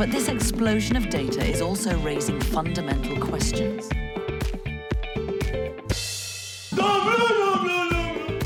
But 0.00 0.12
this 0.12 0.30
explosion 0.30 0.96
of 0.96 1.10
data 1.10 1.44
is 1.44 1.60
also 1.60 1.90
raising 2.02 2.40
fundamental 2.40 3.18
questions. 3.18 3.86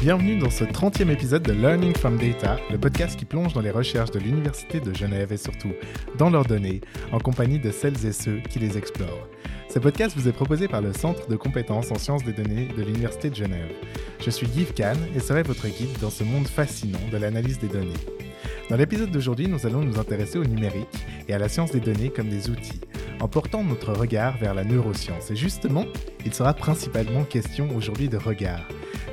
Bienvenue 0.01 0.37
dans 0.41 0.51
ce 0.51 0.65
30e 0.65 1.11
épisode 1.11 1.45
de 1.45 1.53
Learning 1.53 1.95
from 1.95 2.19
Data, 2.19 2.57
le 2.73 2.79
podcast 2.79 3.17
qui 3.17 3.25
plonge 3.25 3.53
dans 3.53 3.61
les 3.61 3.71
recherches 3.71 4.11
de 4.11 4.19
l'Université 4.19 4.81
de 4.81 4.93
Genève 4.93 5.33
et 5.33 5.37
surtout 5.37 5.71
dans 6.19 6.29
leurs 6.29 6.45
données, 6.45 6.81
en 7.13 7.21
compagnie 7.21 7.61
de 7.61 7.71
celles 7.71 8.05
et 8.05 8.11
ceux 8.11 8.41
qui 8.51 8.59
les 8.59 8.77
explorent. 8.77 9.29
Ce 9.69 9.79
podcast 9.79 10.17
vous 10.17 10.27
est 10.27 10.33
proposé 10.33 10.67
par 10.67 10.81
le 10.81 10.93
Centre 10.93 11.29
de 11.29 11.37
compétences 11.37 11.93
en 11.93 11.99
sciences 12.01 12.25
des 12.25 12.33
données 12.33 12.67
de 12.77 12.83
l'Université 12.83 13.31
de 13.31 13.37
Genève. 13.37 13.71
Je 14.19 14.31
suis 14.31 14.49
Guy 14.49 14.65
Kahn 14.65 14.99
et 15.15 15.21
serai 15.21 15.45
votre 15.45 15.69
guide 15.69 16.01
dans 16.01 16.11
ce 16.11 16.25
monde 16.25 16.49
fascinant 16.49 16.99
de 17.13 17.17
l'analyse 17.17 17.61
des 17.61 17.69
données. 17.69 18.24
Dans 18.71 18.77
l'épisode 18.77 19.11
d'aujourd'hui, 19.11 19.47
nous 19.47 19.67
allons 19.67 19.83
nous 19.83 19.99
intéresser 19.99 20.39
au 20.39 20.45
numérique 20.45 21.07
et 21.29 21.35
à 21.35 21.39
la 21.39 21.51
science 21.51 21.71
des 21.71 21.81
données 21.81 22.09
comme 22.09 22.31
des 22.31 22.49
outils, 22.49 22.81
en 23.21 23.29
portant 23.29 23.63
notre 23.63 23.93
regard 23.93 24.39
vers 24.39 24.55
la 24.55 24.65
neuroscience. 24.65 25.31
Et 25.31 25.37
justement, 25.37 25.85
il 26.25 26.33
sera 26.33 26.55
principalement 26.55 27.25
question 27.25 27.69
aujourd'hui 27.77 28.09
de 28.09 28.17
regard. 28.17 28.67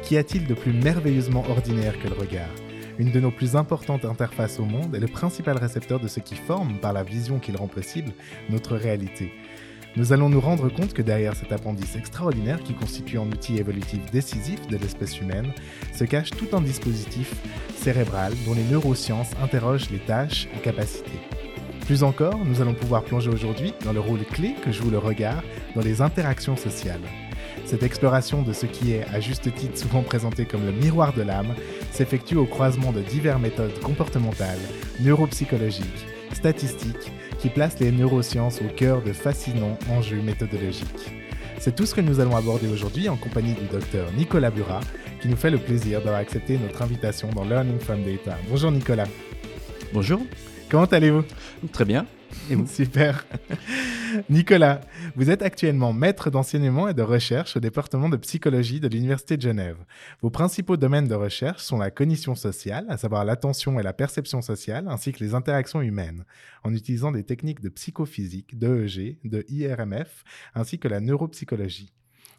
Qu'y 0.03 0.16
a-t-il 0.16 0.48
de 0.48 0.53
plus 0.53 0.72
merveilleusement 0.72 1.44
ordinaire 1.50 2.00
que 2.00 2.08
le 2.08 2.16
regard? 2.16 2.50
Une 2.98 3.11
de 3.11 3.20
nos 3.20 3.31
plus 3.31 3.58
importantes 3.58 4.06
interfaces 4.06 4.58
au 4.59 4.66
monde 4.66 4.95
est 4.95 5.00
le 5.00 5.08
principal 5.08 5.58
récepteur 5.58 6.00
de 6.00 6.08
ce 6.08 6.22
qui 6.22 6.36
forme, 6.36 6.78
par 6.80 6.94
la 6.94 7.04
vision 7.04 7.39
qu'il 7.39 7.58
rend 7.58 7.67
possible, 7.67 8.14
notre 8.50 8.78
réalité. 8.78 9.33
Nous 9.97 10.14
allons 10.14 10.30
nous 10.30 10.39
rendre 10.39 10.70
compte 10.70 10.94
que 10.94 11.02
derrière 11.02 11.36
cet 11.36 11.52
appendice 11.52 11.97
extraordinaire 11.97 12.64
qui 12.64 12.73
constitue 12.73 13.20
un 13.20 13.28
outil 13.28 13.58
évolutif 13.58 14.00
décisif 14.09 14.66
de 14.67 14.78
l'espèce 14.78 15.20
humaine, 15.20 15.52
se 15.94 16.06
cache 16.06 16.30
tout 16.30 16.48
un 16.53 16.61
dispositif 16.61 17.33
cérébral 17.75 18.31
dont 18.45 18.53
les 18.53 18.64
neurosciences 18.64 19.31
interrogent 19.44 19.89
les 19.89 20.00
tâches 20.00 20.48
et 20.56 20.59
capacités. 20.59 21.20
Plus 21.86 22.03
encore, 22.03 22.38
nous 22.38 22.61
allons 22.61 22.73
pouvoir 22.73 23.03
plonger 23.03 23.30
aujourd'hui 23.30 23.73
dans 23.83 23.92
le 23.92 24.00
rôle 24.00 24.23
clé 24.23 24.56
que 24.64 24.72
joue 24.72 24.89
le 24.89 24.98
regard 24.98 25.44
dans 25.75 25.81
les 25.81 26.02
interactions 26.02 26.55
sociales. 26.55 27.02
Cette 27.66 27.83
exploration 27.83 28.44
de 28.44 28.53
ce 28.53 28.67
qui 28.67 28.94
est, 28.94 29.03
à 29.14 29.20
juste 29.20 29.53
titre 29.53 29.78
souvent 29.78 30.03
présenté 30.03 30.45
comme 30.45 30.66
le 30.66 30.72
miroir 30.72 31.11
de 31.11 31.22
l'âme, 31.22 31.53
s'effectue 31.92 32.38
au 32.38 32.45
croisement 32.45 32.94
de 32.94 33.02
diverses 33.02 33.42
méthodes 33.42 33.78
comportementales, 33.81 34.59
neuropsychologiques, 35.02 36.05
statistiques, 36.31 37.11
qui 37.42 37.50
placent 37.50 37.80
les 37.80 37.92
neurosciences 37.92 38.61
au 38.61 38.73
cœur 38.73 39.02
de 39.02 39.14
fascinants 39.14 39.78
enjeux 39.89 40.22
méthodologiques. 40.22 41.11
C'est 41.59 41.75
tout 41.75 41.86
ce 41.86 41.95
que 41.95 42.02
nous 42.02 42.20
allons 42.20 42.36
aborder 42.36 42.67
aujourd'hui 42.67 43.09
en 43.09 43.17
compagnie 43.17 43.53
du 43.53 43.66
docteur 43.66 44.11
Nicolas 44.14 44.52
Burat, 44.52 44.81
qui 45.22 45.28
nous 45.28 45.36
fait 45.36 45.50
le 45.50 45.58
plaisir 45.58 46.02
d'avoir 46.02 46.22
accepté 46.22 46.58
notre 46.58 46.81
invitation 46.81 47.30
dans 47.30 47.44
Learning 47.44 47.80
from 47.80 48.03
Data. 48.03 48.38
Bonjour 48.50 48.72
Nicolas. 48.72 49.08
Bonjour. 49.92 50.22
Comment 50.70 50.86
allez-vous? 50.86 51.23
Très 51.72 51.86
bien. 51.86 52.06
Super. 52.68 53.26
Nicolas, 54.30 54.82
vous 55.16 55.30
êtes 55.30 55.42
actuellement 55.42 55.94
maître 55.94 56.30
d'enseignement 56.30 56.88
et 56.88 56.94
de 56.94 57.02
recherche 57.02 57.56
au 57.56 57.60
département 57.60 58.10
de 58.10 58.18
psychologie 58.18 58.80
de 58.80 58.88
l'Université 58.88 59.38
de 59.38 59.42
Genève. 59.42 59.78
Vos 60.22 60.30
principaux 60.30 60.78
domaines 60.78 61.08
de 61.08 61.16
recherche 61.16 61.61
sont 61.61 61.78
la 61.78 61.92
cognition 61.92 62.36
sociale, 62.36 62.86
à 62.89 62.98
savoir 62.98 63.26
l'attention 63.26 63.80
et 63.80 63.83
la 63.83 63.94
perception 63.94 64.42
sociale, 64.42 64.88
ainsi 64.89 65.14
que 65.14 65.23
les 65.23 65.33
interactions 65.33 65.82
humaines, 65.82 66.26
en 66.64 66.73
utilisant 66.73 67.11
des 67.11 67.23
techniques 67.23 67.61
de 67.61 67.70
psychophysique, 67.70 68.58
d'EEG, 68.58 69.17
de 69.23 69.45
IRMF, 69.50 70.23
ainsi 70.55 70.78
que 70.78 70.88
la 70.88 71.00
neuropsychologie. 71.00 71.92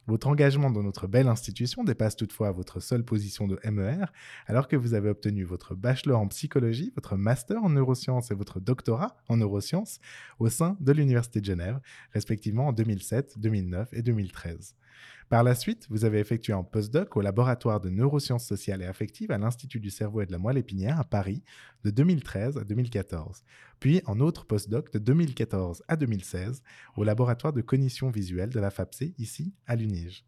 Votre 0.08 0.26
engagement 0.26 0.70
dans 0.70 0.82
notre 0.82 1.06
belle 1.06 1.28
institution 1.28 1.84
dépasse 1.84 2.16
toutefois 2.16 2.50
votre 2.50 2.80
seule 2.80 3.04
position 3.04 3.46
de 3.46 3.58
MER, 3.70 4.06
alors 4.46 4.66
que 4.66 4.74
vous 4.74 4.94
avez 4.94 5.08
obtenu 5.08 5.44
votre 5.44 5.76
bachelor 5.76 6.18
en 6.20 6.26
psychologie, 6.26 6.92
votre 6.96 7.16
master 7.16 7.62
en 7.62 7.70
neurosciences 7.70 8.32
et 8.32 8.34
votre 8.34 8.58
doctorat 8.58 9.16
en 9.28 9.36
neurosciences 9.36 10.00
au 10.40 10.48
sein 10.48 10.76
de 10.80 10.90
l'Université 10.90 11.40
de 11.40 11.46
Genève, 11.46 11.78
respectivement 12.12 12.66
en 12.66 12.72
2007, 12.72 13.38
2009 13.38 13.90
et 13.92 14.02
2013. 14.02 14.74
Par 15.32 15.42
la 15.42 15.54
suite, 15.54 15.86
vous 15.88 16.04
avez 16.04 16.18
effectué 16.18 16.52
un 16.52 16.62
postdoc 16.62 17.16
au 17.16 17.22
laboratoire 17.22 17.80
de 17.80 17.88
neurosciences 17.88 18.44
sociales 18.44 18.82
et 18.82 18.86
affectives 18.86 19.30
à 19.30 19.38
l'Institut 19.38 19.80
du 19.80 19.88
cerveau 19.88 20.20
et 20.20 20.26
de 20.26 20.32
la 20.32 20.36
moelle 20.36 20.58
épinière 20.58 21.00
à 21.00 21.04
Paris 21.04 21.42
de 21.84 21.90
2013 21.90 22.58
à 22.58 22.64
2014, 22.64 23.42
puis 23.80 24.02
un 24.06 24.20
autre 24.20 24.44
postdoc 24.44 24.92
de 24.92 24.98
2014 24.98 25.84
à 25.88 25.96
2016 25.96 26.62
au 26.98 27.04
laboratoire 27.04 27.54
de 27.54 27.62
cognition 27.62 28.10
visuelle 28.10 28.50
de 28.50 28.60
la 28.60 28.70
FAPC 28.70 29.14
ici 29.16 29.54
à 29.66 29.74
l'UNIGE. 29.74 30.26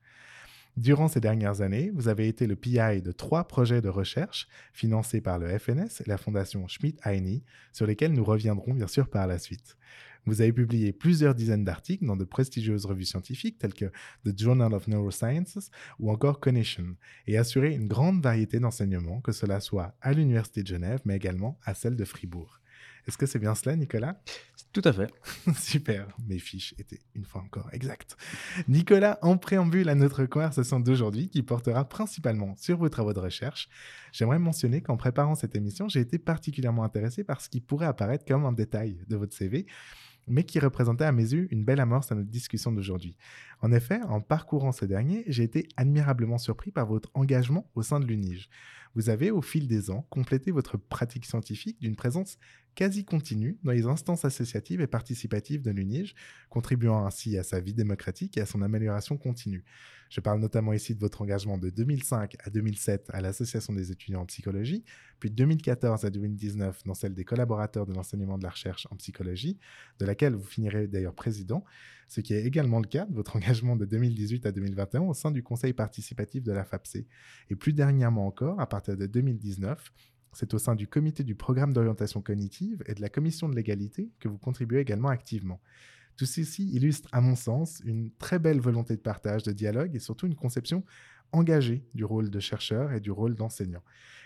Durant 0.79 1.09
ces 1.09 1.21
dernières 1.21 1.61
années, 1.61 1.93
vous 1.95 2.09
avez 2.09 2.27
été 2.27 2.47
le 2.47 2.57
PI 2.57 3.03
de 3.03 3.13
trois 3.13 3.47
projets 3.47 3.83
de 3.83 3.91
recherche 3.91 4.49
financés 4.73 5.21
par 5.21 5.39
le 5.39 5.59
FNS 5.59 6.01
et 6.01 6.09
la 6.09 6.17
fondation 6.17 6.67
Schmidt-Heine, 6.67 7.43
sur 7.75 7.87
lesquels 7.87 8.15
nous 8.15 8.25
reviendrons 8.25 8.73
bien 8.73 8.89
sûr 8.89 9.11
par 9.11 9.27
la 9.27 9.39
suite. 9.39 9.77
Vous 10.27 10.41
avez 10.41 10.53
publié 10.53 10.93
plusieurs 10.93 11.35
dizaines 11.35 11.65
d'articles 11.65 12.07
dans 12.07 12.17
de 12.17 12.25
prestigieuses 12.25 12.87
revues 12.87 13.05
scientifiques 13.05 13.59
telles 13.59 13.75
que 13.75 13.93
The 14.25 14.39
Journal 14.39 14.73
of 14.73 14.89
Neurosciences 14.89 15.71
ou 15.99 16.11
encore 16.11 16.41
Cognition 16.41 16.97
et 17.27 17.37
assuré 17.37 17.75
une 17.75 17.89
grande 17.89 18.23
variété 18.23 18.59
d'enseignements, 18.59 19.21
que 19.21 19.33
cela 19.33 19.61
soit 19.61 19.95
à 20.01 20.13
l'Université 20.13 20.63
de 20.63 20.69
Genève 20.69 21.01
mais 21.05 21.17
également 21.17 21.59
à 21.65 21.75
celle 21.75 21.97
de 21.97 22.05
Fribourg. 22.05 22.61
Est-ce 23.07 23.19
que 23.19 23.27
c'est 23.27 23.39
bien 23.39 23.55
cela, 23.55 23.77
Nicolas? 23.77 24.19
Tout 24.73 24.83
à 24.85 24.93
fait. 24.93 25.13
Super, 25.59 26.09
mes 26.27 26.39
fiches 26.39 26.75
étaient 26.79 27.01
une 27.15 27.25
fois 27.25 27.43
encore 27.43 27.69
exactes. 27.73 28.17
Nicolas, 28.67 29.19
en 29.23 29.37
préambule 29.37 29.89
à 29.89 29.95
notre 29.95 30.25
conversation 30.25 30.81
d'aujourd'hui, 30.81 31.29
qui 31.29 31.43
portera 31.43 31.89
principalement 31.89 32.57
sur 32.57 32.79
vos 32.79 32.89
travaux 32.89 33.13
de 33.13 33.21
recherche, 33.21 33.69
j'aimerais 34.11 34.39
mentionner 34.39 34.81
qu'en 34.81 34.97
préparant 34.97 35.35
cette 35.35 35.55
émission, 35.55 35.89
j'ai 35.89 36.01
été 36.01 36.19
particulièrement 36.19 36.83
intéressé 36.83 37.25
par 37.25 37.41
ce 37.41 37.49
qui 37.49 37.61
pourrait 37.61 37.87
apparaître 37.87 38.25
comme 38.25 38.47
un 38.47 38.53
détail 38.53 38.99
de 39.07 39.17
votre 39.17 39.35
CV, 39.35 39.67
mais 40.27 40.45
qui 40.45 40.59
représentait 40.59 41.05
à 41.05 41.13
mes 41.13 41.33
yeux 41.33 41.49
une 41.51 41.65
belle 41.65 41.81
amorce 41.81 42.13
à 42.13 42.15
notre 42.15 42.31
discussion 42.31 42.73
d'aujourd'hui. 42.73 43.17
En 43.61 43.73
effet, 43.73 44.01
en 44.03 44.21
parcourant 44.21 44.73
ce 44.73 44.85
dernier, 44.85 45.25
j'ai 45.27 45.43
été 45.43 45.69
admirablement 45.77 46.39
surpris 46.39 46.71
par 46.71 46.87
votre 46.87 47.11
engagement 47.15 47.71
au 47.75 47.83
sein 47.83 48.01
de 48.01 48.07
l'UNIGE. 48.07 48.49
Vous 48.95 49.11
avez, 49.11 49.31
au 49.31 49.43
fil 49.43 49.67
des 49.67 49.91
ans, 49.91 50.07
complété 50.11 50.53
votre 50.53 50.77
pratique 50.77 51.27
scientifique 51.27 51.81
d'une 51.81 51.97
présence 51.97 52.39
quasi 52.75 53.05
continue 53.05 53.59
dans 53.63 53.73
les 53.73 53.87
instances 53.87 54.25
associatives 54.25 54.81
et 54.81 54.87
participatives 54.87 55.63
de 55.63 55.71
l'UNIGE, 55.71 56.15
contribuant 56.49 57.07
ainsi 57.07 57.39
à 57.39 57.43
sa 57.43 57.61
vie 57.61 57.75
démocratique 57.75 58.37
et 58.37 58.41
à 58.41 58.47
son 58.47 58.63
amélioration 58.63 59.17
continue. 59.17 59.65
Je 60.11 60.21
parle 60.21 60.41
notamment 60.41 60.73
ici 60.73 60.95
de 60.95 61.01
votre 61.01 61.23
engagement 61.23 61.59
de 61.59 61.71
2005 61.71 62.37
à 62.45 62.51
2007 62.51 63.11
à 63.13 63.21
l'Association 63.21 63.73
des 63.73 63.91
étudiants 63.91 64.21
en 64.21 64.27
psychologie, 64.27 64.85
puis 65.19 65.31
de 65.31 65.35
2014 65.35 66.05
à 66.05 66.11
2019 66.11 66.85
dans 66.85 66.95
celle 66.95 67.15
des 67.15 67.25
collaborateurs 67.25 67.87
de 67.87 67.93
l'enseignement 67.93 68.39
de 68.39 68.45
la 68.45 68.51
recherche 68.51 68.87
en 68.91 68.97
psychologie, 68.97 69.59
de 69.99 70.07
laquelle 70.07 70.35
vous 70.35 70.45
finirez 70.45 70.87
d'ailleurs 70.87 71.15
président, 71.15 71.65
ce 72.09 72.21
qui 72.21 72.35
est 72.35 72.45
également 72.45 72.81
le 72.81 72.87
cas 72.87 73.07
de 73.07 73.15
votre 73.15 73.37
engagement 73.37 73.77
de 73.77 73.85
2018 73.85 74.47
à 74.47 74.53
2021 74.53 75.03
au 75.03 75.15
sein 75.15 75.31
du 75.31 75.43
conseil 75.43 75.73
participatif 75.73 76.43
de 76.43 76.53
la 76.53 76.65
FAPC. 76.65 77.07
Et 77.51 77.57
plus 77.57 77.73
dernièrement 77.73 78.27
encore, 78.27 78.61
à 78.61 78.69
partir 78.69 78.97
de 78.97 79.07
2019, 79.07 79.93
c'est 80.35 80.55
au 80.55 80.59
sein 80.59 80.75
du 80.75 80.87
comité 80.87 81.25
du 81.25 81.35
programme 81.35 81.73
d'orientation 81.73 82.21
cognitive 82.21 82.83
et 82.87 82.95
de 82.95 83.01
la 83.01 83.09
commission 83.09 83.49
de 83.49 83.55
l'égalité 83.55 84.11
que 84.21 84.29
vous 84.29 84.39
contribuez 84.39 84.81
également 84.81 85.09
activement. 85.09 85.61
Tout 86.17 86.27
ceci 86.27 86.69
illustre, 86.71 87.09
à 87.13 87.21
mon 87.21 87.35
sens, 87.35 87.83
une 87.85 88.11
très 88.13 88.39
belle 88.39 88.61
volonté 88.61 88.95
de 88.97 89.01
partage, 89.01 89.43
de 89.43 89.53
dialogue 89.53 89.97
et 89.97 89.99
surtout 89.99 90.27
une 90.27 90.37
conception 90.37 90.85
engagée 91.33 91.85
du 91.95 92.05
rôle 92.05 92.31
de 92.31 92.41
chercheur 92.41 92.93
et 92.93 93.01
du 93.01 93.11
rôle 93.11 93.35
d'enseignant. 93.35 93.83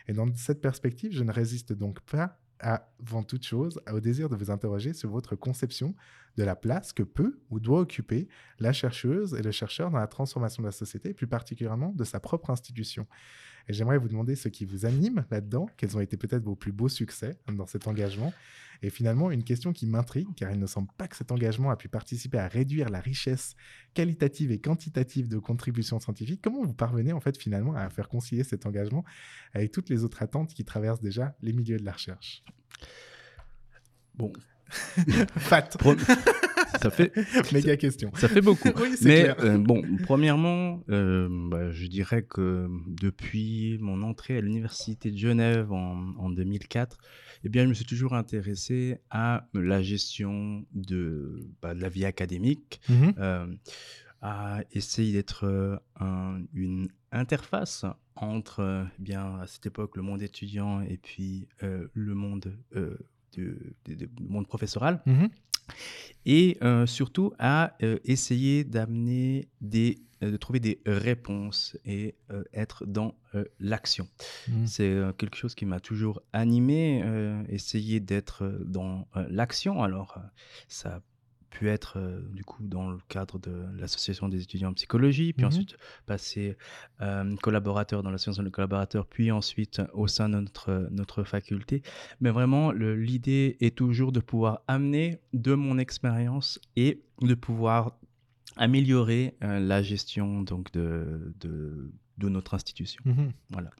Et 0.06 0.12
dans 0.12 0.32
cette 0.34 0.60
perspective, 0.60 1.12
je 1.12 1.24
ne 1.24 1.32
résiste 1.32 1.72
donc 1.72 2.00
pas 2.00 2.38
avant 2.60 3.22
toute 3.22 3.46
chose 3.46 3.80
au 3.90 4.00
désir 4.00 4.28
de 4.28 4.36
vous 4.36 4.50
interroger 4.50 4.92
sur 4.92 5.10
votre 5.10 5.36
conception 5.36 5.94
de 6.36 6.42
la 6.42 6.56
place 6.56 6.92
que 6.92 7.02
peut 7.02 7.40
ou 7.50 7.60
doit 7.60 7.80
occuper 7.80 8.28
la 8.58 8.72
chercheuse 8.72 9.34
et 9.34 9.42
le 9.42 9.52
chercheur 9.52 9.90
dans 9.90 9.98
la 9.98 10.06
transformation 10.06 10.62
de 10.62 10.68
la 10.68 10.72
société, 10.72 11.10
et 11.10 11.14
plus 11.14 11.26
particulièrement 11.26 11.92
de 11.92 12.04
sa 12.04 12.20
propre 12.20 12.50
institution. 12.50 13.06
Et 13.68 13.72
j'aimerais 13.72 13.98
vous 13.98 14.08
demander 14.08 14.34
ce 14.34 14.48
qui 14.48 14.64
vous 14.64 14.86
anime 14.86 15.24
là-dedans, 15.30 15.66
quels 15.76 15.96
ont 15.96 16.00
été 16.00 16.16
peut-être 16.16 16.42
vos 16.42 16.56
plus 16.56 16.72
beaux 16.72 16.88
succès 16.88 17.38
dans 17.52 17.66
cet 17.66 17.86
engagement. 17.86 18.32
Et 18.82 18.90
finalement, 18.90 19.30
une 19.30 19.42
question 19.42 19.72
qui 19.72 19.86
m'intrigue, 19.86 20.28
car 20.36 20.52
il 20.52 20.58
ne 20.58 20.66
semble 20.66 20.88
pas 20.96 21.08
que 21.08 21.16
cet 21.16 21.32
engagement 21.32 21.70
a 21.70 21.76
pu 21.76 21.88
participer 21.88 22.38
à 22.38 22.46
réduire 22.46 22.88
la 22.88 23.00
richesse 23.00 23.56
qualitative 23.92 24.52
et 24.52 24.60
quantitative 24.60 25.28
de 25.28 25.38
contributions 25.38 25.98
scientifiques. 25.98 26.40
Comment 26.42 26.62
vous 26.62 26.74
parvenez 26.74 27.12
en 27.12 27.20
fait 27.20 27.36
finalement 27.36 27.74
à 27.74 27.90
faire 27.90 28.08
concilier 28.08 28.44
cet 28.44 28.66
engagement 28.66 29.04
avec 29.52 29.72
toutes 29.72 29.90
les 29.90 30.04
autres 30.04 30.22
attentes 30.22 30.54
qui 30.54 30.64
traversent 30.64 31.00
déjà 31.00 31.36
les 31.42 31.52
milieux 31.52 31.78
de 31.78 31.84
la 31.84 31.92
recherche? 31.92 32.44
Bon. 34.14 34.32
Fat. 35.36 35.70
Ça 36.80 36.90
fait, 36.90 37.12
Méga 37.52 37.76
question. 37.76 38.10
ça 38.14 38.28
fait 38.28 38.40
beaucoup. 38.40 38.68
Oui, 38.76 38.94
Mais 39.02 39.22
clair. 39.22 39.36
euh, 39.40 39.58
bon, 39.58 39.82
premièrement, 40.02 40.82
euh, 40.90 41.28
bah, 41.50 41.70
je 41.72 41.86
dirais 41.86 42.22
que 42.22 42.68
depuis 42.86 43.78
mon 43.80 44.02
entrée 44.02 44.36
à 44.36 44.40
l'université 44.40 45.10
de 45.10 45.16
Genève 45.16 45.72
en, 45.72 46.14
en 46.18 46.30
2004, 46.30 46.98
eh 47.44 47.48
bien, 47.48 47.64
je 47.64 47.68
me 47.68 47.74
suis 47.74 47.84
toujours 47.86 48.14
intéressé 48.14 48.98
à 49.10 49.46
la 49.54 49.82
gestion 49.82 50.64
de, 50.74 51.40
bah, 51.62 51.74
de 51.74 51.80
la 51.80 51.88
vie 51.88 52.04
académique, 52.04 52.80
Mhm. 52.88 53.14
euh, 53.18 53.46
à 54.20 54.60
essayer 54.72 55.12
d'être 55.12 55.80
un- 56.00 56.40
une 56.52 56.88
interface 57.12 57.84
entre, 58.16 58.60
euh, 58.60 58.84
bien, 58.98 59.36
à 59.40 59.46
cette 59.46 59.66
époque, 59.66 59.96
le 59.96 60.02
monde 60.02 60.22
étudiant 60.22 60.80
et 60.82 60.96
puis 60.96 61.46
euh, 61.62 61.86
le 61.94 62.14
monde, 62.14 62.52
euh, 62.74 62.98
du 63.32 63.56
monde 64.20 64.48
professoral 64.48 65.00
Mhm. 65.06 65.28
Et 66.26 66.58
euh, 66.62 66.86
surtout 66.86 67.32
à 67.38 67.74
euh, 67.82 67.98
essayer 68.04 68.64
d'amener 68.64 69.48
des 69.60 69.98
euh, 70.22 70.32
de 70.32 70.36
trouver 70.36 70.58
des 70.58 70.80
réponses 70.84 71.76
et 71.84 72.16
euh, 72.30 72.42
être 72.52 72.86
dans 72.86 73.14
l'action. 73.60 74.08
Mhm. 74.48 74.66
C'est 74.66 74.96
quelque 75.18 75.36
chose 75.36 75.54
qui 75.54 75.66
m'a 75.66 75.80
toujours 75.80 76.22
animé, 76.32 77.04
essayer 77.48 78.00
d'être 78.00 78.62
dans 78.64 79.06
l'action. 79.28 79.82
Alors, 79.82 80.18
ça 80.66 81.02
pu 81.50 81.68
être 81.68 81.98
euh, 81.98 82.20
du 82.32 82.44
coup 82.44 82.62
dans 82.62 82.90
le 82.90 82.98
cadre 83.08 83.38
de 83.38 83.64
l'association 83.78 84.28
des 84.28 84.42
étudiants 84.42 84.70
en 84.70 84.74
psychologie, 84.74 85.32
puis 85.32 85.44
Mhm. 85.44 85.48
ensuite 85.48 85.76
passer 86.06 86.56
euh, 87.00 87.34
collaborateur 87.36 88.02
dans 88.02 88.10
l'association 88.10 88.42
de 88.42 88.50
collaborateurs, 88.50 89.06
puis 89.06 89.30
ensuite 89.32 89.80
au 89.94 90.06
sein 90.08 90.28
de 90.28 90.38
notre, 90.40 90.88
notre 90.90 91.24
faculté. 91.24 91.82
Mais 92.20 92.30
vraiment, 92.30 92.72
l'idée 92.72 93.56
est 93.60 93.74
toujours 93.76 94.12
de 94.12 94.20
pouvoir 94.20 94.60
amener 94.68 95.20
de 95.32 95.54
mon 95.54 95.78
expérience 95.78 96.60
et 96.76 97.02
de 97.22 97.34
pouvoir 97.34 97.98
améliorer 98.56 99.36
euh, 99.44 99.60
la 99.60 99.82
gestion 99.82 100.42
donc 100.42 100.72
de, 100.72 101.34
de, 101.40 101.92
de 102.18 102.28
notre 102.28 102.54
institution. 102.54 103.00
Mhm. 103.04 103.32
Voilà. 103.50 103.70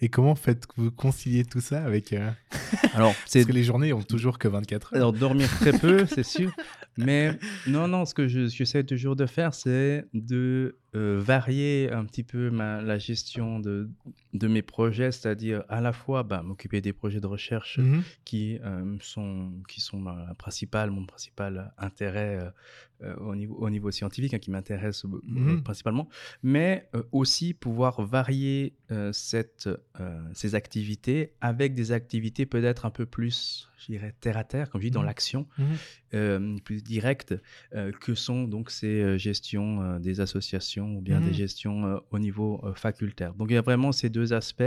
Et 0.00 0.08
comment 0.08 0.34
faites-vous 0.36 0.92
concilier 0.92 1.44
tout 1.44 1.60
ça 1.60 1.84
avec... 1.84 2.12
euh, 2.12 2.30
Alors, 2.94 3.14
Parce 3.32 3.44
que 3.44 3.52
les 3.52 3.64
journées 3.64 3.92
ont 3.92 4.02
toujours 4.02 4.38
que 4.38 4.46
24 4.46 4.92
heures. 4.92 4.96
Alors, 4.96 5.12
dormir 5.12 5.48
très 5.58 5.72
peu, 5.76 6.06
c'est 6.14 6.22
sûr. 6.24 6.52
Mais 6.96 7.36
non, 7.66 7.88
non, 7.88 8.04
ce 8.04 8.14
que 8.14 8.28
je- 8.28 8.46
j'essaie 8.48 8.84
toujours 8.84 9.16
de 9.16 9.26
faire, 9.26 9.54
c'est 9.54 10.06
de 10.14 10.76
euh, 10.94 11.20
varier 11.20 11.90
un 11.92 12.04
petit 12.06 12.22
peu 12.24 12.50
ma- 12.50 12.80
la 12.80 12.98
gestion 12.98 13.60
de, 13.60 13.90
de 14.32 14.48
mes 14.48 14.62
projets, 14.62 15.12
c'est-à-dire 15.12 15.62
à 15.68 15.80
la 15.82 15.92
fois 15.92 16.22
bah, 16.22 16.42
m'occuper 16.42 16.80
des 16.80 16.94
projets 16.94 17.20
de 17.20 17.26
recherche 17.26 17.78
qui, 18.24 18.58
euh, 18.64 18.96
sont, 19.00 19.52
qui 19.68 19.80
sont 19.82 19.98
ma 19.98 20.34
principale, 20.36 20.90
mon 20.90 21.04
principal 21.04 21.72
intérêt 21.76 22.52
euh, 23.02 23.14
au, 23.16 23.36
niveau, 23.36 23.54
au 23.56 23.68
niveau 23.70 23.90
scientifique, 23.90 24.32
hein, 24.34 24.38
qui 24.38 24.50
m'intéresse 24.50 25.04
Mhm. 25.04 25.62
principalement, 25.62 26.08
mais 26.42 26.88
aussi 27.12 27.52
pouvoir 27.54 28.00
varier 28.02 28.74
cette, 29.12 29.68
ces 30.32 30.54
activités 30.54 31.32
avec 31.40 31.74
des 31.74 31.92
activités 31.92 32.46
peut-être 32.46 32.86
un 32.86 32.90
peu 32.90 33.04
plus, 33.06 33.67
je 33.78 33.92
dirais, 33.92 34.14
terre 34.20 34.36
à 34.36 34.44
terre, 34.44 34.68
comme 34.70 34.80
je 34.80 34.86
dis, 34.86 34.90
dans 34.90 35.00
Mhm. 35.00 35.06
l'action, 35.06 35.46
Mhm. 35.58 35.66
euh, 36.14 36.56
plus 36.64 36.82
directe, 36.82 37.34
euh, 37.74 37.92
que 37.92 38.14
sont 38.14 38.44
donc 38.44 38.70
ces 38.70 39.00
euh, 39.02 39.18
gestions 39.18 39.82
euh, 39.82 39.98
des 39.98 40.20
associations 40.20 40.96
ou 40.96 41.00
bien 41.00 41.20
des 41.20 41.32
gestions 41.32 41.86
euh, 41.86 41.98
au 42.10 42.18
niveau 42.18 42.62
facultaire. 42.74 43.34
Donc 43.34 43.50
il 43.50 43.54
y 43.54 43.56
a 43.58 43.62
vraiment 43.62 43.92
ces 43.92 44.10
deux 44.10 44.32
aspects 44.32 44.62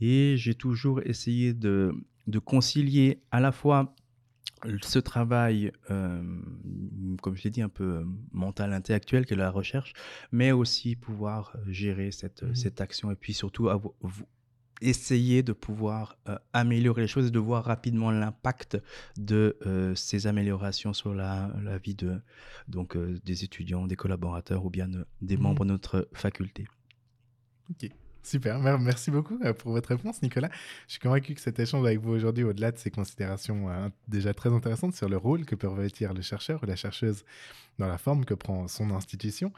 et 0.00 0.34
j'ai 0.36 0.54
toujours 0.54 1.00
essayé 1.04 1.54
de, 1.54 1.92
de 2.26 2.38
concilier 2.38 3.22
à 3.30 3.40
la 3.40 3.52
fois 3.52 3.94
ce 4.82 5.00
travail, 5.00 5.72
comme 5.88 7.34
je 7.36 7.42
l'ai 7.42 7.50
dit, 7.50 7.62
un 7.62 7.68
peu 7.68 8.04
mental, 8.32 8.72
intellectuel, 8.72 9.26
que 9.26 9.34
la 9.34 9.50
recherche, 9.50 9.92
mais 10.30 10.52
aussi 10.52 10.94
pouvoir 10.94 11.56
gérer 11.66 12.12
cette, 12.12 12.44
cette 12.54 12.80
action 12.80 13.10
et 13.10 13.16
puis 13.16 13.34
surtout 13.34 13.68
vous- 14.00 14.26
essayer 14.82 15.42
de 15.42 15.52
pouvoir 15.52 16.16
euh, 16.28 16.36
améliorer 16.52 17.02
les 17.02 17.08
choses 17.08 17.28
et 17.28 17.30
de 17.30 17.38
voir 17.38 17.64
rapidement 17.64 18.10
l'impact 18.10 18.78
de 19.16 19.56
euh, 19.66 19.94
ces 19.94 20.26
améliorations 20.26 20.92
sur 20.92 21.14
la, 21.14 21.50
la 21.62 21.78
vie 21.78 21.94
de, 21.94 22.20
donc, 22.68 22.96
euh, 22.96 23.18
des 23.24 23.44
étudiants, 23.44 23.86
des 23.86 23.96
collaborateurs 23.96 24.64
ou 24.64 24.70
bien 24.70 24.88
de- 24.88 25.06
des 25.20 25.36
Mhm. 25.36 25.42
membres 25.42 25.64
de 25.64 25.70
notre 25.70 26.08
faculté. 26.12 26.66
Super. 28.22 28.58
Mer- 28.60 28.78
Merci 28.78 29.10
beaucoup 29.10 29.38
euh, 29.44 29.52
pour 29.52 29.72
votre 29.72 29.88
réponse, 29.90 30.22
Nicolas. 30.22 30.50
Je 30.86 30.92
suis 30.92 31.00
convaincu 31.00 31.34
que 31.34 31.40
cet 31.40 31.58
échange 31.58 31.84
avec 31.86 32.00
vous 32.00 32.10
aujourd'hui, 32.12 32.44
au-delà 32.44 32.72
de 32.72 32.78
ces 32.78 32.90
considérations 32.90 33.68
euh, 33.70 33.88
déjà 34.08 34.32
très 34.34 34.50
intéressantes 34.50 34.94
sur 34.94 35.08
le 35.08 35.16
rôle 35.16 35.44
que 35.44 35.54
peut 35.54 35.68
revêtir 35.68 36.14
le 36.14 36.22
chercheur 36.22 36.62
ou 36.62 36.66
la 36.66 36.76
chercheuse 36.76 37.24
dans 37.78 37.86
la 37.86 37.96
forme 37.96 38.26
que 38.26 38.34
prend 38.34 38.68
son 38.68 38.90
institution, 38.90 39.50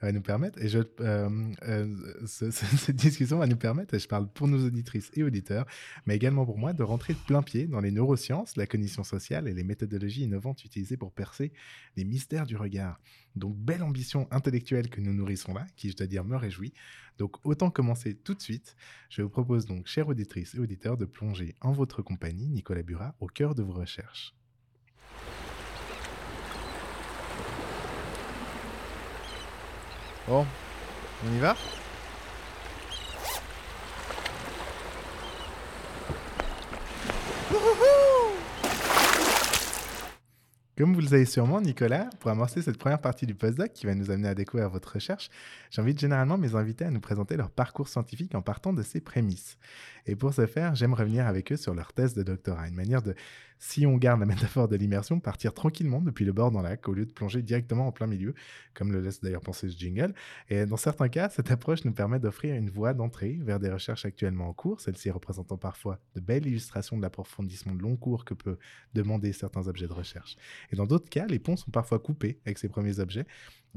va 0.00 0.10
nous 0.10 0.22
permettre, 0.22 0.58
et 0.62 0.68
je, 0.70 0.78
euh, 1.00 1.28
euh, 1.64 1.96
ce- 2.26 2.50
ce- 2.50 2.64
cette 2.76 2.96
discussion 2.96 3.36
va 3.38 3.46
nous 3.46 3.56
permettre, 3.58 3.92
et 3.92 3.98
je 3.98 4.08
parle 4.08 4.26
pour 4.26 4.48
nos 4.48 4.64
auditrices 4.66 5.10
et 5.14 5.22
auditeurs, 5.22 5.66
mais 6.06 6.16
également 6.16 6.46
pour 6.46 6.56
moi, 6.56 6.72
de 6.72 6.82
rentrer 6.82 7.12
de 7.12 7.18
plein 7.18 7.42
pied 7.42 7.66
dans 7.66 7.80
les 7.80 7.90
neurosciences, 7.90 8.56
la 8.56 8.66
cognition 8.66 9.04
sociale 9.04 9.48
et 9.48 9.52
les 9.52 9.64
méthodologies 9.64 10.22
innovantes 10.22 10.64
utilisées 10.64 10.96
pour 10.96 11.12
percer 11.12 11.52
les 11.96 12.04
mystères 12.04 12.46
du 12.46 12.56
regard. 12.56 12.98
Donc, 13.36 13.54
belle 13.58 13.82
ambition 13.82 14.26
intellectuelle 14.30 14.88
que 14.88 15.02
nous 15.02 15.12
nourrissons 15.12 15.52
là, 15.52 15.66
qui, 15.76 15.90
je 15.90 15.96
dois 15.96 16.06
dire, 16.06 16.24
me 16.24 16.36
réjouit. 16.36 16.72
Donc, 17.18 17.36
autant 17.44 17.70
commencer 17.70 18.14
tout 18.14 18.34
de 18.34 18.40
suite. 18.40 18.76
Je 19.10 19.22
vous 19.22 19.28
propose 19.28 19.66
donc, 19.66 19.86
chères 19.86 20.08
auditrices 20.08 20.54
et 20.54 20.60
auditeurs, 20.60 20.96
de 20.96 21.04
plonger 21.04 21.54
en 21.60 21.72
votre 21.72 22.00
compagnie, 22.00 22.48
Nicolas 22.48 22.82
Burat, 22.82 23.14
au 23.20 23.26
cœur 23.26 23.54
de 23.54 23.62
vos 23.62 23.72
recherches. 23.72 24.34
Bon, 30.28 30.46
on 31.26 31.34
y 31.34 31.38
va? 31.38 31.56
Comme 40.78 40.94
vous 40.94 41.00
le 41.00 41.08
savez 41.08 41.24
sûrement, 41.24 41.60
Nicolas, 41.60 42.08
pour 42.20 42.30
amorcer 42.30 42.62
cette 42.62 42.78
première 42.78 43.00
partie 43.00 43.26
du 43.26 43.34
postdoc 43.34 43.72
qui 43.72 43.84
va 43.84 43.96
nous 43.96 44.12
amener 44.12 44.28
à 44.28 44.34
découvrir 44.36 44.70
votre 44.70 44.92
recherche, 44.94 45.28
j'invite 45.72 45.98
généralement 45.98 46.38
mes 46.38 46.54
invités 46.54 46.84
à 46.84 46.90
nous 46.92 47.00
présenter 47.00 47.36
leur 47.36 47.50
parcours 47.50 47.88
scientifique 47.88 48.32
en 48.36 48.42
partant 48.42 48.72
de 48.72 48.84
ces 48.84 49.00
prémices. 49.00 49.58
Et 50.06 50.14
pour 50.14 50.32
ce 50.34 50.46
faire, 50.46 50.76
j'aime 50.76 50.94
revenir 50.94 51.26
avec 51.26 51.50
eux 51.50 51.56
sur 51.56 51.74
leur 51.74 51.92
thèse 51.92 52.14
de 52.14 52.22
doctorat, 52.22 52.68
une 52.68 52.76
manière 52.76 53.02
de, 53.02 53.16
si 53.58 53.86
on 53.86 53.96
garde 53.96 54.20
la 54.20 54.26
métaphore 54.26 54.68
de 54.68 54.76
l'immersion, 54.76 55.20
partir 55.20 55.52
tranquillement 55.52 56.00
depuis 56.00 56.24
le 56.24 56.32
bord 56.32 56.50
dans 56.50 56.62
lac 56.62 56.88
au 56.88 56.92
lieu 56.92 57.06
de 57.06 57.12
plonger 57.12 57.42
directement 57.42 57.86
en 57.86 57.92
plein 57.92 58.06
milieu, 58.06 58.34
comme 58.74 58.92
le 58.92 59.00
laisse 59.00 59.20
d'ailleurs 59.20 59.40
penser 59.40 59.68
ce 59.68 59.76
jingle. 59.76 60.14
Et 60.48 60.66
dans 60.66 60.76
certains 60.76 61.08
cas, 61.08 61.28
cette 61.28 61.50
approche 61.50 61.84
nous 61.84 61.92
permet 61.92 62.18
d'offrir 62.18 62.54
une 62.54 62.70
voie 62.70 62.94
d'entrée 62.94 63.38
vers 63.42 63.58
des 63.58 63.70
recherches 63.70 64.04
actuellement 64.04 64.48
en 64.48 64.52
cours, 64.52 64.80
celles-ci 64.80 65.10
représentant 65.10 65.56
parfois 65.56 66.00
de 66.14 66.20
belles 66.20 66.46
illustrations 66.46 66.96
de 66.96 67.02
l'approfondissement 67.02 67.74
de 67.74 67.82
long 67.82 67.96
cours 67.96 68.24
que 68.24 68.34
peut 68.34 68.58
demander 68.94 69.32
certains 69.32 69.66
objets 69.68 69.88
de 69.88 69.92
recherche. 69.92 70.36
Et 70.70 70.76
dans 70.76 70.86
d'autres 70.86 71.08
cas, 71.08 71.26
les 71.26 71.38
ponts 71.38 71.56
sont 71.56 71.70
parfois 71.70 71.98
coupés 71.98 72.40
avec 72.44 72.58
ces 72.58 72.68
premiers 72.68 73.00
objets, 73.00 73.26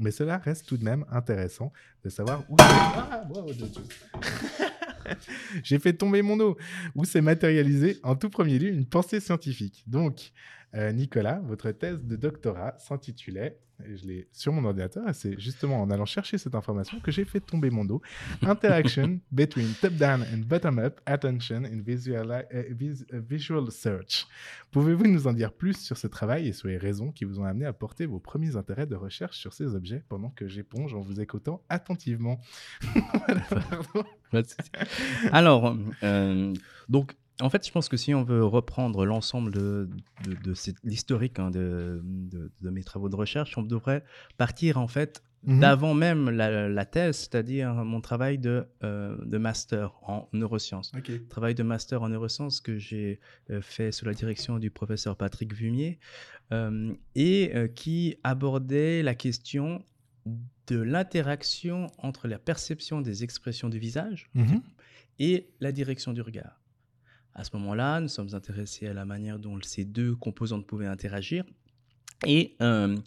mais 0.01 0.11
cela 0.11 0.37
reste 0.37 0.67
tout 0.67 0.77
de 0.77 0.83
même 0.83 1.05
intéressant 1.11 1.71
de 2.03 2.09
savoir 2.09 2.43
où... 2.49 2.55
Ah, 2.59 3.23
wow. 3.29 3.51
J'ai 5.63 5.79
fait 5.79 5.93
tomber 5.93 6.21
mon 6.21 6.39
eau. 6.39 6.57
Où 6.95 7.05
s'est 7.05 7.21
matérialisée 7.21 7.97
en 8.03 8.15
tout 8.15 8.29
premier 8.29 8.59
lieu 8.59 8.69
une 8.69 8.85
pensée 8.85 9.19
scientifique. 9.19 9.83
Donc, 9.87 10.31
euh, 10.75 10.91
Nicolas, 10.91 11.41
votre 11.45 11.71
thèse 11.71 12.03
de 12.03 12.15
doctorat 12.15 12.75
s'intitulait, 12.77 13.57
et 13.83 13.97
je 13.97 14.05
l'ai 14.05 14.27
sur 14.31 14.53
mon 14.53 14.63
ordinateur, 14.65 15.09
et 15.09 15.13
c'est 15.13 15.39
justement 15.39 15.81
en 15.81 15.89
allant 15.89 16.05
chercher 16.05 16.37
cette 16.37 16.53
information 16.53 16.99
que 16.99 17.09
j'ai 17.11 17.25
fait 17.25 17.39
tomber 17.39 17.71
mon 17.71 17.83
dos, 17.83 17.99
Interaction 18.43 19.19
between 19.31 19.67
top-down 19.81 20.21
and 20.31 20.45
bottom-up 20.45 21.01
attention 21.07 21.63
in 21.65 21.81
visual, 21.81 22.45
euh, 22.53 22.63
vis- 22.69 23.03
euh, 23.11 23.19
visual 23.27 23.71
search. 23.71 24.27
Pouvez-vous 24.71 25.07
nous 25.07 25.25
en 25.27 25.33
dire 25.33 25.51
plus 25.51 25.73
sur 25.77 25.97
ce 25.97 26.05
travail 26.07 26.47
et 26.47 26.53
sur 26.53 26.67
les 26.67 26.77
raisons 26.77 27.11
qui 27.11 27.25
vous 27.25 27.39
ont 27.39 27.43
amené 27.43 27.65
à 27.65 27.73
porter 27.73 28.05
vos 28.05 28.19
premiers 28.19 28.55
intérêts 28.55 28.85
de 28.85 28.95
recherche 28.95 29.37
sur 29.39 29.51
ces 29.51 29.73
objets 29.75 30.03
pendant 30.09 30.29
que 30.29 30.47
j'éponge 30.47 30.93
en 30.93 30.99
vous 31.01 31.19
écoutant 31.19 31.63
attentivement? 31.67 32.39
Alors, 35.31 35.75
euh, 36.03 36.53
donc, 36.89 37.15
en 37.41 37.49
fait, 37.49 37.65
je 37.65 37.71
pense 37.71 37.89
que 37.89 37.97
si 37.97 38.13
on 38.13 38.23
veut 38.23 38.43
reprendre 38.45 39.05
l'ensemble 39.05 39.51
de, 39.53 39.89
de, 40.25 40.53
l'historique 40.83 41.39
hein, 41.39 41.51
de, 41.51 42.01
mes 42.61 42.83
travaux 42.83 43.09
de 43.09 43.15
recherche, 43.15 43.57
on 43.57 43.63
devrait 43.63 44.03
partir 44.37 44.77
en 44.77 44.87
fait 44.87 45.23
Mhm. 45.43 45.59
d'avant 45.59 45.95
même 45.95 46.29
la, 46.29 46.69
la 46.69 46.85
thèse, 46.85 47.17
c'est-à-dire 47.17 47.73
mon 47.73 47.99
travail 47.99 48.37
de, 48.37 48.67
euh, 48.83 49.17
master 49.39 49.97
en 50.03 50.29
neurosciences. 50.33 50.91
Travail 51.29 51.55
de 51.55 51.63
master 51.63 52.03
en 52.03 52.09
neurosciences 52.09 52.61
que 52.61 52.77
j'ai 52.77 53.19
euh, 53.49 53.59
fait 53.59 53.91
sous 53.91 54.05
la 54.05 54.13
direction 54.13 54.59
du 54.59 54.69
professeur 54.69 55.15
Patrick 55.15 55.51
Vumier 55.55 55.97
euh, 56.51 56.93
et 57.15 57.53
euh, 57.55 57.67
qui 57.67 58.17
abordait 58.23 59.01
la 59.01 59.15
question 59.15 59.83
de 60.67 60.79
l'interaction 60.79 61.87
entre 61.97 62.27
la 62.27 62.37
perception 62.37 63.01
des 63.01 63.23
expressions 63.23 63.67
du 63.69 63.79
visage 63.79 64.29
Mhm. 64.35 64.61
et 65.17 65.49
la 65.59 65.71
direction 65.71 66.13
du 66.13 66.21
regard. 66.21 66.60
À 67.33 67.43
ce 67.43 67.55
moment-là, 67.57 67.99
nous 68.01 68.07
sommes 68.09 68.33
intéressés 68.33 68.87
à 68.87 68.93
la 68.93 69.05
manière 69.05 69.39
dont 69.39 69.57
ces 69.61 69.85
deux 69.85 70.15
composantes 70.15 70.65
pouvaient 70.67 70.87
interagir. 70.87 71.43
Et 72.27 72.55
euh, 72.61 72.97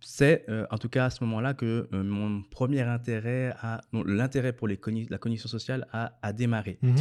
c'est 0.00 0.44
euh, 0.48 0.66
en 0.70 0.78
tout 0.78 0.88
cas 0.88 1.06
à 1.06 1.10
ce 1.10 1.24
moment-là 1.24 1.54
que 1.54 1.88
euh, 1.92 2.02
mon 2.02 2.42
premier 2.42 2.82
intérêt, 2.82 3.54
à, 3.60 3.80
l'intérêt 3.92 4.52
pour 4.52 4.68
les 4.68 4.78
la 5.08 5.18
cognition 5.18 5.48
sociale 5.48 5.86
a, 5.92 6.12
a 6.22 6.32
démarré. 6.32 6.78
Mhm. 6.82 6.94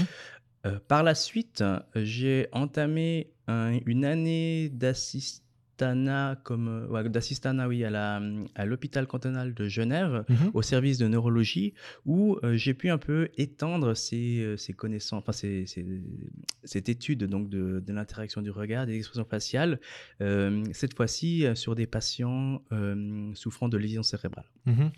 Euh, 0.65 0.79
par 0.87 1.03
la 1.03 1.13
suite, 1.13 1.61
j'ai 1.95 2.47
entamé 2.53 3.33
un- 3.47 3.77
une 3.85 4.05
année 4.05 4.69
d'assistana, 4.69 5.42
comme, 6.43 6.67
euh, 6.69 6.87
ouais, 6.87 7.09
d'assistana 7.09 7.67
oui, 7.67 7.83
à, 7.83 7.89
la, 7.89 8.21
à 8.55 8.65
l'hôpital 8.65 9.05
cantonal 9.07 9.53
de 9.53 9.67
Genève, 9.67 10.23
Mhm. 10.29 10.51
au 10.53 10.61
service 10.61 10.97
de 10.97 11.07
neurologie, 11.07 11.73
où 12.05 12.37
euh, 12.43 12.55
j'ai 12.55 12.73
pu 12.73 12.89
un 12.89 12.97
peu 12.97 13.29
étendre 13.37 13.93
ces, 13.95 14.39
euh, 14.41 14.57
ces 14.57 14.73
connaissances, 14.73 15.19
enfin 15.21 15.31
ces- 15.31 15.65
ces- 15.65 15.85
cette 16.63 16.89
étude 16.89 17.23
donc 17.25 17.49
de, 17.49 17.81
de 17.85 17.93
l'interaction 17.93 18.41
du 18.41 18.51
regard, 18.51 18.85
des 18.85 18.95
expressions 18.95 19.25
faciales, 19.25 19.79
euh, 20.21 20.63
cette 20.71 20.95
fois-ci 20.95 21.45
sur 21.55 21.75
des 21.75 21.87
patients 21.87 22.61
euh, 22.71 23.31
souffrant 23.33 23.67
de 23.67 23.77
lésions 23.77 24.03
cérébrales. 24.03 24.49
Mhm. 24.65 24.91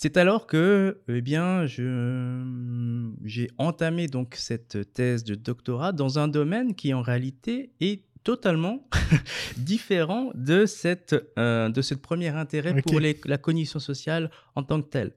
C'est 0.00 0.16
alors 0.16 0.46
que, 0.46 1.00
eh 1.08 1.20
bien, 1.22 1.66
j'ai 1.66 3.48
entamé 3.58 4.06
donc 4.06 4.36
cette 4.36 4.92
thèse 4.94 5.24
de 5.24 5.34
doctorat 5.34 5.90
dans 5.92 6.20
un 6.20 6.28
domaine 6.28 6.76
qui 6.76 6.94
en 6.94 7.02
réalité 7.02 7.72
est 7.80 8.04
totalement 8.32 8.86
différent 9.56 10.30
de 10.34 10.66
cette 10.66 11.14
euh, 11.38 11.70
de 11.70 11.80
ce 11.80 11.94
premier 11.94 12.28
intérêt 12.28 12.74
pour 12.82 12.92
les- 13.00 13.18
la 13.24 13.38
cognition 13.38 13.78
sociale 13.80 14.30
en 14.54 14.62
tant 14.62 14.82
que 14.82 14.88
telle. 14.90 15.12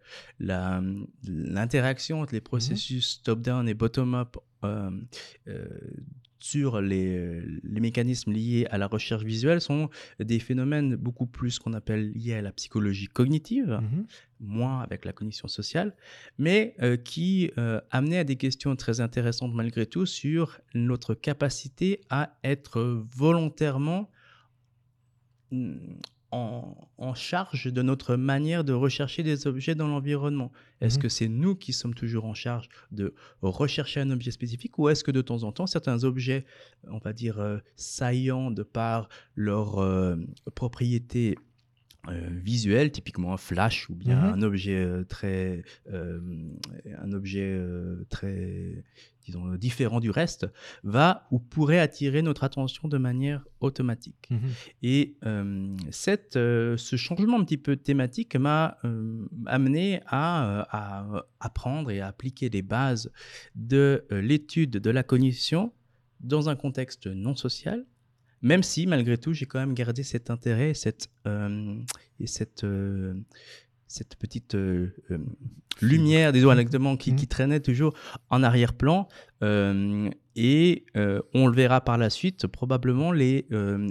L'interaction 1.23 2.21
entre 2.21 2.33
les 2.33 2.41
processus 2.41 3.21
top-down 3.23 3.67
et 3.67 3.73
bottom-up 3.73 4.37
euh, 4.63 4.89
euh, 5.47 5.67
sur 6.43 6.81
les, 6.81 7.41
les 7.63 7.79
mécanismes 7.79 8.31
liés 8.31 8.67
à 8.71 8.77
la 8.77 8.88
recherche 8.88 9.24
visuelle 9.24 9.62
sont 9.62 9.89
des 10.19 10.39
phénomènes 10.39 10.95
beaucoup 10.95 11.25
plus 11.27 11.60
qu'on 11.60 11.74
appelle 11.74 12.12
liés 12.13 12.33
à 12.33 12.41
la 12.41 12.51
psychologie 12.51 13.07
cognitive 13.07 13.79
Mhm. 13.81 14.05
moins 14.39 14.81
avec 14.81 15.05
la 15.05 15.13
cognition 15.13 15.48
sociale, 15.48 15.95
mais 16.38 16.75
euh, 16.81 16.98
qui 16.98 17.51
euh, 17.57 17.79
amenait 17.91 18.17
à 18.19 18.24
des 18.24 18.36
questions 18.38 18.75
très 18.75 19.00
intéressantes 19.01 19.53
malgré 19.53 19.86
tout 19.86 20.05
sur 20.05 20.60
notre 20.74 21.13
capacité 21.13 22.01
à 22.10 22.38
être 22.43 23.05
volontairement 23.15 24.10
mm, 25.51 25.75
en, 26.31 26.75
en 26.97 27.13
charge 27.13 27.71
de 27.71 27.81
notre 27.81 28.15
manière 28.15 28.63
de 28.63 28.73
rechercher 28.73 29.21
des 29.23 29.47
objets 29.47 29.75
dans 29.75 29.88
l'environnement. 29.88 30.51
Est-ce 30.79 30.95
Mhm. 30.97 31.01
que 31.01 31.09
c'est 31.09 31.27
nous 31.27 31.55
qui 31.55 31.73
sommes 31.73 31.93
toujours 31.93 32.25
en 32.25 32.33
charge 32.33 32.69
de 32.91 33.13
rechercher 33.41 34.00
un 34.00 34.09
objet 34.11 34.31
spécifique 34.31 34.77
ou 34.79 34.88
est-ce 34.89 35.03
que 35.03 35.11
de 35.11 35.21
temps 35.21 35.43
en 35.43 35.51
temps, 35.51 35.67
certains 35.67 36.03
objets, 36.05 36.45
on 36.88 37.00
va 37.00 37.13
dire, 37.13 37.39
euh, 37.39 37.57
saillants 37.75 38.50
de 38.51 38.63
par 38.63 39.09
leur 39.35 39.79
euh, 39.79 40.15
propriété 40.55 41.38
euh, 42.07 42.29
visuel, 42.31 42.91
typiquement 42.91 43.31
un 43.33 43.38
flash 43.38 43.88
ou 43.89 43.93
bien 43.95 44.17
Mhm. 44.19 44.33
un 44.33 44.41
objet 44.41 44.75
euh, 44.83 45.03
très, 45.03 45.61
euh, 45.91 46.19
un 46.97 47.11
objet 47.13 47.43
euh, 47.47 48.05
très, 48.09 48.83
disons, 49.31 49.55
différent 49.55 50.00
du 50.00 50.09
reste, 50.09 50.47
va 50.83 51.27
ou 51.31 51.39
pourrait 51.39 51.79
attirer 51.79 52.21
notre 52.21 52.43
attention 52.43 52.88
de 52.88 52.97
manière 52.97 53.45
automatique. 53.59 54.27
Mhm. 54.29 54.39
Et 54.83 55.15
euh, 55.25 55.75
cette, 55.89 56.35
euh, 56.35 56.77
ce 56.77 56.95
changement 56.95 57.39
un 57.39 57.43
petit 57.43 57.57
peu 57.57 57.75
thématique 57.75 58.35
m'a 58.35 58.77
euh, 58.83 59.25
amené 59.45 60.01
à, 60.07 60.45
euh, 60.45 60.63
à 60.69 61.25
apprendre 61.39 61.91
et 61.91 62.01
à 62.01 62.07
appliquer 62.07 62.50
les 62.50 62.61
bases 62.61 63.11
de 63.55 64.05
euh, 64.11 64.21
l'étude 64.21 64.71
de 64.71 64.89
la 64.89 65.03
cognition 65.03 65.71
dans 66.19 66.50
un 66.50 66.55
contexte 66.55 67.07
non 67.07 67.35
social, 67.35 67.85
même 68.41 68.63
si 68.63 68.88
malgré 68.88 69.17
tout 69.17 69.33
j'ai 69.33 69.45
quand 69.45 69.59
même 69.59 69.73
gardé 69.73 70.03
cet 70.03 70.29
intérêt 70.29 70.71
et 70.71 70.73
cette, 70.73 71.09
euh, 71.27 71.79
et 72.19 72.27
cette, 72.27 72.63
euh, 72.63 73.13
cette 73.91 74.15
petite 74.15 74.55
euh, 74.55 74.93
euh, 75.12 75.17
lumière, 75.81 76.31
disons 76.31 76.51
exactement, 76.51 76.95
qui, 76.95 77.15
qui 77.15 77.27
traînait 77.27 77.60
toujours 77.60 77.93
en 78.29 78.41
arrière-plan. 78.41 79.07
Euh, 79.43 80.10
et 80.36 80.86
on 81.33 81.48
le 81.48 81.53
verra 81.53 81.81
par 81.81 81.98
la 81.98 82.10
suite, 82.10 82.48
probablement, 82.48 83.12
les, 83.12 83.45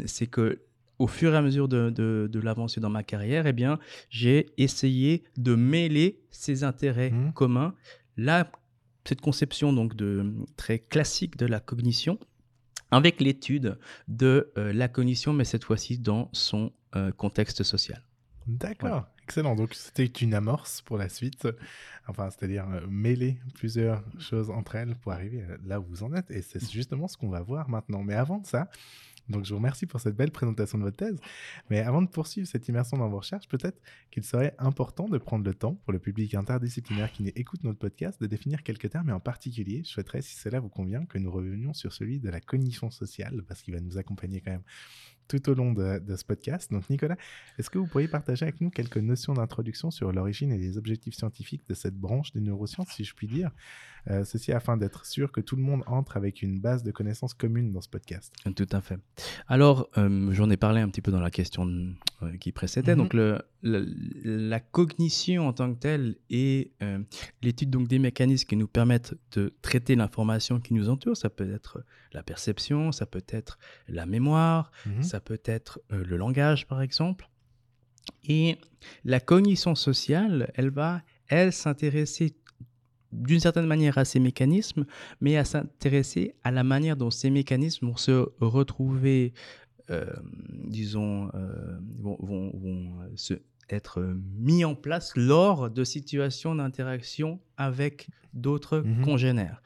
c'est 0.07 0.27
que 0.27 0.63
au 0.99 1.07
fur 1.07 1.35
et 1.35 1.37
à 1.37 1.43
mesure 1.43 1.69
de, 1.69 1.91
de, 1.91 2.29
de 2.31 2.41
l'avancée 2.41 2.81
dans 2.81 2.91
ma 2.91 3.03
carrière, 3.03 3.47
eh 3.47 3.53
bien, 3.53 3.79
j'ai 4.09 4.47
essayé 4.57 5.25
de 5.37 5.55
mêler 5.55 6.21
ces 6.31 6.65
intérêts 6.65 7.11
Mhm. 7.11 7.33
communs, 7.33 7.75
là, 8.17 8.51
cette 9.05 9.21
conception 9.21 9.73
donc 9.73 9.97
de 9.97 10.33
très 10.57 10.79
classique 10.79 11.37
de 11.37 11.47
la 11.47 11.61
cognition, 11.61 12.19
avec 12.91 13.21
l'étude 13.21 13.79
de 14.09 14.51
la 14.57 14.89
cognition, 14.89 15.33
mais 15.33 15.45
cette 15.45 15.65
fois-ci 15.65 15.99
dans 15.99 16.29
son 16.33 16.73
contexte 17.17 17.63
social. 17.63 18.03
D'accord, 18.47 19.07
excellent. 19.31 19.55
Donc 19.55 19.75
c'était 19.75 20.05
une 20.05 20.35
amorce 20.35 20.83
pour 20.83 20.99
la 20.99 21.09
suite, 21.09 21.47
enfin 22.09 22.31
c'est-à-dire 22.31 22.69
euh, 22.69 22.81
mêler 22.89 23.39
plusieurs 23.55 24.03
choses 24.19 24.51
entre 24.51 24.75
elles 24.75 24.97
pour 24.97 25.13
arriver 25.13 25.45
là 25.65 25.79
où 25.79 25.85
vous 25.85 26.03
en 26.03 26.13
êtes. 26.15 26.33
Et 26.33 26.43
c'est 26.43 26.69
justement 26.69 27.07
ce 27.07 27.17
qu'on 27.17 27.29
va 27.29 27.41
voir 27.41 27.69
maintenant. 27.69 28.03
Mais 28.03 28.15
avant 28.15 28.39
de 28.39 28.47
ça, 28.47 28.69
donc 29.29 29.45
je 29.45 29.51
vous 29.51 29.59
remercie 29.59 29.87
pour 29.87 30.01
cette 30.01 30.17
belle 30.17 30.33
présentation 30.33 30.79
de 30.79 30.83
votre 30.83 30.97
thèse. 30.97 31.21
Mais 31.71 31.79
avant 31.79 32.03
de 32.03 32.09
poursuivre 32.09 32.49
cette 32.49 32.67
immersion 32.67 32.97
dans 32.97 33.09
vos 33.09 33.19
recherches, 33.19 33.47
peut-être 33.47 33.81
qu'il 34.11 34.25
serait 34.25 34.57
important 34.59 35.09
de 35.09 35.19
prendre 35.19 35.45
le 35.45 35.55
temps 35.55 35.77
pour 35.77 35.93
le 35.93 36.01
public 36.01 36.35
interdisciplinaire 36.35 37.13
qui 37.13 37.29
écoute 37.37 37.63
notre 37.63 37.79
podcast 37.79 38.21
de 38.21 38.27
définir 38.27 38.65
quelques 38.65 38.91
termes. 38.91 39.11
Et 39.11 39.13
en 39.13 39.21
particulier, 39.21 39.83
je 39.85 39.91
souhaiterais, 39.91 40.23
si 40.23 40.35
cela 40.35 40.59
vous 40.59 40.69
convient, 40.69 41.05
que 41.05 41.19
nous 41.19 41.31
revenions 41.31 41.73
sur 41.73 41.93
celui 41.93 42.19
de 42.19 42.29
la 42.29 42.41
cognition 42.41 42.91
sociale, 42.91 43.45
parce 43.47 43.63
qu'il 43.63 43.75
va 43.75 43.81
nous 43.81 43.97
accompagner 43.97 44.41
quand 44.41 44.51
même 44.51 44.65
tout 45.31 45.49
au 45.49 45.55
long 45.55 45.73
de, 45.73 46.17
ce 46.17 46.25
podcast. 46.25 46.73
Donc 46.73 46.91
Nicolas, 46.91 47.17
est-ce 47.59 47.71
que 47.71 47.79
vous 47.79 47.87
pourriez 47.87 48.09
partager 48.09 48.43
avec 48.43 48.61
nous 48.61 48.69
quelques 48.69 48.99
notions 48.99 49.33
d'introduction 49.33 49.91
sur 49.93 50.13
l'origine 50.13 50.51
et 50.53 50.59
les 50.59 50.77
objectifs 50.77 51.15
scientifiques 51.15 51.63
de 51.69 51.75
cette 51.75 51.95
branche 51.95 52.33
des 52.33 52.41
neurosciences, 52.41 52.89
si 52.89 53.05
je 53.05 53.15
puis 53.15 53.29
dire 53.29 53.51
Euh, 54.09 54.25
Ceci 54.25 54.53
afin 54.53 54.77
d'être 54.77 55.05
sûr 55.05 55.31
que 55.33 55.41
tout 55.41 55.57
le 55.57 55.63
monde 55.63 55.83
entre 55.87 56.17
avec 56.17 56.43
une 56.43 56.59
base 56.61 56.83
de 56.83 56.91
connaissances 56.91 57.35
communes 57.35 57.71
dans 57.73 57.81
ce 57.81 57.89
podcast. 57.89 58.33
Tout 58.57 58.69
à 58.73 58.81
fait. 58.81 58.99
Alors, 59.47 59.89
euh, 59.99 60.31
j'en 60.33 60.49
ai 60.51 60.57
parlé 60.57 60.81
un 60.81 60.89
petit 60.89 61.03
peu 61.03 61.11
dans 61.13 61.21
la 61.21 61.31
question 61.31 61.67
euh, 62.23 62.37
qui 62.39 62.53
précédait. 62.53 62.93
Mhm. 62.95 62.99
Donc, 63.03 63.15
le, 63.15 63.41
le- 63.63 63.87
la 64.25 64.61
cognition 64.61 65.47
en 65.49 65.53
tant 65.53 65.73
que 65.75 65.79
telle 65.79 66.17
et 66.31 66.73
l'étude 67.43 67.71
donc 67.71 67.89
des 67.89 67.99
mécanismes 67.99 68.47
qui 68.49 68.57
nous 68.57 68.69
permettent 68.69 69.15
de 69.33 69.53
traiter 69.63 69.97
l'information 69.97 70.61
qui 70.61 70.75
nous 70.75 70.89
entoure, 70.89 71.17
ça 71.17 71.29
peut 71.31 71.53
être 71.53 71.85
la 72.13 72.23
perception, 72.23 72.93
ça 72.93 73.07
peut 73.07 73.25
être 73.29 73.59
la 73.89 74.07
mémoire, 74.07 74.71
Mhm. 74.87 75.03
ça 75.03 75.21
peut 75.21 75.41
être 75.45 75.81
le 75.91 76.17
langage, 76.17 76.67
par 76.67 76.81
exemple. 76.83 77.29
Et 78.25 78.59
la 79.05 79.21
cognition 79.21 79.75
sociale, 79.75 80.51
elle 80.55 80.71
va, 80.71 81.03
elle, 81.29 81.53
s'intéresser 81.53 82.31
d'une 83.13 83.41
certaine 83.41 83.67
manière 83.67 83.99
à 83.99 84.05
ces 84.05 84.21
mécanismes, 84.21 84.85
mais 85.21 85.37
à 85.37 85.45
s'intéresser 85.45 86.35
à 86.45 86.51
la 86.51 86.63
manière 86.65 86.97
dont 86.97 87.11
ces 87.11 87.31
mécanismes 87.31 87.87
vont 87.87 87.97
se 87.97 88.29
retrouver, 88.41 89.33
euh, 89.91 90.07
disons, 90.67 91.29
euh, 91.35 91.79
vont, 91.99 92.17
vont- 92.21 92.51
vont, 92.57 92.93
se 93.17 93.35
être 93.69 94.03
mis 94.37 94.65
en 94.65 94.75
place 94.75 95.13
lors 95.17 95.71
de 95.71 95.85
situations 95.85 96.57
d'interaction 96.57 97.39
avec 97.57 98.09
d'autres 98.35 98.79
Mhm. 98.81 99.05
congénères. 99.05 99.63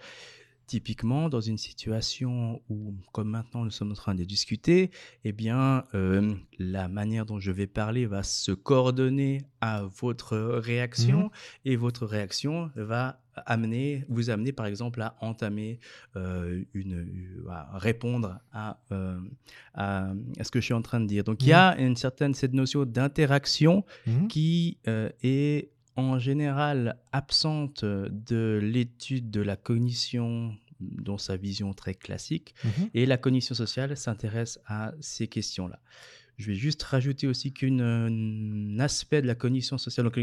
Typiquement, 0.66 1.28
dans 1.28 1.40
une 1.42 1.58
situation 1.58 2.62
où, 2.70 2.94
comme 3.12 3.28
maintenant 3.28 3.64
nous 3.64 3.70
sommes 3.70 3.90
en 3.92 3.94
train 3.94 4.14
de 4.14 4.24
discuter, 4.24 4.90
eh 5.24 5.32
bien, 5.32 5.84
euh, 5.94 6.34
la 6.58 6.88
manière 6.88 7.26
dont 7.26 7.38
je 7.38 7.50
vais 7.52 7.66
parler 7.66 8.06
va 8.06 8.22
se 8.22 8.50
coordonner 8.52 9.42
à 9.60 9.82
votre 10.00 10.36
réaction 10.38 11.24
Mhm. 11.24 11.30
et 11.66 11.76
votre 11.76 12.06
réaction 12.06 12.70
va 12.76 13.20
amener, 13.46 14.04
vous 14.08 14.30
amener 14.30 14.52
par 14.52 14.66
exemple 14.66 15.02
à 15.02 15.16
entamer 15.20 15.80
euh, 16.16 16.62
une, 16.72 17.44
à 17.50 17.76
répondre 17.78 18.38
à, 18.52 18.78
euh, 18.92 19.18
à, 19.74 20.12
à 20.38 20.44
ce 20.44 20.50
que 20.52 20.60
je 20.60 20.64
suis 20.66 20.74
en 20.74 20.82
train 20.82 21.00
de 21.00 21.06
dire. 21.06 21.24
Donc 21.24 21.42
il 21.42 21.48
y 21.48 21.52
a 21.52 21.76
une 21.78 21.96
certaine 21.96 22.32
cette 22.32 22.52
notion 22.54 22.84
d'interaction 22.84 23.84
Mhm. 24.06 24.28
qui 24.28 24.78
euh, 24.88 25.10
est 25.22 25.70
en 25.96 26.18
général 26.18 26.96
absente 27.12 27.84
de 27.84 28.58
l'étude 28.62 29.30
de 29.30 29.40
la 29.40 29.56
cognition 29.56 30.56
dans 30.80 31.18
sa 31.18 31.36
vision 31.36 31.72
très 31.72 31.94
classique. 31.94 32.54
Mhm. 32.64 32.90
Et 32.94 33.06
la 33.06 33.16
cognition 33.16 33.54
sociale 33.54 33.96
s'intéresse 33.96 34.58
à 34.66 34.92
ces 35.00 35.28
questions-là. 35.28 35.80
Je 36.36 36.48
vais 36.48 36.56
juste 36.56 36.82
rajouter 36.82 37.28
aussi 37.28 37.52
qu'un 37.52 38.76
aspect 38.80 39.22
de 39.22 39.26
la 39.28 39.36
cognition 39.36 39.78
sociale, 39.78 40.02
donc 40.04 40.16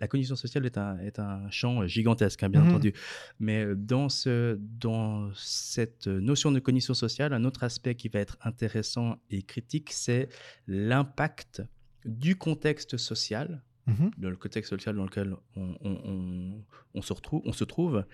la 0.00 0.06
cognition, 0.06 0.36
sociale 0.36 0.64
est 0.64 0.78
un, 0.78 0.96
est 1.00 1.18
un 1.18 1.50
champ 1.50 1.84
gigantesque, 1.88 2.44
hein, 2.44 2.48
bien 2.48 2.60
Mhm. 2.62 2.68
entendu, 2.68 2.92
mais 3.40 3.64
euh, 3.64 3.74
dans, 3.74 4.08
ce, 4.08 4.56
dans 4.60 5.28
cette 5.34 6.06
notion 6.06 6.52
de 6.52 6.60
cognition 6.60 6.94
sociale, 6.94 7.32
un 7.32 7.44
autre 7.44 7.64
aspect 7.64 7.96
qui 7.96 8.08
va 8.08 8.20
être 8.20 8.38
intéressant 8.42 9.16
et 9.28 9.42
critique, 9.42 9.90
c'est 9.92 10.28
l'impact 10.68 11.62
du 12.04 12.36
contexte 12.36 12.96
social 12.96 13.62
Mhm. 13.86 14.10
dans 14.18 14.30
le 14.30 14.36
contexte 14.36 14.70
social 14.70 14.96
dans 14.96 15.04
lequel 15.04 15.34
on, 15.54 15.76
on- 15.80 16.00
on- 16.04 16.64
on 16.94 17.02
se, 17.02 17.12
retrouve, 17.12 17.42
on 17.44 17.52
se 17.52 17.64
trouve, 17.64 18.04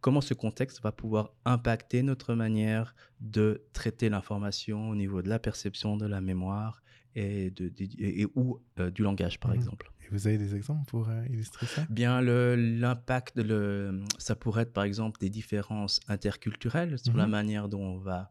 comment 0.00 0.20
ce 0.20 0.34
contexte 0.34 0.82
va 0.82 0.92
pouvoir 0.92 1.32
impacter 1.44 2.02
notre 2.02 2.34
manière 2.34 2.94
de 3.20 3.62
traiter 3.72 4.08
l'information 4.10 4.90
au 4.90 4.94
niveau 4.94 5.22
de 5.22 5.28
la 5.28 5.38
perception, 5.38 5.96
de 5.96 6.06
la 6.06 6.20
mémoire 6.20 6.82
et, 7.14 7.50
de, 7.50 7.68
de- 7.68 7.82
et- 7.82 8.22
et- 8.22 8.26
ou 8.34 8.60
euh, 8.78 8.90
du 8.90 9.02
langage, 9.02 9.38
par 9.40 9.50
Mhm. 9.52 9.56
exemple. 9.56 9.90
Et 10.04 10.08
vous 10.10 10.26
avez 10.26 10.36
des 10.38 10.54
exemples 10.54 10.84
pour 10.90 11.08
euh, 11.08 11.24
illustrer 11.30 11.66
ça? 11.66 11.86
Bien, 11.88 12.20
l'impact, 12.20 13.38
le, 13.38 14.02
ça 14.18 14.34
pourrait 14.34 14.62
être 14.62 14.72
par 14.72 14.84
exemple 14.84 15.18
des 15.20 15.30
différences 15.30 16.00
interculturelles 16.08 16.98
sur 16.98 17.16
la 17.16 17.24
Mhm. 17.26 17.30
manière 17.30 17.68
dont 17.68 17.82
on 17.82 17.98
va, 17.98 18.30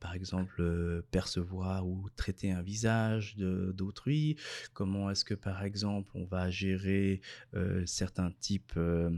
par 0.00 0.14
exemple, 0.14 0.54
euh, 0.60 1.02
percevoir 1.10 1.86
ou 1.86 2.08
traiter 2.16 2.50
un 2.50 2.62
visage 2.62 3.36
d'autrui. 3.36 4.36
Comment 4.72 5.10
est-ce 5.10 5.24
que, 5.24 5.34
par 5.34 5.62
exemple, 5.64 6.10
on 6.14 6.24
va 6.24 6.50
gérer 6.50 7.20
euh, 7.54 7.82
certains 7.86 8.30
types 8.40 8.72
euh, 8.76 9.10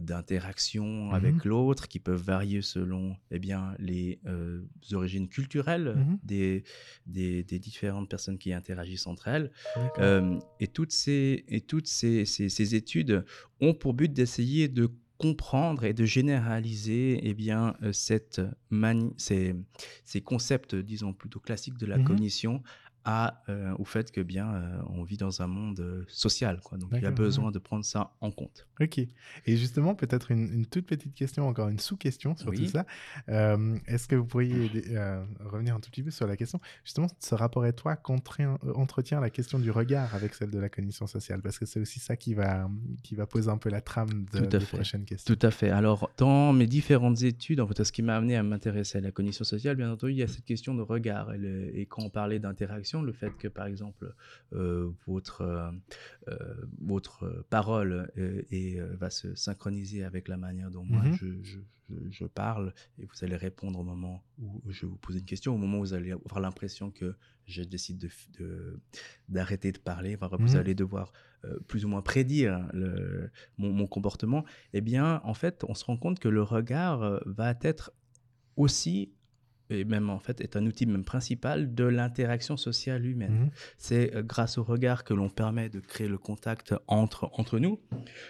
d'interactions 0.00 1.06
Mhm. 1.08 1.14
avec 1.14 1.44
l'autre 1.44 1.88
qui 1.88 1.98
peuvent 1.98 2.22
varier 2.22 2.62
selon 2.62 3.16
eh 3.30 3.38
bien, 3.38 3.74
les 3.78 4.20
euh, 4.26 4.62
origines 4.92 5.28
culturelles 5.28 5.94
Mhm. 5.96 6.18
des, 6.22 6.64
des, 7.06 7.44
des 7.44 7.58
différentes 7.58 8.08
personnes 8.08 8.38
qui 8.38 8.52
interagissent 8.52 9.06
entre 9.06 9.28
elles. 9.28 9.50
Euh, 9.98 10.38
et 10.60 10.68
toutes, 10.68 10.92
ces, 10.92 11.44
et 11.48 11.60
toutes 11.60 11.86
ces, 11.86 12.24
ces- 12.24 12.48
ces 12.48 12.74
études 12.74 13.24
ont 13.60 13.74
pour 13.74 13.94
but 13.94 14.12
d'essayer 14.12 14.68
de 14.68 14.90
comprendre 15.18 15.84
et 15.84 15.94
de 15.94 16.04
généraliser 16.04 17.20
eh 17.22 17.34
bien, 17.34 17.74
euh, 17.82 17.92
cette 17.92 18.40
mani- 18.70 19.14
ces, 19.16 19.54
ces 20.04 20.20
concepts, 20.20 20.74
disons, 20.74 21.12
plutôt 21.12 21.40
classiques 21.40 21.78
de 21.78 21.86
la 21.86 21.98
Mhm. 21.98 22.04
cognition 22.04 22.62
à, 23.04 23.42
euh, 23.48 23.74
au 23.78 23.84
fait 23.84 24.10
que 24.10 24.20
bien 24.20 24.54
euh, 24.54 24.78
on 24.88 25.02
vit 25.02 25.16
dans 25.16 25.42
un 25.42 25.46
monde 25.46 25.80
euh, 25.80 26.04
social. 26.08 26.60
Quoi. 26.64 26.78
Donc 26.78 26.90
il 26.92 27.02
y 27.02 27.04
a 27.06 27.08
ouais. 27.10 27.14
besoin 27.14 27.50
de 27.50 27.58
prendre 27.58 27.84
ça 27.84 28.12
en 28.20 28.30
compte. 28.30 28.66
Ok. 28.80 28.98
Et 28.98 29.56
justement, 29.56 29.94
peut-être 29.94 30.30
une, 30.30 30.52
une 30.52 30.66
toute 30.66 30.86
petite 30.86 31.14
question, 31.14 31.46
encore 31.48 31.68
une 31.68 31.78
sous-question 31.78 32.36
sur 32.36 32.52
tout 32.52 32.66
ça. 32.66 32.86
Euh, 33.28 33.76
Est-ce 33.86 34.08
que 34.08 34.16
vous 34.16 34.24
pourriez 34.26 34.70
revenir 35.44 35.74
un 35.74 35.80
tout 35.80 35.90
petit 35.90 36.02
peu 36.02 36.10
sur 36.10 36.26
la 36.26 36.36
question? 36.36 36.60
Justement, 36.84 37.08
ce 37.20 37.34
rapport 37.34 37.64
qu'entre- 38.02 38.40
euh, 38.40 38.56
entretient 38.74 39.20
la 39.20 39.30
question 39.30 39.58
du 39.58 39.70
regard 39.70 40.14
avec 40.14 40.34
celle 40.34 40.50
de 40.50 40.58
la 40.58 40.68
cognition 40.68 41.06
sociale, 41.06 41.40
parce 41.42 41.58
que 41.58 41.66
c'est 41.66 41.80
aussi 41.80 42.00
ça 42.00 42.16
qui 42.16 42.34
va, 42.34 42.68
qui 43.02 43.14
va 43.14 43.26
poser 43.26 43.48
un 43.50 43.58
peu 43.58 43.70
la 43.70 43.80
trame 43.80 44.24
de, 44.32 44.58
fait. 44.58 44.76
prochaines 44.76 45.04
questions. 45.04 45.34
Tout 45.34 45.46
à 45.46 45.50
fait. 45.50 45.70
Alors, 45.70 46.10
dans 46.16 46.52
mes 46.52 46.66
différentes 46.66 47.22
études, 47.22 47.60
en 47.60 47.66
fait, 47.66 47.84
ce 47.84 47.92
qui 47.92 48.02
m'a 48.02 48.16
amené 48.16 48.36
à 48.36 48.42
m'intéresser 48.42 48.98
à 48.98 49.00
la 49.00 49.10
cognition 49.12 49.44
sociale, 49.44 49.76
bien 49.76 49.90
entendu, 49.92 50.12
il 50.12 50.18
y 50.18 50.22
a 50.22 50.28
cette 50.28 50.44
question 50.44 50.74
de 50.74 50.82
regard. 50.82 51.32
Et, 51.34 51.38
le- 51.38 51.76
et 51.76 51.86
quand 51.86 52.02
on 52.02 52.10
parlait 52.10 52.38
d'interaction, 52.38 52.93
le 53.02 53.12
fait 53.12 53.36
que, 53.36 53.48
par 53.48 53.66
exemple, 53.66 54.14
euh, 54.52 54.90
votre, 55.06 55.40
euh, 55.42 55.70
euh, 56.28 56.54
votre 56.80 57.44
parole 57.50 58.10
et, 58.50 58.78
va 58.80 59.10
se 59.10 59.34
synchroniser 59.34 60.04
avec 60.04 60.28
la 60.28 60.36
manière 60.36 60.70
dont 60.70 60.84
moi 60.84 61.04
Mhm. 61.04 61.12
je, 61.12 61.42
je- 61.42 61.58
je- 61.90 62.10
je 62.10 62.24
parle, 62.24 62.72
et 62.98 63.04
vous 63.04 63.24
allez 63.24 63.36
répondre 63.36 63.78
au 63.78 63.84
moment 63.84 64.24
où 64.38 64.62
je 64.70 64.86
vous 64.86 64.96
pose 64.96 65.16
une 65.16 65.24
question, 65.24 65.54
au 65.54 65.58
moment 65.58 65.78
où 65.78 65.80
vous 65.82 65.92
allez 65.94 66.12
avoir 66.12 66.40
l'impression 66.40 66.90
que 66.90 67.14
je 67.46 67.62
décide 67.62 67.98
de 67.98 68.08
f- 68.08 68.30
de- 68.38 68.80
d'arrêter 69.28 69.70
de, 69.70 69.78
parler, 69.78 70.14
enfin, 70.18 70.34
vous 70.34 70.52
Mhm. 70.52 70.56
allez 70.56 70.74
devoir 70.74 71.12
plus 71.68 71.84
ou 71.84 71.88
moins 71.88 72.00
prédire 72.00 72.68
le, 72.72 73.30
mon, 73.58 73.70
mon 73.70 73.86
comportement, 73.86 74.46
eh 74.72 74.80
bien, 74.80 75.20
en 75.24 75.34
fait, 75.34 75.62
on 75.68 75.74
se 75.74 75.84
rend 75.84 75.98
compte 75.98 76.18
que 76.20 76.28
le 76.28 76.42
regard 76.42 77.20
va 77.26 77.54
être 77.60 77.92
aussi, 78.56 79.12
et 79.70 79.84
même 79.84 80.10
en 80.10 80.18
fait, 80.18 80.40
est 80.40 80.56
un 80.56 80.66
outil 80.66 80.86
même 80.86 81.04
principal 81.04 81.74
de 81.74 81.84
l'interaction 81.84 82.56
sociale 82.56 83.06
humaine. 83.06 83.32
Mhm. 83.32 83.50
C'est 83.78 84.14
euh, 84.14 84.22
grâce 84.22 84.58
au 84.58 84.64
regard 84.64 85.04
que 85.04 85.14
l'on 85.14 85.30
permet 85.30 85.68
de 85.68 85.80
créer 85.80 86.08
le 86.08 86.18
contact 86.18 86.74
entre, 86.86 87.30
entre 87.32 87.58
nous. 87.58 87.80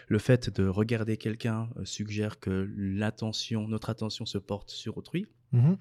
Le 0.08 0.18
fait 0.18 0.50
de 0.50 0.66
regarder 0.66 1.16
quelqu'un 1.16 1.68
euh, 1.76 1.84
suggère 1.84 2.38
que 2.38 2.68
l'attention, 2.76 3.66
notre 3.68 3.90
attention 3.90 4.26
se 4.26 4.38
porte 4.38 4.70
sur 4.70 4.96
autrui. 4.96 5.26
Mhm. 5.54 5.76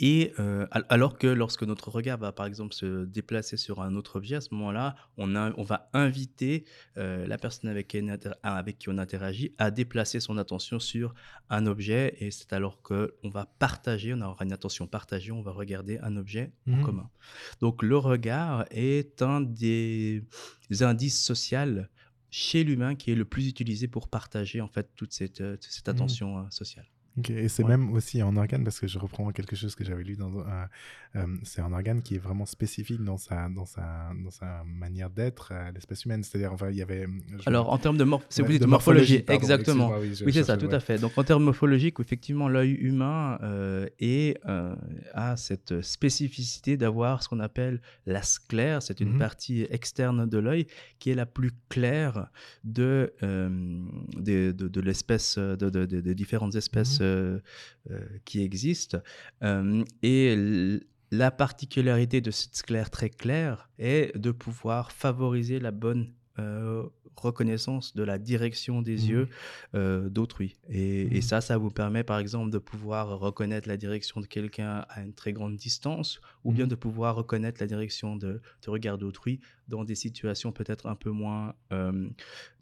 Et 0.00 0.32
euh, 0.40 0.66
al- 0.72 0.86
alors 0.88 1.18
que 1.18 1.28
lorsque 1.28 1.62
notre 1.62 1.88
regard 1.90 2.18
va 2.18 2.32
par 2.32 2.46
exemple 2.46 2.74
se 2.74 3.04
déplacer 3.04 3.56
sur 3.56 3.80
un 3.80 3.94
autre 3.94 4.16
objet, 4.16 4.34
à 4.34 4.40
ce 4.40 4.52
moment-là, 4.54 4.96
on, 5.16 5.36
a- 5.36 5.52
on 5.56 5.62
va 5.62 5.88
inviter 5.92 6.64
euh, 6.96 7.24
la 7.28 7.38
personne 7.38 7.70
avec 7.70 7.86
qui, 7.86 8.00
on 8.02 8.08
inter- 8.08 8.32
avec 8.42 8.78
qui 8.78 8.88
on 8.88 8.98
interagit 8.98 9.54
à 9.58 9.70
déplacer 9.70 10.18
son 10.18 10.36
attention 10.36 10.80
sur 10.80 11.14
un 11.48 11.66
objet. 11.66 12.16
Et 12.18 12.32
c'est 12.32 12.52
alors 12.52 12.82
qu'on 12.82 13.06
va 13.30 13.46
partager, 13.60 14.12
on 14.14 14.20
aura 14.22 14.44
une 14.44 14.52
attention 14.52 14.88
partagée, 14.88 15.30
on 15.30 15.42
va 15.42 15.52
regarder 15.52 15.98
un 15.98 16.16
objet 16.16 16.52
en 16.66 16.72
Mhm. 16.78 16.82
commun. 16.84 17.10
Donc 17.60 17.84
le 17.84 17.96
regard 17.96 18.64
est 18.72 19.22
un 19.22 19.40
des 19.42 20.24
indices 20.80 21.22
sociaux 21.22 21.82
chez 22.30 22.64
l'humain 22.64 22.94
qui 22.96 23.12
est 23.12 23.14
le 23.14 23.26
plus 23.26 23.46
utilisé 23.46 23.86
pour 23.86 24.08
partager 24.08 24.60
en 24.60 24.68
fait 24.68 24.90
toute 24.96 25.12
cette, 25.12 25.40
euh, 25.40 25.56
cette 25.60 25.86
Mhm. 25.86 25.94
attention 25.94 26.50
sociale. 26.50 26.86
Et 27.28 27.48
c'est 27.48 27.62
Ouais. 27.62 27.68
même 27.68 27.92
aussi 27.92 28.20
un 28.22 28.34
organe, 28.36 28.64
parce 28.64 28.80
que 28.80 28.86
je 28.86 28.98
reprends 28.98 29.30
quelque 29.32 29.54
chose 29.54 29.74
que 29.74 29.84
j'avais 29.84 30.02
lu 30.02 30.16
dans 30.16 30.38
un- 30.40 30.68
euh, 31.16 31.26
c'est 31.42 31.60
un 31.60 31.70
organe 31.72 32.00
qui 32.00 32.14
est 32.14 32.18
vraiment 32.18 32.46
spécifique 32.46 33.04
dans 33.04 33.18
sa, 33.18 33.48
dans 33.50 33.66
sa, 33.66 34.10
dans 34.24 34.30
sa 34.30 34.62
manière 34.64 35.10
d'être 35.10 35.52
à 35.52 35.70
l'espèce 35.72 36.06
humaine. 36.06 36.22
C'est-à-dire, 36.22 36.52
enfin, 36.54 36.70
il 36.70 36.76
y 36.76 36.82
avait. 36.82 37.06
je- 37.38 37.42
Alors 37.46 37.70
en 37.70 37.76
termes 37.76 37.98
de, 37.98 38.04
vous 38.04 38.18
dites 38.48 38.66
morphologie, 38.66 39.18
pardon, 39.20 39.38
exactement. 39.42 39.92
oui, 40.00 40.32
c'est 40.32 40.44
ça, 40.44 40.56
tout 40.56 40.68
ouais. 40.68 40.74
à 40.74 40.80
fait. 40.80 40.98
Donc, 40.98 41.12
en 41.18 41.22
termes 41.24 41.44
morphologiques, 41.44 42.00
effectivement, 42.00 42.48
l'œil 42.48 42.72
humain 42.72 43.38
euh, 43.42 43.86
est, 44.00 44.38
euh, 44.48 44.74
a 45.12 45.36
cette 45.36 45.82
spécificité 45.82 46.78
d'avoir 46.78 47.22
ce 47.22 47.28
qu'on 47.28 47.40
appelle 47.40 47.82
la 48.06 48.22
sclère. 48.22 48.82
C'est 48.82 49.00
une 49.00 49.12
Mhm. 49.12 49.18
partie 49.18 49.66
externe 49.70 50.26
de 50.26 50.38
l'œil 50.38 50.66
qui 50.98 51.10
est 51.10 51.14
la 51.14 51.26
plus 51.26 51.50
claire 51.68 52.28
de, 52.64 53.12
euh, 53.22 53.50
de, 54.16 54.52
de- 54.52 54.68
de 54.68 54.80
l'espèce, 54.80 55.36
de, 55.36 56.12
différentes 56.14 56.54
espèces 56.54 57.00
euh, 57.00 57.01
euh, 57.02 57.40
qui 58.24 58.42
existent. 58.42 58.98
Euh, 59.42 59.84
et 60.02 60.78
la 61.10 61.30
particularité 61.30 62.20
de 62.20 62.30
cette 62.30 62.56
sclère 62.56 62.90
très 62.90 63.10
claire 63.10 63.68
est 63.78 64.16
de 64.16 64.30
pouvoir 64.30 64.92
favoriser 64.92 65.58
la 65.60 65.70
bonne 65.70 66.12
euh, 66.38 66.84
reconnaissance 67.16 67.94
de 67.94 68.02
la 68.02 68.16
direction 68.18 68.80
des 68.80 69.02
Mhm. 69.04 69.10
yeux 69.10 69.28
euh, 69.74 70.08
d'autrui. 70.08 70.56
Et, 70.70 71.02
et 71.02 71.16
Mhm. 71.16 71.20
ça, 71.22 71.40
ça 71.42 71.58
vous 71.58 71.70
permet 71.70 72.04
par 72.04 72.18
exemple 72.18 72.50
de 72.50 72.56
pouvoir 72.58 73.18
reconnaître 73.18 73.68
la 73.68 73.76
direction 73.76 74.20
de 74.22 74.26
quelqu'un 74.26 74.86
à 74.88 75.02
une 75.02 75.12
très 75.12 75.34
grande 75.34 75.56
distance 75.56 76.20
ou 76.42 76.52
bien 76.52 76.64
Mhm. 76.64 76.70
de 76.70 76.74
pouvoir 76.76 77.16
reconnaître 77.16 77.60
la 77.60 77.66
direction 77.66 78.16
de, 78.16 78.40
de 78.64 78.70
regard 78.70 78.96
d'autrui 78.96 79.40
dans 79.68 79.84
des 79.84 79.94
situations 79.94 80.52
peut-être 80.52 80.86
un 80.86 80.94
peu 80.94 81.10
moins, 81.10 81.54
euh, 81.72 82.08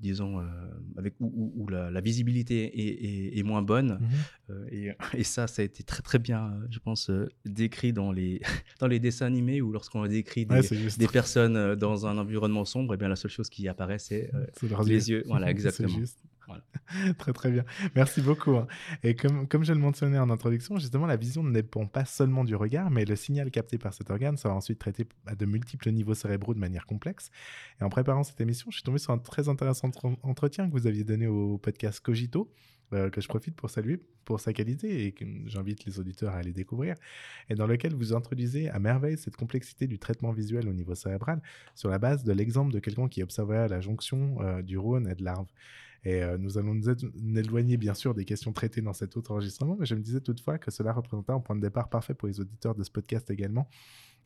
disons, 0.00 0.40
euh, 0.40 0.44
avec, 0.96 1.14
où, 1.20 1.26
où- 1.26 1.52
où 1.64 1.68
la, 1.68 1.90
la 1.90 2.00
visibilité 2.00 2.64
est, 2.64 3.04
est- 3.04 3.38
est 3.38 3.42
moins 3.42 3.62
bonne. 3.62 3.98
Mhm. 4.00 4.08
Euh, 4.50 4.66
et, 4.70 5.18
et 5.20 5.24
ça, 5.24 5.46
ça 5.46 5.62
a 5.62 5.64
été 5.64 5.82
très 5.82 6.02
très 6.02 6.18
bien, 6.18 6.54
je 6.70 6.78
pense, 6.78 7.10
décrit 7.44 7.92
dans 7.92 8.12
les, 8.12 8.40
dans 8.80 8.86
les 8.86 8.98
dessins 8.98 9.26
animés 9.26 9.60
ou 9.60 9.72
lorsqu'on 9.72 10.06
décrit 10.06 10.46
des, 10.46 10.54
Ouais, 10.54 10.62
personnes 11.12 11.74
dans 11.76 12.06
un 12.06 12.18
environnement 12.18 12.64
sombre, 12.64 12.94
et 12.94 12.96
bien 12.96 13.08
la 13.08 13.16
seule 13.16 13.30
chose 13.30 13.48
qui 13.50 13.66
apparaît, 13.68 13.98
c'est 13.98 14.30
les 14.86 15.10
yeux. 15.10 15.22
Voilà, 15.26 15.46
exactement. 15.50 15.98
juste. 15.98 16.22
Très 17.18 17.32
très 17.32 17.50
bien. 17.50 17.64
Merci 17.94 18.20
beaucoup. 18.20 18.56
hein. 18.56 18.66
Et 19.02 19.14
comme, 19.14 19.46
comme 19.46 19.64
je 19.64 19.72
le 19.72 19.78
mentionnais 19.78 20.18
en 20.18 20.30
introduction, 20.30 20.78
justement, 20.78 21.06
la 21.06 21.16
vision 21.16 21.42
ne 21.42 21.52
dépend 21.52 21.86
pas 21.86 22.04
seulement 22.04 22.44
du 22.44 22.54
regard, 22.56 22.90
mais 22.90 23.04
le 23.04 23.16
signal 23.16 23.50
capté 23.50 23.78
par 23.78 23.94
cet 23.94 24.10
organe 24.10 24.36
sera 24.36 24.54
ensuite 24.54 24.78
traité 24.78 25.06
à 25.26 25.34
de 25.34 25.46
multiples 25.46 25.90
niveaux 25.90 26.14
cérébraux 26.14 26.54
de 26.54 26.58
manière 26.58 26.86
complexe. 26.86 27.30
Et 27.80 27.84
en 27.84 27.88
préparant 27.90 28.24
cette 28.24 28.40
émission, 28.40 28.70
je 28.70 28.76
suis 28.76 28.82
tombé 28.84 28.98
sur 28.98 29.12
un 29.12 29.18
très 29.18 29.48
intéressant 29.48 29.88
entre- 29.88 30.16
entretien 30.22 30.66
que 30.68 30.72
vous 30.72 30.86
aviez 30.86 31.04
donné 31.04 31.26
au 31.26 31.58
podcast 31.58 32.00
Cogito. 32.00 32.50
euh, 32.92 33.08
que 33.08 33.20
je 33.20 33.28
profite 33.28 33.54
pour 33.54 33.70
saluer 33.70 34.02
pour 34.24 34.40
sa 34.40 34.52
qualité 34.52 35.06
et 35.06 35.12
que 35.12 35.24
j'invite 35.46 35.84
les 35.84 36.00
auditeurs 36.00 36.34
à 36.34 36.38
aller 36.38 36.52
découvrir, 36.52 36.96
et 37.48 37.54
dans 37.54 37.68
lequel 37.68 37.94
vous 37.94 38.14
introduisez 38.14 38.68
à 38.68 38.80
merveille 38.80 39.16
cette 39.16 39.36
complexité 39.36 39.86
du 39.86 40.00
traitement 40.00 40.32
visuel 40.32 40.68
au 40.68 40.72
niveau 40.72 40.96
cérébral 40.96 41.40
sur 41.76 41.88
la 41.88 42.00
base 42.00 42.24
de 42.24 42.32
l'exemple 42.32 42.72
de 42.72 42.80
quelqu'un 42.80 43.06
qui 43.08 43.22
observait 43.22 43.68
la 43.68 43.80
jonction 43.80 44.38
euh, 44.40 44.62
du 44.62 44.76
Rhône 44.76 45.06
et 45.08 45.14
de 45.14 45.22
l'Arve. 45.22 45.46
Et 46.04 46.22
euh, 46.22 46.38
nous 46.38 46.56
allons 46.58 46.74
nous 46.74 47.38
éloigner 47.38 47.76
bien 47.76 47.94
sûr 47.94 48.14
des 48.14 48.24
questions 48.24 48.52
traitées 48.52 48.80
dans 48.80 48.94
cet 48.94 49.16
autre 49.16 49.32
enregistrement, 49.32 49.76
mais 49.78 49.84
je 49.86 49.94
me 49.94 50.00
disais 50.00 50.20
toutefois 50.20 50.58
que 50.58 50.70
cela 50.70 50.92
représentait 50.92 51.32
un 51.32 51.40
point 51.40 51.56
de 51.56 51.60
départ 51.60 51.88
parfait 51.90 52.14
pour 52.14 52.26
les 52.28 52.40
auditeurs 52.40 52.74
de 52.74 52.82
ce 52.82 52.90
podcast 52.90 53.30
également. 53.30 53.68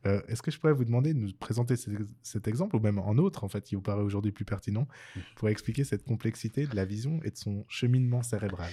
Euh, 0.06 0.20
Est-ce 0.28 0.42
que 0.42 0.50
je 0.50 0.58
pourrais 0.60 0.74
vous 0.74 0.84
demander 0.84 1.14
de 1.14 1.18
nous 1.18 1.32
présenter 1.32 1.76
cet, 1.76 1.94
ex- 1.94 2.14
cet 2.22 2.46
exemple, 2.46 2.76
ou 2.76 2.80
même 2.80 2.98
en 2.98 3.16
autre, 3.16 3.42
en 3.42 3.48
fait, 3.48 3.64
qui 3.64 3.74
vous 3.74 3.80
paraît 3.80 4.02
aujourd'hui 4.02 4.32
plus 4.32 4.44
pertinent, 4.44 4.86
pour 5.36 5.48
expliquer 5.48 5.82
cette 5.82 6.04
complexité 6.04 6.66
de 6.66 6.76
la 6.76 6.84
vision 6.84 7.20
et 7.24 7.30
de 7.30 7.36
son 7.36 7.64
cheminement 7.68 8.22
cérébral? 8.22 8.70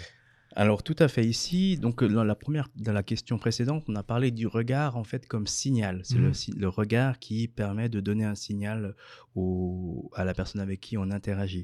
Alors 0.53 0.83
tout 0.83 0.97
à 0.99 1.07
fait 1.07 1.23
ici, 1.25 1.77
donc 1.77 2.03
euh, 2.03 2.09
dans 2.09 2.25
la 2.25 2.35
première, 2.35 2.67
dans 2.75 2.91
la 2.91 3.03
question 3.03 3.37
précédente, 3.39 3.85
on 3.87 3.95
a 3.95 4.03
parlé 4.03 4.31
du 4.31 4.45
regard 4.47 4.97
en 4.97 5.05
fait 5.05 5.25
comme 5.25 5.47
signal. 5.47 6.01
C'est 6.03 6.17
le, 6.17 6.59
le 6.59 6.67
regard 6.67 7.19
qui 7.19 7.47
permet 7.47 7.87
de 7.87 8.01
donner 8.01 8.25
un 8.25 8.35
signal 8.35 8.93
au- 9.35 10.11
à 10.13 10.25
la 10.25 10.33
personne 10.33 10.59
avec 10.59 10.81
qui 10.81 10.97
on 10.97 11.09
interagit. 11.09 11.63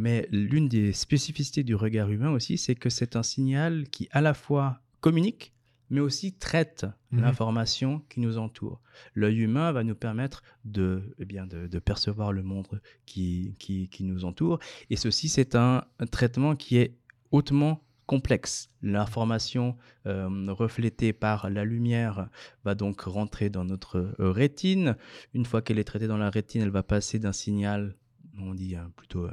Mais 0.00 0.26
l'une 0.32 0.66
des 0.66 0.94
spécificités 0.94 1.62
du 1.62 1.74
regard 1.74 2.08
humain 2.10 2.30
aussi, 2.30 2.56
c'est 2.56 2.74
que 2.74 2.88
c'est 2.88 3.16
un 3.16 3.22
signal 3.22 3.86
qui 3.90 4.08
à 4.12 4.22
la 4.22 4.32
fois 4.32 4.80
communique, 5.02 5.52
mais 5.90 6.00
aussi 6.00 6.32
traite 6.32 6.86
Mhm. 7.12 7.22
l'information 7.22 8.02
qui 8.08 8.20
nous 8.20 8.38
entoure. 8.38 8.80
L'œil 9.14 9.40
humain 9.40 9.72
va 9.72 9.82
nous 9.84 9.96
permettre 9.96 10.42
de, 10.64 11.14
eh 11.18 11.24
bien, 11.24 11.46
de, 11.46 11.66
de 11.66 11.78
percevoir 11.80 12.32
le 12.32 12.42
monde 12.42 12.80
qui, 13.04 13.56
qui, 13.58 13.88
qui 13.88 14.04
nous 14.04 14.24
entoure. 14.24 14.58
Et 14.90 14.96
ceci, 14.96 15.28
c'est 15.28 15.54
un, 15.54 15.84
un 15.98 16.06
traitement 16.06 16.54
qui 16.56 16.76
est 16.78 16.94
hautement 17.32 17.82
complexe. 18.06 18.70
L'information 18.82 19.76
euh, 20.06 20.28
reflétée 20.52 21.12
par 21.12 21.50
la 21.50 21.64
lumière 21.64 22.28
va 22.64 22.74
donc 22.74 23.02
rentrer 23.02 23.50
dans 23.50 23.64
notre 23.64 24.14
euh, 24.18 24.30
rétine. 24.32 24.96
Une 25.34 25.44
fois 25.44 25.62
qu'elle 25.62 25.78
est 25.78 25.84
traitée 25.84 26.08
dans 26.08 26.16
la 26.16 26.30
rétine, 26.30 26.62
elle 26.62 26.70
va 26.70 26.82
passer 26.82 27.18
d'un 27.18 27.32
signal 27.32 27.96
on 28.38 28.54
dit 28.54 28.76
hein, 28.76 28.92
plutôt 28.96 29.24
euh, 29.24 29.32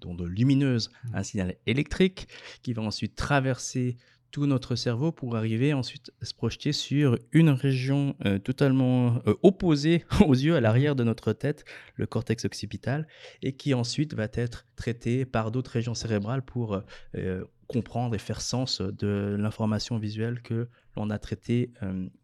d'onde 0.00 0.22
lumineuse, 0.22 0.90
à 1.12 1.20
un 1.20 1.22
signal 1.22 1.56
électrique 1.66 2.28
qui 2.62 2.72
va 2.72 2.82
ensuite 2.82 3.14
traverser 3.14 3.96
tout 4.32 4.46
notre 4.46 4.74
cerveau 4.74 5.12
pour 5.12 5.36
arriver 5.36 5.74
ensuite 5.74 6.10
à 6.20 6.24
se 6.24 6.34
projeter 6.34 6.72
sur 6.72 7.18
une 7.32 7.50
région 7.50 8.16
euh, 8.24 8.38
totalement 8.38 9.20
euh, 9.26 9.34
opposée 9.42 10.04
aux 10.26 10.34
yeux, 10.34 10.56
à 10.56 10.60
l'arrière 10.60 10.96
de 10.96 11.04
notre 11.04 11.32
tête, 11.32 11.64
le 11.94 12.06
cortex 12.06 12.46
occipital, 12.46 13.06
et 13.42 13.52
qui 13.52 13.74
ensuite 13.74 14.14
va 14.14 14.26
être 14.32 14.66
traité 14.74 15.26
par 15.26 15.52
d'autres 15.52 15.70
régions 15.70 15.94
cérébrales 15.94 16.42
pour 16.42 16.80
euh, 17.14 17.44
comprendre 17.72 18.14
et 18.14 18.18
faire 18.18 18.40
sens 18.40 18.80
de 18.80 19.36
l'information 19.38 19.98
visuelle 19.98 20.42
que 20.42 20.68
l'on 20.96 21.08
a 21.10 21.18
traitée 21.18 21.72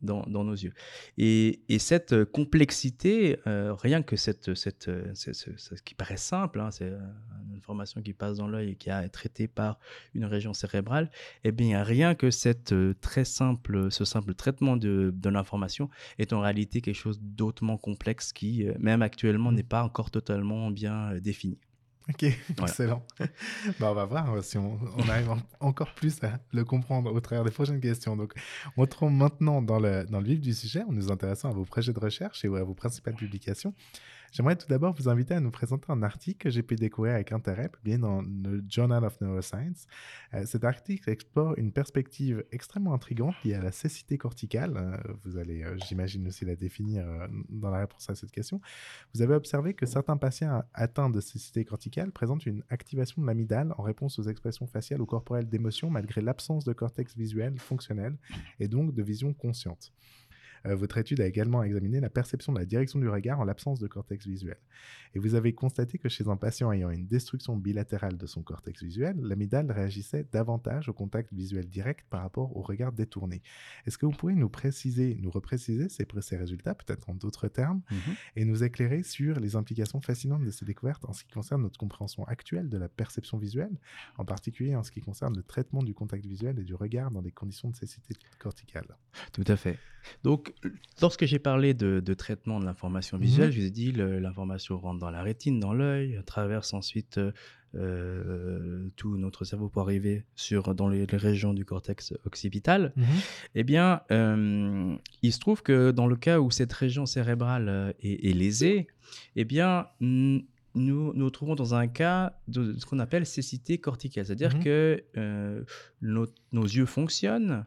dans, 0.03 0.27
nos 0.27 0.53
yeux. 0.53 0.75
Et, 1.17 1.61
cette 1.79 2.25
complexité, 2.25 3.39
rien 3.47 4.03
que 4.03 4.17
cette, 4.17 4.55
cette, 4.55 4.91
ce 5.15 5.83
qui 5.83 5.95
paraît 5.95 6.17
simple, 6.19 6.61
hein, 6.61 6.71
c'est 6.71 6.89
une 6.89 7.57
information 7.57 8.03
qui 8.03 8.13
passe 8.13 8.37
dans 8.37 8.49
l'œil 8.49 8.73
et 8.73 8.75
qui 8.75 8.91
été 8.91 9.09
traitée 9.09 9.49
par 9.49 9.79
une 10.15 10.27
région 10.27 10.53
cérébrale, 10.53 11.11
eh 11.45 11.53
bien 11.53 11.83
rien 11.83 12.15
que 12.15 12.31
cette 12.31 12.75
très 13.01 13.25
simple, 13.25 13.91
ce 13.91 14.05
simple 14.05 14.35
traitement 14.35 14.77
de, 14.77 15.13
de 15.15 15.29
l'information 15.31 15.89
est 16.19 16.33
en 16.33 16.41
réalité 16.41 16.81
quelque 16.81 16.95
chose 16.95 17.21
d'autrement 17.23 17.79
complexe 17.79 18.33
qui, 18.33 18.67
même 18.79 19.03
actuellement, 19.03 19.51
mmh. 19.51 19.55
n'est 19.55 19.63
pas 19.63 19.83
encore 19.83 20.11
totalement 20.11 20.71
bien 20.71 21.19
défini. 21.21 21.59
Ok, 22.09 22.25
excellent. 22.62 23.05
bah, 23.79 23.90
on 23.90 23.94
va 23.94 24.07
voir 24.07 24.42
si 24.42 24.57
on, 24.57 24.79
arrive 25.09 25.31
encore 25.61 25.94
plus 25.94 26.23
à 26.23 26.38
le 26.53 26.64
comprendre 26.64 27.12
au 27.12 27.21
travers 27.21 27.44
des 27.44 27.51
prochaines 27.51 27.81
questions. 27.81 28.16
Donc, 28.16 28.33
on 28.79 28.87
tombe 28.87 29.14
maintenant 29.14 29.61
dans 29.61 29.79
le, 29.79 30.05
dans 30.05 30.21
le 30.21 30.27
vif 30.27 30.40
du 30.40 30.55
sujet 30.55 30.83
en 30.83 30.92
nous 30.92 31.12
intéressant 31.12 31.51
à 31.51 31.53
vos 31.53 31.64
projets 31.64 31.92
de 31.92 32.01
recherche 32.01 32.44
et 32.44 32.49
à 32.49 32.64
vos 32.64 32.75
principales 32.75 33.14
publications. 33.14 33.75
J'aimerais 34.33 34.57
tout 34.57 34.67
d'abord 34.69 34.95
vous 34.95 35.09
inviter 35.09 35.35
à 35.35 35.41
nous 35.41 35.51
présenter 35.51 35.87
un 35.88 36.03
article 36.03 36.38
que 36.38 36.51
j'ai 36.51 36.62
pu 36.62 36.77
découvrir 36.77 37.14
avec 37.14 37.33
intérêt, 37.33 37.69
publié 37.69 37.99
dans 37.99 38.21
le 38.23 38.62
Journal 38.69 39.05
of 39.05 39.21
Neuroscience. 39.21 39.87
Euh, 40.35 40.45
cet 40.45 40.64
article 40.64 41.09
explore 41.11 41.55
une 41.57 41.73
perspective 41.73 42.45
extrêmement 42.53 42.93
intrigante 42.93 43.35
liée 43.45 43.55
à 43.55 43.62
la 43.62 43.73
cécité 43.73 44.19
corticale. 44.19 44.77
Euh, 44.77 44.97
vous 45.25 45.38
allez, 45.38 45.62
euh, 45.62 45.77
j'imagine, 45.87 46.27
aussi 46.29 46.45
la 46.45 46.57
définir 46.57 47.07
dans 47.49 47.71
la 47.71 47.79
réponse 47.79 48.09
à 48.11 48.14
cette 48.14 48.31
question. 48.31 48.61
Vous 49.14 49.23
avez 49.23 49.35
observé 49.35 49.75
que 49.75 49.87
certains 49.87 50.17
patients 50.17 50.62
atteints 50.75 51.11
de 51.11 51.21
cécité 51.21 51.64
corticale 51.64 52.12
présentent 52.12 52.47
une 52.47 52.62
activation 52.69 53.23
de 53.23 53.27
l'amygdale 53.27 53.75
en 53.79 53.83
réponse 53.83 54.19
aux 54.19 54.25
expressions 54.25 54.67
faciales 54.67 55.01
ou 55.01 55.07
corporelles 55.07 55.49
d'émotions 55.49 55.91
malgré 55.91 56.21
l'absence 56.21 56.64
de 56.64 56.73
cortex 56.73 57.17
visuel 57.17 57.59
fonctionnel 57.59 58.17
et 58.61 58.69
donc 58.69 58.93
de 58.93 59.03
vision 59.03 59.33
consciente. 59.33 59.93
Euh, 60.69 60.77
votre 60.77 60.99
étude 60.99 61.21
a 61.21 61.27
également 61.27 61.63
examiné 61.63 62.01
la 62.01 62.11
perception 62.11 62.53
de 62.53 62.59
la 62.59 62.65
direction 62.65 62.99
du 62.99 63.09
regard 63.09 63.41
en 63.41 63.45
l'absence 63.45 63.81
de 63.81 63.87
cortex 63.87 64.27
visuel. 64.27 64.59
Et 65.15 65.19
vous 65.19 65.35
avez 65.35 65.55
constaté 65.55 65.99
que 65.99 66.09
chez 66.09 66.29
un 66.29 66.37
patient 66.37 66.71
ayant 66.73 66.91
une 66.91 67.07
destruction 67.07 67.57
bilatérale 67.57 68.17
de 68.17 68.27
son 68.27 68.43
cortex 68.43 68.83
visuel, 68.83 69.17
l'amygdale 69.21 69.71
réagissait 69.71 70.27
davantage 70.31 70.89
au 70.89 70.93
contact 70.93 71.33
visuel 71.33 71.69
direct 71.69 72.07
par 72.11 72.23
rapport 72.23 72.57
au 72.57 72.63
regard 72.63 72.93
détourné. 72.93 73.43
Est-ce 73.87 73.99
que 73.99 74.07
vous 74.07 74.13
pouvez 74.13 74.35
nous 74.35 74.49
préciser, 74.49 75.17
nous 75.21 75.31
repréciser 75.31 75.89
ces, 75.89 76.07
ces 76.21 76.37
résultats, 76.37 76.75
peut-être 76.75 77.09
en 77.09 77.15
d'autres 77.15 77.49
termes, 77.49 77.83
mmh 77.91 77.95
et 78.37 78.45
nous 78.45 78.63
éclairer 78.63 79.03
sur 79.03 79.41
les 79.41 79.57
implications 79.57 80.01
fascinantes 80.01 80.45
de 80.45 80.51
ces 80.51 80.65
découvertes 80.65 81.05
en 81.05 81.13
ce 81.13 81.25
qui 81.25 81.31
concerne 81.31 81.63
notre 81.63 81.79
compréhension 81.79 82.25
actuelle 82.25 82.69
de 82.69 82.79
la 82.79 82.89
perception 82.89 83.39
visuelle, 83.39 83.77
en 84.17 84.25
particulier 84.25 84.75
en 84.77 84.83
ce 84.83 84.91
qui 84.91 85.01
concerne 85.01 85.37
le 85.37 85.43
traitement 85.43 85.83
du 85.83 85.95
contact 85.95 86.25
visuel 86.25 86.59
et 86.59 86.65
du 86.65 86.75
regard 86.75 87.11
dans 87.11 87.23
des 87.23 87.33
conditions 87.33 87.71
de 87.71 87.77
cécité 87.77 88.15
corticale? 88.39 88.97
Tout 89.33 89.45
à 89.47 89.57
fait. 89.57 89.79
Donc, 90.23 90.55
lorsque 91.01 91.25
j'ai 91.25 91.38
parlé 91.38 91.75
de, 91.75 92.14
traitement 92.14 92.61
de 92.61 92.64
l'information 92.64 93.18
visuelle, 93.18 93.49
mmh 93.49 93.53
je 93.53 93.61
vous 93.61 93.66
ai 93.66 93.71
dit 93.71 93.92
l'information 93.92 94.79
rentre 94.79 94.99
dans 94.99 95.11
la 95.11 95.23
rétine, 95.23 95.61
dans 95.61 95.73
l'œil, 95.73 96.21
traverse 96.27 96.73
ensuite 96.75 97.18
euh, 97.18 97.33
euh, 97.75 98.88
tout 98.97 99.18
notre 99.18 99.44
cerveau 99.44 99.68
pour 99.68 99.83
arriver 99.83 100.25
sur, 100.35 100.75
dans 100.75 100.88
les, 100.88 101.05
régions 101.05 101.53
du 101.53 101.66
cortex 101.66 102.14
occipital. 102.25 102.92
Mmh 102.97 103.03
eh 103.57 103.64
bien, 103.64 104.01
euh, 104.11 104.97
il 105.23 105.33
se 105.33 105.38
trouve 105.38 105.62
que 105.62 105.90
dans 105.90 106.07
le 106.07 106.16
cas 106.16 106.40
où 106.40 106.51
cette 106.51 106.73
région 106.73 107.05
cérébrale 107.05 107.94
est, 108.01 108.35
lésée, 108.35 108.87
eh 109.37 109.44
bien, 109.44 109.87
nous 110.01 110.42
nous 110.75 111.31
trouvons 111.31 111.57
dans 111.57 111.75
un 111.75 111.88
cas 111.88 112.38
de 112.47 112.75
ce 112.79 112.87
qu'on 112.87 113.01
appelle 113.01 113.27
cécité 113.27 113.79
corticale, 113.79 114.25
c'est-à-dire 114.25 114.57
mmh 114.57 114.64
que 114.64 115.64
nos, 116.01 116.27
yeux 116.53 116.87
fonctionnent, 116.87 117.66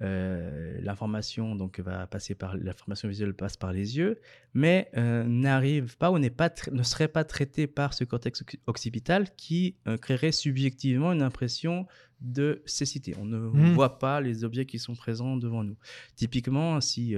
euh, 0.00 0.78
l'information 0.80 1.56
donc 1.56 1.80
va 1.80 2.06
passer 2.06 2.36
par 2.36 2.56
l'information 2.56 3.08
visuelle 3.08 3.34
passe 3.34 3.56
par 3.56 3.72
les 3.72 3.96
yeux, 3.96 4.20
mais 4.54 4.90
euh, 4.96 5.24
n'arrive 5.24 5.96
pas 5.96 6.12
ou 6.12 6.18
n'est 6.20 6.30
pas 6.30 6.50
ne 6.70 6.84
serait 6.84 7.08
pas 7.08 7.24
traité 7.24 7.66
par 7.66 7.94
ce 7.94 8.04
cortex 8.04 8.44
occipital 8.66 9.34
qui 9.34 9.76
euh, 9.88 9.96
créerait 9.96 10.30
subjectivement 10.30 11.12
une 11.12 11.22
impression 11.22 11.86
de 12.20 12.62
cécité. 12.64 13.14
On 13.20 13.24
ne 13.24 13.38
mmh. 13.38 13.74
voit 13.74 13.98
pas 13.98 14.20
les 14.20 14.44
objets 14.44 14.66
qui 14.66 14.78
sont 14.78 14.94
présents 14.94 15.36
devant 15.36 15.64
nous. 15.64 15.76
Typiquement, 16.16 16.80
si 16.80 17.14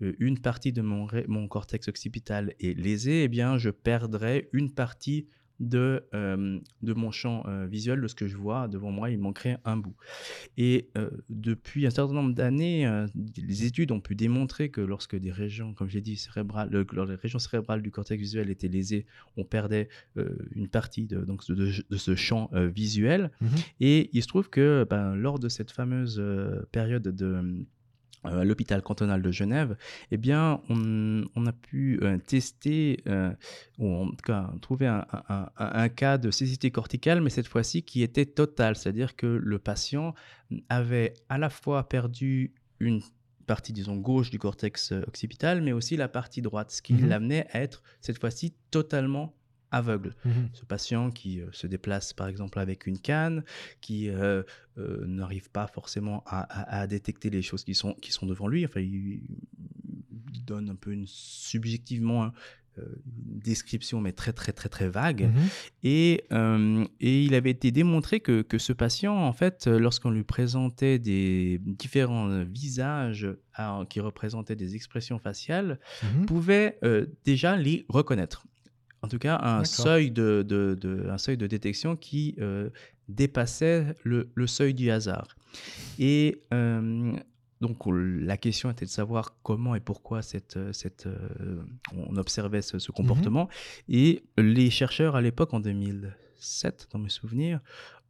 une 0.00 0.38
partie 0.38 0.70
de 0.70 0.82
mon, 0.82 1.08
mon 1.28 1.48
cortex 1.48 1.88
occipital 1.88 2.52
est 2.60 2.78
lésée, 2.78 3.22
eh 3.22 3.28
bien, 3.28 3.56
je 3.56 3.70
perdrais 3.70 4.50
une 4.52 4.70
partie 4.70 5.28
de, 5.60 6.04
euh, 6.14 6.58
de 6.82 6.92
mon 6.94 7.10
champ 7.10 7.44
euh, 7.46 7.66
visuel, 7.66 8.00
de 8.00 8.08
ce 8.08 8.14
que 8.14 8.26
je 8.26 8.36
vois 8.36 8.68
devant 8.68 8.90
moi, 8.90 9.10
il 9.10 9.18
manquerait 9.18 9.58
un 9.64 9.76
bout. 9.76 9.94
Et 10.56 10.90
euh, 10.98 11.10
depuis 11.28 11.86
un 11.86 11.90
certain 11.90 12.12
nombre 12.12 12.34
d'années, 12.34 13.04
les 13.36 13.64
études 13.64 13.92
ont 13.92 14.00
pu 14.00 14.14
démontrer 14.14 14.70
que 14.70 14.80
lorsque 14.80 15.16
des 15.16 15.30
régions, 15.30 15.74
comme 15.74 15.88
j'ai 15.88 16.00
dit, 16.00 16.16
cérébrales, 16.16 16.70
les 16.70 17.14
régions 17.14 17.38
cérébrales 17.38 17.82
du 17.82 17.90
cortex 17.90 18.20
visuel 18.20 18.50
étaient 18.50 18.68
lésées, 18.68 19.06
on 19.36 19.44
perdait 19.44 19.88
une 20.54 20.68
partie 20.68 21.06
de, 21.06 21.20
donc, 21.24 21.46
de, 21.48 21.96
ce 21.96 22.14
champ 22.14 22.50
visuel. 22.52 23.30
Mmh 23.40 23.46
Et 23.80 24.10
il 24.12 24.22
se 24.22 24.28
trouve 24.28 24.50
que 24.50 24.86
ben, 24.88 25.14
lors 25.14 25.38
de 25.38 25.48
cette 25.48 25.70
fameuse 25.70 26.22
période 26.72 27.02
de 27.02 27.64
à 28.24 28.44
l'hôpital 28.44 28.82
cantonal 28.82 29.22
de 29.22 29.30
Genève, 29.30 29.76
eh 30.10 30.16
bien, 30.16 30.60
on, 30.68 31.46
a 31.46 31.52
pu 31.52 31.98
euh, 32.02 32.18
tester, 32.18 33.02
euh, 33.06 33.32
ou 33.78 33.94
en 33.94 34.10
tout 34.10 34.24
cas 34.24 34.50
trouver 34.60 34.86
un, 34.86 35.88
cas 35.88 36.18
de 36.18 36.30
cécité 36.30 36.70
corticale, 36.70 37.20
mais 37.20 37.30
cette 37.30 37.48
fois-ci 37.48 37.82
qui 37.82 38.02
était 38.02 38.26
totale, 38.26 38.76
c'est-à-dire 38.76 39.16
que 39.16 39.26
le 39.26 39.58
patient 39.58 40.14
avait 40.68 41.14
à 41.28 41.38
la 41.38 41.50
fois 41.50 41.88
perdu 41.88 42.54
une 42.80 43.00
partie, 43.46 43.72
disons, 43.72 43.96
gauche 43.96 44.30
du 44.30 44.38
cortex 44.38 44.92
occipital, 45.06 45.60
mais 45.62 45.72
aussi 45.72 45.96
la 45.96 46.08
partie 46.08 46.42
droite, 46.42 46.70
ce 46.70 46.82
qui 46.82 46.94
mmh 46.94 47.08
l'amenait 47.08 47.46
à 47.52 47.60
être 47.60 47.82
cette 48.00 48.18
fois-ci 48.18 48.54
totalement 48.70 49.34
aveugle. 49.74 50.14
Mhm. 50.24 50.48
Ce 50.52 50.64
patient 50.64 51.10
qui 51.10 51.40
euh, 51.40 51.46
se 51.52 51.66
déplace 51.66 52.12
par 52.12 52.28
exemple 52.28 52.58
avec 52.58 52.86
une 52.86 52.98
canne, 52.98 53.44
qui 53.80 54.08
euh, 54.08 54.42
euh, 54.78 55.04
n'arrive 55.06 55.50
pas 55.50 55.66
forcément 55.66 56.22
à, 56.26 56.86
détecter 56.86 57.30
les 57.30 57.42
choses 57.42 57.64
qui 57.64 57.74
sont, 57.74 57.94
qui 57.94 58.12
sont 58.12 58.26
devant 58.26 58.48
lui, 58.48 58.64
enfin 58.64 58.80
il, 58.80 59.20
donne 60.46 60.68
un 60.68 60.74
peu 60.74 60.92
une, 60.92 61.06
subjectivement 61.06 62.30
une 62.76 63.38
description 63.38 64.00
mais 64.00 64.12
très 64.12 64.32
très 64.32 64.52
très 64.52 64.68
très 64.68 64.88
vague 64.88 65.22
mhm. 65.22 65.48
et, 65.84 66.24
et 67.00 67.24
il 67.24 67.34
avait 67.34 67.52
été 67.52 67.70
démontré 67.70 68.20
que, 68.20 68.42
que 68.42 68.58
ce 68.58 68.74
patient 68.74 69.16
en 69.16 69.32
fait 69.32 69.68
lorsqu'on 69.68 70.10
lui 70.10 70.24
présentait 70.24 70.98
des 70.98 71.60
différents 71.64 72.44
visages 72.44 73.28
qui 73.88 74.00
représentaient 74.00 74.56
des 74.56 74.74
expressions 74.74 75.18
faciales 75.18 75.78
mhm. 76.02 76.26
pouvait 76.26 76.78
déjà 77.24 77.56
les 77.56 77.86
reconnaître 77.88 78.44
en 79.04 79.08
tout 79.08 79.18
cas 79.18 79.38
un 79.42 79.64
seuil 79.64 80.10
de, 80.10 81.06
un 81.10 81.18
seuil 81.18 81.36
de 81.36 81.46
détection 81.46 81.96
qui 81.96 82.34
euh, 82.40 82.70
dépassait 83.08 83.94
le, 84.02 84.28
seuil 84.46 84.74
du 84.74 84.90
hasard. 84.90 85.36
Et 85.98 86.42
euh, 86.52 87.12
donc 87.60 87.82
la 87.86 88.36
question 88.36 88.70
était 88.70 88.86
de 88.86 88.90
savoir 88.90 89.36
comment 89.42 89.74
et 89.74 89.80
pourquoi 89.80 90.22
cette, 90.22 90.58
cette, 90.72 91.06
euh, 91.06 91.62
on 91.92 92.16
observait 92.16 92.62
ce, 92.62 92.78
ce 92.78 92.90
mmh 92.90 92.94
comportement. 92.94 93.48
Et 93.88 94.24
les 94.38 94.70
chercheurs 94.70 95.16
à 95.16 95.20
l'époque, 95.20 95.54
en 95.54 95.60
2007, 95.60 96.88
dans 96.92 96.98
mes 96.98 97.10
souvenirs, 97.10 97.60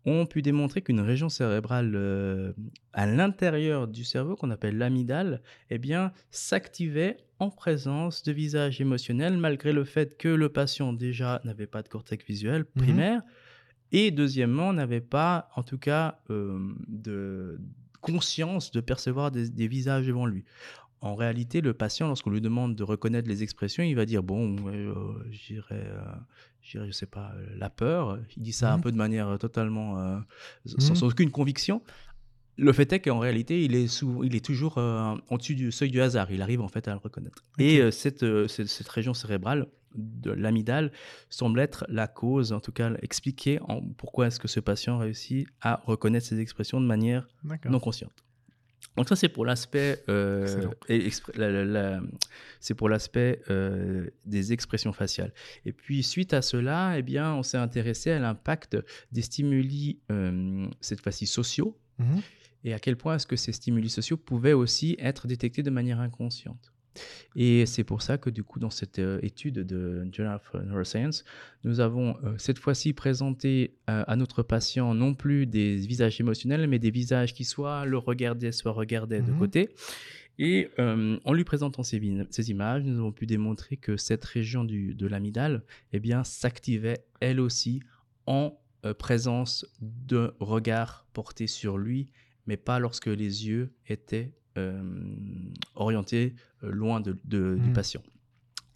ont 0.07 0.27
pu 0.27 0.43
démontrer 0.43 0.83
qu'une 0.83 1.01
région 1.01 1.31
cérébrale 1.31 2.55
à 2.93 3.07
l'intérieur 3.07 3.89
du 3.89 4.05
cerveau, 4.05 4.37
qu'on 4.37 4.51
appelle 4.51 4.77
l'amygdale, 4.77 5.41
eh 5.71 5.79
bien, 5.79 6.13
s'activait 6.31 7.17
en 7.45 7.51
présence 7.51 8.23
de 8.23 8.33
visages 8.33 8.81
émotionnels, 8.81 9.37
malgré 9.37 9.73
le 9.73 9.85
fait 9.85 10.17
que 10.17 10.29
le 10.29 10.49
patient 10.49 10.93
déjà 10.93 11.41
n'avait 11.45 11.67
pas 11.67 11.83
de 11.83 11.89
cortex 11.89 12.25
visuel 12.25 12.63
mmh 12.63 12.81
primaire, 12.83 13.23
et 13.93 14.11
deuxièmement, 14.11 14.73
n'avait 14.73 15.01
pas, 15.01 15.49
en 15.55 15.63
tout 15.63 15.79
cas, 15.79 16.19
euh, 16.31 16.59
de 16.89 17.61
conscience 18.01 18.71
de 18.73 18.81
percevoir 18.81 19.31
des, 19.31 19.69
visages 19.69 20.07
devant 20.07 20.27
lui. 20.27 20.45
en 21.01 21.15
réalité, 21.17 21.61
le 21.61 21.75
patient, 21.75 22.07
lorsqu'on 22.09 22.31
lui 22.31 22.41
demande 22.41 22.75
de 22.77 22.83
reconnaître 22.83 23.29
les 23.29 23.43
expressions, 23.43 23.83
il 23.83 23.95
va 23.95 24.07
dire 24.07 24.23
bon, 24.23 24.57
euh, 24.69 24.95
euh, 24.97 25.25
j'irais, 25.31 25.87
je 26.63 26.91
sais 26.93 27.05
pas, 27.07 27.35
la 27.59 27.69
peur. 27.69 28.19
Il 28.37 28.43
dit 28.43 28.53
ça 28.53 28.73
un 28.73 28.77
Mhm. 28.79 28.83
peu 28.83 28.91
de 28.93 28.97
manière 28.97 29.29
euh, 29.29 29.37
totalement 29.37 29.99
euh, 29.99 30.19
sans, 30.65 30.95
Mhm. 30.95 30.97
sans 30.97 31.07
aucune 31.09 31.31
conviction. 31.31 31.83
Le 32.57 32.73
fait 32.73 32.93
est 32.93 33.01
qu'en 33.01 33.19
réalité, 33.19 33.65
il 33.65 33.75
est, 33.75 33.89
sous, 33.89 34.23
il 34.25 34.37
est 34.37 34.45
toujours 34.45 34.79
euh, 34.79 35.15
au-dessus 35.31 35.55
du 35.55 35.73
seuil 35.73 35.91
du 35.91 36.01
hasard. 36.01 36.31
Il 36.31 36.41
arrive 36.43 36.61
en 36.61 36.69
fait 36.69 36.87
à 36.87 36.93
le 36.93 36.99
reconnaître. 36.99 37.45
Et 37.59 37.81
euh, 37.81 37.91
cette, 37.91 38.23
euh, 38.23 38.47
cette, 38.47 38.69
cette 38.69 38.89
région 38.89 39.13
cérébrale 39.15 39.67
de 39.97 40.31
l'amygdale 40.31 40.93
semble 41.31 41.61
être 41.61 41.85
la 41.89 42.09
cause, 42.09 42.53
en 42.53 42.61
tout 42.61 42.73
cas 42.73 42.93
expliquer 43.03 43.61
en, 43.63 43.81
pourquoi 43.81 44.27
est-ce 44.27 44.41
que 44.41 44.49
ce 44.49 44.61
patient 44.61 44.99
réussit 44.99 45.47
à 45.61 45.83
reconnaître 45.85 46.27
ses 46.27 46.41
expressions 46.41 46.81
de 46.81 46.87
manière 46.87 47.29
non 47.65 47.79
consciente. 47.79 48.25
Donc 48.97 49.09
ça 49.09 49.15
c'est 49.15 49.29
pour 49.29 49.45
l'aspect 49.45 50.03
c'est 52.59 52.75
pour 52.75 52.91
des 54.27 54.53
expressions 54.53 54.93
faciales. 54.93 55.33
Et 55.65 55.73
puis 55.73 56.03
suite 56.03 56.35
à 56.35 56.43
cela, 56.43 56.99
eh 56.99 57.03
bien 57.03 57.33
on 57.33 57.45
s'est 57.45 57.57
intéressé 57.57 58.11
à 58.11 58.19
l'impact 58.19 58.77
des 59.13 59.23
stimuli 59.23 60.01
cette 60.81 61.03
fois-ci 61.03 61.29
sociaux 61.29 61.79
Mhm. 61.99 62.23
Et 62.65 62.73
à 62.75 62.79
quel 62.79 62.97
point 62.97 63.17
est-ce 63.17 63.27
que 63.27 63.37
ces 63.37 63.53
stimuli 63.53 63.89
sociaux 63.89 64.17
pouvaient 64.17 64.55
aussi 64.55 64.97
être 64.99 65.27
détectés 65.27 65.63
de 65.63 65.71
manière 65.71 66.01
inconsciente. 66.01 66.73
Et 67.37 67.67
c'est 67.67 67.85
pour 67.85 68.03
ça 68.03 68.19
que 68.19 68.31
du 68.31 68.45
coup, 68.45 68.59
dans 68.61 68.71
cette 68.71 68.99
euh, 68.99 69.19
étude 69.23 69.61
de 69.61 70.07
Journal 70.13 70.37
of 70.37 70.63
Neuroscience, 70.63 71.25
nous 71.65 71.81
avons 71.81 72.17
euh, 72.25 72.35
cette 72.39 72.59
fois-ci 72.59 72.93
présenté 72.93 73.75
euh, 73.91 74.05
à 74.07 74.17
notre 74.17 74.43
patient 74.43 74.95
non 74.95 75.15
plus 75.15 75.47
des 75.47 75.77
visages 75.77 76.21
émotionnels, 76.21 76.69
mais 76.69 76.79
des 76.79 76.91
visages 76.91 77.35
qui 77.35 77.45
soit 77.45 77.85
le 77.85 77.99
regardaient, 77.99 78.53
soit 78.53 78.73
regardaient 78.73 79.23
de 79.23 79.33
Mhm. 79.33 79.39
côté. 79.39 79.71
Et 80.37 80.69
en 80.79 81.33
lui 81.33 81.45
présentant 81.45 81.85
ces, 81.85 82.01
images, 82.51 82.83
nous 82.83 82.99
avons 82.99 83.13
pu 83.13 83.25
démontrer 83.25 83.77
que 83.77 83.97
cette 83.97 84.25
région 84.25 84.65
du, 84.65 84.93
de 84.93 85.07
l'amygdale 85.07 85.63
eh 85.93 86.01
bien, 86.01 86.25
s'activait 86.25 87.05
elle 87.21 87.39
aussi 87.39 87.83
en 88.27 88.59
présence 88.99 89.65
de 89.81 90.35
regards 90.41 91.07
portés 91.13 91.47
sur 91.47 91.79
lui, 91.79 92.09
mais 92.47 92.57
pas 92.57 92.79
lorsque 92.79 93.07
les 93.07 93.47
yeux 93.49 93.73
étaient 93.89 94.33
euh, 94.57 94.83
orientés 95.75 96.35
euh, 96.63 96.71
loin 96.71 97.01
de- 97.01 97.19
de- 97.25 97.57
du 97.57 97.69
Mhm. 97.69 97.73
patient. 97.73 98.03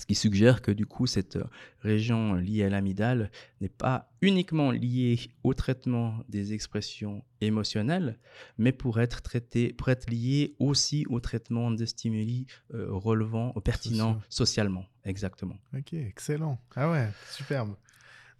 Ce 0.00 0.06
qui 0.06 0.14
suggère 0.14 0.62
que 0.62 0.70
du 0.70 0.86
coup, 0.86 1.06
cette 1.06 1.36
euh, 1.36 1.44
région 1.80 2.34
liée 2.34 2.62
à 2.64 2.68
l'amygdale 2.68 3.30
n'est 3.60 3.68
pas 3.68 4.10
uniquement 4.22 4.70
liée 4.70 5.18
au 5.42 5.54
traitement 5.54 6.24
des 6.28 6.52
expressions 6.52 7.24
émotionnelles, 7.40 8.18
mais 8.58 8.70
pour 8.72 9.00
être 9.00 9.22
traitée, 9.22 9.72
pour 9.72 9.88
être 9.88 10.08
liée 10.08 10.54
aussi 10.60 11.04
au 11.08 11.18
traitement 11.20 11.70
des 11.72 11.86
stimuli 11.86 12.46
euh, 12.74 12.86
relevant, 12.90 13.52
pertinents 13.64 14.20
socialement. 14.28 14.86
Exactement. 15.04 15.58
Ok, 15.76 15.92
excellent. 15.94 16.60
Ah 16.76 16.90
ouais, 16.90 17.08
superbe. 17.30 17.74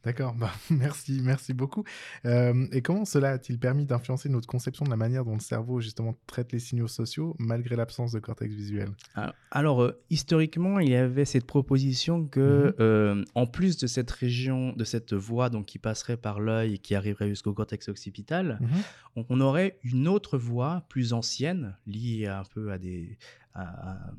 D'accord, 0.05 0.35
bah, 0.35 0.53
merci, 0.71 1.21
merci 1.23 1.53
beaucoup. 1.53 1.83
Euh, 2.25 2.67
et 2.73 2.83
comment 2.83 3.05
cela 3.05 3.31
a-t-il 3.33 3.59
permis 3.59 3.85
d'influencer 3.85 4.29
notre 4.29 4.47
conception 4.47 4.85
de 4.85 4.91
la 4.91 4.97
manière 4.97 5.25
dont 5.25 5.35
le 5.35 5.41
cerveau 5.41 5.81
justement 5.81 6.17
traite 6.27 6.53
les 6.53 6.61
signaux 6.61 6.87
sociaux 6.89 7.35
malgré 7.39 7.75
l'absence 7.77 8.13
de 8.13 8.21
cortex 8.21 8.55
visuel? 8.55 8.91
Alors, 9.15 9.35
alors, 9.51 9.83
euh, 9.83 10.01
historiquement, 10.11 10.79
il 10.79 10.89
y 10.91 10.95
avait 10.95 11.25
cette 11.25 11.47
proposition 11.47 12.27
que, 12.27 12.69
Mhm. 12.69 12.75
euh, 12.81 13.25
en 13.35 13.47
plus 13.47 13.77
de 13.77 13.87
cette 13.87 14.11
région, 14.11 14.73
de 14.73 14.85
cette 14.85 15.13
voie 15.15 15.51
donc, 15.51 15.67
qui 15.67 15.79
passerait 15.79 16.17
par 16.17 16.39
l'œil 16.41 16.75
et 16.75 16.79
qui 16.79 16.95
arriverait 16.95 17.29
jusqu'au 17.29 17.53
cortex 17.53 17.89
occipital, 17.89 18.59
Mhm. 18.61 18.69
on, 19.17 19.27
on 19.29 19.41
aurait 19.41 19.79
une 19.83 20.07
autre 20.09 20.39
voie 20.39 20.85
plus 20.89 21.13
ancienne, 21.13 21.77
liée 21.87 22.27
un 22.27 22.45
peu 22.55 22.71
à 22.71 22.79
des, 22.79 23.19
à- 23.55 23.91
à- 23.93 24.11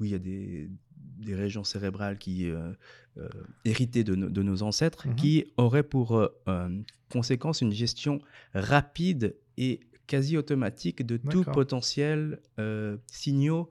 oui, 0.00 0.14
à 0.14 0.18
des, 0.18 0.70
des 1.18 1.34
régions 1.34 1.64
cérébrales 1.64 2.18
qui 2.18 2.48
euh, 2.50 2.72
euh, 3.18 3.28
héritées 3.64 4.04
de, 4.04 4.14
nos- 4.14 4.28
de 4.28 4.42
nos 4.42 4.62
ancêtres, 4.62 5.06
Mhm. 5.08 5.16
qui 5.16 5.44
aurait 5.56 5.82
pour 5.82 6.16
euh, 6.16 6.28
euh, 6.48 6.68
conséquence 7.10 7.60
une 7.60 7.72
gestion 7.72 8.20
rapide 8.54 9.34
et 9.56 9.80
quasi 10.06 10.36
automatique 10.36 11.04
de 11.04 11.16
tout 11.16 11.42
potentiel 11.52 12.40
euh, 12.58 12.96
signaux 13.06 13.68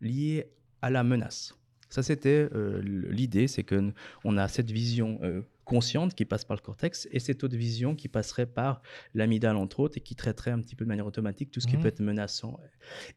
liés 0.00 0.50
à 0.82 0.90
la 0.90 1.04
menace. 1.04 1.54
Ça, 1.88 2.02
c'était 2.02 2.48
euh, 2.54 2.80
l'idée, 2.82 3.46
c'est 3.48 3.62
que 3.62 3.92
on 4.24 4.36
a 4.36 4.48
cette 4.48 4.70
vision 4.70 5.18
euh, 5.22 5.42
consciente 5.64 6.14
qui 6.14 6.24
passe 6.24 6.44
par 6.44 6.56
le 6.56 6.62
cortex 6.62 7.08
et 7.10 7.18
cette 7.20 7.42
autre 7.44 7.56
vision 7.56 7.94
qui 7.94 8.08
passerait 8.08 8.46
par 8.46 8.82
l'amygdale 9.14 9.56
entre 9.56 9.80
autres 9.80 9.98
et 9.98 10.00
qui 10.00 10.14
traiterait 10.14 10.50
un 10.52 10.60
petit 10.60 10.74
peu 10.76 10.84
de 10.84 10.88
manière 10.88 11.06
automatique 11.06 11.50
tout 11.50 11.60
ce 11.60 11.66
qui 11.66 11.76
Mhm. 11.76 11.82
peut 11.82 11.88
être 11.88 12.00
menaçant. 12.00 12.58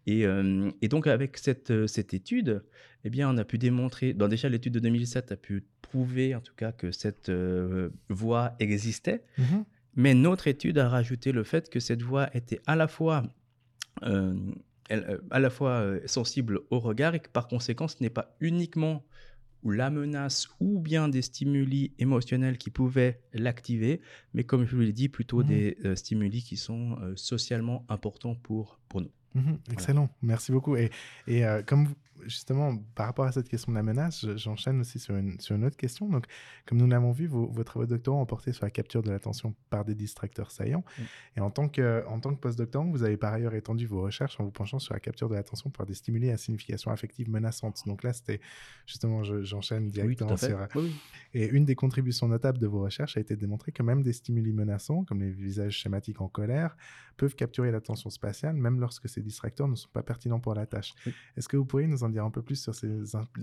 Et, 0.07 0.25
euh, 0.25 0.69
et 0.81 0.87
donc 0.87 1.07
avec 1.07 1.37
cette, 1.37 1.87
cette 1.87 2.13
étude, 2.13 2.63
eh 3.03 3.09
bien, 3.09 3.29
on 3.29 3.37
a 3.37 3.43
pu 3.45 3.57
démontrer, 3.57 4.13
déjà 4.13 4.49
l'étude 4.49 4.73
de 4.73 4.79
2007 4.79 5.31
a 5.31 5.35
pu 5.37 5.63
prouver 5.81 6.33
en 6.35 6.41
tout 6.41 6.55
cas 6.55 6.71
que 6.71 6.91
cette 6.91 7.31
voie 8.09 8.55
existait, 8.59 9.23
Mhm. 9.37 9.65
mais 9.95 10.13
notre 10.13 10.47
étude 10.47 10.77
a 10.79 10.89
rajouté 10.89 11.31
le 11.31 11.43
fait 11.43 11.69
que 11.69 11.79
cette 11.79 12.01
voie 12.01 12.29
était 12.35 12.61
à 12.67 12.75
la 12.75 12.87
fois, 12.87 13.23
elle, 14.89 15.05
euh, 15.09 15.17
à 15.31 15.39
la 15.39 15.49
fois 15.49 15.71
euh, 15.81 16.01
sensible 16.07 16.61
au 16.71 16.79
regard 16.79 17.15
et 17.15 17.19
que 17.21 17.29
par 17.29 17.47
conséquent, 17.47 17.87
ce 17.87 17.97
n'est 18.01 18.09
pas 18.09 18.35
uniquement 18.41 19.05
ou 19.63 19.71
la 19.71 19.89
menace 19.89 20.47
ou 20.61 20.79
bien 20.79 21.09
des 21.09 21.21
stimuli 21.21 21.93
émotionnels 21.99 22.57
qui 22.57 22.69
pouvaient 22.71 23.21
l'activer, 23.33 24.01
mais 24.33 24.43
comme 24.45 24.65
je 24.65 24.75
vous 24.75 24.81
l'ai 24.81 24.93
dit, 24.93 25.09
plutôt 25.09 25.43
Mhm. 25.43 25.47
des 25.47 25.77
euh, 25.85 25.95
stimuli 25.95 26.41
qui 26.43 26.57
sont 26.57 26.97
euh, 27.01 27.13
socialement 27.17 27.85
importants 27.89 28.35
pour, 28.35 28.78
Mhm, 29.35 29.59
excellent, 29.71 30.09
merci 30.21 30.51
beaucoup. 30.51 30.75
Et, 30.75 30.89
et 31.27 31.45
euh, 31.45 31.61
comme 31.63 31.85
vous- 31.85 31.95
justement, 32.25 32.75
par 32.95 33.05
rapport 33.05 33.23
à 33.23 33.31
cette 33.31 33.47
question 33.47 33.71
de 33.71 33.77
la 33.77 33.83
menace, 33.83 34.25
je- 34.25 34.35
j'enchaîne 34.35 34.81
aussi 34.81 34.99
sur 34.99 35.15
une, 35.15 35.39
sur 35.39 35.55
une 35.55 35.63
autre 35.63 35.77
question. 35.77 36.09
Donc, 36.09 36.25
comme 36.65 36.77
nous 36.77 36.85
l'avons 36.87 37.13
vu, 37.13 37.27
vos, 37.27 37.47
vos 37.47 37.63
travaux 37.63 37.85
doctorants 37.85 38.21
ont 38.21 38.25
porté 38.25 38.51
sur 38.51 38.65
la 38.65 38.71
capture 38.71 39.01
de 39.03 39.09
l'attention 39.09 39.55
par 39.69 39.85
des 39.85 39.95
distracteurs 39.95 40.51
saillants. 40.51 40.83
Mm. 40.97 41.01
Et 41.37 41.39
en 41.39 41.49
tant 41.49 41.69
que, 41.69 42.03
en 42.07 42.19
tant 42.19 42.33
que 42.35 42.39
postdoctorant, 42.41 42.89
vous 42.91 43.03
avez 43.03 43.15
par 43.15 43.33
ailleurs 43.33 43.53
étendu 43.55 43.85
vos 43.85 44.01
recherches 44.01 44.37
en 44.39 44.43
vous 44.43 44.51
penchant 44.51 44.79
sur 44.79 44.93
la 44.93 44.99
capture 44.99 45.29
de 45.29 45.35
l'attention 45.35 45.69
par 45.69 45.85
des 45.85 45.93
stimuli 45.93 46.29
à 46.29 46.35
signification 46.35 46.91
affective 46.91 47.29
menaçante. 47.29 47.83
Donc 47.85 48.03
là, 48.03 48.11
c'était 48.11 48.41
justement, 48.85 49.23
je- 49.23 49.43
j'enchaîne 49.43 49.89
directement 49.89 50.35
sur, 50.35 50.67
Oui, 50.75 50.81
oui. 50.91 50.95
et 51.33 51.47
une 51.47 51.63
des 51.63 51.75
contributions 51.75 52.27
notables 52.27 52.57
de 52.57 52.67
vos 52.67 52.81
recherches 52.81 53.15
a 53.15 53.21
été 53.21 53.35
de 53.37 53.39
démontrer 53.39 53.71
que 53.71 53.81
même 53.81 54.03
des 54.03 54.11
stimuli 54.13 54.51
menaçants, 54.51 55.05
comme 55.05 55.21
les 55.21 55.31
visages 55.31 55.77
schématiques 55.77 56.19
en 56.19 56.27
colère, 56.27 56.75
peuvent 57.15 57.35
capturer 57.35 57.71
l'attention 57.71 58.09
spatiale, 58.09 58.55
même 58.55 58.79
lorsque 58.79 59.07
ces 59.19 59.23
distracteurs 59.23 59.67
ne 59.67 59.75
sont 59.75 59.89
pas 59.91 60.01
pertinents 60.03 60.39
pour 60.39 60.53
la 60.55 60.65
tâche. 60.65 60.93
Oui. 61.05 61.13
Est-ce 61.35 61.47
que 61.49 61.57
vous 61.57 61.65
pourriez 61.65 61.87
nous 61.87 62.03
en 62.03 62.09
dire 62.09 62.23
un 62.23 62.31
peu 62.31 62.41
plus 62.41 62.55
sur 62.61 62.73
ces 62.73 62.89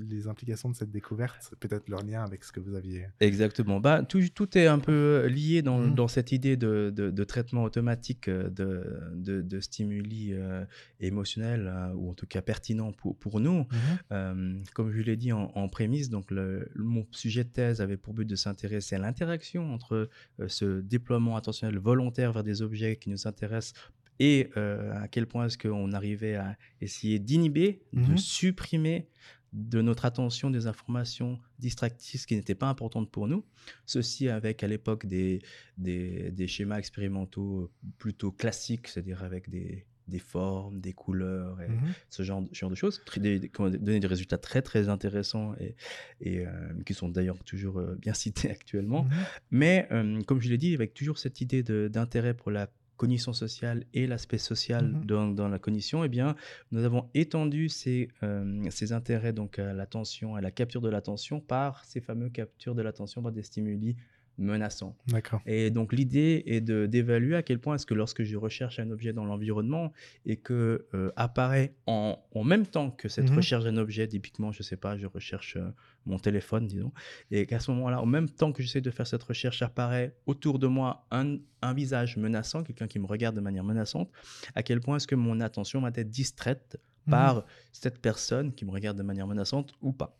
les 0.08 0.26
implications 0.26 0.70
de 0.70 0.74
cette 0.74 0.90
découverte, 0.90 1.54
peut-être 1.60 1.88
leur 1.88 2.02
lien 2.02 2.22
avec 2.24 2.44
ce 2.44 2.52
que 2.52 2.60
vous 2.60 2.74
aviez 2.74 3.06
Exactement. 3.20 3.78
Bah, 3.80 4.02
tout, 4.02 4.22
tout 4.34 4.56
est 4.56 4.66
un 4.66 4.78
peu 4.78 5.26
lié 5.26 5.60
dans, 5.62 5.78
Mhm. 5.78 5.94
dans 5.94 6.08
cette 6.08 6.32
idée 6.32 6.56
de, 6.56 6.92
de- 6.94 7.10
de 7.10 7.24
traitement 7.24 7.64
automatique 7.64 8.28
euh, 8.28 8.48
de, 8.48 9.00
de, 9.14 9.42
de 9.42 9.60
stimuli 9.60 10.32
euh, 10.32 10.64
émotionnels, 11.00 11.66
euh, 11.72 11.92
ou 11.94 12.10
en 12.10 12.14
tout 12.14 12.26
cas 12.26 12.42
pertinents 12.42 12.92
pour, 12.92 13.16
pour 13.16 13.40
nous. 13.40 13.66
Euh, 14.12 14.54
comme 14.74 14.90
je 14.92 15.02
l'ai 15.02 15.16
dit 15.16 15.32
en, 15.32 15.50
en 15.54 15.68
prémisse, 15.68 16.08
donc 16.10 16.30
le, 16.30 16.68
mon 16.76 17.06
sujet 17.10 17.44
de 17.44 17.50
thèse 17.50 17.80
avait 17.80 17.96
pour 17.96 18.14
but 18.14 18.24
de 18.24 18.36
s'intéresser 18.36 18.96
à 18.96 18.98
l'interaction 18.98 19.72
entre 19.74 20.08
euh, 20.40 20.48
ce 20.48 20.80
déploiement 20.80 21.36
attentionnel 21.36 21.78
volontaire 21.78 22.32
vers 22.32 22.44
des 22.44 22.62
objets 22.62 22.96
qui 22.96 23.10
nous 23.10 23.26
intéressent 23.26 23.74
et 24.18 24.50
euh, 24.56 24.92
à 25.02 25.08
quel 25.08 25.26
point 25.26 25.46
est-ce 25.46 25.58
qu'on 25.58 25.92
arrivait 25.92 26.36
à 26.36 26.56
essayer 26.80 27.18
d'inhiber, 27.18 27.82
de 27.92 28.00
Mhm. 28.12 28.16
supprimer 28.18 29.08
de 29.52 29.80
notre 29.80 30.04
attention 30.04 30.50
des 30.50 30.66
informations 30.66 31.38
distractrices 31.58 32.26
qui 32.26 32.34
n'étaient 32.34 32.54
pas 32.54 32.68
importantes 32.68 33.10
pour 33.10 33.26
nous. 33.26 33.44
Ceci 33.86 34.28
avec 34.28 34.62
à 34.62 34.66
l'époque 34.68 35.06
des, 35.06 35.40
des, 35.78 36.30
des 36.30 36.46
schémas 36.48 36.78
expérimentaux 36.78 37.70
plutôt 37.96 38.32
classiques, 38.32 38.88
c'est-à-dire 38.88 39.22
avec 39.22 39.48
des, 39.48 39.86
des 40.08 40.18
formes, 40.18 40.80
des 40.80 40.92
couleurs 40.92 41.60
et, 41.62 41.68
Mhm. 41.68 41.78
ce 42.10 42.22
genre, 42.22 42.42
de- 42.42 42.48
ce 42.52 42.58
genre 42.58 42.70
de 42.70 42.74
choses, 42.74 43.02
qui 43.10 43.50
ont 43.60 43.70
donné 43.70 43.98
des 44.00 44.06
résultats 44.06 44.36
très 44.38 44.60
très 44.62 44.88
intéressants 44.90 45.54
et, 45.58 45.74
et, 46.20 46.46
euh, 46.46 46.50
qui 46.84 46.92
sont 46.92 47.08
d'ailleurs 47.08 47.42
toujours 47.44 47.80
bien 47.96 48.12
cités 48.48 48.50
actuellement. 48.50 49.04
Mhm. 49.04 49.10
Mais 49.52 49.88
euh, 49.90 50.22
comme 50.24 50.40
je 50.42 50.50
l'ai 50.50 50.58
dit, 50.58 50.74
avec 50.74 50.92
toujours 50.92 51.18
cette 51.18 51.40
idée 51.40 51.62
de- 51.62 51.88
d'intérêt 51.90 52.34
pour 52.34 52.50
la 52.50 52.68
cognition 52.96 53.32
sociale 53.32 53.84
et 53.94 54.06
l'aspect 54.06 54.38
social 54.38 54.86
Mhm. 54.88 55.04
dans, 55.06 55.26
dans 55.28 55.48
la 55.48 55.58
cognition, 55.58 56.02
eh 56.04 56.08
bien, 56.08 56.34
nous 56.72 56.84
avons 56.84 57.08
étendu 57.14 57.68
ces, 57.68 58.08
euh, 58.22 58.62
ces 58.70 58.92
intérêts 58.92 59.32
donc 59.32 59.58
à 59.58 59.72
l'attention, 59.72 60.34
à 60.34 60.40
la 60.40 60.50
capture 60.50 60.80
de 60.80 60.88
l'attention 60.88 61.40
par 61.40 61.84
ces 61.84 62.00
fameux 62.00 62.28
captures 62.30 62.74
de 62.74 62.82
l'attention 62.82 63.22
par 63.22 63.32
des 63.32 63.42
stimuli 63.42 63.96
menaçants. 64.38 64.96
D'accord. 65.08 65.40
Et 65.46 65.70
donc 65.70 65.92
l'idée 65.92 66.42
est 66.46 66.60
de- 66.60 66.86
d'évaluer 66.86 67.36
à 67.36 67.42
quel 67.42 67.58
point 67.58 67.76
est-ce 67.76 67.86
que 67.86 67.94
lorsque 67.94 68.22
je 68.22 68.36
recherche 68.36 68.78
un 68.78 68.90
objet 68.90 69.12
dans 69.12 69.24
l'environnement 69.24 69.92
et 70.24 70.36
que 70.36 70.86
euh, 70.94 71.10
apparaît 71.16 71.74
en, 71.86 72.18
en 72.32 72.44
même 72.44 72.66
temps 72.66 72.90
que 72.90 73.08
cette 73.08 73.30
Mhm. 73.30 73.36
recherche 73.36 73.64
d'un 73.64 73.76
objet, 73.76 74.06
typiquement, 74.08 74.52
je 74.52 74.62
sais 74.62 74.76
pas, 74.76 74.96
je 74.98 75.06
recherche 75.06 75.56
euh, 75.56 75.70
mon 76.04 76.18
téléphone, 76.18 76.66
disons, 76.66 76.92
et 77.30 77.46
qu'à 77.46 77.60
ce 77.60 77.70
moment-là, 77.72 78.00
en 78.00 78.06
même 78.06 78.28
temps 78.28 78.52
que 78.52 78.62
j'essaie 78.62 78.80
de 78.80 78.90
faire 78.90 79.06
cette 79.06 79.22
recherche, 79.22 79.62
apparaît 79.62 80.14
autour 80.26 80.58
de 80.58 80.66
moi 80.66 81.06
un, 81.10 81.38
un 81.62 81.74
visage 81.74 82.16
menaçant, 82.16 82.62
quelqu'un 82.62 82.86
qui 82.86 82.98
me 82.98 83.06
regarde 83.06 83.34
de 83.36 83.40
manière 83.40 83.64
menaçante, 83.64 84.10
à 84.54 84.62
quel 84.62 84.80
point 84.80 84.96
est-ce 84.96 85.06
que 85.06 85.14
mon 85.14 85.40
attention 85.40 85.80
va 85.80 85.88
être 85.94 86.10
distraite 86.10 86.78
par 87.08 87.44
cette 87.72 88.00
personne 88.00 88.52
qui 88.52 88.64
me 88.64 88.70
regarde 88.72 88.98
de 88.98 89.02
manière 89.04 89.28
menaçante 89.28 89.72
ou 89.80 89.92
pas. 89.92 90.18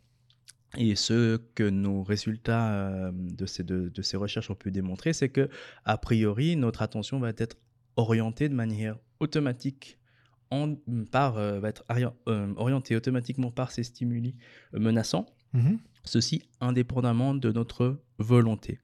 Et 0.75 0.95
ce 0.95 1.37
que 1.55 1.63
nos 1.69 2.03
résultats 2.03 2.73
euh, 2.73 3.11
de, 3.13 3.45
ces, 3.45 3.63
de, 3.63 3.89
de 3.89 4.01
ces 4.01 4.17
recherches 4.17 4.49
ont 4.49 4.55
pu 4.55 4.71
démontrer, 4.71 5.13
c'est 5.13 5.29
que, 5.29 5.49
a 5.85 5.97
priori, 5.97 6.55
notre 6.57 6.81
attention 6.81 7.19
va 7.19 7.29
être 7.37 7.57
orientée 7.95 8.49
de 8.49 8.53
manière 8.53 8.97
automatique 9.19 9.97
en, 10.51 10.75
par, 11.11 11.37
euh, 11.37 11.59
va 11.59 11.69
être 11.69 11.83
euh, 12.27 12.53
orientée 12.57 12.95
automatiquement 12.95 13.51
par 13.51 13.71
ces 13.71 13.83
stimuli 13.83 14.35
euh, 14.73 14.79
menaçants, 14.79 15.25
Mhm. 15.53 15.79
ceci 16.03 16.43
indépendamment 16.59 17.33
de 17.33 17.51
notre 17.53 18.01
volonté. 18.19 18.79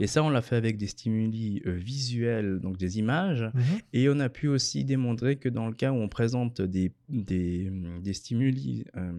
Et 0.00 0.06
ça, 0.06 0.22
on 0.22 0.30
l'a 0.30 0.42
fait 0.42 0.54
avec 0.56 0.76
des 0.76 0.86
stimuli 0.86 1.60
euh, 1.66 1.72
visuels, 1.72 2.60
donc 2.60 2.76
des 2.76 2.98
images, 2.98 3.42
Mhm. 3.52 3.62
et 3.92 4.08
on 4.08 4.20
a 4.20 4.28
pu 4.28 4.46
aussi 4.46 4.84
démontrer 4.84 5.36
que 5.36 5.48
dans 5.48 5.66
le 5.66 5.74
cas 5.74 5.90
où 5.90 5.96
on 5.96 6.08
présente 6.08 6.62
des, 6.62 6.92
des, 7.08 7.70
des 8.00 8.12
stimuli 8.12 8.84
euh, 8.96 9.12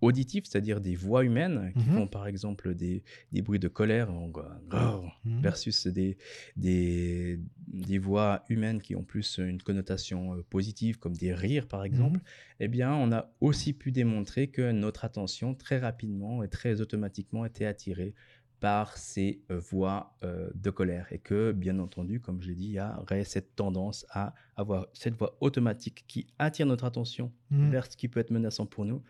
auditifs, 0.00 0.44
c'est-à-dire 0.46 0.80
des 0.80 0.96
voix 0.96 1.24
humaines, 1.24 1.72
qui 1.78 1.88
Mhm. 1.88 1.94
font 1.94 2.06
par 2.08 2.26
exemple 2.26 2.74
des, 2.74 3.02
des 3.32 3.42
bruits 3.42 3.58
de 3.60 3.68
colère, 3.68 4.10
en- 4.10 4.28
grrr, 4.28 5.20
Mhm. 5.24 5.40
versus 5.42 5.86
des, 5.86 6.16
des, 6.56 7.38
des 7.68 7.98
voix 7.98 8.44
humaines 8.48 8.80
qui 8.82 8.96
ont 8.96 9.04
plus 9.04 9.38
une 9.38 9.62
connotation 9.62 10.34
euh, 10.34 10.42
positive, 10.50 10.98
comme 10.98 11.16
des 11.16 11.32
rires 11.34 11.68
par 11.68 11.84
exemple, 11.84 12.20
eh 12.60 12.68
bien, 12.68 12.92
on 12.94 13.12
a 13.12 13.32
aussi 13.40 13.72
pu 13.72 13.92
démontrer 13.92 14.48
que 14.48 14.72
notre 14.72 15.04
attention, 15.04 15.54
très 15.54 15.78
rapidement 15.78 16.42
et 16.42 16.48
très 16.48 16.80
automatiquement, 16.80 17.44
était 17.44 17.66
attirée 17.66 18.14
par 18.60 18.96
ces 18.96 19.40
euh, 19.50 19.58
voix 19.58 20.16
euh, 20.24 20.50
de 20.54 20.70
colère. 20.70 21.06
Et 21.12 21.18
que, 21.18 21.52
bien 21.52 21.78
entendu, 21.78 22.20
comme 22.20 22.42
je 22.42 22.48
l'ai 22.48 22.54
dit, 22.56 22.66
il 22.66 22.72
y 22.72 22.80
aurait 22.80 23.24
cette 23.24 23.54
tendance 23.54 24.04
à 24.10 24.34
avoir 24.56 24.86
cette 24.92 25.14
voix 25.16 25.36
automatique 25.40 26.04
qui 26.08 26.26
attire 26.38 26.66
notre 26.66 26.84
attention 26.84 27.32
Mhm. 27.50 27.70
vers 27.70 27.86
ce 27.90 27.96
qui 27.96 28.08
peut 28.08 28.20
être 28.20 28.30
menaçant 28.30 28.66
pour 28.66 28.84
nous. 28.84 29.02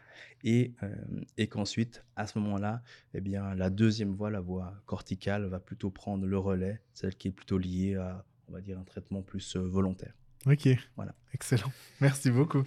Et, 0.44 0.74
euh, 0.82 0.94
et 1.38 1.46
qu'ensuite, 1.48 2.04
à 2.16 2.26
ce 2.26 2.38
moment-là, 2.38 2.82
eh 3.14 3.20
bien, 3.20 3.54
la 3.54 3.70
deuxième 3.70 4.14
voix, 4.14 4.30
la 4.30 4.40
voix 4.40 4.74
corticale, 4.86 5.46
va 5.46 5.58
plutôt 5.60 5.90
prendre 5.90 6.26
le 6.26 6.38
relais, 6.38 6.80
celle 6.92 7.14
qui 7.16 7.28
est 7.28 7.32
plutôt 7.32 7.58
liée 7.58 7.96
à, 7.96 8.24
on 8.48 8.52
va 8.52 8.60
dire, 8.60 8.78
un 8.78 8.84
traitement 8.84 9.22
plus 9.22 9.56
volontaire. 9.56 10.12
Ok. 10.46 10.68
Voilà. 10.96 11.14
Excellent. 11.34 11.72
Merci 12.00 12.30
beaucoup. 12.30 12.62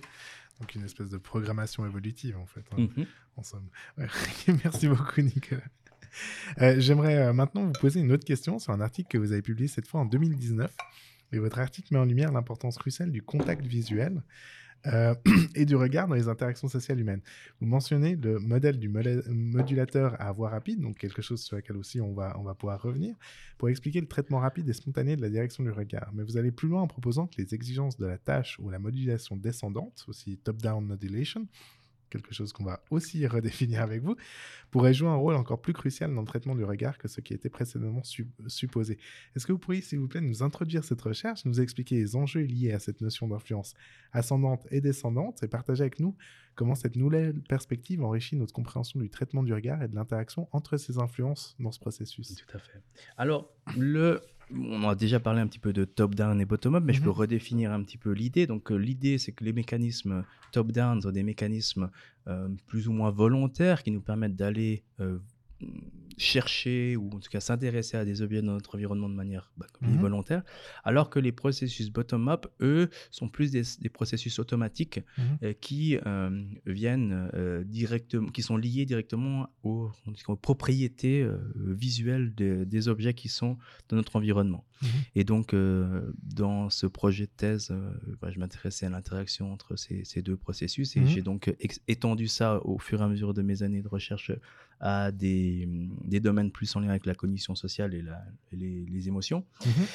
Donc 0.60 0.76
une 0.76 0.84
espèce 0.84 1.10
de 1.10 1.18
programmation 1.18 1.86
évolutive 1.86 2.38
en 2.38 2.46
fait. 2.46 2.64
hein, 2.74 2.88
Mhm. 2.98 3.06
en 3.38 3.44
somme. 3.44 3.70
Ouais. 3.98 4.08
Merci 4.66 4.88
beaucoup 4.88 5.22
Nicolas. 5.22 5.62
Euh, 6.62 6.76
J'aimerais 6.80 7.18
euh, 7.18 7.34
maintenant 7.34 7.66
vous 7.66 7.74
poser 7.74 8.00
une 8.00 8.12
autre 8.12 8.26
question 8.26 8.60
sur 8.60 8.74
un 8.74 8.82
article 8.82 9.10
que 9.10 9.18
vous 9.18 9.32
avez 9.32 9.42
publié 9.42 9.68
cette 9.68 9.88
fois 9.88 10.02
en 10.02 10.06
2019. 10.06 10.76
Et 11.34 11.40
votre 11.40 11.60
article 11.60 11.94
met 11.94 12.00
en 12.00 12.06
lumière 12.06 12.32
l'importance 12.32 12.78
cruciale 12.78 13.12
du 13.12 13.22
contact 13.22 13.66
visuel 13.66 14.22
euh, 14.88 15.14
et 15.56 15.66
du 15.66 15.76
regard 15.76 16.08
dans 16.08 16.16
les 16.16 16.28
interactions 16.28 16.68
sociales 16.68 17.00
humaines. 17.00 17.22
Vous 17.60 17.68
mentionnez 17.68 18.16
le 18.16 18.40
modèle 18.40 18.80
du 18.80 18.90
modulateur 18.90 20.20
à 20.20 20.32
voix 20.32 20.50
rapide, 20.50 20.82
donc 20.82 20.98
quelque 20.98 21.22
chose 21.22 21.42
sur 21.42 21.56
lequel 21.56 21.78
aussi 21.78 22.02
on 22.02 22.14
va, 22.14 22.36
on 22.40 22.44
va 22.44 22.56
pouvoir 22.56 22.82
revenir, 22.82 23.16
pour 23.58 23.70
expliquer 23.70 24.02
le 24.02 24.08
traitement 24.08 24.40
rapide 24.40 24.68
et 24.68 24.74
spontané 24.74 25.16
de 25.16 25.22
la 25.22 25.30
direction 25.30 25.64
du 25.64 25.70
regard. 25.70 26.10
Mais 26.14 26.24
vous 26.24 26.38
allez 26.38 26.52
plus 26.52 26.68
loin 26.68 26.82
en 26.82 26.88
proposant 26.88 27.28
que 27.28 27.40
les 27.42 27.54
exigences 27.54 27.98
de 27.98 28.08
la 28.08 28.18
tâche 28.18 28.58
ou 28.60 28.70
la 28.70 28.80
modulation 28.80 29.36
descendante, 29.36 30.04
aussi 30.08 30.38
top-down 30.38 30.84
modulation, 30.84 31.48
quelque 32.12 32.34
chose 32.34 32.54
qu'on 32.54 32.64
va 32.64 32.84
aussi 32.92 33.26
redéfinir 33.28 33.82
avec 33.82 34.04
vous, 34.04 34.16
pourrait 34.70 34.94
jouer 34.94 35.10
un 35.10 35.16
rôle 35.16 35.36
encore 35.36 35.62
plus 35.62 35.74
crucial 35.74 36.14
dans 36.14 36.22
le 36.22 36.28
traitement 36.28 36.56
du 36.56 36.64
regard 36.64 36.98
que 36.98 37.08
ce 37.08 37.22
qui 37.22 37.34
était 37.34 37.50
précédemment 37.50 38.04
su- 38.04 38.30
supposé. 38.48 39.00
Est-ce 39.36 39.48
que 39.48 39.52
vous 39.52 39.58
pourriez, 39.58 39.82
s'il 39.82 40.00
vous 40.00 40.08
plaît, 40.08 40.22
nous 40.22 40.44
introduire 40.44 40.84
cette 40.84 41.02
recherche, 41.02 41.46
nous 41.46 41.60
expliquer 41.60 41.96
les 41.96 42.16
enjeux 42.16 42.42
liés 42.42 42.74
à 42.74 42.80
cette 42.80 43.02
notion 43.02 43.28
d'influence 43.28 43.74
ascendante 44.12 44.68
et 44.72 44.82
descendante, 44.82 45.42
et 45.44 45.48
partager 45.48 45.82
avec 45.82 46.00
nous 46.00 46.16
comment 46.56 46.76
cette 46.76 46.96
nouvelle 46.96 47.42
perspective 47.42 48.04
enrichit 48.04 48.36
notre 48.36 48.54
compréhension 48.54 49.00
du 49.00 49.10
traitement 49.10 49.44
du 49.44 49.54
regard 49.54 49.82
et 49.82 49.88
de 49.88 49.96
l'interaction 49.96 50.48
entre 50.52 50.78
ces 50.78 51.00
influences 51.00 51.56
dans 51.60 51.72
ce 51.72 51.80
processus? 51.80 52.36
Tout 52.36 52.58
à 52.58 52.60
fait. 52.60 52.82
Alors, 53.18 53.50
le, 53.78 54.22
on 54.54 54.88
a 54.88 54.96
déjà 54.96 55.20
parlé 55.20 55.42
un 55.42 55.48
petit 55.48 55.60
peu 55.60 55.74
de 55.74 55.86
top-down 55.86 56.40
et 56.42 56.46
bottom-up, 56.46 56.84
mais 56.86 56.94
je 56.94 57.02
peux 57.02 57.10
Mhm. 57.10 57.16
redéfinir 57.16 57.72
un 57.72 57.82
petit 57.84 57.98
peu 57.98 58.12
l'idée. 58.12 58.48
Donc, 58.48 58.72
euh, 58.72 58.76
l'idée, 58.76 59.18
c'est 59.18 59.32
que 59.32 59.44
les 59.44 59.54
mécanismes 59.54 60.24
top-down 60.52 61.02
sont 61.02 61.12
des 61.12 61.24
mécanismes 61.24 61.90
euh, 62.28 62.50
plus 62.68 62.88
ou 62.88 62.92
moins 62.92 63.12
volontaires 63.12 63.84
qui 63.84 63.92
nous 63.92 64.02
permettent 64.02 64.36
d'aller 64.36 64.84
euh, 65.00 65.20
chercher 66.18 66.96
ou 66.98 67.08
en 67.14 67.20
tout 67.20 67.30
cas 67.32 67.40
s'intéresser 67.40 67.98
à 67.98 68.06
des 68.06 68.22
objets 68.22 68.42
dans 68.42 68.54
notre 68.54 68.76
environnement 68.76 69.10
de 69.10 69.16
manière 69.16 69.52
bah, 69.58 69.66
comme 69.74 69.90
Mhm. 69.90 70.00
volontaire, 70.00 70.44
alors 70.84 71.10
que 71.10 71.20
les 71.20 71.32
processus 71.32 71.90
bottom-up, 71.90 72.46
eux, 72.62 72.90
sont 73.10 73.28
plus 73.28 73.50
des, 73.52 73.64
des 73.80 73.90
processus 73.90 74.38
automatiques 74.38 75.00
Mhm. 75.18 75.38
euh, 75.44 75.54
qui 75.54 75.98
euh, 76.06 76.30
viennent 76.66 77.30
euh, 77.34 77.64
directement, 77.64 78.28
qui 78.30 78.44
sont 78.44 78.58
liés 78.58 78.86
directement 78.86 79.48
aux, 79.64 79.90
aux 80.28 80.36
propriétés 80.36 81.28
visuelles 81.56 82.34
des 82.36 82.88
objets 82.88 83.14
qui 83.14 83.30
sont 83.30 83.58
dans 83.90 83.96
notre 83.98 84.16
environnement. 84.16 84.66
Mhm. 84.82 84.90
Et 85.16 85.24
donc, 85.24 85.54
euh, 85.54 86.12
dans 86.24 86.70
ce 86.70 86.86
projet 86.88 87.26
de 87.26 87.32
thèse, 87.36 87.70
euh, 87.72 87.92
bah, 88.22 88.30
je 88.32 88.40
m'intéressais 88.40 88.86
à 88.86 88.90
l'interaction 88.90 89.52
entre 89.54 89.76
ces, 89.76 90.04
ces 90.06 90.22
deux 90.22 90.38
processus 90.38 90.96
et 90.98 91.02
Mhm. 91.02 91.08
j'ai 91.08 91.22
donc 91.22 91.54
ex- 91.60 91.82
étendu 91.88 92.28
ça 92.28 92.60
au 92.66 92.78
fur 92.80 93.02
et 93.02 93.04
à 93.04 93.08
mesure 93.08 93.34
de 93.34 93.42
mes 93.42 93.64
années 93.64 93.82
de 93.82 93.88
recherche 93.88 94.32
à 94.80 95.12
des, 95.12 95.68
des 96.06 96.20
domaines 96.20 96.52
plus 96.52 96.76
en 96.76 96.80
lien 96.80 96.90
avec 96.90 97.06
la 97.06 97.14
cognition 97.16 97.54
sociale 97.56 97.94
et, 97.94 98.02
la- 98.02 98.26
les, 98.52 98.86
les 98.86 99.08
émotions. 99.08 99.46
Mhm. 99.66 99.86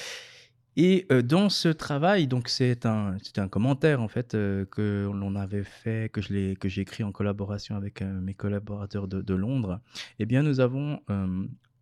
Et 0.78 1.06
euh, 1.10 1.22
dans 1.22 1.48
ce 1.48 1.68
travail, 1.68 2.26
donc 2.26 2.50
c'est 2.50 2.84
un, 2.84 3.16
un 3.38 3.48
commentaire 3.48 4.02
en 4.02 4.08
fait 4.08 4.34
euh, 4.34 4.66
que 4.66 5.10
l'on 5.10 5.34
avait 5.34 5.64
fait, 5.64 6.12
que 6.12 6.20
je 6.20 6.34
l'ai, 6.34 6.54
que 6.54 6.68
j'ai 6.68 6.82
écrit 6.82 7.02
en 7.02 7.12
collaboration 7.12 7.76
avec 7.76 8.02
euh, 8.02 8.20
mes 8.20 8.34
collaborateurs 8.34 9.08
de, 9.08 9.22
de 9.22 9.34
Londres. 9.34 9.80
Eh 10.18 10.26
bien, 10.26 10.42
nous 10.42 10.60
avons 10.60 11.00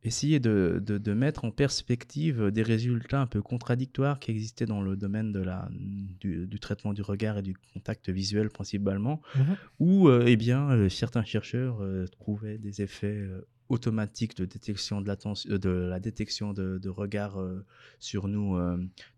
essayé 0.05 0.39
de, 0.39 0.83
de, 0.85 0.99
de 0.99 1.13
mettre 1.15 1.45
en 1.45 1.51
perspective 1.51 2.51
des 2.51 2.63
résultats 2.63 3.21
un 3.23 3.27
peu 3.27 3.41
contradictoires 3.43 4.21
qui 4.21 4.31
existaient 4.31 4.67
dans 4.67 4.83
le 4.83 4.97
domaine 4.97 5.33
de 5.33 5.41
la, 5.41 5.69
du, 6.21 6.47
du 6.47 6.61
traitement 6.61 6.93
du 6.93 7.03
regard 7.03 7.39
et 7.39 7.43
du 7.43 7.55
contact 7.73 8.11
visuel 8.11 8.51
principalement, 8.51 9.21
Mhm. 9.37 9.57
où 9.81 10.09
euh, 10.09 10.25
eh 10.27 10.37
bien, 10.37 10.71
euh, 10.71 10.89
certains 10.89 11.25
chercheurs 11.25 11.79
euh, 11.83 12.07
trouvaient 12.07 12.59
des 12.59 12.83
effets 12.83 13.27
automatiques 13.71 14.37
de 14.37 14.45
détection 14.45 15.01
de, 15.01 15.57
de 15.57 15.71
la 15.71 15.99
détection 16.01 16.53
de, 16.53 16.79
de 16.79 16.89
regard 16.91 17.39
sur 17.99 18.29
nous 18.29 18.59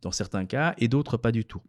dans 0.02 0.12
certains 0.12 0.46
cas, 0.46 0.74
et 0.78 0.86
d'autres 0.86 1.16
pas 1.16 1.32
du 1.32 1.44
tout. 1.44 1.62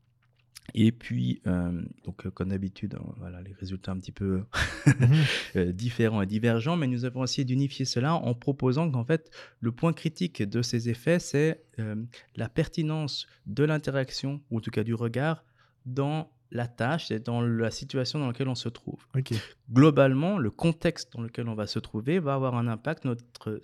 Et 0.73 0.91
puis, 0.91 1.41
euh, 1.47 1.81
donc, 2.03 2.25
euh, 2.25 2.29
comme 2.31 2.49
d'habitude, 2.49 2.95
euh, 2.95 2.99
voilà, 3.17 3.41
les 3.41 3.53
résultats 3.53 3.91
un 3.93 3.99
petit 3.99 4.11
peu 4.11 4.43
Mhm. 4.85 4.93
euh, 5.55 5.71
différents 5.71 6.21
et 6.21 6.25
divergents, 6.25 6.75
mais 6.77 6.87
nous 6.87 7.05
avons 7.05 7.23
essayé 7.23 7.45
d'unifier 7.45 7.85
cela 7.85 8.15
en 8.15 8.33
proposant 8.33 8.89
qu'en 8.91 9.03
fait, 9.05 9.31
le 9.59 9.71
point 9.71 9.93
critique 9.93 10.43
de 10.43 10.61
ces 10.61 10.89
effets, 10.89 11.19
c'est 11.19 11.63
euh, 11.79 11.95
la 12.35 12.49
pertinence 12.49 13.27
de 13.45 13.63
l'interaction, 13.63 14.41
ou 14.51 14.57
en 14.57 14.61
tout 14.61 14.71
cas 14.71 14.83
du 14.83 14.93
regard, 14.93 15.43
dans 15.85 16.31
la 16.51 16.67
tâche 16.67 17.11
et 17.11 17.19
dans 17.19 17.41
la 17.41 17.71
situation 17.71 18.19
dans 18.19 18.27
laquelle 18.27 18.47
on 18.47 18.55
se 18.55 18.69
trouve. 18.69 19.05
Ok. 19.15 19.33
Globalement, 19.71 20.37
le 20.37 20.49
contexte 20.49 21.13
dans 21.13 21.21
lequel 21.21 21.49
on 21.49 21.55
va 21.55 21.67
se 21.67 21.79
trouver 21.79 22.19
va 22.19 22.33
avoir 22.35 22.55
un 22.55 22.67
impact 22.67 23.03
notre 23.05 23.59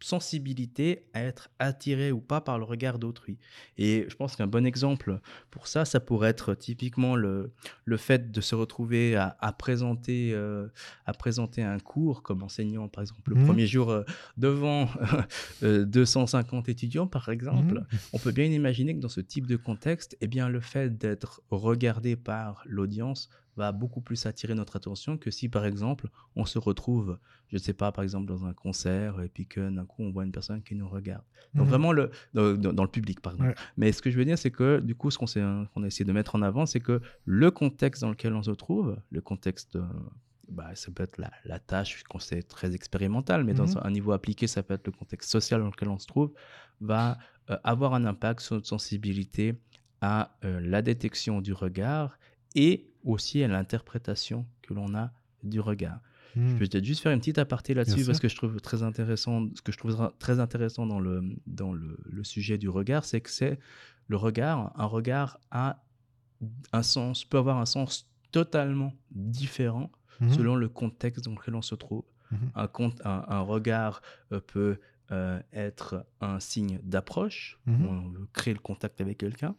sensibilité 0.00 1.06
à 1.14 1.22
être 1.22 1.48
attiré 1.58 2.12
ou 2.12 2.20
pas 2.20 2.42
par 2.42 2.58
le 2.58 2.64
regard 2.64 2.98
d'autrui. 2.98 3.38
Et 3.78 4.04
je 4.08 4.14
pense 4.16 4.36
qu'un 4.36 4.46
bon 4.46 4.66
exemple 4.66 5.18
pour 5.50 5.66
ça, 5.66 5.86
ça 5.86 6.00
pourrait 6.00 6.28
être 6.28 6.54
typiquement 6.54 7.16
le, 7.16 7.52
le 7.86 7.96
fait 7.96 8.30
de 8.30 8.40
se 8.42 8.54
retrouver 8.54 9.16
à, 9.16 9.36
à 9.40 9.52
présenter, 9.52 10.32
euh, 10.34 10.68
à 11.06 11.14
présenter 11.14 11.62
un 11.62 11.78
cours 11.78 12.22
comme 12.22 12.42
enseignant, 12.42 12.88
par 12.88 13.02
exemple, 13.02 13.30
le 13.30 13.36
Mhm. 13.36 13.46
premier 13.46 13.66
jour 13.66 13.90
euh, 13.90 14.02
devant 14.36 14.88
euh, 15.62 15.84
250 15.86 16.68
étudiants, 16.68 17.06
par 17.06 17.30
exemple. 17.30 17.74
Mhm. 17.76 17.98
On 18.12 18.18
peut 18.18 18.32
bien 18.32 18.44
imaginer 18.46 18.94
que 18.94 19.00
dans 19.00 19.08
ce 19.08 19.20
type 19.22 19.46
de 19.46 19.56
contexte, 19.56 20.16
eh 20.20 20.26
bien, 20.26 20.48
le 20.50 20.60
fait 20.60 20.96
d'être 20.98 21.40
regardé 21.50 22.16
par 22.16 22.62
l'audience 22.66 23.30
va 23.56 23.72
beaucoup 23.72 24.00
plus 24.00 24.26
attirer 24.26 24.54
notre 24.54 24.76
attention 24.76 25.16
que 25.18 25.30
si, 25.30 25.48
par 25.48 25.64
exemple, 25.64 26.08
on 26.36 26.44
se 26.44 26.58
retrouve, 26.58 27.18
je 27.48 27.56
ne 27.56 27.58
sais 27.58 27.72
pas, 27.72 27.90
par 27.92 28.04
exemple, 28.04 28.26
dans 28.26 28.44
un 28.44 28.52
concert 28.52 29.20
et 29.22 29.28
puis 29.28 29.46
que 29.46 29.70
d'un 29.70 29.84
coup, 29.86 30.02
on 30.02 30.10
voit 30.10 30.24
une 30.24 30.32
personne 30.32 30.62
qui 30.62 30.74
nous 30.74 30.88
regarde. 30.88 31.22
Donc 31.54 31.64
Mhm. 31.64 31.70
vraiment, 31.70 31.92
le, 31.92 32.10
dans, 32.34 32.82
le 32.84 32.88
public, 32.90 33.20
pardon. 33.20 33.44
Ouais. 33.44 33.54
Mais 33.76 33.92
ce 33.92 34.02
que 34.02 34.10
je 34.10 34.18
veux 34.18 34.24
dire, 34.24 34.36
c'est 34.38 34.50
que 34.50 34.80
du 34.80 34.94
coup, 34.94 35.10
ce 35.10 35.18
qu'on 35.18 35.26
qu'on 35.74 35.82
a 35.82 35.86
essayé 35.86 36.04
de 36.04 36.12
mettre 36.12 36.34
en 36.34 36.42
avant, 36.42 36.66
c'est 36.66 36.80
que 36.80 37.00
le 37.24 37.50
contexte 37.50 38.02
dans 38.02 38.10
lequel 38.10 38.34
on 38.34 38.42
se 38.42 38.50
trouve, 38.52 38.96
le 39.10 39.20
contexte... 39.20 39.76
euh, 39.76 39.82
bah, 40.48 40.70
ça 40.76 40.92
peut 40.92 41.02
être 41.02 41.18
la, 41.18 41.32
la 41.44 41.58
tâche, 41.58 42.04
qu'on 42.04 42.20
sait 42.20 42.42
très 42.42 42.72
expérimentale, 42.74 43.42
mais 43.42 43.52
Mhm. 43.52 43.58
dans 43.58 43.78
un 43.78 43.90
niveau 43.90 44.12
appliqué, 44.12 44.46
ça 44.46 44.62
peut 44.62 44.74
être 44.74 44.86
le 44.86 44.92
contexte 44.92 45.28
social 45.30 45.60
dans 45.60 45.66
lequel 45.66 45.88
on 45.88 45.98
se 45.98 46.06
trouve, 46.06 46.32
va 46.80 47.18
euh, 47.50 47.56
avoir 47.64 47.94
un 47.94 48.04
impact 48.04 48.40
sur 48.40 48.54
notre 48.54 48.66
sensibilité 48.68 49.54
à 50.00 50.36
euh, 50.44 50.60
la 50.60 50.82
détection 50.82 51.40
du 51.40 51.52
regard 51.52 52.16
et 52.54 52.86
aussi 53.06 53.42
à 53.42 53.48
l'interprétation 53.48 54.46
que 54.62 54.74
l'on 54.74 54.94
a 54.94 55.10
du 55.42 55.60
regard. 55.60 56.00
Je 56.34 56.40
Mhm. 56.40 56.56
vais 56.58 56.68
peut-être 56.68 56.84
juste 56.84 57.02
faire 57.02 57.12
une 57.12 57.20
petite 57.20 57.38
aparté 57.38 57.72
là-dessus 57.72 58.04
parce 58.04 58.18
que 58.20 58.28
je 58.28 58.36
trouve 58.36 58.60
très 58.60 58.82
intéressant, 58.82 59.48
ce 59.54 59.62
que 59.62 59.72
je 59.72 59.78
trouve 59.78 60.12
très 60.18 60.38
intéressant 60.40 60.84
dans 60.86 61.00
le, 61.00 61.22
dans 61.46 61.72
le, 61.72 61.96
le 62.04 62.24
sujet 62.24 62.58
du 62.58 62.68
regard, 62.68 63.04
c'est 63.06 63.22
que 63.22 63.30
c'est 63.30 63.58
le 64.08 64.16
regard, 64.18 64.72
un 64.78 64.84
regard 64.84 65.38
a 65.50 65.82
un 66.72 66.82
sens, 66.82 67.24
peut 67.24 67.38
avoir 67.38 67.56
un 67.56 67.64
sens 67.66 68.06
totalement 68.32 68.92
différent 69.10 69.90
Mhm. 70.20 70.30
selon 70.32 70.56
le 70.56 70.68
contexte 70.68 71.24
dans 71.24 71.32
lequel 71.32 71.54
on 71.54 71.62
se 71.62 71.74
trouve. 71.74 72.04
Mhm. 72.32 72.38
Un, 72.54 72.66
compte- 72.66 73.00
un- 73.06 73.24
un 73.28 73.40
regard 73.40 74.02
euh, 74.32 74.40
peut 74.40 74.78
euh, 75.12 75.40
être 75.52 76.04
un 76.20 76.40
signe 76.40 76.80
d'approche, 76.82 77.60
on 77.68 78.08
veut 78.08 78.26
créer 78.32 78.52
le 78.54 78.58
contact 78.60 79.00
avec 79.00 79.18
quelqu'un. 79.18 79.54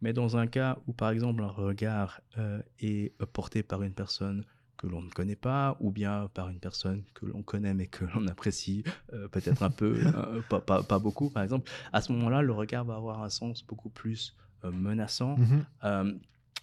Mais 0.00 0.12
dans 0.12 0.36
un 0.36 0.46
cas 0.46 0.78
où, 0.86 0.92
par 0.92 1.10
exemple, 1.10 1.42
un 1.42 1.48
regard 1.48 2.20
euh, 2.38 2.60
est 2.80 3.12
porté 3.32 3.62
par 3.62 3.82
une 3.82 3.92
personne 3.92 4.44
que 4.78 4.86
l'on 4.86 5.02
ne 5.02 5.10
connaît 5.10 5.36
pas, 5.36 5.76
ou 5.80 5.90
bien 5.90 6.28
par 6.32 6.48
une 6.48 6.58
personne 6.58 7.02
que 7.12 7.26
l'on 7.26 7.42
connaît 7.42 7.74
mais 7.74 7.86
que 7.86 8.06
l'on 8.14 8.26
apprécie 8.28 8.82
euh, 9.12 9.28
peut-être 9.28 9.62
un 9.62 9.70
peu, 9.70 9.94
euh, 10.16 10.40
pas, 10.48 10.60
pas- 10.60 10.82
pas 10.82 10.98
beaucoup, 10.98 11.28
par 11.28 11.42
exemple, 11.42 11.70
à 11.92 12.00
ce 12.00 12.12
moment-là, 12.12 12.40
le 12.40 12.52
regard 12.52 12.84
va 12.86 12.96
avoir 12.96 13.22
un 13.22 13.28
sens 13.28 13.62
beaucoup 13.66 13.90
plus 13.90 14.34
euh, 14.64 14.70
menaçant, 14.72 15.36
euh, 15.84 16.12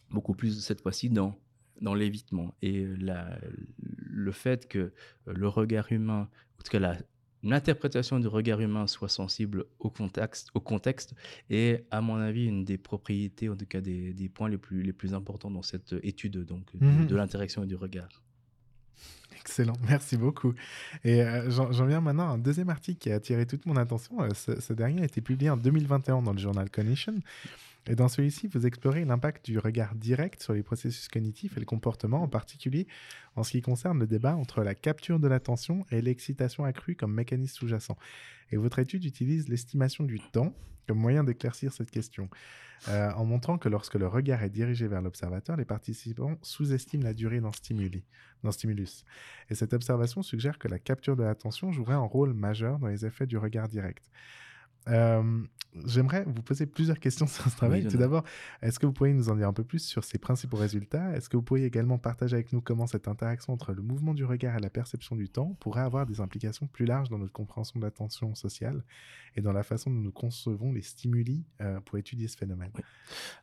beaucoup 0.10 0.34
plus 0.34 0.60
cette 0.62 0.82
fois-ci 0.82 1.10
dans, 1.10 1.36
dans 1.82 1.94
l'évitement. 1.94 2.56
Et 2.64 2.88
la- 3.00 3.38
le 3.80 4.32
fait 4.32 4.68
que 4.68 4.92
le 5.28 5.48
regard 5.48 5.92
humain, 5.92 6.28
en 6.60 6.64
tout 6.64 6.72
cas 6.72 6.80
la- 6.80 6.98
l'interprétation 7.44 8.20
du 8.20 8.28
regard 8.28 8.60
humain 8.62 8.88
soit 8.88 9.10
sensible 9.10 9.66
au 9.80 9.90
contexte, 9.90 10.50
au 10.54 10.60
contexte 10.60 11.14
est, 11.50 11.86
à 11.92 12.02
mon 12.02 12.16
avis, 12.16 12.46
une 12.46 12.66
des 12.66 12.78
propriétés, 12.78 13.48
en 13.50 13.56
tout 13.56 13.66
cas 13.66 13.82
des, 13.82 14.14
des 14.14 14.30
points 14.30 14.50
les 14.50 14.58
plus, 14.58 14.82
les 14.82 14.94
plus 14.94 15.14
importants 15.14 15.52
dans 15.52 15.62
cette 15.62 15.96
étude 16.04 16.44
donc, 16.46 16.66
de- 16.76 16.86
Mhm. 16.86 17.08
de 17.08 17.16
l'interaction 17.16 17.64
et 17.64 17.68
du 17.68 17.76
regard. 17.76 18.10
Excellent, 19.40 19.78
merci 19.88 20.18
beaucoup. 20.18 20.54
Et 21.04 21.22
euh, 21.22 21.50
j'en 21.50 21.72
j'en 21.72 21.86
viens 21.86 22.02
maintenant 22.02 22.30
à 22.30 22.32
un 22.34 22.38
deuxième 22.38 22.70
article 22.70 22.98
qui 23.00 23.12
a 23.12 23.16
attiré 23.16 23.46
toute 23.46 23.66
mon 23.66 23.78
attention. 23.78 24.22
Euh, 24.22 24.30
ce, 24.34 24.60
ce 24.60 24.74
dernier 24.74 25.04
a 25.04 25.06
été 25.06 25.22
publié 25.22 25.50
en 25.50 25.58
2021 25.58 26.22
dans 26.22 26.34
le 26.34 26.40
journal 26.40 26.70
Cognition. 26.70 27.14
Et 27.90 27.96
dans 27.96 28.10
celui-ci, 28.10 28.48
vous 28.48 28.66
explorez 28.66 29.06
l'impact 29.06 29.46
du 29.46 29.60
regard 29.60 29.96
direct 29.96 30.42
sur 30.42 30.54
les 30.54 30.64
processus 30.64 31.08
cognitifs 31.08 31.56
et 31.56 31.60
le 31.60 31.66
comportement, 31.66 32.22
en 32.22 32.28
particulier 32.28 32.88
en 33.36 33.44
ce 33.44 33.52
qui 33.52 33.62
concerne 33.62 34.00
le 34.00 34.08
débat 34.08 34.36
entre 34.36 34.62
la 34.62 34.76
capture 34.76 35.20
de 35.20 35.28
l'attention 35.28 35.86
et 35.92 36.02
l'excitation 36.02 36.66
accrue 36.66 36.96
comme 36.96 37.14
mécanisme 37.14 37.56
sous-jacent. 37.56 37.98
Et 38.52 38.58
votre 38.58 38.80
étude 38.80 39.06
utilise 39.06 39.48
l'estimation 39.48 40.04
du 40.04 40.20
temps 40.20 40.54
comme 40.88 41.00
moyen 41.00 41.24
d'éclaircir 41.24 41.74
cette 41.74 41.92
question, 41.92 42.30
euh, 42.88 43.12
en 43.12 43.26
montrant 43.26 43.58
que 43.58 43.68
lorsque 43.70 43.96
le 43.96 44.08
regard 44.08 44.44
est 44.44 44.50
dirigé 44.50 44.88
vers 44.88 45.02
l'observateur, 45.02 45.58
les 45.58 45.66
participants 45.66 46.38
sous-estiment 46.42 47.04
la 47.04 47.14
durée 47.14 47.42
d'un 47.42 47.52
stimuli, 47.52 48.06
d'un 48.44 48.52
stimulus. 48.52 49.04
Et 49.50 49.56
cette 49.56 49.74
observation 49.74 50.24
suggère 50.24 50.58
que 50.58 50.68
la 50.68 50.80
capture 50.80 51.16
de 51.16 51.24
l'attention 51.24 51.72
jouerait 51.72 51.94
un 51.94 52.00
rôle 52.00 52.34
majeur 52.34 52.80
dans 52.80 52.88
les 52.88 53.06
effets 53.06 53.28
du 53.28 53.38
regard 53.38 53.68
direct. 53.68 54.10
Euh, 54.88 55.44
J'aimerais 55.86 56.24
vous 56.26 56.42
poser 56.42 56.66
plusieurs 56.66 57.00
questions 57.00 57.28
sur 57.28 57.44
ce 57.44 57.56
travail. 57.56 57.88
Tout 57.88 57.98
d'abord, 57.98 58.24
est-ce 58.62 58.80
que 58.80 58.86
vous 58.86 58.94
pourriez 58.94 59.14
nous 59.14 59.30
en 59.30 59.36
dire 59.36 59.48
un 59.48 59.54
peu 59.54 59.64
plus 59.64 59.80
sur 59.80 60.04
ses 60.04 60.18
principaux 60.18 60.58
résultats? 60.58 61.16
Est-ce 61.16 61.30
que 61.30 61.38
vous 61.38 61.44
pourriez 61.44 61.66
également 61.66 61.98
partager 61.98 62.36
avec 62.36 62.54
nous 62.54 62.62
comment 62.62 62.88
cette 62.88 63.08
interaction 63.08 63.54
entre 63.54 63.74
le 63.74 63.82
mouvement 63.82 64.14
du 64.14 64.26
regard 64.26 64.58
et 64.58 64.60
la 64.60 64.70
perception 64.70 65.16
du 65.16 65.30
temps 65.30 65.56
pourrait 65.60 65.82
avoir 65.82 66.06
des 66.06 66.22
implications 66.22 66.68
plus 66.68 66.86
larges 66.86 67.10
dans 67.10 67.20
notre 67.20 67.34
compréhension 67.34 67.80
de 67.80 67.86
l'attention 67.86 68.36
sociale 68.36 68.84
et 69.36 69.42
dans 69.42 69.54
la 69.54 69.64
façon 69.64 69.92
dont 69.92 70.00
nous 70.00 70.12
concevons 70.12 70.72
les 70.72 70.82
stimuli 70.82 71.46
euh, 71.62 71.80
pour 71.82 71.98
étudier 71.98 72.28
ce 72.28 72.38
phénomène? 72.38 72.72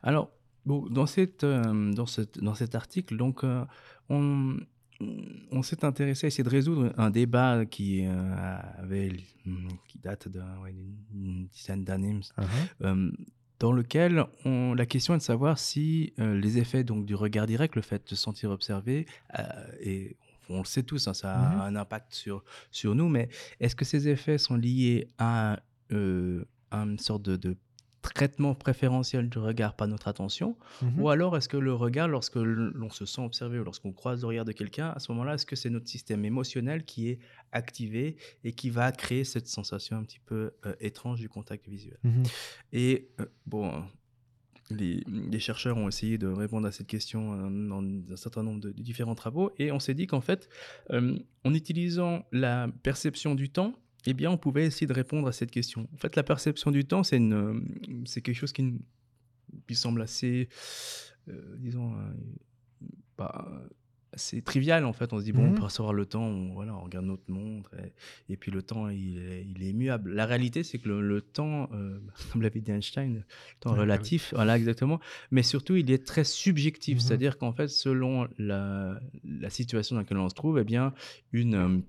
Alors, 0.03 0.31
bon, 0.65 0.87
dans, 0.89 1.05
cette, 1.05 1.43
euh, 1.43 1.93
dans, 1.93 2.05
cette, 2.05 2.39
dans 2.39 2.55
cet 2.55 2.75
article, 2.75 3.17
donc, 3.17 3.43
euh, 3.43 3.63
on, 4.09 4.57
on 5.01 5.61
s'est 5.61 5.83
intéressé 5.83 6.25
à 6.25 6.27
essayer 6.27 6.43
de 6.43 6.49
résoudre 6.49 6.93
un 6.97 7.09
débat 7.09 7.65
qui, 7.65 8.05
euh, 8.05 8.33
avait, 8.77 9.11
qui 9.87 9.99
date 9.99 10.27
ouais, 10.63 10.73
d'une 11.11 11.47
dizaine 11.47 11.83
d'années, 11.83 12.19
Uh-huh. 12.37 12.45
euh, 12.83 13.11
dans 13.59 13.71
lequel 13.71 14.25
on, 14.43 14.73
la 14.73 14.85
question 14.85 15.13
est 15.13 15.17
de 15.17 15.23
savoir 15.23 15.57
si 15.59 16.13
euh, 16.19 16.37
les 16.39 16.57
effets 16.57 16.83
donc, 16.83 17.05
du 17.05 17.15
regard 17.15 17.45
direct, 17.47 17.75
le 17.75 17.81
fait 17.81 18.03
de 18.03 18.09
se 18.09 18.15
sentir 18.15 18.49
observé, 18.51 19.05
et 19.81 20.17
on 20.49 20.59
le 20.59 20.65
sait 20.65 20.83
tous, 20.83 21.07
hein, 21.07 21.13
ça 21.13 21.33
a 21.33 21.55
Mhm. 21.55 21.61
un 21.61 21.75
impact 21.75 22.13
sur, 22.13 22.43
sur 22.71 22.95
nous, 22.95 23.09
mais 23.09 23.29
est-ce 23.59 23.75
que 23.75 23.85
ces 23.85 24.07
effets 24.07 24.37
sont 24.37 24.55
liés 24.55 25.07
à, 25.17 25.59
à 26.71 26.77
une 26.77 26.99
sorte 26.99 27.21
de, 27.23 27.35
de 27.37 27.57
traitement 28.13 28.55
préférentiel 28.55 29.29
du 29.29 29.37
regard 29.39 29.75
par 29.75 29.87
notre 29.87 30.07
attention 30.07 30.57
Mhm. 30.81 30.99
ou 31.01 31.09
alors 31.09 31.35
est-ce 31.37 31.49
que 31.49 31.57
le 31.57 31.73
regard, 31.73 32.07
lorsque 32.07 32.35
l'on 32.35 32.89
se 32.89 33.05
sent 33.05 33.21
observé 33.21 33.59
ou 33.59 33.63
lorsqu'on 33.63 33.91
croise 33.93 34.21
le 34.21 34.27
regard 34.27 34.45
de 34.45 34.51
quelqu'un, 34.51 34.89
à 34.89 34.99
ce 34.99 35.11
moment-là, 35.11 35.35
est-ce 35.35 35.45
que 35.45 35.55
c'est 35.55 35.69
notre 35.69 35.87
système 35.87 36.25
émotionnel 36.25 36.85
qui 36.85 37.09
est 37.09 37.19
activé 37.51 38.17
et 38.43 38.53
qui 38.53 38.69
va 38.69 38.91
créer 38.91 39.23
cette 39.23 39.47
sensation 39.47 39.97
un 39.97 40.03
petit 40.03 40.19
peu 40.19 40.51
euh, 40.65 40.73
étrange 40.79 41.19
du 41.19 41.29
contact 41.29 41.67
visuel? 41.67 41.97
Mhm. 42.03 42.23
Et 42.73 43.09
euh, 43.19 43.25
bon, 43.45 43.83
les, 44.71 45.03
les 45.07 45.39
chercheurs 45.39 45.77
ont 45.77 45.87
essayé 45.87 46.17
de 46.17 46.27
répondre 46.27 46.67
à 46.67 46.71
cette 46.71 46.87
question 46.87 47.33
euh, 47.33 47.67
dans 47.69 47.83
un 48.13 48.15
certain 48.15 48.41
nombre 48.43 48.59
de, 48.61 48.71
de 48.71 48.81
différents 48.81 49.13
travaux 49.15 49.51
et 49.59 49.71
on 49.71 49.79
s'est 49.79 49.93
dit 49.93 50.07
qu'en 50.07 50.21
fait, 50.21 50.49
euh, 50.91 51.17
en 51.43 51.53
utilisant 51.53 52.25
la 52.31 52.67
perception 52.81 53.35
du 53.35 53.49
temps, 53.49 53.75
eh 54.07 54.13
bien, 54.13 54.29
on 54.31 54.37
pouvait 54.37 54.65
essayer 54.65 54.87
de 54.87 54.93
répondre 54.93 55.27
à 55.27 55.31
cette 55.31 55.51
question. 55.51 55.87
En 55.93 55.97
fait, 55.97 56.15
la 56.15 56.23
perception 56.23 56.71
du 56.71 56.85
temps, 56.85 57.03
c'est 57.03 57.19
euh, 57.19 57.59
c'est 58.05 58.21
quelque 58.21 58.37
chose 58.37 58.53
qui, 58.53 58.73
semble 59.73 60.01
assez, 60.01 60.49
euh, 61.29 61.55
disons, 61.57 61.93
euh, 61.93 61.97
pas 63.15 63.47
assez 64.11 64.41
trivial 64.41 64.85
en 64.85 64.93
fait. 64.93 65.11
On 65.11 65.19
se 65.19 65.25
dit 65.25 65.33
bon, 65.33 65.47
Mhm. 65.49 65.55
pour 65.55 65.71
savoir 65.71 65.93
le 65.93 66.05
temps, 66.05 66.23
on, 66.23 66.53
voilà, 66.53 66.73
on 66.75 66.81
regarde 66.81 67.05
notre 67.05 67.29
montre 67.29 67.73
et, 67.75 68.31
et 68.33 68.37
puis 68.37 68.49
le 68.51 68.61
temps, 68.61 68.87
il 68.89 69.17
est, 69.19 69.45
il 69.45 69.63
est. 69.63 69.97
La 70.05 70.25
réalité, 70.25 70.63
c'est 70.63 70.77
que 70.79 70.87
le, 70.87 71.01
le 71.01 71.19
temps, 71.21 71.69
euh, 71.73 71.99
comme 72.31 72.41
l'avait 72.41 72.61
dit 72.61 72.71
Einstein, 72.71 73.13
le 73.15 73.23
temps 73.59 73.73
Ouais, 73.73 73.79
relatif, 73.79 74.33
voilà 74.33 74.55
exactement. 74.57 74.99
Mais 75.31 75.43
surtout, 75.43 75.75
il 75.75 75.91
est 75.91 76.05
très 76.05 76.23
subjectif, 76.23 76.95
Mhm. 76.95 76.99
c'est-à-dire 77.01 77.37
qu'en 77.37 77.51
fait, 77.53 77.67
selon 77.67 78.27
la, 78.37 78.99
la 79.25 79.49
situation 79.49 79.95
dans 79.95 80.01
laquelle 80.01 80.17
on 80.17 80.29
se 80.29 80.35
trouve, 80.35 80.59
eh 80.59 80.63
bien, 80.63 80.93
une 81.33 81.83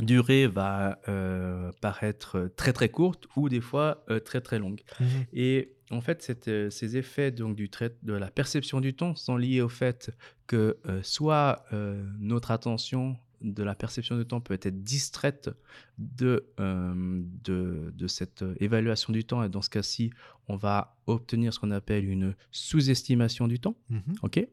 durée 0.00 0.46
va 0.46 1.00
euh, 1.08 1.72
paraître 1.80 2.50
très 2.56 2.72
très 2.72 2.88
courte 2.88 3.26
ou 3.36 3.48
des 3.48 3.60
fois 3.60 4.04
euh, 4.10 4.20
très 4.20 4.40
très 4.40 4.58
longue. 4.58 4.80
Mhm. 5.00 5.06
Et 5.32 5.72
en 5.90 6.00
fait, 6.00 6.22
cette, 6.22 6.48
euh, 6.48 6.70
ces 6.70 6.96
effets 6.96 7.30
donc, 7.30 7.56
du 7.56 7.70
trait, 7.70 7.96
de 8.02 8.12
la 8.12 8.30
perception 8.30 8.80
du 8.80 8.94
temps 8.94 9.14
sont 9.14 9.36
liés 9.36 9.60
au 9.60 9.68
fait 9.68 10.10
que 10.46 10.78
soit 11.02 11.66
notre 12.18 12.50
attention 12.52 13.18
de 13.42 13.62
la 13.62 13.74
perception 13.74 14.16
du 14.16 14.24
temps 14.24 14.40
peut 14.40 14.54
être 14.54 14.82
distraite 14.82 15.50
de, 15.98 16.46
de, 16.58 17.92
de 17.94 18.06
cette 18.08 18.42
évaluation 18.58 19.12
du 19.12 19.24
temps, 19.24 19.42
et 19.44 19.50
dans 19.50 19.60
ce 19.60 19.68
cas-ci, 19.68 20.10
on 20.48 20.56
va 20.56 20.96
obtenir 21.06 21.52
ce 21.52 21.58
qu'on 21.58 21.70
appelle 21.70 22.08
une 22.08 22.34
sous-estimation 22.50 23.46
du 23.46 23.60
temps. 23.60 23.76
Mhm. 23.90 24.14
OK? 24.22 24.48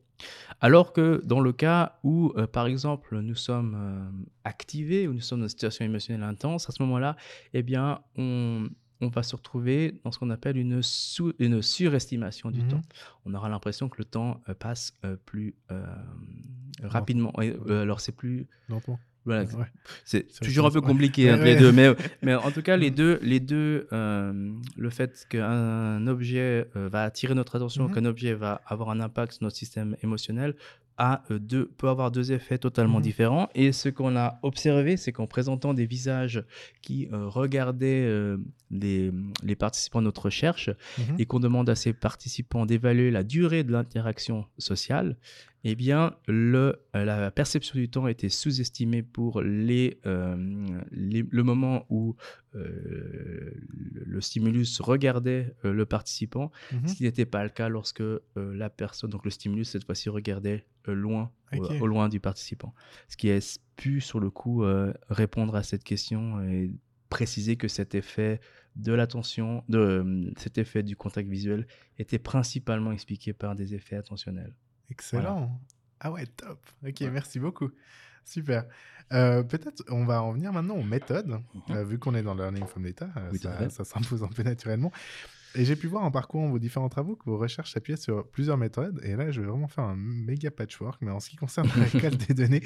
Alors 0.62 0.94
que 0.94 1.22
dans 1.26 1.40
le 1.42 1.52
cas 1.52 2.00
où, 2.04 2.32
euh, 2.38 2.48
par 2.48 2.68
exemple, 2.68 3.20
nous 3.20 3.36
sommes 3.36 3.76
euh, 3.78 4.24
activés 4.44 5.08
ou 5.08 5.14
nous 5.14 5.22
sommes 5.22 5.40
dans 5.40 5.46
une 5.46 5.50
situation 5.50 5.86
émotionnelle 5.86 6.24
intense, 6.24 6.70
à 6.70 6.72
ce 6.72 6.82
moment-là, 6.84 7.16
eh 7.54 7.62
bien, 7.64 8.00
on, 8.18 8.68
on 9.02 9.08
va 9.10 9.24
se 9.24 9.36
retrouver 9.36 10.00
dans 10.04 10.12
ce 10.12 10.20
qu'on 10.20 10.30
appelle 10.30 10.58
une, 10.58 10.82
sous, 10.82 11.34
une 11.40 11.62
surestimation 11.62 12.52
du 12.52 12.62
Mhm. 12.62 12.68
temps. 12.70 12.82
On 13.26 13.34
aura 13.34 13.50
l'impression 13.50 13.90
que 13.90 13.98
le 13.98 14.06
temps 14.06 14.42
euh, 14.48 14.54
passe 14.54 14.94
plus 15.26 15.56
rapidement. 16.84 17.34
Et, 17.42 17.56
alors, 17.70 18.00
c'est 18.00 18.12
plus. 18.16 18.48
Lentement. 18.70 19.00
Voilà, 19.26 19.44
Ouais. 19.44 19.66
c'est 20.04 20.28
toujours 20.42 20.68
un 20.68 20.72
peu 20.72 20.82
compliqué 20.82 21.26
ouais, 21.26 21.34
entre 21.34 21.44
les 21.44 21.56
deux, 21.56 21.72
mais, 21.72 21.90
mais 22.22 22.36
en 22.36 22.52
tout 22.52 22.62
cas, 22.62 22.78
les 22.78 22.92
deux, 22.92 23.20
les 23.24 23.40
deux 23.40 23.88
euh, 23.92 24.52
le 24.78 24.90
fait 24.92 25.26
qu'un 25.30 26.06
objet 26.08 26.68
euh, 26.76 26.90
va 26.92 27.04
attirer 27.04 27.34
notre 27.34 27.56
attention, 27.56 27.88
Mhm. 27.88 27.94
qu'un 27.96 28.06
objet 28.06 28.34
va 28.34 28.62
avoir 28.68 28.90
un 28.92 29.00
impact 29.00 29.34
sur 29.34 29.44
notre 29.44 29.56
système 29.56 29.96
émotionnel, 30.04 30.54
a, 30.98 31.24
euh, 31.30 31.40
deux, 31.40 31.66
peut 31.78 31.90
avoir 31.90 32.10
deux 32.10 32.32
effets 32.32 32.58
totalement 32.58 33.00
Mhm. 33.00 33.04
différents. 33.04 33.50
Et 33.54 33.74
ce 33.74 33.90
qu'on 33.90 34.16
a 34.16 34.40
observé, 34.44 34.96
c'est 34.96 35.12
qu'en 35.12 35.28
présentant 35.28 35.74
des 35.74 35.86
visages 35.86 36.42
qui 36.82 37.10
euh, 37.12 37.28
regardaient 37.28 38.06
euh, 38.08 38.38
les, 38.72 39.12
les 39.44 39.56
participants 39.58 40.00
de 40.00 40.06
notre 40.06 40.26
recherche 40.26 40.70
Mhm. 40.98 41.16
et 41.20 41.26
qu'on 41.26 41.40
demande 41.42 41.70
à 41.70 41.76
ces 41.76 41.92
participants 41.92 42.66
d'évaluer 42.66 43.12
la 43.12 43.24
durée 43.24 43.64
de 43.66 43.72
l'interaction 43.74 44.46
sociale, 44.58 45.18
eh 45.68 45.74
bien, 45.76 46.16
le, 46.28 46.76
euh, 46.96 47.04
la 47.06 47.32
perception 47.32 47.80
du 47.80 47.90
temps 47.90 48.08
était 48.08 48.30
sous-estimée 48.30 49.02
pour 49.02 49.42
les, 49.42 50.00
euh, 50.06 50.36
les- 50.92 51.26
le 51.30 51.44
moment 51.44 51.86
où 51.90 52.16
euh, 52.54 53.52
le, 54.06 54.22
stimulus 54.22 54.80
regardait 54.80 55.56
euh, 55.66 55.74
le 55.74 55.86
participant, 55.86 56.52
Mhm. 56.72 56.88
ce 56.88 56.94
qui 56.96 57.04
n'était 57.04 57.26
pas 57.26 57.44
le 57.44 57.50
cas 57.50 57.68
lorsque 57.70 58.04
la 58.36 58.70
personne, 58.70 59.10
donc 59.10 59.26
le 59.26 59.32
stimulus, 59.32 59.70
cette 59.70 59.86
fois-ci, 59.86 60.10
regardait 60.10 60.66
loin, 60.88 61.32
au- 61.82 61.88
loin 61.88 62.10
du 62.10 62.20
participant. 62.20 62.74
Ce 63.10 63.18
qui 63.18 63.32
a 63.32 63.40
pu, 63.76 64.02
sur 64.02 64.20
le 64.20 64.30
coup, 64.30 64.64
répondre 65.10 65.56
à 65.56 65.64
cette 65.64 65.84
question 65.84 66.42
et 66.44 66.72
préciser 67.10 67.56
que 67.56 67.68
cet 67.68 67.96
effet 67.96 68.40
de 68.76 68.94
l'attention, 68.94 69.64
de 69.70 70.32
cet 70.38 70.58
effet 70.58 70.84
du 70.84 70.96
contact 70.96 71.30
visuel 71.30 71.66
était 71.98 72.20
principalement 72.20 72.92
expliqué 72.92 73.34
par 73.34 73.56
des 73.56 73.74
effets 73.74 73.96
attentionnels. 73.96 74.54
Excellent. 74.90 75.60
Ah 76.00 76.12
ouais, 76.12 76.26
top. 76.26 76.60
Ok, 76.86 76.96
Ouais. 77.02 77.10
merci 77.10 77.40
beaucoup. 77.40 77.70
Super. 78.24 78.66
Euh, 79.14 79.44
Peut-être 79.44 79.84
on 79.90 80.04
va 80.06 80.22
en 80.24 80.32
venir 80.34 80.52
maintenant 80.52 80.76
aux 80.76 80.84
méthodes, 80.84 81.40
euh, 81.70 81.84
vu 81.86 82.00
qu'on 82.00 82.16
est 82.16 82.24
dans 82.24 82.34
Learning 82.34 82.66
from 82.66 82.84
Data, 82.84 83.10
euh, 83.18 83.32
Mhm. 83.32 83.32
Oui, 83.34 83.72
ça, 83.72 83.84
s'impose 83.86 84.24
un 84.24 84.28
peu 84.28 84.44
naturellement. 84.44 84.92
Et 85.58 85.64
j'ai 85.64 85.78
pu 85.78 85.88
voir 85.88 86.04
en 86.04 86.12
parcourant 86.12 86.50
vos 86.50 86.60
différents 86.60 86.90
travaux 86.90 87.16
que 87.16 87.24
vos 87.26 87.38
recherches 87.38 87.72
s'appuyaient 87.72 87.96
sur 87.98 88.28
plusieurs 88.28 88.58
méthodes. 88.58 89.00
Et 89.04 89.16
là, 89.16 89.32
je 89.32 89.40
vais 89.40 89.48
vraiment 89.48 89.70
faire 89.70 89.86
un 89.86 89.96
méga 89.96 90.52
patchwork. 90.52 91.02
Mais 91.02 91.12
en 91.12 91.22
ce 91.22 91.30
qui 91.30 91.38
concerne 91.38 91.70
la 91.78 91.86
récolte 92.18 92.28
des 92.28 92.34
données, 92.34 92.62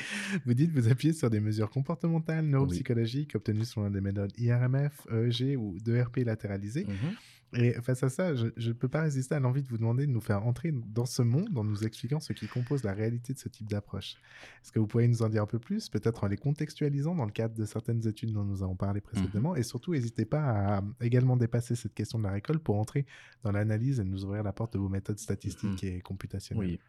vous 0.45 0.55
dites 0.55 0.71
vous 0.71 0.87
appuyez 0.89 1.13
sur 1.13 1.29
des 1.29 1.39
mesures 1.39 1.69
comportementales, 1.69 2.45
neuropsychologiques 2.45 3.35
obtenues 3.35 3.65
selon 3.65 3.91
des 3.91 4.01
méthodes 4.01 4.31
IRMF, 4.39 5.05
EEG 5.11 5.55
ou 5.59 5.77
d'ERP 5.79 6.17
latéralisées. 6.25 6.85
Mhm. 6.85 7.15
Et 7.53 7.73
face 7.81 8.03
à 8.03 8.09
ça, 8.09 8.35
je 8.35 8.45
ne 8.57 8.73
peux 8.73 8.87
pas 8.87 9.01
résister 9.01 9.33
à 9.33 9.39
l'envie 9.39 9.63
de 9.63 9.67
vous 9.67 9.77
demander 9.77 10.05
de 10.05 10.11
nous 10.11 10.21
faire 10.21 10.45
entrer 10.45 10.71
dans 10.71 11.05
ce 11.07 11.21
monde 11.23 11.57
en 11.57 11.63
nous 11.63 11.83
expliquant 11.83 12.19
ce 12.19 12.33
qui 12.33 12.47
compose 12.47 12.83
la 12.83 12.93
réalité 12.93 13.33
de 13.33 13.39
ce 13.39 13.49
type 13.49 13.67
d'approche. 13.67 14.15
Est-ce 14.63 14.71
que 14.71 14.77
vous 14.79 14.85
pourriez 14.85 15.07
nous 15.07 15.23
en 15.23 15.29
dire 15.29 15.41
un 15.43 15.47
peu 15.47 15.57
plus, 15.57 15.89
peut-être 15.89 16.23
en 16.23 16.27
les 16.27 16.37
contextualisant 16.37 17.15
dans 17.15 17.25
le 17.25 17.31
cadre 17.31 17.55
de 17.55 17.65
certaines 17.65 18.07
études 18.07 18.33
dont 18.33 18.43
nous 18.43 18.61
avons 18.61 18.75
parlé 18.75 19.01
précédemment? 19.01 19.55
Et 19.55 19.63
surtout, 19.63 19.93
n'hésitez 19.93 20.25
pas 20.25 20.77
à 20.77 20.83
également 21.01 21.37
dépasser 21.37 21.75
cette 21.75 21.93
question 21.95 22.19
de 22.19 22.23
la 22.23 22.31
récolte 22.31 22.63
pour 22.63 22.77
entrer 22.79 23.05
dans 23.43 23.51
l'analyse 23.51 23.99
et 23.99 24.03
nous 24.03 24.25
ouvrir 24.25 24.43
la 24.43 24.53
porte 24.53 24.73
de 24.73 24.77
vos 24.79 24.89
méthodes 24.89 25.17
statistiques 25.19 25.83
et 25.83 26.01
computationnelles. 26.01 26.67
Oui. 26.67 26.79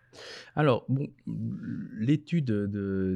Alors, 0.57 0.85
bon, 0.89 1.09
l'étude 1.99 2.51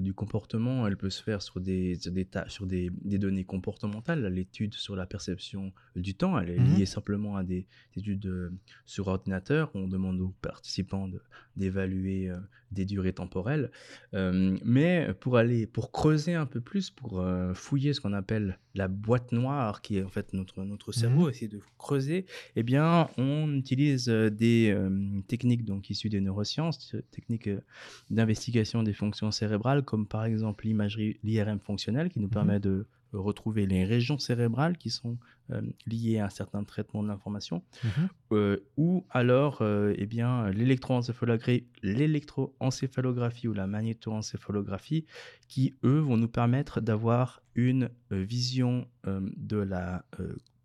du 0.01 0.15
comportement, 0.15 0.87
elle 0.87 0.97
peut 0.97 1.11
se 1.11 1.23
faire 1.23 1.43
sur 1.43 1.61
des, 1.61 1.95
sur 1.97 2.13
des, 2.13 2.27
sur 2.49 2.67
des, 2.67 2.91
des 3.05 3.19
données 3.19 3.45
comportementales. 3.45 4.25
L'étude 4.27 4.75
sur 4.75 4.97
la 4.97 5.07
perception 5.07 5.73
du 5.97 6.15
temps, 6.15 6.39
elle 6.39 6.51
est 6.51 6.55
Mhm. 6.65 6.77
liée 6.79 6.87
simplement 6.87 7.34
à 7.37 7.45
des, 7.45 7.67
des 7.95 8.01
études 8.01 8.27
euh, 8.27 8.51
sur 8.85 9.09
ordinateur. 9.09 9.71
On 9.75 9.89
demande 9.89 10.21
aux 10.21 10.35
participants 10.41 11.09
d'évaluer 11.57 12.29
euh, 12.29 12.37
des 12.71 12.85
durées 12.85 13.13
temporelles. 13.13 13.71
Euh, 14.15 14.59
mais 14.65 15.13
pour 15.21 15.37
aller, 15.37 15.67
pour 15.67 15.93
creuser 15.93 16.35
un 16.35 16.47
peu 16.47 16.61
plus, 16.61 16.91
pour 16.91 17.21
euh, 17.21 17.55
fouiller 17.55 17.93
ce 17.93 18.01
qu'on 18.01 18.13
appelle 18.13 18.59
la 18.75 18.89
boîte 18.89 19.33
noire, 19.33 19.83
qui 19.83 19.99
est 19.99 20.03
en 20.03 20.09
fait 20.09 20.33
notre, 20.33 20.65
notre 20.65 20.91
cerveau, 20.91 21.29
essayer 21.31 21.49
de 21.49 21.61
creuser, 21.79 22.27
eh 22.57 22.63
bien, 22.65 23.09
on 23.19 23.55
utilise 23.55 24.09
des 24.09 24.77
techniques 25.29 25.65
donc 25.65 25.91
issues 25.91 26.09
des 26.09 26.21
neurosciences, 26.21 26.97
techniques 27.13 27.49
d'investigation 28.11 28.83
des 28.83 28.93
fonctions 28.93 29.31
cérébrales, 29.31 29.85
comme 29.85 30.09
par 30.09 30.25
exemple 30.25 30.67
l'imagerie, 30.67 31.19
l'IRM 31.23 31.61
fonctionnelle, 31.61 32.11
qui 32.11 32.19
nous 32.19 32.29
permet 32.29 32.59
de 32.59 32.87
retrouver 33.19 33.67
les 33.67 33.85
régions 33.85 34.19
cérébrales 34.19 34.77
qui 34.79 34.91
sont 34.91 35.19
euh, 35.51 35.61
liées 35.87 36.19
à 36.19 36.27
un 36.27 36.31
certain 36.31 36.65
traitement 36.65 37.03
de 37.03 37.09
l'information, 37.09 37.63
Mhm. 37.85 38.09
euh, 38.33 38.57
ou 38.77 39.05
alors 39.11 39.59
euh, 39.61 39.93
eh 39.97 40.07
bien, 40.07 40.51
l'électroencéphalographie, 40.51 41.65
l'électroencéphalographie 41.83 43.49
ou 43.49 43.53
la 43.53 43.67
magnétoencéphalographie, 43.67 45.05
qui, 45.49 45.75
eux, 45.85 45.99
vont 45.99 46.17
nous 46.17 46.29
permettre 46.29 46.81
d'avoir 46.81 47.43
une 47.55 47.91
vision 48.11 48.87
de 49.05 49.57
la 49.59 50.05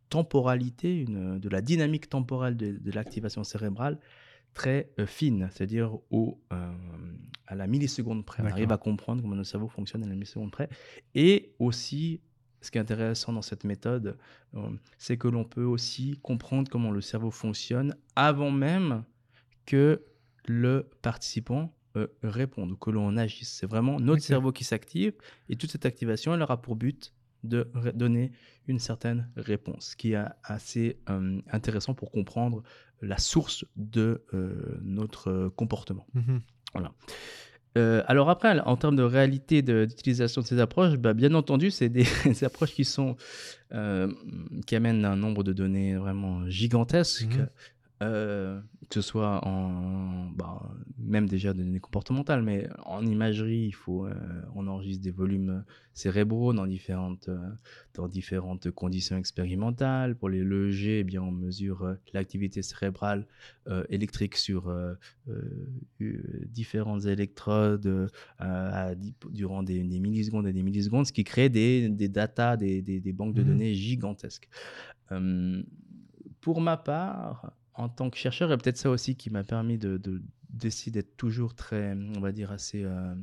temporalité, 0.10 0.96
une, 1.02 1.40
de 1.40 1.50
la 1.50 1.62
dynamique 1.62 2.10
temporelle 2.10 2.58
de, 2.58 2.78
de 2.78 2.92
l'activation 2.92 3.44
cérébrale 3.44 4.00
très 4.56 4.90
euh, 5.00 5.06
fine, 5.06 5.50
c'est-à-dire 5.52 5.94
au, 6.10 6.40
euh, 6.52 6.72
à 7.46 7.54
la 7.56 7.68
milliseconde 7.68 8.26
près. 8.26 8.42
On 8.42 8.48
arrive 8.48 8.72
à 8.72 8.78
comprendre 8.78 9.22
comment 9.22 9.36
notre 9.36 9.50
cerveau 9.50 9.68
fonctionne 9.68 10.04
à 10.04 10.08
la 10.08 10.16
milliseconde 10.16 10.52
près. 10.52 10.70
Et 11.14 11.52
aussi, 11.60 12.22
ce 12.62 12.72
qui 12.72 12.78
est 12.78 12.82
intéressant 12.82 13.34
dans 13.34 13.42
cette 13.42 13.64
méthode, 13.64 14.18
euh, 14.56 14.70
c'est 14.98 15.18
que 15.18 15.28
l'on 15.28 15.44
peut 15.44 15.64
aussi 15.64 16.20
comprendre 16.22 16.70
comment 16.70 16.92
le 16.92 17.02
cerveau 17.02 17.32
fonctionne 17.32 17.96
avant 18.16 18.52
même 18.52 19.04
que 19.66 20.04
le 20.46 20.90
participant 21.02 21.74
euh, 21.96 22.08
réponde 22.24 22.72
ou 22.72 22.76
que 22.76 22.90
l'on 22.90 23.18
agisse. 23.18 23.50
C'est 23.50 23.68
vraiment 23.68 24.00
notre 24.00 24.22
cerveau 24.22 24.52
qui 24.52 24.64
s'active 24.64 25.14
et 25.48 25.56
toute 25.56 25.72
cette 25.72 25.86
activation, 25.86 26.34
elle 26.34 26.42
aura 26.42 26.62
pour 26.62 26.76
but 26.76 27.14
de 27.44 27.72
donner 27.96 28.32
une 28.68 28.80
certaine 28.80 29.30
réponse, 29.36 29.92
ce 29.92 29.96
qui 29.96 30.14
est 30.14 30.26
assez 30.44 31.00
euh, 31.10 31.42
intéressant 31.52 31.94
pour 31.94 32.12
comprendre 32.12 32.64
la 33.02 33.18
source 33.18 33.66
de 33.76 34.24
euh, 34.34 34.78
notre 34.82 35.50
comportement. 35.56 36.06
Mhm. 36.14 36.42
Euh, 37.78 38.04
alors 38.08 38.30
après, 38.30 38.60
en 38.62 38.78
termes 38.78 38.96
de 38.96 39.04
réalité 39.04 39.62
de- 39.62 39.86
d'utilisation 39.86 40.42
de 40.42 40.48
ces 40.48 40.60
approches, 40.60 40.96
bah, 40.98 41.14
bien 41.14 41.34
entendu, 41.36 41.70
c'est 41.72 41.90
des, 41.90 42.04
approches 42.44 42.74
euh, 43.74 44.12
qui 44.66 44.76
amènent 44.76 45.06
un 45.06 45.16
nombre 45.16 45.44
de 45.44 45.54
données 45.54 45.96
vraiment 45.96 46.48
gigantesques, 46.50 47.36
Mhm. 47.38 47.48
Euh, 48.02 48.62
que 48.90 48.96
ce 48.96 49.02
soit 49.02 49.46
en 49.46 50.30
bah, 50.32 50.72
même 50.98 51.28
déjà 51.28 51.54
des 51.54 51.64
données 51.64 51.80
comportementales, 51.82 52.42
mais 52.44 52.68
en 52.86 53.06
imagerie, 53.06 53.66
il 53.66 53.74
faut 53.74 54.06
euh, 54.06 54.14
on 54.56 54.68
enregistre 54.68 55.04
des 55.04 55.12
volumes 55.12 55.64
cérébraux 55.94 56.54
dans 56.54 56.66
différentes 56.66 57.28
euh, 57.28 57.38
dans 57.96 58.08
différentes 58.08 58.72
conditions 58.72 59.18
expérimentales. 59.18 60.16
Pour 60.16 60.30
les 60.30 60.40
LEG, 60.44 61.00
eh 61.00 61.04
bien 61.04 61.22
on 61.22 61.32
mesure 61.32 61.96
l'activité 62.14 62.62
cérébrale 62.62 63.28
électrique 63.90 64.36
sur 64.38 64.74
différentes 66.00 67.06
électrodes 67.06 68.10
à 68.38 68.96
durant 69.32 69.64
des, 69.64 69.84
des 69.84 70.00
millisecondes 70.00 70.48
et 70.48 70.54
des 70.54 70.64
millisecondes, 70.64 71.06
ce 71.06 71.14
qui 71.14 71.24
crée 71.24 71.50
des, 71.50 71.90
des 71.90 72.08
datas, 72.10 72.58
des, 72.58 72.82
des- 72.82 73.00
des 73.00 73.14
banques 73.14 73.34
de 73.34 73.42
Mhm. 73.42 73.48
données 73.50 73.74
gigantesques. 73.74 74.50
Pour 76.42 76.62
ma 76.62 76.78
part, 76.78 77.52
en 77.80 77.90
tant 77.90 78.10
que 78.10 78.18
chercheur, 78.18 78.52
et 78.52 78.58
peut-être 78.58 78.78
ça 78.78 78.90
aussi 78.90 79.16
qui 79.16 79.30
m'a 79.30 79.44
permis 79.44 79.78
de, 79.78 79.98
de- 79.98 80.22
d'essayer 80.50 80.92
d'être 80.92 81.16
toujours 81.18 81.56
très, 81.56 81.94
on 82.16 82.20
va 82.20 82.32
dire, 82.32 82.52
assez 82.52 82.84
euh, 82.84 83.16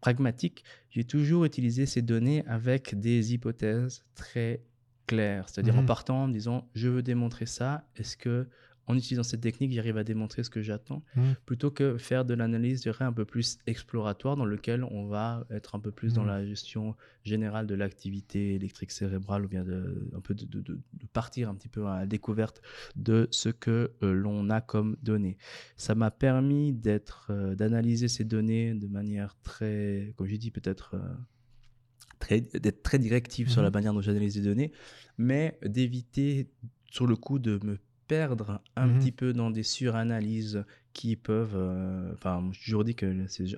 pragmatique, 0.00 0.64
j'ai 0.90 1.04
toujours 1.04 1.44
utilisé 1.44 1.86
ces 1.86 2.02
données 2.02 2.44
avec 2.46 2.98
des 2.98 3.34
hypothèses 3.34 4.04
très 4.14 4.62
claires, 5.06 5.48
c'est-à-dire 5.48 5.76
en 5.76 5.80
Mhm. 5.80 5.86
partant 5.86 6.22
en 6.24 6.26
me 6.28 6.32
disant, 6.32 6.68
je 6.74 6.88
veux 6.88 7.02
démontrer 7.02 7.46
ça, 7.46 7.84
est-ce 7.96 8.16
que 8.16 8.46
en 8.90 8.96
utilisant 8.96 9.22
cette 9.22 9.40
technique, 9.40 9.72
j'arrive 9.72 9.96
à 9.96 10.04
démontrer 10.04 10.42
ce 10.44 10.50
que 10.50 10.60
j'attends, 10.62 11.02
plutôt 11.46 11.70
que 11.70 11.96
faire 11.98 12.24
de 12.24 12.34
l'analyse, 12.34 12.78
je 12.78 12.82
dirais, 12.90 13.04
un 13.04 13.12
peu 13.12 13.24
plus 13.24 13.58
exploratoire, 13.66 14.36
dans 14.36 14.44
lequel 14.44 14.84
on 14.84 15.06
va 15.06 15.46
être 15.50 15.74
un 15.74 15.80
peu 15.80 15.90
plus 15.90 16.12
dans 16.12 16.24
la 16.24 16.44
gestion 16.44 16.94
générale 17.24 17.66
de 17.66 17.74
l'activité 17.74 18.54
électrique 18.54 18.90
cérébrale, 18.90 19.44
ou 19.44 19.48
bien 19.48 19.64
de, 19.64 20.10
un 20.16 20.20
peu 20.20 20.34
de, 20.34 20.44
de- 20.44 20.60
de- 20.60 20.74
de 20.94 21.06
partir 21.12 21.48
un 21.48 21.54
petit 21.54 21.68
peu 21.68 21.86
à 21.86 22.00
la 22.00 22.06
découverte 22.06 22.62
de 22.96 23.28
ce 23.30 23.48
que 23.48 23.92
euh, 24.02 24.12
l'on 24.12 24.50
a 24.50 24.60
comme 24.60 24.96
données. 25.02 25.36
Ça 25.76 25.94
m'a 25.94 26.10
permis 26.10 26.72
d'être, 26.72 27.28
euh, 27.30 27.54
d'analyser 27.54 28.08
ces 28.08 28.24
données 28.24 28.74
de 28.74 28.86
manière 28.86 29.36
très, 29.42 30.12
comme 30.16 30.26
j'ai 30.26 30.38
dit, 30.38 30.50
peut-être 30.50 30.94
euh, 30.94 32.38
d'être 32.58 32.82
très 32.82 32.98
directive 32.98 33.48
sur 33.50 33.62
la 33.62 33.68
Mhm. 33.68 33.74
manière 33.74 33.94
dont 33.94 34.00
j'analyse 34.02 34.36
les 34.36 34.42
données, 34.44 34.72
mais 35.18 35.58
d'éviter 35.64 36.50
sur 36.90 37.06
le 37.06 37.16
coup 37.16 37.38
de 37.38 37.58
me 37.64 37.78
perdre 38.14 38.60
un 38.74 38.88
Mhm. 38.88 38.98
petit 38.98 39.12
peu 39.12 39.32
dans 39.32 39.50
des 39.52 39.62
suranalyses 39.62 40.64
qui 40.92 41.14
peuvent. 41.14 41.54
euh, 41.54 42.12
Enfin, 42.14 42.48
j'ai 42.52 42.60
toujours 42.64 42.82
dit 42.84 42.96
que 42.96 43.06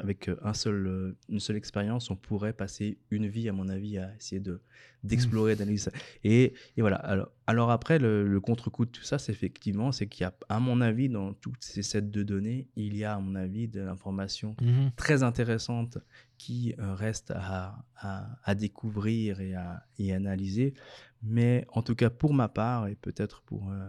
avec 0.00 0.30
un 0.42 0.53
seul, 0.53 0.86
euh, 0.86 1.16
une 1.30 1.40
seule 1.40 1.57
expérience, 1.57 2.11
on 2.11 2.16
pourrait 2.16 2.53
passer 2.53 2.98
une 3.11 3.26
vie, 3.26 3.48
à 3.48 3.53
mon 3.53 3.68
avis, 3.70 3.96
à 3.98 4.14
essayer 4.14 4.40
de 4.40 4.61
d'explorer, 5.05 5.57
d'analyser. 5.57 5.90
ça. 5.90 5.92
Et, 6.22 6.53
et 6.76 6.80
voilà. 6.80 6.96
Alors, 6.96 7.28
alors 7.48 7.70
après, 7.72 7.98
le, 7.98 8.24
le 8.28 8.40
contre-coup 8.40 8.84
de 8.84 8.90
tout 8.90 9.03
ça, 9.03 9.18
c'est 9.18 9.32
effectivement, 9.32 9.90
c'est 9.90 10.07
qu'il 10.07 10.22
y 10.22 10.26
a, 10.26 10.34
à 10.48 10.61
mon 10.61 10.80
avis, 10.80 11.09
dans 11.09 11.32
toutes 11.32 11.64
ces 11.64 11.82
sets 11.82 12.03
de 12.03 12.22
données, 12.22 12.68
il 12.76 12.94
y 12.96 13.03
a, 13.05 13.14
à 13.14 13.18
mon 13.18 13.34
avis, 13.34 13.66
de 13.66 13.80
l'information 13.80 14.55
Mhm. 14.61 14.90
très 14.96 15.22
intéressante 15.24 15.98
qui 16.38 16.74
euh, 16.78 16.94
reste 16.94 17.32
à, 17.34 17.84
à- 17.96 18.28
à 18.44 18.55
découvrir 18.55 19.40
et 19.40 19.55
à 19.55 19.82
et 19.98 20.12
analyser. 20.12 20.74
Mais 21.22 21.66
en 21.72 21.82
tout 21.82 21.94
cas, 21.94 22.10
pour 22.10 22.34
ma 22.34 22.48
part, 22.48 22.88
et 22.88 22.96
peut-être 22.96 23.42
pour, 23.42 23.70
euh, 23.70 23.88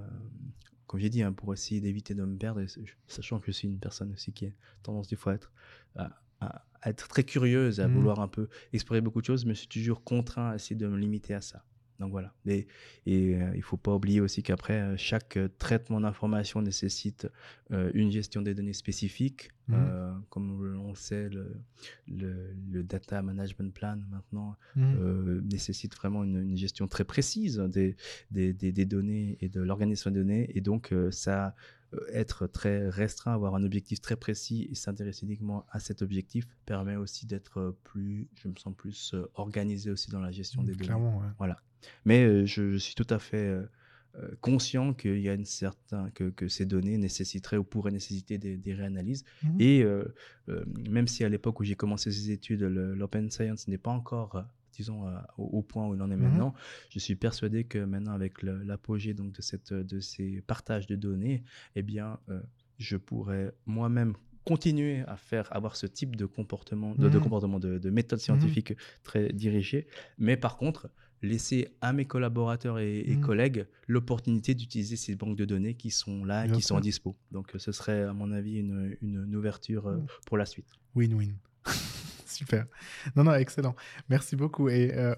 comme 0.88 1.00
j'ai 1.00 1.10
dit, 1.10 1.24
hein, 1.24 1.34
pour 1.34 1.54
essayer 1.54 1.82
d'éviter 1.82 2.14
de 2.14 2.24
me 2.24 2.38
perdre, 2.38 2.62
et 2.62 2.68
sachant 3.08 3.40
que 3.40 3.48
je 3.48 3.52
suis 3.52 3.68
une 3.68 3.80
personne 3.80 4.12
aussi 4.14 4.32
qui 4.34 4.46
a 4.48 4.50
tendance 4.84 5.08
des 5.08 5.16
fois 5.16 5.32
à 5.32 5.36
être, 5.36 5.52
à- 5.96 6.12
à- 6.42 6.66
à 6.82 6.90
être 6.90 7.08
très 7.08 7.24
curieuse, 7.24 7.80
à 7.80 7.88
Mhm. 7.88 7.94
vouloir 7.96 8.20
un 8.20 8.28
peu 8.28 8.50
explorer 8.72 9.02
beaucoup 9.02 9.22
de 9.22 9.26
choses, 9.26 9.46
mais 9.46 9.54
je 9.56 9.60
suis 9.60 9.68
toujours 9.68 10.04
contraint 10.04 10.52
à 10.52 10.56
essayer 10.56 10.76
de 10.76 10.88
me 10.88 10.98
limiter 10.98 11.34
à 11.34 11.42
ça. 11.42 11.66
Donc 12.00 12.12
voilà. 12.12 12.34
Et, 12.46 12.68
et 13.06 13.36
euh, 13.36 13.52
il 13.56 13.62
faut 13.62 13.78
pas 13.78 13.94
oublier 13.94 14.20
aussi 14.20 14.42
qu'après, 14.44 14.82
euh, 14.82 14.98
chaque 14.98 15.38
euh, 15.38 15.48
traitement 15.60 16.02
d'information 16.02 16.62
nécessite 16.62 17.28
euh, 17.72 17.92
une 17.94 18.12
gestion 18.12 18.42
des 18.42 18.54
données 18.56 18.74
spécifiques. 18.74 19.52
Mhm. 19.70 20.22
Comme 20.30 20.76
on 20.78 20.90
le 20.90 20.96
sait, 20.96 21.30
le, 21.30 21.56
le, 22.10 22.54
le 22.70 22.84
data 22.84 23.22
management 23.22 23.74
plan 23.74 23.98
maintenant 24.12 24.58
Mhm. 24.76 25.42
nécessite 25.50 25.96
vraiment 25.96 26.24
une, 26.26 26.42
une 26.42 26.58
gestion 26.58 26.88
très 26.90 27.06
précise 27.06 27.58
des, 27.70 27.96
des, 28.32 28.52
des- 28.54 28.74
des 28.74 28.86
données 28.86 29.38
et 29.40 29.48
de 29.48 29.62
l'organisation 29.62 30.12
des 30.12 30.20
données. 30.20 30.50
Et 30.58 30.60
donc, 30.62 30.94
ça, 31.12 31.56
être 32.12 32.48
très 32.48 32.90
restreint, 32.90 33.34
avoir 33.34 33.56
un 33.56 33.64
objectif 33.64 34.02
très 34.02 34.16
précis 34.16 34.68
et 34.72 34.76
s'intéresser 34.76 35.26
uniquement 35.26 35.66
à 35.70 35.80
cet 35.80 36.02
objectif 36.02 36.48
permet 36.66 36.96
aussi 36.96 37.26
d'être 37.26 37.60
euh, 37.60 37.78
plus, 37.84 38.28
je 38.36 38.48
me 38.48 38.56
sens 38.56 38.74
plus 38.76 39.14
euh, 39.14 39.26
organisé 39.36 39.92
aussi 39.92 40.10
dans 40.12 40.20
la 40.20 40.32
gestion 40.32 40.64
des 40.64 40.74
données. 40.74 40.86
Clairement, 40.86 41.18
ouais. 41.20 41.28
Voilà. 41.38 41.58
Mais 42.06 42.24
euh, 42.24 42.46
je, 42.46 42.72
je 42.72 42.78
suis 42.78 42.96
tout 42.96 43.08
à 43.10 43.20
fait 43.20 43.48
euh, 43.48 43.64
euh, 44.16 44.30
conscient 44.42 44.94
qu'il 44.94 45.20
y 45.20 45.30
a 45.30 45.34
une 45.34 45.46
certaine 45.46 46.12
que, 46.12 46.30
que 46.30 46.48
ces 46.48 46.66
données 46.66 46.98
nécessiteraient 46.98 47.58
ou 47.58 47.64
pourraient 47.64 47.92
nécessiter 47.92 48.38
des, 48.38 48.58
des 48.58 48.74
réanalyses. 48.74 49.24
Mhm. 49.44 49.56
Et 49.60 49.84
euh, 49.84 50.06
euh, 50.50 50.64
même 50.90 51.08
si 51.08 51.24
à 51.24 51.30
l'époque 51.30 51.60
où 51.60 51.64
j'ai 51.64 51.76
commencé 51.76 52.12
ces 52.12 52.32
études, 52.32 52.62
l'open 52.62 53.30
science 53.32 53.68
n'est 53.68 53.78
pas 53.78 53.92
encore 53.92 54.36
euh, 54.36 54.44
disons, 54.74 55.06
à- 55.08 55.26
au, 55.38 55.44
au 55.46 55.62
point 55.62 55.88
où 55.88 55.96
il 55.96 56.02
en 56.02 56.10
est 56.12 56.16
Mhm. 56.18 56.24
maintenant. 56.30 56.54
Je 56.90 57.00
suis 57.00 57.16
persuadé 57.16 57.64
que 57.64 57.80
maintenant, 57.80 58.14
avec 58.14 58.42
l'apogée 58.44 59.14
donc 59.14 59.32
de, 59.34 59.42
cette, 59.42 59.74
de 59.74 60.00
ces 60.00 60.42
partages 60.42 60.88
de 60.88 60.96
données, 60.96 61.44
eh 61.76 61.82
bien, 61.84 62.20
euh, 62.30 62.42
je 62.78 62.98
pourrais 62.98 63.54
moi-même 63.66 64.14
continuer 64.46 65.04
à 65.08 65.16
faire 65.16 65.48
avoir 65.56 65.76
ce 65.78 65.86
type 65.88 66.16
de 66.18 66.26
comportement 66.26 66.96
de, 66.96 67.08
de 67.08 67.18
Mhm. 67.18 67.24
comportement 67.24 67.60
de, 67.60 67.78
de 67.78 67.90
méthode 67.90 68.20
scientifique 68.20 68.74
très 69.04 69.30
dirigée 69.32 69.88
mais 70.18 70.36
par 70.36 70.58
contre 70.58 70.90
laisser 71.22 71.70
à 71.80 71.94
mes 71.94 72.04
collaborateurs 72.04 72.78
et, 72.80 73.00
et 73.00 73.18
collègues 73.22 73.66
l'opportunité 73.88 74.54
d'utiliser 74.54 74.98
ces 74.98 75.16
banques 75.16 75.38
de 75.38 75.46
données 75.46 75.76
qui 75.76 75.92
sont 75.92 76.26
là 76.26 76.44
et 76.44 76.48
Bien 76.48 76.56
qui 76.58 76.62
sont 76.62 76.76
à 76.76 76.82
dispo 76.82 77.16
donc 77.32 77.56
euh, 77.56 77.58
ce 77.60 77.72
serait 77.72 78.02
à 78.04 78.12
mon 78.12 78.34
avis 78.34 78.58
une, 78.60 78.98
une- 79.02 79.34
ouverture 79.34 79.88
euh, 79.88 80.00
pour 80.26 80.38
la 80.38 80.46
suite 80.46 80.68
Win-win. 80.94 81.32
Super. 82.34 82.66
Non, 83.16 83.24
non, 83.24 83.34
excellent. 83.36 83.76
Merci 84.10 84.36
beaucoup. 84.36 84.70
Et 84.70 84.94
euh, 84.96 85.16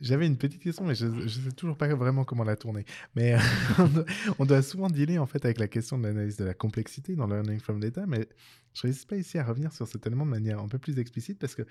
j'avais 0.00 0.26
une 0.26 0.36
petite 0.36 0.62
question, 0.62 0.84
mais 0.84 0.94
je 0.94 1.06
ne 1.06 1.28
sais 1.28 1.52
toujours 1.52 1.76
pas 1.76 1.88
vraiment 1.94 2.24
comment 2.24 2.44
la 2.44 2.56
tourner. 2.56 2.84
Mais 3.14 3.34
euh, 3.34 3.38
on, 4.38 4.44
doit, 4.44 4.62
souvent 4.62 4.88
dealer 4.88 5.18
en 5.18 5.26
fait 5.26 5.44
avec 5.44 5.58
la 5.58 5.68
question 5.68 5.98
de 5.98 6.06
l'analyse 6.06 6.36
de 6.36 6.44
la 6.44 6.54
complexité 6.54 7.16
dans 7.16 7.26
le 7.26 7.36
learning 7.36 7.60
from 7.60 7.80
data, 7.80 8.04
mais 8.06 8.28
je 8.74 8.86
ne 8.86 8.92
réussis 8.92 9.06
pas 9.06 9.16
ici 9.16 9.38
à 9.38 9.44
revenir 9.44 9.72
sur 9.72 9.88
cet 9.88 10.06
élément 10.06 10.26
de 10.26 10.30
manière 10.30 10.60
un 10.60 10.68
peu 10.68 10.78
plus 10.78 10.98
explicite 10.98 11.38
parce 11.38 11.54
que 11.54 11.62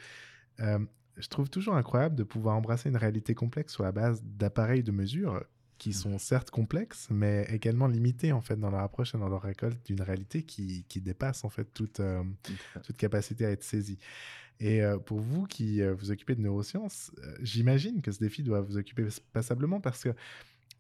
euh, 0.59 0.80
je 1.17 1.28
trouve 1.28 1.49
toujours 1.49 1.76
incroyable 1.76 2.15
de 2.15 2.23
pouvoir 2.23 2.55
embrasser 2.55 2.89
une 2.89 2.97
réalité 2.97 3.36
complexe 3.36 3.73
sur 3.73 3.84
la 3.84 3.91
base 3.91 4.23
d'appareils 4.23 4.84
de 4.84 4.91
mesure 4.91 5.43
qui 5.78 5.93
sont 5.93 6.17
certes 6.17 6.51
complexes, 6.51 7.07
mais 7.09 7.45
également 7.51 7.88
limités 7.88 8.32
en 8.32 8.41
fait 8.41 8.55
dans 8.55 8.69
leur 8.69 8.82
approche 8.82 9.13
et 9.15 9.17
dans 9.17 9.28
leur 9.30 9.41
récolte 9.41 9.86
d'une 9.86 10.01
réalité 10.01 10.43
qui, 10.43 10.86
qui 10.88 11.01
dépasse 11.01 11.43
en 11.43 11.49
fait 11.49 11.65
toute, 11.73 11.99
euh, 11.99 12.23
toute 12.84 12.97
capacité 12.97 13.45
à 13.45 13.51
être 13.51 13.63
saisie. 13.63 13.99
Et 14.59 14.82
euh, 14.82 14.97
pour 14.97 15.19
vous 15.19 15.45
qui 15.45 15.82
euh, 15.82 15.93
vous 15.93 16.11
occupez 16.11 16.36
de 16.36 16.41
neurosciences, 16.41 17.11
j'imagine 17.41 18.01
que 18.01 18.11
ce 18.11 18.19
défi 18.19 18.41
doit 18.41 18.61
vous 18.61 18.78
occuper 18.78 19.05
passablement 19.34 19.82
parce 19.82 20.03
que, 20.03 20.09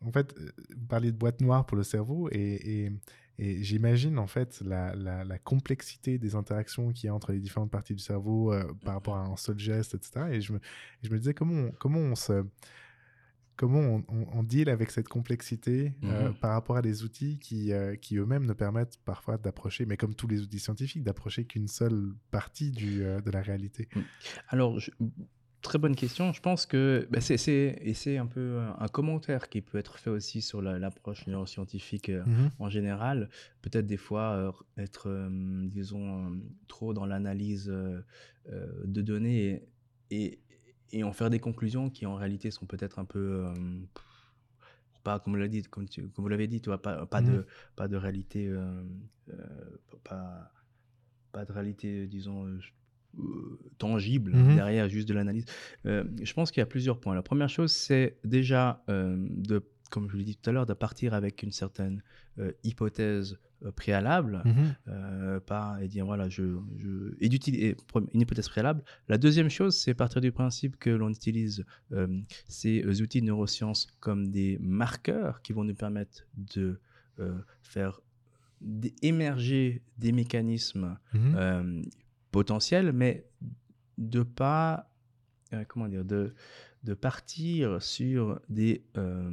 en 0.01 0.11
fait, 0.11 0.33
vous 0.75 0.85
parliez 0.87 1.11
de 1.11 1.17
boîte 1.17 1.41
noire 1.41 1.65
pour 1.65 1.75
le 1.75 1.83
cerveau 1.83 2.29
et, 2.31 2.85
et, 2.85 2.91
et 3.37 3.63
j'imagine 3.63 4.17
en 4.17 4.27
fait 4.27 4.61
la, 4.61 4.95
la, 4.95 5.25
la 5.25 5.39
complexité 5.39 6.17
des 6.17 6.35
interactions 6.35 6.93
qu'il 6.93 7.07
y 7.07 7.09
a 7.09 7.13
entre 7.13 7.33
les 7.33 7.39
différentes 7.39 7.71
parties 7.71 7.95
du 7.95 8.01
cerveau 8.01 8.53
par 8.85 8.93
rapport 8.93 9.17
à 9.17 9.25
un 9.25 9.35
seul 9.35 9.59
geste, 9.59 9.95
etc. 9.95 10.27
Et 10.31 10.41
je 10.41 10.53
me, 10.53 10.59
je 11.01 11.09
me 11.09 11.17
disais 11.17 11.33
comment 11.33 11.67
on, 11.67 11.71
comment 11.71 11.99
on 11.99 12.15
se 12.15 12.45
comment 13.55 13.79
on, 13.79 14.03
on, 14.09 14.27
on 14.33 14.43
deal 14.43 14.69
avec 14.69 14.91
cette 14.91 15.07
complexité 15.07 15.93
euh, 16.03 16.29
Mhm. 16.29 16.33
par 16.35 16.51
rapport 16.51 16.77
à 16.77 16.81
des 16.81 17.03
outils 17.03 17.39
qui, 17.39 17.71
euh, 17.73 17.95
qui 17.95 18.17
eux-mêmes 18.17 18.45
ne 18.45 18.53
permettent 18.53 18.97
parfois 19.05 19.37
d'approcher, 19.37 19.85
mais 19.85 19.97
comme 19.97 20.13
tous 20.15 20.27
les 20.27 20.41
outils 20.41 20.59
scientifiques, 20.59 21.03
d'approcher 21.03 21.45
qu'une 21.45 21.67
seule 21.67 22.13
partie 22.31 22.71
du, 22.71 23.03
euh, 23.03 23.21
de 23.21 23.31
la 23.31 23.41
réalité. 23.41 23.87
Alors, 24.49 24.79
je- 24.79 24.91
très 25.61 25.79
bonne 25.79 25.95
question. 25.95 26.31
Je 26.31 26.41
pense 26.41 26.67
que 26.67 27.07
bah, 27.09 27.21
c'est, 27.21 27.37
c'est- 27.37 27.79
et 27.81 27.95
c'est 27.95 28.17
un 28.17 28.27
peu 28.27 28.59
un, 28.77 28.87
commentaire 28.87 29.49
qui 29.49 29.61
peut 29.61 29.79
être 29.79 29.97
fait 29.97 30.11
aussi 30.11 30.41
sur 30.43 30.61
la- 30.61 30.77
l'approche 30.77 31.25
neuroscientifique 31.25 32.09
Mhm. 32.09 32.51
en 32.59 32.69
général. 32.69 33.29
Peut-être 33.63 33.87
des 33.87 33.97
fois 33.97 34.53
être, 34.77 35.09
disons, 35.67 36.39
trop 36.67 36.93
dans 36.93 37.05
l'analyse 37.07 37.65
de 37.65 39.01
données 39.01 39.63
et, 40.11 40.15
et, 40.25 40.39
et 40.97 41.03
en 41.03 41.11
faire 41.13 41.29
des 41.29 41.39
conclusions 41.39 41.89
qui 41.89 42.05
en 42.05 42.15
réalité 42.15 42.49
sont 42.51 42.65
peut-être 42.65 42.97
un 42.99 43.05
peu... 43.05 43.45
euh, 43.45 43.53
pas 45.03 45.19
comme, 45.19 45.35
l'a 45.37 45.47
dit, 45.47 45.61
comme, 45.63 45.87
tu- 45.87 46.07
comme 46.09 46.23
vous 46.23 46.29
l'avez 46.29 46.47
dit, 46.47 46.61
tu 46.61 46.69
vois, 46.69 46.81
pas, 46.81 47.05
pas, 47.05 47.21
de, 47.21 47.45
pas 47.75 47.87
de 47.87 47.95
réalité, 47.95 48.47
euh, 48.47 48.81
euh, 49.29 49.35
pas, 50.03 50.51
pas 51.31 51.45
de 51.45 51.51
réalité, 51.51 52.07
disons, 52.07 52.47
euh, 52.47 52.59
tangible 53.77 54.31
Mhm. 54.31 54.55
derrière 54.55 54.89
juste 54.89 55.07
de 55.07 55.13
l'analyse. 55.13 55.45
Je 55.85 56.33
pense 56.33 56.49
qu'il 56.51 56.59
y 56.61 56.63
a 56.63 56.65
plusieurs 56.65 56.99
points. 56.99 57.13
La 57.13 57.21
première 57.21 57.49
chose, 57.49 57.71
c'est 57.71 58.17
déjà 58.23 58.83
de, 58.87 59.63
comme 59.91 60.07
je 60.07 60.13
vous 60.13 60.17
l'ai 60.19 60.25
dit 60.25 60.35
tout 60.35 60.49
à 60.49 60.53
l'heure, 60.53 60.65
de 60.65 60.73
partir 60.73 61.13
avec 61.13 61.43
une 61.43 61.51
certaine 61.51 62.01
euh, 62.39 62.51
hypothèse 62.63 63.37
euh, 63.63 63.71
préalable, 63.71 64.41
Mhm. 64.45 64.75
euh, 64.89 65.39
pas 65.39 65.77
et 65.81 65.87
dire 65.87 66.05
voilà, 66.05 66.27
je, 66.29 66.57
je 66.77 67.15
et 67.19 67.29
d'utiliser 67.29 67.77
une 68.13 68.21
hypothèse 68.21 68.49
préalable. 68.49 68.83
La 69.07 69.17
deuxième 69.17 69.49
chose, 69.49 69.77
c'est 69.77 69.93
partir 69.93 70.19
du 70.21 70.31
principe 70.31 70.77
que 70.77 70.89
l'on 70.89 71.09
utilise 71.09 71.63
ces 72.47 73.01
outils 73.01 73.21
de 73.21 73.27
neurosciences 73.27 73.87
comme 73.99 74.29
des 74.31 74.57
marqueurs 74.59 75.41
qui 75.41 75.53
vont 75.53 75.63
nous 75.63 75.75
permettre 75.75 76.25
de 76.35 76.79
faire 77.61 78.01
émerger 79.01 79.81
des 79.97 80.11
mécanismes 80.11 80.97
Mhm. 81.13 81.35
euh, 81.37 81.81
potentiel, 82.31 82.91
mais 82.91 83.25
de 83.97 84.23
pas, 84.23 84.89
comment 85.69 85.87
dire, 85.87 86.03
de, 86.03 86.33
de 86.85 86.93
partir 86.93 87.81
sur 87.81 88.39
des, 88.49 88.83
euh, 88.97 89.29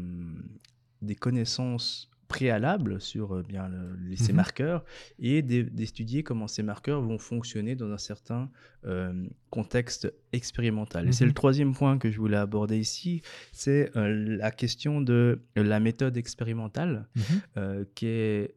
des 1.02 1.14
connaissances 1.14 2.08
préalables 2.28 2.98
sur 2.98 3.34
euh, 3.36 3.42
bien 3.42 3.68
le- 3.68 3.94
les- 4.08 4.16
ces 4.16 4.32
Mhm. 4.32 4.36
marqueurs 4.36 4.84
et 5.18 5.42
d'é- 5.42 5.64
d'étudier 5.64 6.22
comment 6.22 6.48
ces 6.48 6.62
marqueurs 6.62 7.02
vont 7.02 7.18
fonctionner 7.18 7.74
dans 7.76 7.90
un 7.92 7.98
certain 7.98 8.50
euh, 8.84 9.12
contexte 9.50 10.12
expérimental. 10.32 11.08
Et 11.08 11.12
c'est 11.12 11.24
Mhm. 11.24 11.28
le 11.28 11.34
troisième 11.34 11.74
point 11.74 11.98
que 11.98 12.10
je 12.10 12.18
voulais 12.18 12.38
aborder 12.38 12.78
ici, 12.78 13.20
c'est 13.52 13.92
la 13.94 14.50
question 14.50 15.00
de 15.02 15.42
la 15.56 15.78
méthode 15.78 16.16
expérimentale 16.16 17.06
Mhm. 17.16 17.84
qui 17.94 18.06
est, 18.06 18.54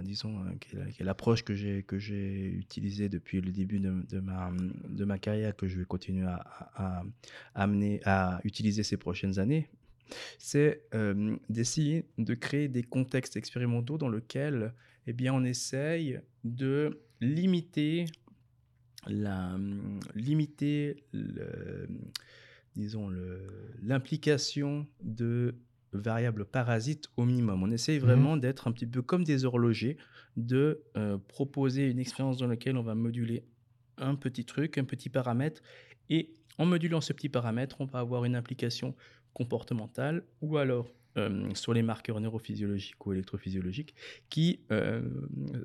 disons, 0.00 0.38
euh, 0.44 0.86
qui 0.90 1.02
l'approche 1.02 1.44
que 1.44 1.54
j'ai 1.54 1.82
que 1.82 1.98
j'ai 1.98 2.46
utilisée 2.52 3.08
depuis 3.08 3.40
le 3.40 3.50
début 3.50 3.80
de, 3.80 4.20
ma 4.20 4.50
de 4.88 5.04
ma 5.04 5.18
carrière 5.18 5.54
que 5.54 5.68
je 5.68 5.78
vais 5.78 5.84
continuer 5.84 6.26
à, 6.26 7.02
amener 7.54 8.00
à 8.04 8.40
utiliser 8.44 8.82
ces 8.82 8.96
prochaines 8.96 9.38
années. 9.38 9.68
C'est 10.38 10.84
euh, 10.94 11.36
d'essayer 11.48 12.06
de 12.18 12.34
créer 12.34 12.68
des 12.68 12.82
contextes 12.82 13.36
expérimentaux 13.36 13.98
dans 13.98 14.08
lesquels, 14.08 14.72
eh 15.06 15.12
bien, 15.12 15.34
on 15.34 15.44
essaye 15.44 16.20
de 16.44 17.00
limiter 17.20 18.06
la 19.06 19.56
limiter 20.14 21.04
disons 22.76 23.10
l'implication 23.82 24.86
de 25.02 25.54
variables 25.92 26.44
parasites 26.44 27.08
au 27.16 27.24
minimum. 27.24 27.62
On 27.62 27.70
essaye 27.70 27.98
vraiment 27.98 28.36
d'être 28.36 28.68
un 28.68 28.72
petit 28.72 28.86
peu 28.86 29.02
comme 29.02 29.24
des 29.24 29.44
horlogers, 29.44 29.96
de 30.36 30.82
euh, 30.96 31.18
proposer 31.28 31.88
une 31.90 31.98
expérience 31.98 32.38
dans 32.38 32.46
laquelle 32.46 32.76
on 32.76 32.82
va 32.82 32.94
moduler 32.94 33.44
un 33.98 34.14
petit 34.14 34.44
truc, 34.44 34.78
un 34.78 34.84
petit 34.84 35.08
paramètre, 35.08 35.62
et 36.08 36.32
en 36.58 36.66
modulant 36.66 37.00
ce 37.00 37.12
petit 37.12 37.28
paramètre, 37.28 37.80
on 37.80 37.84
va 37.84 38.00
avoir 38.00 38.24
une 38.24 38.36
implication 38.36 38.94
comportementale 39.32 40.24
ou 40.40 40.56
alors 40.58 40.90
euh, 41.18 41.54
sur 41.54 41.74
les 41.74 41.82
marqueurs 41.82 42.20
neurophysiologiques 42.20 43.04
ou 43.06 43.12
électrophysiologiques 43.12 43.94
qui 44.30 44.60
euh, 44.70 45.02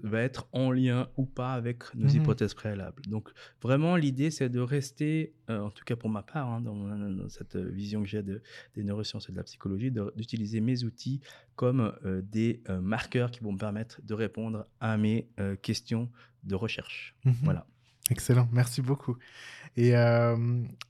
va 0.04 0.22
être 0.22 0.48
en 0.52 0.72
lien 0.72 1.10
ou 1.18 1.26
pas 1.26 1.54
avec 1.54 1.84
nos 1.96 2.08
Mhm. 2.10 2.16
hypothèses 2.18 2.54
préalables. 2.54 3.02
Donc 3.08 3.30
vraiment 3.62 3.96
l'idée 3.96 4.30
c'est 4.32 4.50
de 4.50 4.60
rester, 4.60 5.34
euh, 5.50 5.60
en 5.62 5.70
tout 5.72 5.84
cas 5.86 5.96
pour 5.96 6.10
ma 6.10 6.22
part, 6.24 6.48
hein, 6.50 6.62
dans, 6.62 6.76
dans 6.76 7.30
cette 7.30 7.56
vision 7.56 8.02
que 8.04 8.08
j'ai 8.10 8.24
de, 8.24 8.42
des 8.76 8.84
neurosciences 8.84 9.30
et 9.30 9.32
de 9.32 9.38
la 9.38 9.44
psychologie, 9.44 9.92
d'utiliser 10.16 10.60
mes 10.62 10.84
outils 10.84 11.22
comme 11.56 11.94
des 12.24 12.62
marqueurs 12.82 13.32
qui 13.32 13.40
vont 13.40 13.52
me 13.54 13.58
permettre 13.58 14.02
de 14.04 14.14
répondre 14.14 14.68
à 14.80 14.98
mes 14.98 15.28
questions 15.62 16.10
de 16.44 16.56
recherche. 16.56 17.16
Mhm. 17.26 17.34
Voilà. 17.44 17.66
Excellent, 18.10 18.48
merci 18.54 18.82
beaucoup. 18.82 19.18
Et 19.76 19.96
euh, 19.96 20.36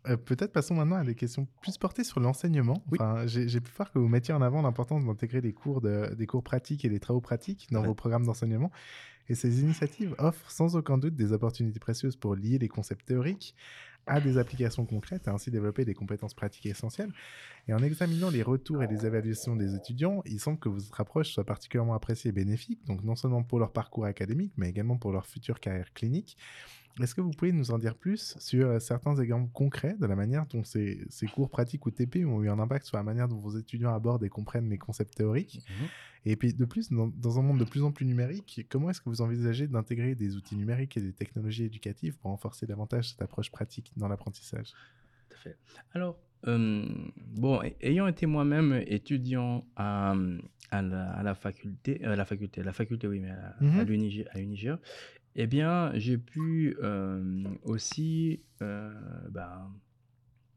euh, 0.08 0.18
peut-être 0.18 0.54
passons 0.54 0.76
maintenant 0.76 0.98
à 0.98 1.04
des 1.04 1.16
questions 1.16 1.48
plus 1.62 1.78
portées 1.78 2.04
sur 2.04 2.20
l'enseignement. 2.20 2.84
Enfin, 2.94 3.26
J'ai 3.26 3.48
j'ai 3.50 3.60
pu 3.60 3.72
voir 3.76 3.92
que 3.92 4.00
vous 4.00 4.08
mettiez 4.08 4.34
en 4.34 4.42
avant 4.42 4.62
l'importance 4.62 5.04
d'intégrer 5.04 5.42
des 5.42 5.52
cours, 5.52 5.82
de, 5.82 6.14
des 6.16 6.28
cours 6.28 6.44
pratiques 6.44 6.86
et 6.86 6.90
des 6.90 7.00
travaux 7.00 7.22
pratiques 7.22 7.68
dans 7.72 7.82
Ouais. 7.82 7.88
vos 7.88 7.96
programmes 7.96 8.26
d'enseignement. 8.26 8.72
Et 9.30 9.36
ces 9.36 9.62
initiatives 9.62 10.16
offrent 10.20 10.50
sans 10.52 10.76
aucun 10.78 10.98
doute 10.98 11.16
des 11.16 11.34
opportunités 11.34 11.80
précieuses 11.80 12.16
pour 12.16 12.36
lier 12.36 12.60
les 12.60 12.70
concepts 12.70 13.06
théoriques 13.06 13.56
à 14.06 14.22
des 14.22 14.38
applications 14.38 14.86
concrètes 14.86 15.28
et 15.28 15.30
ainsi 15.30 15.52
développer 15.52 15.84
des 15.84 15.94
compétences 15.94 16.34
pratiques 16.34 16.66
essentielles. 16.68 17.12
Et 17.68 17.74
en 17.74 17.80
examinant 17.80 18.30
les 18.30 18.42
retours 18.42 18.82
et 18.84 18.88
les 18.88 19.06
évaluations 19.06 19.58
des 19.58 19.76
étudiants, 19.76 20.22
il 20.26 20.40
semble 20.40 20.60
que 20.60 20.70
votre 20.70 21.02
approche 21.02 21.32
soit 21.34 21.44
particulièrement 21.44 21.94
appréciée 21.94 22.30
et 22.30 22.32
bénéfique, 22.32 22.86
donc 22.86 23.04
non 23.04 23.18
seulement 23.18 23.44
pour 23.44 23.60
leur 23.60 23.74
parcours 23.74 24.06
académique, 24.06 24.54
mais 24.56 24.70
également 24.70 24.96
pour 24.98 25.12
leur 25.12 25.26
future 25.26 25.60
carrière 25.60 25.92
clinique. 25.94 26.38
Est-ce 27.02 27.14
que 27.14 27.22
vous 27.22 27.32
pouvez 27.32 27.52
nous 27.52 27.72
en 27.72 27.78
dire 27.78 27.96
plus 27.96 28.36
sur 28.40 28.68
euh, 28.68 28.80
certains 28.80 29.16
exemples 29.18 29.52
concrets 29.52 29.96
de 30.00 30.06
la 30.08 30.16
manière 30.16 30.46
dont 30.48 30.64
ces, 30.64 31.06
ces 31.10 31.28
cours 31.28 31.50
pratiques 31.50 31.86
ou 31.86 31.92
TP 31.92 32.26
ont 32.26 32.42
eu 32.44 32.50
un 32.50 32.60
impact 32.60 32.86
sur 32.88 32.98
la 32.98 33.04
manière 33.04 33.28
dont 33.28 33.38
vos 33.38 33.58
étudiants 33.58 33.94
abordent 33.94 34.24
et 34.24 34.30
comprennent 34.30 34.70
les 34.70 34.78
concepts 34.80 35.14
théoriques? 35.16 35.62
Et 36.26 36.36
puis 36.36 36.54
de 36.54 36.66
plus, 36.66 36.92
dans, 36.92 37.08
dans 37.08 37.40
un 37.40 37.42
monde 37.44 37.60
de 37.60 37.64
plus 37.66 37.84
en 37.84 37.92
plus 37.92 38.06
numérique, 38.06 38.66
comment 38.70 38.90
est-ce 38.90 39.00
que 39.02 39.10
vous 39.10 39.22
envisagez 39.22 39.68
d'intégrer 39.68 40.16
des 40.16 40.36
outils 40.36 40.56
numériques 40.58 40.98
et 40.98 41.02
des 41.02 41.14
technologies 41.14 41.66
éducatives 41.66 42.18
pour 42.18 42.32
renforcer 42.32 42.66
davantage 42.66 43.12
cette 43.12 43.22
approche 43.22 43.52
pratique 43.52 43.92
dans 43.96 44.08
l'apprentissage? 44.08 44.72
Tout 45.30 45.36
à 45.36 45.38
fait. 45.38 45.58
Alors, 45.94 46.18
euh, 46.48 46.86
bon, 47.36 47.62
ay- 47.62 47.76
ayant 47.82 48.08
été 48.08 48.26
moi-même 48.26 48.84
étudiant 48.88 49.66
à, 49.76 50.16
à, 50.72 50.82
la, 50.82 51.12
à 51.12 51.24
la 51.24 51.34
faculté, 51.36 52.06
euh, 52.06 52.14
à 52.14 52.16
la 52.16 52.26
faculté, 52.26 52.62
la 52.64 52.74
faculté, 52.74 53.08
oui, 53.08 53.20
mais 53.20 53.30
à, 53.32 53.56
à 53.80 53.84
l'Uniger, 53.84 54.76
Eh 55.38 55.46
bien, 55.48 55.92
j'ai 55.94 56.18
pu 56.18 56.76
euh, 56.82 57.44
aussi 57.64 58.42
euh, 58.64 58.92
bah, 59.30 59.70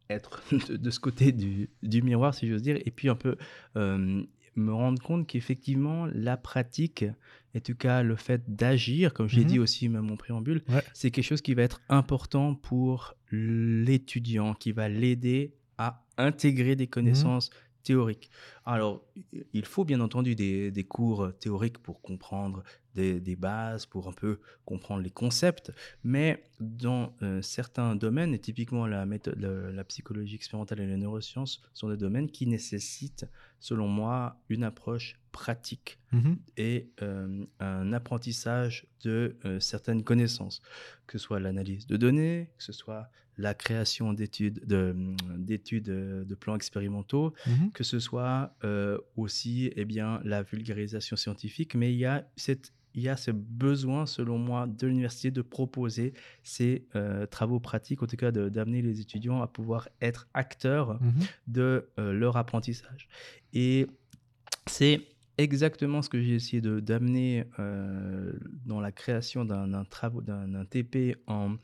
être 0.08 0.42
de, 0.68 0.76
de 0.76 0.90
ce 0.90 0.98
côté 1.00 1.32
du, 1.32 1.68
du 1.82 2.02
miroir, 2.02 2.34
si 2.34 2.48
j'ose 2.48 2.62
dire, 2.62 2.78
et 2.84 2.90
puis 2.90 3.08
un 3.08 3.14
peu 3.14 3.36
euh, 3.76 4.22
me 4.56 4.72
rendre 4.72 5.00
compte 5.02 5.26
qu'effectivement, 5.26 6.06
la 6.06 6.36
pratique, 6.36 7.04
en 7.54 7.60
tout 7.60 7.74
cas 7.76 8.02
le 8.02 8.16
fait 8.16 8.42
d'agir, 8.56 9.12
comme 9.12 9.28
je 9.28 9.36
l'ai 9.36 9.42
Mhm. 9.42 9.48
dit 9.48 9.58
aussi 9.58 9.88
même 9.88 10.06
mon 10.06 10.16
préambule, 10.16 10.62
Ouais. 10.68 10.82
c'est 10.94 11.10
quelque 11.10 11.24
chose 11.26 11.42
qui 11.42 11.54
va 11.54 11.62
être 11.62 11.82
important 11.90 12.54
pour 12.54 13.14
l'étudiant, 13.30 14.54
qui 14.54 14.72
va 14.72 14.88
l'aider 14.88 15.54
à 15.78 16.04
intégrer 16.18 16.74
des 16.76 16.86
connaissances 16.86 17.50
théoriques. 17.82 18.30
Alors, 18.66 19.06
il 19.54 19.64
faut 19.64 19.84
bien 19.86 20.00
entendu 20.00 20.34
des, 20.34 20.70
des 20.70 20.84
cours 20.84 21.32
théoriques 21.38 21.78
pour 21.78 22.02
comprendre 22.02 22.62
des, 22.94 23.36
bases, 23.36 23.86
pour 23.86 24.08
un 24.08 24.12
peu 24.12 24.40
comprendre 24.64 25.02
les 25.02 25.10
concepts, 25.10 25.72
mais 26.04 26.49
dans 26.60 27.14
euh, 27.22 27.42
certains 27.42 27.96
domaines, 27.96 28.34
et 28.34 28.38
typiquement 28.38 28.86
la, 28.86 29.06
méthode, 29.06 29.38
la, 29.40 29.72
la 29.72 29.84
psychologie 29.84 30.34
expérimentale 30.36 30.80
et 30.80 30.86
les 30.86 30.96
neurosciences 30.96 31.62
sont 31.74 31.88
des 31.88 31.96
domaines 31.96 32.30
qui 32.30 32.46
nécessitent, 32.46 33.26
selon 33.58 33.88
moi, 33.88 34.40
une 34.48 34.64
approche 34.64 35.18
pratique 35.32 35.98
Mhm. 36.12 36.38
et 36.56 36.90
euh, 37.02 37.44
un 37.60 37.92
apprentissage 37.92 38.86
de 39.04 39.36
euh, 39.44 39.60
certaines 39.60 40.02
connaissances, 40.02 40.60
que 41.06 41.18
ce 41.18 41.24
soit 41.24 41.38
l'analyse 41.40 41.86
de 41.86 41.96
données, 41.96 42.50
que 42.58 42.64
ce 42.64 42.72
soit 42.72 43.08
la 43.38 43.54
création 43.54 44.12
d'études, 44.12 44.66
de, 44.66 44.94
d'études 45.38 45.84
de 45.84 46.34
plans 46.34 46.56
expérimentaux, 46.56 47.32
Mhm. 47.46 47.70
que 47.72 47.84
ce 47.84 47.98
soit 48.00 48.54
aussi 49.16 49.72
eh 49.76 49.84
bien, 49.86 50.20
la 50.24 50.42
vulgarisation 50.42 51.16
scientifique, 51.16 51.74
mais 51.74 51.92
il 51.92 51.98
y 51.98 52.04
a 52.04 52.28
cette 52.36 52.72
il 52.94 53.02
y 53.02 53.08
a 53.08 53.16
ce 53.16 53.30
besoin, 53.30 54.06
selon 54.06 54.38
moi, 54.38 54.66
de 54.66 54.86
l'université 54.86 55.30
de 55.30 55.42
proposer 55.42 56.12
ces 56.42 56.86
euh, 56.96 57.26
travaux 57.26 57.60
pratiques, 57.60 58.02
en 58.02 58.06
tout 58.06 58.16
cas 58.16 58.32
d'amener 58.32 58.82
les 58.82 59.00
étudiants 59.00 59.42
à 59.42 59.46
pouvoir 59.46 59.88
être 60.00 60.28
acteurs 60.34 60.94
Mhm. 61.00 61.12
de 61.46 61.88
euh, 61.98 62.12
leur 62.12 62.36
apprentissage. 62.36 63.08
Et 63.52 63.86
c'est 64.66 65.00
exactement 65.38 66.02
ce 66.02 66.08
que 66.08 66.20
j'ai 66.20 66.34
essayé 66.34 66.60
d'amener 66.60 67.44
euh, 67.58 68.32
dans 68.66 68.80
la 68.80 68.92
création 68.92 69.44
d'un 69.44 69.84
TP 70.68 71.16
en, 71.26 71.56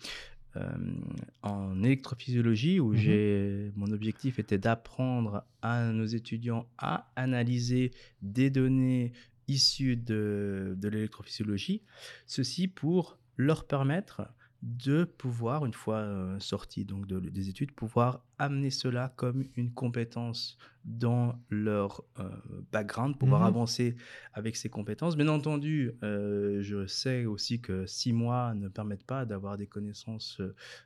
en 1.42 1.82
électrophysiologie, 1.82 2.80
où 2.80 2.92
Mhm. 2.92 2.96
j'ai 2.98 3.72
mon 3.76 3.90
objectif 3.92 4.38
était 4.38 4.58
d'apprendre 4.58 5.44
à 5.62 5.92
nos 5.92 6.06
étudiants 6.06 6.66
à 6.78 7.10
analyser 7.16 7.90
des 8.22 8.48
données 8.50 9.12
issues 9.48 9.96
de, 9.96 10.74
de 10.76 10.88
l'électrophysiologie, 10.88 11.82
ceci 12.26 12.68
pour 12.68 13.18
leur 13.36 13.66
permettre 13.66 14.22
de 14.62 15.04
pouvoir, 15.04 15.66
une 15.66 15.74
fois 15.74 15.98
euh, 15.98 16.38
sortis 16.40 16.84
donc 16.86 17.06
de- 17.06 17.20
des 17.20 17.48
études, 17.50 17.72
pouvoir 17.72 18.24
amener 18.38 18.70
cela 18.70 19.12
comme 19.16 19.44
une 19.54 19.70
compétence 19.70 20.56
dans 20.84 21.38
leur 21.50 22.02
euh, 22.18 22.30
background, 22.72 23.18
pouvoir 23.18 23.42
Mhm. 23.42 23.46
avancer 23.48 23.96
avec 24.32 24.56
ces 24.56 24.68
compétences. 24.70 25.16
Bien 25.16 25.28
entendu, 25.28 25.92
euh, 26.02 26.62
je 26.62 26.86
sais 26.86 27.26
aussi 27.26 27.60
que 27.60 27.86
six 27.86 28.12
mois 28.14 28.54
ne 28.54 28.68
permettent 28.68 29.04
pas 29.06 29.24
d'avoir 29.26 29.56
des 29.58 29.66
connaissances 29.66 30.40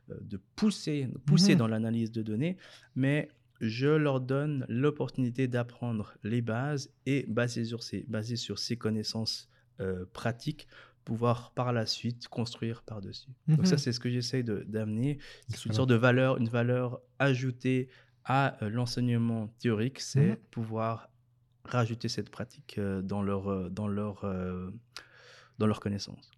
de 0.09 0.41
pousser, 0.57 1.09
pousser 1.25 1.53
Mhm. 1.53 1.59
dans 1.59 1.69
l'analyse 1.69 2.11
de 2.13 2.23
données, 2.23 2.57
mais 2.97 3.29
je 3.61 3.89
leur 3.89 4.21
donne 4.21 4.65
l'opportunité 4.69 5.49
d'apprendre 5.49 6.15
les 6.23 6.41
bases 6.43 6.91
et 7.07 7.25
basé 7.29 7.65
sur 7.65 7.83
ces, 7.83 8.05
basé 8.09 8.37
sur 8.37 8.59
ces 8.59 8.77
connaissances 8.77 9.49
euh, 9.81 10.05
pratiques, 10.13 10.67
pouvoir 11.05 11.53
par 11.53 11.73
la 11.73 11.87
suite 11.87 12.29
construire 12.29 12.83
par-dessus. 12.83 13.31
Donc 13.49 13.67
ça, 13.67 13.75
Mhm. 13.77 13.79
c'est 13.79 13.93
ce 13.93 14.01
que 14.01 14.11
j'essaye 14.11 14.45
de- 14.45 14.65
d'amener. 14.69 15.19
C'est 15.49 15.65
une 15.65 15.73
sorte 15.73 15.89
de 15.91 15.95
valeur, 15.95 16.37
une 16.39 16.49
valeur 16.49 17.01
ajoutée 17.19 17.89
à 18.25 18.63
euh, 18.63 18.69
l'enseignement 18.69 19.49
théorique, 19.59 20.01
c'est 20.01 20.31
Mhm. 20.31 20.37
pouvoir 20.51 21.11
rajouter 21.65 22.09
cette 22.09 22.31
pratique 22.31 22.77
euh, 22.79 23.01
dans 23.03 23.23
leur, 23.23 23.71
dans 23.71 23.89
leur, 23.89 24.25
dans 25.59 25.67
leurs 25.67 25.81
connaissances. 25.81 26.31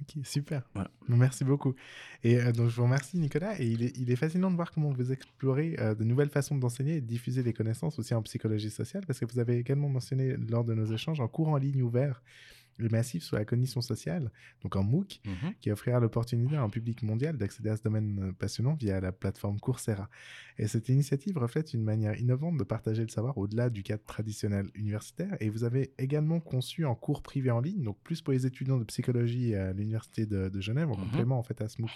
Ok, 0.00 0.24
super. 0.24 0.62
Voilà. 0.74 0.90
Merci 1.08 1.44
beaucoup. 1.44 1.74
Et 2.22 2.38
euh, 2.38 2.52
donc, 2.52 2.68
je 2.68 2.76
vous 2.76 2.82
remercie, 2.82 3.16
Nicolas. 3.16 3.60
Et 3.60 3.66
il 3.66 3.82
est, 3.82 3.96
il 3.96 4.10
est 4.10 4.16
fascinant 4.16 4.50
de 4.50 4.56
voir 4.56 4.72
comment 4.72 4.90
vous 4.90 5.12
explorez 5.12 5.76
euh, 5.78 5.94
de 5.94 6.04
nouvelles 6.04 6.30
façons 6.30 6.56
d'enseigner 6.56 6.96
et 6.96 7.00
de 7.00 7.06
diffuser 7.06 7.42
des 7.42 7.52
connaissances 7.52 7.98
aussi 7.98 8.14
en 8.14 8.22
psychologie 8.22 8.70
sociale, 8.70 9.04
parce 9.06 9.18
que 9.18 9.24
vous 9.24 9.38
avez 9.38 9.58
également 9.58 9.88
mentionné 9.88 10.36
lors 10.36 10.64
de 10.64 10.74
nos 10.74 10.86
échanges 10.86 11.20
un 11.20 11.28
cours 11.28 11.48
en 11.48 11.56
ligne 11.56 11.82
ouvert 11.82 12.22
massif 12.78 13.22
sur 13.22 13.36
la 13.36 13.44
cognition 13.44 13.80
sociale, 13.80 14.30
donc 14.62 14.76
en 14.76 14.82
MOOC, 14.82 15.20
qui 15.60 15.70
offrira 15.70 16.00
l'opportunité 16.00 16.56
à 16.56 16.62
un 16.62 16.68
public 16.68 17.02
mondial 17.02 17.36
d'accéder 17.36 17.70
à 17.70 17.76
ce 17.76 17.82
domaine 17.82 18.28
euh, 18.28 18.32
passionnant 18.32 18.74
via 18.74 19.00
la 19.00 19.12
plateforme 19.12 19.58
Coursera. 19.60 20.08
Et 20.58 20.66
cette 20.66 20.88
initiative 20.88 21.38
reflète 21.38 21.74
une 21.74 21.82
manière 21.84 22.18
innovante 22.18 22.56
de 22.56 22.64
partager 22.64 23.02
le 23.02 23.08
savoir 23.08 23.38
au-delà 23.38 23.70
du 23.70 23.82
cadre 23.82 24.04
traditionnel 24.04 24.66
universitaire. 24.74 25.36
Et 25.40 25.48
vous 25.50 25.64
avez 25.64 25.92
également 25.98 26.40
conçu 26.40 26.86
un 26.86 26.94
cours 26.94 27.22
privé 27.22 27.50
en 27.50 27.60
ligne, 27.60 27.82
donc 27.82 27.98
plus 28.02 28.20
pour 28.22 28.32
les 28.32 28.46
étudiants 28.46 28.78
de 28.78 28.84
psychologie 28.84 29.54
à 29.54 29.72
l'université 29.72 30.26
de, 30.26 30.48
de 30.48 30.60
Genève, 30.60 30.90
en 30.90 30.96
Mhm. 30.96 31.04
complément 31.04 31.38
en 31.38 31.42
fait 31.42 31.60
à 31.60 31.68
ce 31.68 31.80
MOOC. 31.82 31.90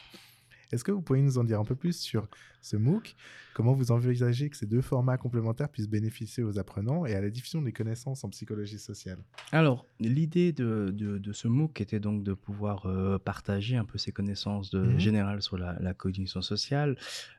Est-ce 0.72 0.84
que 0.84 0.92
vous 0.92 1.00
pourriez 1.02 1.22
nous 1.22 1.38
en 1.38 1.44
dire 1.44 1.58
un 1.60 1.64
peu 1.64 1.74
plus 1.74 1.98
sur 1.98 2.28
ce 2.60 2.76
MOOC? 2.76 3.16
Comment 3.54 3.72
vous 3.72 3.90
envisagez 3.90 4.50
que 4.50 4.56
ces 4.56 4.66
deux 4.66 4.82
formats 4.82 5.16
complémentaires 5.16 5.68
puissent 5.68 5.88
bénéficier 5.88 6.42
aux 6.44 6.58
apprenants 6.58 7.06
et 7.06 7.14
à 7.14 7.20
la 7.20 7.30
diffusion 7.30 7.62
des 7.62 7.72
connaissances 7.72 8.22
en 8.24 8.28
psychologie 8.28 8.78
sociale? 8.78 9.18
Alors, 9.52 9.86
l'idée 9.98 10.52
de, 10.52 10.90
de, 10.94 11.18
de 11.18 11.32
ce 11.32 11.48
MOOC 11.48 11.80
était 11.80 12.00
donc 12.00 12.22
de 12.22 12.34
pouvoir 12.34 12.86
euh, 12.86 13.18
partager 13.18 13.76
un 13.76 13.84
peu 13.84 13.98
ses 13.98 14.12
connaissances 14.12 14.70
de, 14.70 14.78
Mhm. 14.80 14.98
générales 14.98 15.42
sur 15.42 15.56
la, 15.58 15.76
la 15.80 15.94
cognition 15.94 16.42
sociale. 16.42 16.96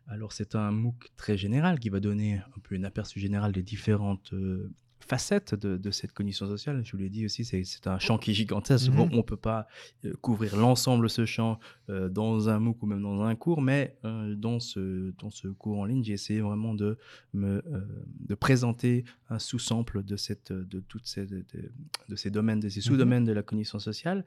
Alors, 0.08 0.32
c'est 0.34 0.56
un 0.56 0.72
MOOC 0.72 1.10
très 1.16 1.38
général 1.38 1.80
qui 1.80 1.90
va 1.90 2.00
donner 2.00 2.38
un 2.38 2.60
peu 2.64 2.76
un 2.76 2.84
aperçu 2.84 3.20
général 3.20 3.52
des 3.52 3.64
différentes 3.64 4.34
euh, 4.34 4.72
facettes 5.10 5.56
de, 5.56 5.78
de 5.78 5.92
cette 5.92 6.14
cognition 6.14 6.48
sociale. 6.48 6.82
Je 6.86 6.92
vous 6.92 7.00
l'ai 7.00 7.10
dit 7.10 7.26
aussi, 7.26 7.44
c'est 7.44 7.88
un 7.88 7.98
champ 7.98 8.20
qui 8.20 8.32
est 8.32 8.34
gigantesque. 8.36 8.92
Mhm. 8.92 9.10
On 9.12 9.18
ne 9.18 9.22
peut 9.24 9.38
pas 9.38 9.68
euh, 10.06 10.14
couvrir 10.22 10.56
l'ensemble 10.56 11.04
de 11.04 11.08
ce 11.10 11.26
champ 11.26 11.60
euh, 11.90 12.10
dans 12.10 12.48
un 12.48 12.60
MOOC 12.60 12.84
ou 12.84 12.86
même 12.86 13.02
dans 13.02 13.24
un 13.24 13.36
cours, 13.36 13.62
mais 13.62 13.98
euh, 14.06 14.36
dans, 14.36 14.60
ce, 14.60 15.12
dans 15.20 15.32
ce 15.32 15.48
cours 15.48 15.80
en 15.80 15.86
ligne, 15.86 16.04
j'ai 16.04 16.14
essayé 16.14 16.42
vraiment 16.42 16.76
de, 16.76 17.00
me, 17.34 17.64
euh, 17.74 17.82
de 18.20 18.36
présenter 18.36 19.04
un 19.30 19.40
sous-sample 19.40 20.04
de, 20.04 20.16
cette, 20.16 20.54
de, 20.54 20.80
toutes 20.80 21.08
ces, 21.08 21.26
de, 21.26 22.16
ces 22.16 22.30
domaines, 22.30 22.60
de 22.60 22.70
ces 22.70 22.82
sous-domaines 22.82 23.26
de 23.26 23.32
la 23.32 23.42
cognition 23.42 23.80
sociale, 23.80 24.24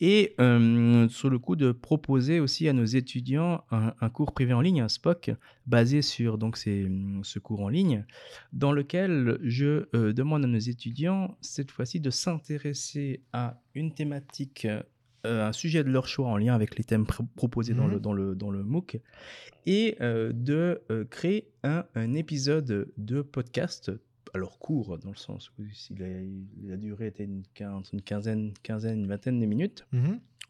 et 0.00 0.34
sur 1.08 1.30
le 1.30 1.38
coup 1.38 1.56
de 1.56 1.72
proposer 1.72 2.40
aussi 2.40 2.68
à 2.68 2.72
nos 2.72 2.84
étudiants 2.84 3.64
un, 3.70 3.94
un 4.00 4.10
cours 4.10 4.32
privé 4.32 4.52
en 4.52 4.60
ligne, 4.60 4.80
un 4.80 4.88
SPOC, 4.88 5.30
basé 5.68 6.02
sur 6.02 6.38
donc 6.38 6.56
ces, 6.56 6.90
ce 7.22 7.38
cours 7.38 7.60
en 7.60 7.68
ligne, 7.68 8.04
dans 8.52 8.72
lequel 8.72 9.38
je 9.42 9.86
euh, 9.94 10.12
demande 10.12 10.44
à 10.44 10.48
nos 10.48 10.58
étudiants 10.58 11.36
cette 11.40 11.70
fois-ci 11.70 12.00
de 12.00 12.10
s'intéresser 12.10 13.20
à 13.32 13.60
une 13.74 13.92
thématique, 13.92 14.66
euh, 14.66 14.82
un 15.48 15.52
sujet 15.52 15.84
de 15.84 15.90
leur 15.90 16.06
choix 16.06 16.28
en 16.28 16.36
lien 16.38 16.54
avec 16.54 16.76
les 16.78 16.84
thèmes 16.84 17.04
pr- 17.04 17.26
proposés 17.36 17.74
dans, 17.74 17.86
Mhm. 17.86 17.92
le, 17.94 18.00
dans, 18.00 18.12
le, 18.14 18.34
dans 18.34 18.50
le 18.50 18.62
MOOC, 18.64 19.00
et 19.66 19.96
euh, 20.00 20.32
de 20.32 20.80
euh, 20.90 21.04
créer 21.04 21.50
un, 21.62 21.84
un 21.94 22.14
épisode 22.14 22.90
de 22.96 23.20
podcast 23.22 23.92
alors 24.34 24.58
court, 24.58 24.98
dans 24.98 25.10
le 25.10 25.16
sens 25.16 25.50
où 25.58 25.62
il 25.90 26.02
a- 26.02 26.70
la 26.70 26.76
durée 26.76 27.06
était 27.08 27.24
une, 27.24 27.42
quin- 27.54 27.82
une 27.92 28.02
quinzaine, 28.02 28.52
quinzaine, 28.62 29.00
une 29.00 29.06
vingtaine 29.08 29.38
de 29.40 29.46
minutes, 29.46 29.86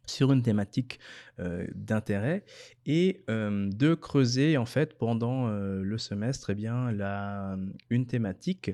sur 0.07 0.33
une 0.33 0.43
thématique 0.43 0.99
euh, 1.39 1.67
d'intérêt 1.75 2.43
et 2.87 3.23
euh, 3.29 3.69
de 3.71 3.95
creuser 3.95 4.57
en 4.57 4.65
fait 4.65 4.95
pendant 4.97 5.49
euh, 5.49 5.83
le 5.83 5.99
semestre 5.99 6.51
eh 6.51 6.55
bien, 6.55 6.91
la, 6.93 7.59
une 7.91 8.07
thématique 8.07 8.71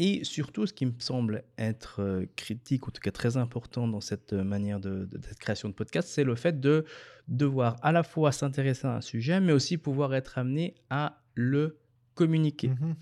et 0.00 0.22
surtout 0.22 0.66
ce 0.66 0.72
qui 0.72 0.86
me 0.86 0.92
semble 0.98 1.42
être 1.56 2.24
critique, 2.36 2.86
en 2.86 2.90
tout 2.92 3.00
cas 3.00 3.10
très 3.10 3.36
important 3.36 3.88
dans 3.88 4.00
cette 4.00 4.32
manière 4.32 4.78
de, 4.80 5.06
de- 5.06 5.20
cette 5.26 5.38
création 5.40 5.68
de 5.68 5.74
podcast, 5.74 6.08
c'est 6.08 6.24
le 6.24 6.36
fait 6.36 6.60
de 6.60 6.84
devoir 7.26 7.76
à 7.82 7.90
la 7.90 8.02
fois 8.04 8.30
s'intéresser 8.32 8.86
à 8.86 8.96
un 8.96 9.00
sujet 9.00 9.40
mais 9.40 9.52
aussi 9.52 9.76
pouvoir 9.76 10.14
être 10.14 10.38
amené 10.38 10.74
à 10.90 11.20
le 11.34 11.78
communiquer 12.20 12.68
Mhm. 12.68 12.94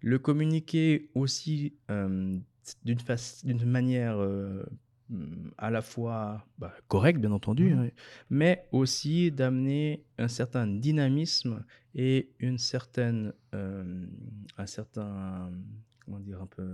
le 0.00 0.18
communiquer 0.18 1.10
aussi 1.14 1.74
euh, 1.90 2.36
d'une 2.84 3.64
manière 3.66 4.16
euh, 4.18 4.64
à 5.58 5.70
la 5.70 5.82
fois 5.82 6.44
bah, 6.58 6.72
correcte, 6.88 7.20
bien 7.20 7.30
entendu, 7.32 7.66
Mhm. 7.70 7.78
hein, 7.78 7.90
mais 8.30 8.66
aussi 8.72 9.30
d'amener 9.30 10.02
un 10.18 10.28
certain 10.28 10.66
dynamisme 10.66 11.64
et 11.94 12.30
une 12.40 12.58
certaine, 12.58 13.32
euh, 13.54 14.06
un 14.58 14.66
certain, 14.66 15.50
comment 16.04 16.18
dire, 16.28 16.40
un 16.42 16.46
peu, 16.56 16.68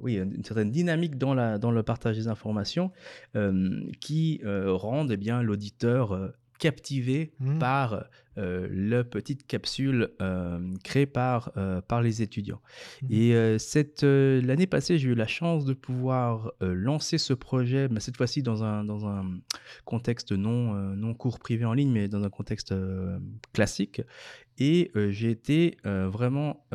oui, 0.00 0.16
une 0.18 0.44
certaine 0.44 0.70
dynamique 0.70 1.16
dans, 1.16 1.34
la, 1.34 1.58
dans 1.58 1.70
le 1.70 1.82
partage 1.82 2.16
des 2.16 2.28
informations 2.28 2.90
euh, 3.36 3.80
qui 4.00 4.40
euh, 4.44 4.72
rendent 4.72 5.12
eh 5.12 5.16
bien 5.16 5.40
l'auditeur 5.42 6.32
captivé 6.58 7.32
Mhm. 7.40 7.58
par 7.58 8.04
euh, 8.38 8.68
la 8.70 9.02
petite 9.02 9.46
capsule 9.46 10.10
euh, 10.20 10.58
créée 10.84 11.06
par, 11.06 11.52
euh, 11.56 11.80
par 11.80 12.02
les 12.02 12.20
étudiants. 12.20 12.60
Mhm. 13.02 13.08
Et 13.10 13.58
cette, 13.58 14.02
l'année 14.02 14.66
passée, 14.66 14.98
j'ai 14.98 15.08
eu 15.10 15.14
la 15.14 15.26
chance 15.26 15.64
de 15.64 15.74
pouvoir 15.74 16.52
lancer 16.60 17.18
ce 17.18 17.32
projet, 17.32 17.88
mais 17.88 18.00
cette 18.00 18.16
fois-ci 18.16 18.42
dans 18.42 18.62
un, 18.64 18.84
dans 18.84 19.06
un 19.06 19.38
contexte 19.84 20.32
non, 20.32 20.74
non 20.96 21.14
cours 21.14 21.38
privé 21.38 21.64
en 21.64 21.72
ligne, 21.72 21.90
mais 21.90 22.08
dans 22.08 22.22
un 22.24 22.30
contexte 22.30 22.74
classique. 23.52 24.02
Et 24.58 24.90
j'ai 25.10 25.30
été 25.30 25.76
vraiment... 25.84 26.66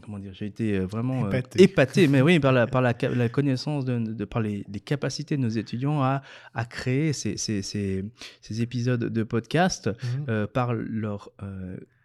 Comment 0.00 0.18
dire 0.18 0.32
J'ai 0.34 0.46
été 0.46 0.78
euh, 0.78 0.86
vraiment 0.86 1.26
euh, 1.26 1.28
Épaté. 1.62 2.08
mais 2.08 2.20
oui, 2.22 2.40
par 2.40 2.52
la, 2.52 2.66
par 2.74 2.82
la, 2.82 2.94
ca- 2.98 3.10
la 3.14 3.28
connaissance, 3.28 3.84
de, 3.84 3.98
de- 3.98 4.24
par 4.24 4.42
les, 4.42 4.64
les 4.72 4.80
capacités 4.80 5.36
de 5.36 5.42
nos 5.42 5.48
étudiants 5.48 6.02
à, 6.02 6.22
à 6.54 6.64
créer 6.64 7.12
ces, 7.12 7.36
ces, 7.36 7.62
ces, 7.62 8.04
ces 8.40 8.62
épisodes 8.62 9.04
de 9.04 9.22
podcast 9.22 9.88
Mhm. 9.88 10.24
euh, 10.28 10.46
par 10.46 10.72
leur, 10.74 11.30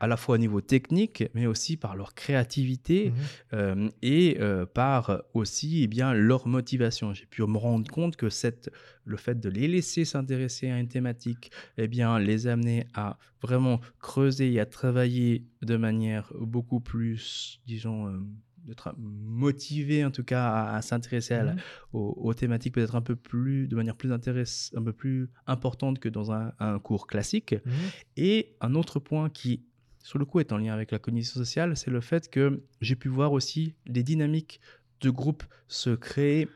à 0.06 0.08
la 0.08 0.18
fois 0.18 0.36
au 0.36 0.38
niveau 0.38 0.62
technique, 0.62 1.24
mais 1.34 1.46
aussi 1.48 1.78
par 1.78 1.96
leur 1.96 2.14
créativité 2.14 3.10
Mhm. 3.10 3.16
euh, 3.54 3.90
et 4.02 4.38
euh, 4.40 4.66
par 4.82 5.24
aussi 5.34 5.82
eh 5.84 5.88
bien, 5.88 6.14
leur 6.14 6.48
motivation. 6.48 7.14
J'ai 7.14 7.26
pu 7.26 7.42
me 7.44 7.58
rendre 7.58 7.90
compte 7.92 8.16
que 8.16 8.30
cette, 8.30 8.70
le 9.04 9.18
fait 9.18 9.40
de 9.40 9.50
les 9.50 9.68
laisser 9.68 10.06
s'intéresser 10.06 10.70
à 10.70 10.78
une 10.80 10.88
thématique, 10.88 11.52
eh 11.78 11.88
bien, 11.88 12.20
les 12.20 12.46
amener 12.48 12.86
à 12.94 13.18
vraiment 13.42 13.80
creuser 14.00 14.54
et 14.54 14.60
à 14.60 14.66
travailler 14.66 15.46
de 15.62 15.76
manière 15.78 16.32
beaucoup 16.40 16.80
plus, 16.80 17.60
disons, 17.66 18.08
euh, 18.08 18.20
d'être 18.66 18.96
motivé 18.98 20.04
en 20.04 20.10
tout 20.12 20.24
cas 20.24 20.46
à, 20.48 20.76
à 20.78 20.82
s'intéresser 20.82 21.36
Mhm. 21.36 21.56
aux, 21.94 22.14
aux 22.18 22.34
thématiques 22.34 22.74
peut-être 22.74 22.96
un 22.96 23.02
peu 23.02 23.16
plus 23.16 23.68
de 23.68 23.76
manière 23.76 23.96
plus 23.96 24.12
intéress- 24.12 24.72
un 24.76 24.82
peu 24.84 24.94
plus 24.94 25.30
importante 25.46 26.00
que 26.00 26.10
dans 26.10 26.32
un, 26.32 26.52
un 26.60 26.80
cours 26.80 27.06
classique. 27.06 27.54
Mhm. 27.54 27.72
Et 28.18 28.56
un 28.62 28.74
autre 28.74 29.00
point 29.00 29.30
qui, 29.30 29.62
sur 30.06 30.20
le 30.20 30.26
coup, 30.26 30.40
est 30.40 30.52
en 30.52 30.58
lien 30.58 30.72
avec 30.72 30.92
la 30.92 31.00
cognition 31.00 31.40
sociale, 31.40 31.76
c'est 31.76 31.90
le 31.90 32.00
fait 32.00 32.30
que 32.30 32.62
j'ai 32.80 32.96
pu 32.96 33.10
voir 33.10 33.32
aussi 33.32 33.74
les 33.88 34.04
dynamiques 34.04 34.62
de 35.02 35.10
groupe 35.10 35.44
se 35.68 35.90
créer 35.90 36.48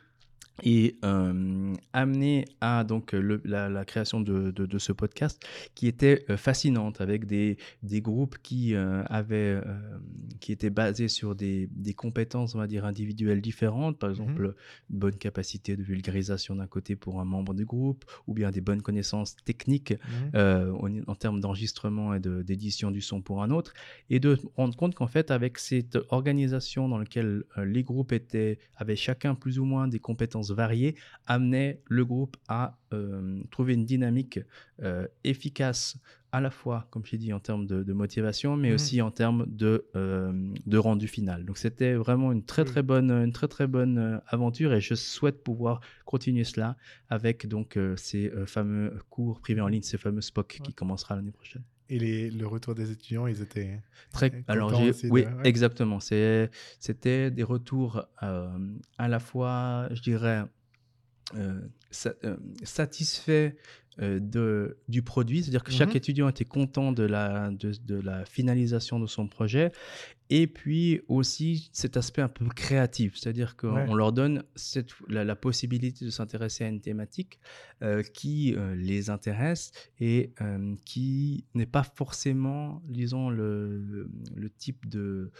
et 0.64 0.97
euh, 1.05 1.74
amener 1.93 2.45
à 2.62 2.84
donc 2.84 3.12
le- 3.14 3.41
la, 3.45 3.70
la 3.70 3.86
création 3.86 4.22
de, 4.22 4.51
de- 4.51 4.66
de 4.66 4.78
ce 4.80 4.91
podcast 4.91 5.41
qui 5.76 5.88
était 5.88 6.26
euh, 6.30 6.38
fascinante 6.38 7.01
avec 7.01 7.26
des, 7.26 7.57
des 7.84 8.01
groupes 8.01 8.38
qui 8.41 8.76
euh, 8.76 9.03
avaient 9.05 9.60
euh, 9.66 9.97
qui 10.39 10.51
étaient 10.51 10.70
basés 10.70 11.07
sur 11.07 11.36
des, 11.36 11.68
des 11.72 11.93
compétences 11.93 12.55
on 12.55 12.60
va 12.60 12.68
dire 12.68 12.86
individuelles 12.86 13.41
différentes 13.41 13.97
par 13.97 14.10
exemple 14.10 14.53
une 14.89 14.99
bonne 14.99 15.16
capacité 15.16 15.76
de 15.76 15.84
vulgarisation 15.84 16.55
d'un 16.55 16.68
côté 16.68 16.95
pour 16.95 17.20
un 17.20 17.26
membre 17.26 17.53
du 17.53 17.66
groupe 17.66 18.05
ou 18.28 18.34
bien 18.34 18.51
des 18.51 18.62
bonnes 18.62 18.82
connaissances 18.82 19.36
techniques 19.45 19.91
Mhm. 19.91 20.32
euh, 20.36 20.72
en, 20.74 21.12
en 21.12 21.16
termes 21.16 21.39
d'enregistrement 21.39 22.14
et 22.14 22.20
de- 22.20 22.41
d'édition 22.41 22.91
du 22.91 23.01
son 23.01 23.22
pour 23.22 23.43
un 23.43 23.49
autre, 23.51 23.74
et 24.10 24.20
de 24.20 24.38
rendre 24.55 24.76
compte 24.76 24.95
qu'en 24.95 25.07
fait, 25.07 25.32
avec 25.32 25.57
cette 25.57 25.97
organisation 26.10 26.88
dans 26.89 26.97
laquelle 26.97 27.43
euh, 27.57 27.66
les 27.66 27.84
groupes 27.84 28.12
étaient, 28.12 28.60
avaient 28.76 28.95
chacun 28.95 29.36
plus 29.36 29.60
ou 29.60 29.66
moins 29.66 29.88
des 29.88 29.99
compétences 29.99 30.49
variées, 30.52 30.95
amenait 31.28 31.82
le 31.88 32.06
groupe 32.06 32.38
à 32.47 32.78
euh, 32.93 33.41
trouver 33.52 33.74
une 33.74 33.86
dynamique 33.86 34.39
euh, 34.82 35.08
efficace 35.24 35.97
à 36.32 36.41
la 36.41 36.52
fois, 36.52 36.88
comme 36.91 37.04
j'ai 37.06 37.18
dit, 37.18 37.34
en 37.34 37.39
termes 37.39 37.66
de, 37.66 37.82
de 37.82 37.93
motivation, 37.93 38.56
mais 38.56 38.70
Mhm. 38.70 38.76
aussi 38.76 39.02
en 39.02 39.10
termes 39.12 39.45
de, 39.47 39.86
euh, 39.95 40.32
de 40.66 40.78
rendu 40.78 41.08
final. 41.08 41.43
Donc 41.45 41.58
c'était 41.58 41.93
vraiment 41.95 42.32
une 42.32 42.43
très 42.43 42.66
très 42.66 42.84
bonne, 42.84 43.10
une 43.12 43.32
très 43.34 43.47
très 43.47 43.66
bonne 43.66 44.22
aventure 44.28 44.74
et 44.74 44.80
je 44.82 44.93
souhaite 44.93 45.43
pouvoir 45.43 45.82
continuer 46.06 46.43
cela 46.43 46.78
avec 47.10 47.47
donc 47.47 47.80
ces 47.95 48.32
fameux 48.45 48.93
cours 49.10 49.39
privés 49.39 49.62
en 49.62 49.68
ligne, 49.68 49.82
ces 49.82 49.97
fameux 49.97 50.22
SPOC 50.22 50.60
qui 50.64 50.74
commencera 50.74 51.16
l'année 51.16 51.32
prochaine. 51.32 51.64
Et 51.89 51.97
les, 51.99 52.29
le 52.29 52.45
retour 52.45 52.75
des 52.75 52.91
étudiants, 52.91 53.25
ils 53.27 53.41
étaient. 53.41 53.81
Très, 54.13 54.27
Et 54.27 54.43
alors 54.47 54.69
de- 54.71 55.09
oui, 55.09 55.25
ouais. 55.25 55.31
exactement. 55.43 55.99
C'est, 55.99 56.51
c'était 56.79 57.31
des 57.31 57.43
retours 57.43 58.05
euh, 58.21 58.57
à 58.97 59.07
la 59.07 59.19
fois, 59.19 59.87
je 59.91 60.01
dirais, 60.01 60.43
euh, 61.35 61.59
sa- 61.91 62.13
euh, 62.23 62.37
satisfaits 62.63 63.53
de, 64.02 64.78
du 64.88 65.02
produit, 65.02 65.41
c'est-à-dire 65.43 65.64
que 65.64 65.72
chaque 65.72 65.89
Mhm. 65.89 65.97
étudiant 65.97 66.30
était 66.30 66.45
content 66.45 66.91
de 66.91 67.04
la, 67.04 67.50
de, 67.52 67.72
de 67.86 68.00
la 68.00 68.24
finalisation 68.26 69.00
de 69.00 69.08
son 69.08 69.28
projet, 69.28 69.72
et 70.30 70.45
puis 70.47 71.02
aussi 71.08 71.70
cet 71.74 71.97
aspect 71.97 72.22
un 72.22 72.28
peu 72.30 72.45
créatif, 72.47 73.16
c'est-à-dire 73.18 73.58
qu'on 73.58 73.74
Ouais. 73.74 73.95
leur 73.95 74.14
donne 74.14 74.43
cette, 74.56 74.91
la, 75.08 75.24
la 75.26 75.36
possibilité 75.36 76.06
de 76.06 76.10
s'intéresser 76.12 76.64
à 76.66 76.68
une 76.70 76.82
thématique 76.82 77.39
euh, 77.82 78.04
qui 78.04 78.54
euh, 78.56 78.76
les 78.76 79.10
intéresse 79.10 79.72
et 80.00 80.32
euh, 80.41 80.76
qui 80.86 81.45
n'est 81.56 81.66
pas 81.66 81.84
forcément, 81.84 82.82
disons, 82.88 83.30
le 83.30 84.08
type 84.58 84.88
de 84.88 85.32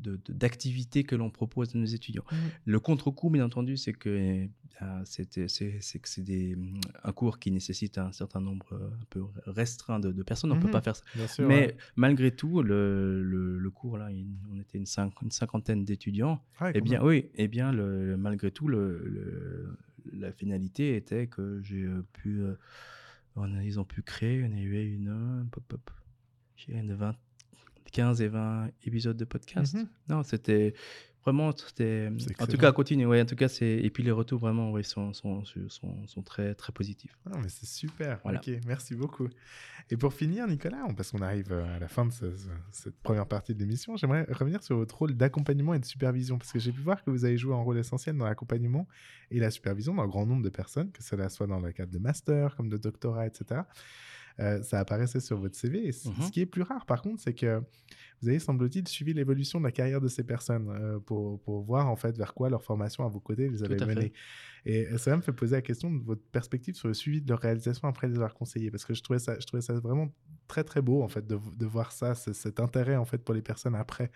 de- 0.00 0.20
de- 0.24 0.32
d'activité 0.32 1.04
que 1.04 1.14
l'on 1.16 1.30
propose 1.30 1.74
à 1.74 1.78
nos 1.78 1.84
étudiants. 1.84 2.24
Mhm. 2.30 2.38
Le 2.66 2.80
contre-coup, 2.80 3.30
bien 3.30 3.44
entendu, 3.44 3.76
c'est 3.76 3.92
que 3.92 4.08
eh 4.10 4.50
bien, 4.78 5.04
c'était- 5.04 5.48
c'est 5.48 5.78
c'est 5.80 5.98
que 5.98 6.08
c'est 6.08 6.22
des- 6.22 6.56
un 7.02 7.12
cours 7.12 7.38
qui 7.38 7.50
nécessite 7.50 7.98
un 7.98 8.12
certain 8.12 8.40
nombre 8.40 8.66
euh, 8.72 8.88
un 8.88 9.04
peu 9.10 9.22
restreint 9.46 9.98
de, 10.00 10.12
de 10.12 10.22
personnes. 10.22 10.52
On 10.52 10.56
ne 10.56 10.60
peut 10.62 10.70
pas 10.70 10.80
faire 10.80 10.96
ça. 10.96 11.04
Sûr. 11.26 11.48
Mais 11.48 11.66
ouais. 11.66 11.76
malgré 11.96 12.30
tout, 12.30 12.62
le, 12.62 13.22
le- 13.22 13.58
le 13.58 13.70
cours, 13.70 13.98
là, 13.98 14.08
on 14.52 14.58
était 14.60 14.78
une, 14.78 14.86
cinq- 14.86 15.20
une 15.22 15.30
cinquantaine 15.30 15.84
d'étudiants. 15.84 16.42
Ouais, 16.60 16.72
Eh 16.74 16.78
quand 16.78 16.84
bien, 16.84 17.02
oui, 17.04 17.28
eh 17.34 17.48
bien, 17.48 17.72
le, 17.72 18.16
malgré 18.16 18.50
tout, 18.50 18.68
la 18.68 20.32
finalité 20.32 20.96
était 20.96 21.26
que 21.26 21.60
j'ai 21.62 21.82
euh, 21.84 22.02
pu, 22.12 22.40
euh, 22.40 22.54
on 23.36 23.52
a- 23.54 23.62
ils 23.64 23.78
ont 23.78 23.84
pu 23.84 24.02
créer, 24.02 24.42
on 24.44 24.52
a 24.56 24.60
eu 24.60 24.94
une, 24.94 25.08
euh, 25.08 25.44
pop, 25.50 25.62
pop, 25.68 25.90
j'ai 26.56 26.72
une 26.76 26.94
20, 26.94 27.14
15 27.90 28.20
et 28.22 28.28
20 28.28 28.68
épisodes 28.84 29.16
de 29.16 29.24
podcast. 29.24 29.74
Mhm. 29.74 29.88
Non, 30.08 30.22
c'était 30.22 30.74
vraiment, 31.24 31.52
c'était, 31.54 32.10
en 32.38 32.46
tout 32.46 32.56
cas, 32.56 32.72
continue, 32.72 33.04
ouais, 33.06 33.20
en 33.20 33.26
tout 33.26 33.36
cas, 33.36 33.48
c'est, 33.48 33.66
et 33.70 33.90
puis 33.90 34.02
les 34.02 34.10
retours 34.12 34.38
vraiment, 34.40 34.72
oui, 34.72 34.82
sont, 34.84 35.12
sont, 35.12 35.44
sont, 35.68 36.06
sont 36.06 36.22
très, 36.22 36.54
très 36.54 36.72
positifs. 36.72 37.18
Ah, 37.26 37.36
mais 37.42 37.48
c'est 37.50 37.66
super. 37.66 38.20
Voilà. 38.22 38.38
Ok, 38.38 38.50
merci 38.66 38.94
beaucoup. 38.94 39.28
Et 39.90 39.96
pour 39.96 40.14
finir, 40.14 40.46
Nicolas, 40.46 40.86
parce 40.96 41.10
qu'on 41.10 41.20
arrive 41.20 41.50
euh, 41.52 41.76
à 41.76 41.78
la 41.78 41.88
fin 41.88 42.06
de 42.06 42.12
ce- 42.12 42.34
ce- 42.36 42.48
cette 42.72 42.98
première 43.00 43.26
partie 43.26 43.54
de 43.54 43.58
l'émission, 43.60 43.96
j'aimerais 43.96 44.24
revenir 44.30 44.62
sur 44.62 44.76
votre 44.76 44.96
rôle 44.96 45.14
d'accompagnement 45.14 45.74
et 45.74 45.78
de 45.78 45.84
supervision, 45.84 46.38
parce 46.38 46.52
que 46.52 46.58
j'ai 46.58 46.72
pu 46.72 46.80
voir 46.80 47.02
que 47.04 47.10
vous 47.10 47.24
avez 47.26 47.36
joué 47.36 47.54
un 47.54 47.58
rôle 47.62 47.78
essentiel 47.78 48.16
dans 48.16 48.24
l'accompagnement 48.26 48.86
et 49.30 49.38
la 49.38 49.50
supervision 49.50 49.94
d'un 49.94 50.06
grand 50.06 50.24
nombre 50.24 50.42
de 50.42 50.50
personnes, 50.50 50.90
que 50.92 51.02
cela 51.02 51.28
soit 51.28 51.46
dans 51.46 51.60
le 51.60 51.72
cadre 51.72 51.92
de 51.92 51.98
master, 51.98 52.54
comme 52.56 52.68
de 52.70 52.76
doctorat, 52.78 53.26
etc. 53.26 53.62
Euh, 54.40 54.62
ça 54.62 54.78
apparaissait 54.78 55.20
sur 55.20 55.38
votre 55.38 55.56
CV. 55.56 55.86
Et 55.88 55.92
ce 55.92 56.30
qui 56.30 56.40
est 56.40 56.46
plus 56.46 56.62
rare, 56.62 56.86
par 56.86 57.02
contre, 57.02 57.20
c'est 57.20 57.34
que 57.34 57.60
vous 58.20 58.28
avez, 58.28 58.38
semble-t-il, 58.38 58.86
suivi 58.88 59.12
l'évolution 59.14 59.58
de 59.60 59.64
la 59.64 59.72
carrière 59.72 60.00
de 60.00 60.08
ces 60.08 60.24
personnes 60.24 60.68
euh, 60.70 60.98
pour, 61.00 61.40
pour 61.40 61.62
voir 61.62 61.88
en 61.88 61.96
fait 61.96 62.16
vers 62.16 62.34
quoi 62.34 62.48
leur 62.50 62.62
formation 62.62 63.04
à 63.04 63.08
vos 63.08 63.20
côtés 63.20 63.48
les 63.48 63.62
avait 63.64 63.76
menés. 63.86 64.12
Et 64.66 64.86
euh, 64.88 64.98
ça 64.98 65.16
me 65.16 65.22
fait 65.22 65.32
poser 65.32 65.56
la 65.56 65.62
question 65.62 65.90
de 65.92 66.02
votre 66.04 66.22
perspective 66.32 66.74
sur 66.74 66.88
le 66.88 66.94
suivi 66.94 67.20
de 67.22 67.28
leur 67.28 67.38
réalisation 67.40 67.86
après 67.88 68.08
les 68.08 68.14
avoir 68.14 68.34
conseillés, 68.34 68.70
parce 68.70 68.84
que 68.84 68.92
je 68.94 69.02
trouvais 69.02 69.18
ça, 69.20 69.38
je 69.38 69.46
trouvais 69.46 69.60
ça 69.62 69.72
vraiment 69.74 70.12
très 70.48 70.64
très 70.64 70.82
beau 70.82 71.02
en 71.02 71.08
fait 71.08 71.26
de, 71.26 71.38
de 71.56 71.66
voir 71.66 71.92
ça, 71.92 72.14
ce- 72.14 72.32
cet 72.32 72.58
intérêt 72.60 72.96
en 72.96 73.04
fait 73.04 73.18
pour 73.18 73.34
les 73.34 73.42
personnes 73.42 73.74
après. 73.76 74.10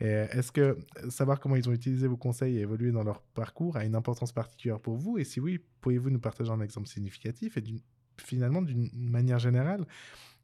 Et 0.00 0.06
Est-ce 0.06 0.50
que 0.52 0.78
savoir 1.10 1.38
comment 1.40 1.56
ils 1.56 1.68
ont 1.68 1.72
utilisé 1.72 2.06
vos 2.06 2.16
conseils 2.16 2.56
et 2.58 2.60
évolué 2.60 2.92
dans 2.92 3.02
leur 3.04 3.20
parcours 3.22 3.76
a 3.76 3.84
une 3.84 3.94
importance 3.94 4.32
particulière 4.32 4.80
pour 4.80 4.96
vous? 4.96 5.18
Et 5.18 5.24
si 5.24 5.38
oui, 5.40 5.60
pourriez-vous 5.80 6.10
nous 6.10 6.20
partager 6.20 6.50
un 6.50 6.60
exemple 6.60 6.88
significatif 6.88 7.56
Et 7.56 7.60
d'une- 7.60 7.80
finalement, 8.18 8.62
d'une 8.62 8.88
manière 8.94 9.38
générale, 9.38 9.84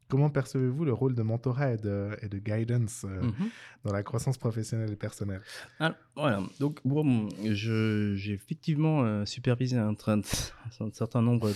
comment 0.07 0.29
percevez-vous 0.29 0.83
le 0.83 0.91
rôle 0.91 1.15
de 1.15 1.21
mentorat 1.21 1.73
et 1.73 1.77
de, 1.77 2.09
et 2.21 2.27
de 2.27 2.37
guidance 2.37 3.05
euh, 3.07 3.21
Mhm. 3.21 3.49
dans 3.85 3.93
la 3.93 4.03
croissance 4.03 4.37
professionnelle 4.37 4.91
et 4.91 4.97
personnelle? 4.97 5.39
Alors, 5.79 5.95
voilà, 6.17 6.43
donc 6.59 6.81
bon, 6.83 7.29
j'ai 7.45 8.33
effectivement 8.33 9.05
euh, 9.05 9.25
supervisé 9.25 9.77
un, 9.77 9.95
certain 10.91 11.21
nombre 11.21 11.49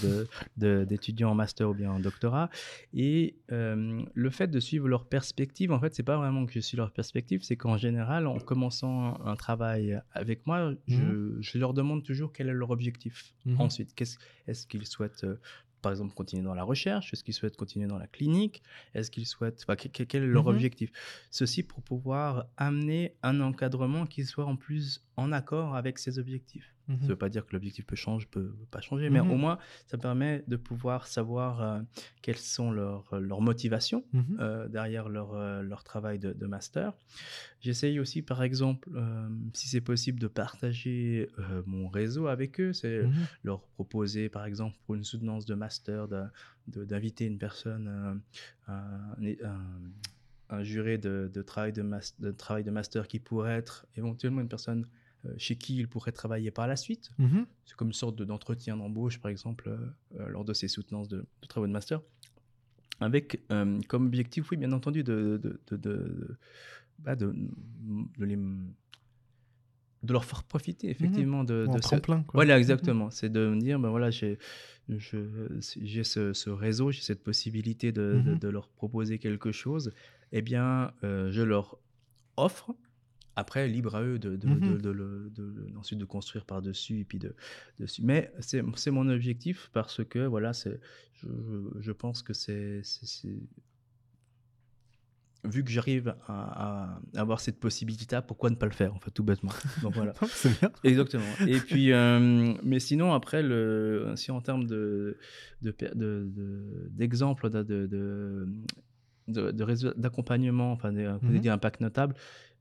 d'étudiants 0.57 1.31
en 1.31 1.35
master 1.35 1.69
ou 1.69 1.73
bien 1.73 1.91
en 1.91 1.99
doctorat. 1.99 2.49
Et 2.93 3.35
euh, 3.51 4.01
le 4.13 4.29
fait 4.29 4.47
de 4.47 4.59
suivre 4.61 4.87
leur 4.87 5.05
perspective, 5.05 5.73
en 5.73 5.79
fait, 5.81 5.93
c'est 5.93 6.03
pas 6.03 6.15
vraiment 6.17 6.45
que 6.45 6.53
je 6.53 6.61
suis 6.61 6.77
leur 6.77 6.91
perspective, 6.91 7.43
c'est 7.43 7.57
qu'en 7.57 7.75
général, 7.77 8.25
en 8.25 8.39
commençant 8.39 9.19
un 9.25 9.35
travail 9.35 9.99
avec 10.13 10.47
moi, 10.47 10.71
je, 10.87 11.35
je 11.41 11.57
leur 11.57 11.73
demande 11.73 12.03
toujours 12.03 12.31
quel 12.31 12.47
est 12.47 12.53
leur 12.53 12.69
objectif. 12.69 13.33
Mhm. 13.45 13.59
Ensuite, 13.59 13.93
qu'est-ce- 13.95 14.17
est-ce 14.47 14.65
qu'ils 14.65 14.85
souhaitent. 14.85 15.25
Par 15.85 15.91
exemple, 15.91 16.15
continuer 16.15 16.41
dans 16.43 16.55
la 16.55 16.63
recherche? 16.63 17.13
Est-ce 17.13 17.23
qu'ils 17.23 17.35
souhaitent 17.35 17.57
continuer 17.57 17.85
dans 17.87 17.99
la 17.99 18.07
clinique? 18.07 18.63
Est-ce 18.95 19.11
qu'ils 19.11 19.27
souhaitent... 19.27 19.63
enfin, 19.63 19.75
quel 19.75 20.23
est 20.23 20.25
leur 20.25 20.45
Mhm. 20.45 20.49
objectif? 20.55 20.89
Ceci 21.29 21.61
pour 21.61 21.83
pouvoir 21.83 22.47
amener 22.57 23.15
un 23.21 23.39
encadrement 23.39 24.07
qui 24.07 24.25
soit 24.25 24.45
en 24.45 24.55
plus 24.55 25.05
en 25.15 25.31
accord 25.31 25.75
avec 25.75 25.99
ses 25.99 26.17
objectifs. 26.17 26.74
Ça 26.87 26.93
ne 26.93 26.97
Mhm. 26.99 27.07
veut 27.07 27.15
pas 27.15 27.29
dire 27.29 27.45
que 27.47 27.53
l'objectif 27.53 27.83
peut 27.85 27.95
changer, 27.95 28.27
peut 28.29 28.53
pas 28.69 28.79
changer, 28.81 29.09
mais 29.09 29.19
Mhm. 29.21 29.31
au 29.31 29.35
moins, 29.37 29.57
ça 29.87 29.97
permet 29.97 30.43
de 30.47 30.55
pouvoir 30.55 31.07
savoir 31.07 31.61
euh, 31.61 31.81
quelles 32.21 32.37
sont 32.37 32.69
leurs, 32.71 33.19
leurs 33.19 33.41
motivations 33.41 34.03
Mhm. 34.13 34.37
euh, 34.39 34.67
derrière 34.67 35.09
leur, 35.09 35.33
euh, 35.33 35.63
leur 35.63 35.83
travail 35.83 36.19
de, 36.19 36.31
de 36.33 36.45
master. 36.45 36.93
J'essaye 37.61 37.99
aussi, 37.99 38.21
par 38.21 38.43
exemple, 38.43 38.89
euh, 38.93 39.27
si 39.53 39.67
c'est 39.67 39.81
possible, 39.81 40.19
de 40.19 40.27
partager 40.27 41.29
euh, 41.39 41.63
mon 41.65 41.87
réseau 41.87 42.27
avec 42.27 42.59
eux. 42.59 42.71
C'est 42.73 43.03
Mhm. 43.03 43.13
leur 43.43 43.61
proposer, 43.61 44.29
par 44.29 44.45
exemple, 44.45 44.77
pour 44.85 44.93
une 44.93 45.03
soutenance 45.03 45.45
de 45.47 45.55
master, 45.55 46.07
de- 46.07 46.25
de- 46.67 46.85
d'inviter 46.85 47.25
une 47.25 47.39
personne, 47.39 48.21
euh, 48.69 49.35
un, 50.49 50.63
juré 50.63 50.97
de, 50.97 51.29
travail 51.41 51.73
de, 51.73 51.81
mas- 51.81 52.13
de 52.19 52.31
travail 52.31 52.63
de 52.63 52.71
master 52.71 53.07
qui 53.07 53.19
pourrait 53.19 53.55
être 53.55 53.87
éventuellement 53.95 54.41
une 54.41 54.47
personne 54.49 54.83
euh, 54.83 54.87
chez 55.37 55.55
qui 55.55 55.77
il 55.77 55.87
pourrait 55.87 56.11
travailler 56.11 56.51
par 56.51 56.67
la 56.67 56.75
suite. 56.75 57.11
Mhm. 57.17 57.45
C'est 57.65 57.75
comme 57.75 57.87
une 57.89 57.93
sorte 57.93 58.15
de- 58.15 58.25
d'entretien 58.25 58.77
d'embauche, 58.77 59.19
par 59.19 59.29
exemple, 59.31 59.69
euh, 59.69 59.77
euh, 60.19 60.27
lors 60.29 60.45
de 60.45 60.53
ces 60.53 60.67
soutenances 60.67 61.07
de, 61.07 61.17
de 61.41 61.47
travaux 61.47 61.67
de 61.67 61.71
master. 61.71 62.01
Avec 63.01 63.41
euh, 63.51 63.79
comme 63.89 64.05
objectif, 64.05 64.51
oui, 64.51 64.57
bien 64.57 64.71
entendu, 64.71 65.03
de, 65.03 65.37
de, 65.41 65.59
de, 65.67 65.75
de, 65.77 66.37
bah, 66.99 67.15
de- 67.15 67.33
de 68.17 68.25
les- 68.25 68.37
de 68.37 70.13
leur 70.13 70.23
faire 70.23 70.43
profiter, 70.43 70.89
effectivement, 70.89 71.43
de, 71.43 71.65
ce- 71.73 71.79
tremplin, 71.79 72.21
quoi. 72.23 72.33
Voilà, 72.35 72.57
exactement. 72.59 73.09
C'est 73.09 73.29
de 73.29 73.47
me 73.49 73.59
dire, 73.59 73.79
ben 73.79 73.89
voilà, 73.89 74.11
j'ai 74.11 74.37
ce, 74.99 76.31
ce 76.33 76.49
réseau, 76.49 76.91
j'ai 76.91 77.01
cette 77.01 77.23
possibilité 77.23 77.91
de, 77.91 78.21
de- 78.23 78.31
Mhm. 78.31 78.39
de 78.39 78.47
leur 78.49 78.69
proposer 78.69 79.17
quelque 79.19 79.51
chose. 79.51 79.91
Eh 80.31 80.41
bien, 80.41 80.91
euh, 81.03 81.31
je 81.31 81.41
leur 81.41 81.77
offre. 82.37 82.73
Après, 83.35 83.67
libre 83.67 83.95
à 83.95 84.01
eux 84.03 84.17
de, 84.17 84.35
de, 84.37 84.47
de- 84.59 84.77
de 84.77 84.89
le- 84.89 85.29
de- 85.35 85.67
ensuite 85.77 85.99
de 85.99 86.05
construire 86.05 86.45
par-dessus 86.45 87.01
et 87.01 87.03
puis 87.03 87.19
de 87.19 87.35
dessus. 87.79 88.01
Mais 88.03 88.31
c'est 88.39 88.91
mon 88.91 89.09
objectif 89.09 89.69
parce 89.73 90.03
que 90.05 90.19
voilà, 90.25 90.53
c'est 90.53 90.79
je, 91.15 91.27
je 91.79 91.91
pense 91.91 92.21
que 92.21 92.33
c'est 92.33 92.81
vu 95.43 95.63
que 95.63 95.69
j'arrive 95.69 96.15
à, 96.27 96.97
à 97.15 97.19
avoir 97.21 97.39
cette 97.39 97.59
possibilité, 97.59 98.17
pourquoi 98.27 98.49
ne 98.49 98.55
pas 98.55 98.65
le 98.65 98.71
faire 98.71 98.95
en 98.95 98.99
fait, 98.99 99.11
tout 99.11 99.23
bêtement. 99.23 99.51
Donc 99.83 99.93
voilà. 99.93 100.13
C'est 100.29 100.59
bien. 100.59 100.71
Exactement. 100.83 101.23
Et 101.45 101.59
puis, 101.59 101.91
euh, 101.91 102.53
mais 102.63 102.79
sinon, 102.79 103.13
après, 103.13 103.43
le, 103.43 104.13
si 104.15 104.31
en 104.31 104.41
termes 104.41 104.65
de, 104.65 105.17
de, 105.61 105.71
per- 105.71 105.91
de- 105.93 106.27
de- 106.35 106.89
de, 109.51 109.93
d'accompagnement, 109.97 110.71
enfin, 110.71 110.91
vous 110.91 111.27
Mhm. 111.33 111.39
dire 111.39 111.53
impact 111.53 111.81
notable, 111.81 112.15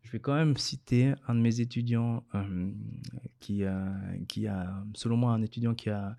je 0.05 0.11
vais 0.12 0.20
quand 0.20 0.34
même 0.34 0.57
citer 0.57 1.14
un 1.26 1.34
de 1.34 1.40
mes 1.40 1.61
étudiants 1.61 2.24
euh, 2.34 2.70
qui, 3.40 3.64
a, 3.64 3.92
qui 4.28 4.46
a, 4.46 4.84
selon 4.94 5.16
moi, 5.16 5.32
un 5.32 5.42
étudiant 5.42 5.74
qui 5.74 5.90
a 5.90 6.16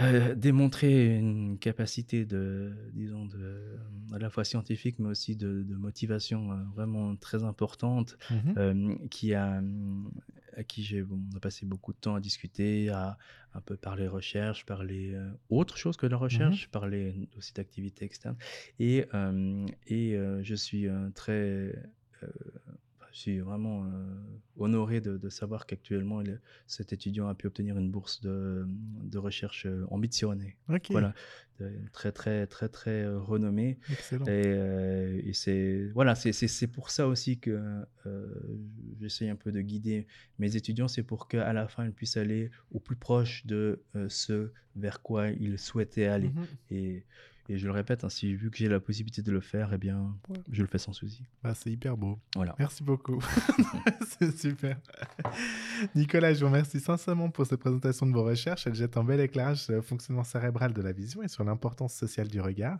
euh, 0.00 0.34
démontré 0.34 1.16
une 1.18 1.56
capacité 1.58 2.24
de, 2.24 2.72
disons, 2.94 3.26
de, 3.26 3.78
à 4.12 4.18
la 4.18 4.28
fois 4.28 4.42
scientifique, 4.44 4.98
mais 4.98 5.08
aussi 5.08 5.36
de, 5.36 5.62
de 5.62 5.76
motivation 5.76 6.50
euh, 6.50 6.56
vraiment 6.74 7.14
très 7.14 7.44
importante 7.44 8.16
Mhm. 8.30 9.08
qui 9.08 9.34
a, 9.34 9.62
à 10.56 10.64
qui 10.64 10.82
j'ai 10.82 11.02
bon, 11.02 11.20
on 11.32 11.36
a 11.36 11.40
passé 11.40 11.64
beaucoup 11.64 11.92
de 11.92 11.98
temps 11.98 12.16
à 12.16 12.20
discuter, 12.20 12.88
à 12.88 13.18
un 13.54 13.60
peu 13.60 13.76
parler 13.76 14.08
recherche, 14.08 14.66
parler 14.66 15.12
euh, 15.14 15.30
autre 15.48 15.76
chose 15.76 15.96
que 15.96 16.06
la 16.06 16.16
recherche, 16.16 16.68
parler 16.72 17.28
aussi 17.36 17.52
d'activités 17.54 18.04
externes. 18.04 18.36
Et, 18.80 19.04
euh, 19.14 19.64
et 19.86 20.16
euh, 20.16 20.42
je 20.42 20.56
suis 20.56 20.88
très. 21.14 21.72
Euh, 22.24 22.30
enfin, 22.98 23.06
je 23.12 23.18
suis 23.18 23.38
vraiment 23.40 23.84
euh, 23.84 23.88
honoré 24.56 25.00
de, 25.00 25.16
de 25.18 25.28
savoir 25.28 25.66
qu'actuellement, 25.66 26.22
cet 26.66 26.92
étudiant 26.92 27.28
a 27.28 27.34
pu 27.34 27.46
obtenir 27.46 27.78
une 27.78 27.90
bourse 27.90 28.20
de, 28.20 28.66
de 28.68 29.18
recherche 29.18 29.66
euh, 29.66 29.84
ambitionnée. 29.90 30.56
Ok. 30.68 30.88
Voilà, 30.90 31.14
de- 31.60 31.70
très, 31.92 32.12
très, 32.12 32.46
très, 32.46 32.68
très 32.68 33.02
euh, 33.04 33.18
renommée. 33.20 33.78
Excellent. 33.90 34.24
Et, 34.26 34.42
euh, 34.46 35.20
et 35.24 35.32
c'est 35.32 35.88
voilà, 35.94 36.14
c'est- 36.14 36.32
pour 36.66 36.90
ça 36.90 37.06
aussi 37.06 37.38
que 37.38 37.82
euh, 38.06 38.26
j'essaye 39.00 39.28
un 39.28 39.36
peu 39.36 39.52
de 39.52 39.60
guider 39.60 40.06
mes 40.38 40.56
étudiants, 40.56 40.88
c'est 40.88 41.02
pour 41.02 41.28
qu'à 41.28 41.52
la 41.52 41.68
fin 41.68 41.84
ils 41.84 41.92
puissent 41.92 42.16
aller 42.16 42.50
au 42.72 42.80
plus 42.80 42.96
proche 42.96 43.46
de 43.46 43.82
euh, 43.96 44.08
ce 44.08 44.50
vers 44.76 45.02
quoi 45.02 45.28
ils 45.28 45.58
souhaitaient 45.58 46.06
aller. 46.06 46.28
Mhm. 46.30 46.46
Et, 46.70 47.04
et 47.48 47.58
je 47.58 47.66
le 47.66 47.72
répète, 47.72 48.04
hein, 48.04 48.08
si 48.08 48.34
vu 48.34 48.50
que 48.50 48.56
j'ai 48.56 48.68
la 48.68 48.80
possibilité 48.80 49.22
de 49.22 49.30
le 49.30 49.40
faire, 49.40 49.72
eh 49.72 49.78
bien, 49.78 50.16
Ouais. 50.28 50.36
je 50.50 50.62
le 50.62 50.68
fais 50.68 50.78
sans 50.78 50.92
souci. 50.92 51.22
Bah, 51.42 51.54
c'est 51.54 51.70
hyper 51.70 51.96
beau. 51.96 52.18
Voilà. 52.34 52.54
Merci 52.58 52.82
beaucoup. 52.82 53.20
c'est 54.18 54.36
super. 54.38 54.78
Nicolas, 55.94 56.32
je 56.34 56.40
vous 56.40 56.46
remercie 56.46 56.80
sincèrement 56.80 57.30
pour 57.30 57.46
cette 57.46 57.60
présentation 57.60 58.06
de 58.06 58.12
vos 58.12 58.24
recherches. 58.24 58.66
Elle 58.66 58.74
jette 58.74 58.96
un 58.96 59.04
bel 59.04 59.20
éclairage 59.20 59.62
sur 59.64 59.74
le 59.74 59.82
fonctionnement 59.82 60.24
cérébral 60.24 60.72
de 60.72 60.82
la 60.82 60.92
vision 60.92 61.22
et 61.22 61.28
sur 61.28 61.44
l'importance 61.44 61.94
sociale 61.94 62.28
du 62.28 62.40
regard. 62.40 62.78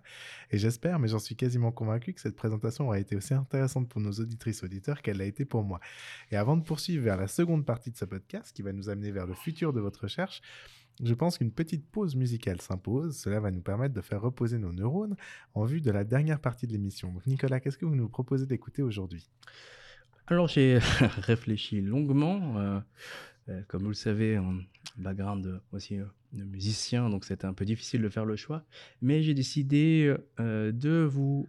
Et 0.50 0.58
j'espère, 0.58 0.98
mais 0.98 1.08
j'en 1.08 1.18
suis 1.18 1.36
quasiment 1.36 1.72
convaincu, 1.72 2.12
que 2.14 2.20
cette 2.20 2.36
présentation 2.36 2.86
aura 2.86 2.98
été 2.98 3.16
aussi 3.16 3.34
intéressante 3.34 3.88
pour 3.88 4.00
nos 4.00 4.12
auditrices 4.12 4.62
auditeurs 4.62 5.02
qu'elle 5.02 5.18
l'a 5.18 5.24
été 5.26 5.44
pour 5.44 5.62
moi. 5.64 5.80
Et 6.30 6.36
avant 6.36 6.56
de 6.56 6.62
poursuivre 6.62 7.04
vers 7.04 7.16
la 7.16 7.28
seconde 7.28 7.64
partie 7.66 7.90
de 7.90 7.96
ce 7.96 8.04
podcast, 8.04 8.54
qui 8.54 8.62
va 8.62 8.72
nous 8.72 8.88
amener 8.88 9.10
vers 9.10 9.26
le 9.26 9.34
futur 9.34 9.72
de 9.72 9.80
votre 9.80 10.02
recherche, 10.02 10.40
je 11.02 11.14
pense 11.14 11.38
qu'une 11.38 11.50
petite 11.50 11.86
pause 11.86 12.14
musicale 12.14 12.60
s'impose. 12.60 13.16
Cela 13.16 13.40
va 13.40 13.50
nous 13.50 13.60
permettre 13.60 13.94
de 13.94 14.00
faire 14.00 14.20
reposer 14.20 14.58
nos 14.58 14.72
neurones 14.72 15.16
en 15.54 15.64
vue 15.64 15.80
de 15.80 15.90
la 15.90 16.04
dernière 16.04 16.40
partie 16.40 16.66
de 16.66 16.72
l'émission. 16.72 17.12
Nicolas, 17.26 17.60
qu'est-ce 17.60 17.78
que 17.78 17.84
vous 17.84 17.96
nous 17.96 18.08
proposez 18.08 18.46
d'écouter 18.46 18.82
aujourd'hui? 18.82 19.28
Alors 20.26 20.48
j'ai 20.48 20.78
réfléchi 21.18 21.80
longuement. 21.80 22.58
euh, 22.58 22.80
euh, 23.50 23.60
comme 23.68 23.82
vous 23.82 23.88
le 23.88 23.94
savez, 23.94 24.38
en 24.38 24.56
background 24.96 25.60
aussi 25.72 25.98
euh, 25.98 26.04
de 26.32 26.44
musicien, 26.44 27.10
donc 27.10 27.26
c'était 27.26 27.44
un 27.44 27.52
peu 27.52 27.66
difficile 27.66 28.00
de 28.00 28.08
faire 28.08 28.24
le 28.24 28.36
choix. 28.36 28.64
Mais 29.02 29.22
j'ai 29.22 29.34
décidé 29.34 30.14
de 30.38 31.04
vous 31.04 31.46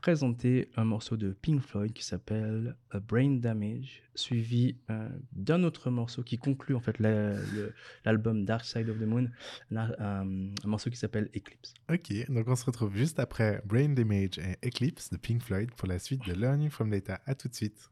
présenter 0.00 0.70
un 0.76 0.84
morceau 0.84 1.16
de 1.16 1.32
Pink 1.32 1.60
Floyd 1.60 1.92
qui 1.92 2.04
s'appelle 2.04 2.76
Brain 3.08 3.36
Damage, 3.36 4.02
suivi 4.14 4.76
euh, 4.90 5.08
d'un 5.32 5.62
autre 5.64 5.90
morceau 5.90 6.22
qui 6.22 6.38
conclut 6.38 6.74
en 6.74 6.80
fait 6.80 6.98
l'album 8.04 8.44
Dark 8.44 8.64
Side 8.64 8.88
of 8.88 8.98
the 8.98 9.06
Moon, 9.06 9.28
un 9.70 10.24
morceau 10.64 10.90
qui 10.90 10.96
s'appelle 10.96 11.28
Eclipse. 11.36 11.74
Ok, 11.90 12.30
donc 12.30 12.48
on 12.48 12.56
se 12.56 12.64
retrouve 12.64 12.96
juste 12.96 13.18
après 13.18 13.62
Brain 13.64 13.90
Damage 13.90 14.38
et 14.38 14.66
Eclipse 14.66 15.10
de 15.10 15.16
Pink 15.16 15.42
Floyd 15.42 15.70
pour 15.74 15.88
la 15.88 15.98
suite 15.98 16.26
de 16.26 16.32
Learning 16.32 16.70
from 16.70 16.90
Data. 16.90 17.20
À 17.26 17.34
tout 17.34 17.48
de 17.48 17.54
suite. 17.54 17.90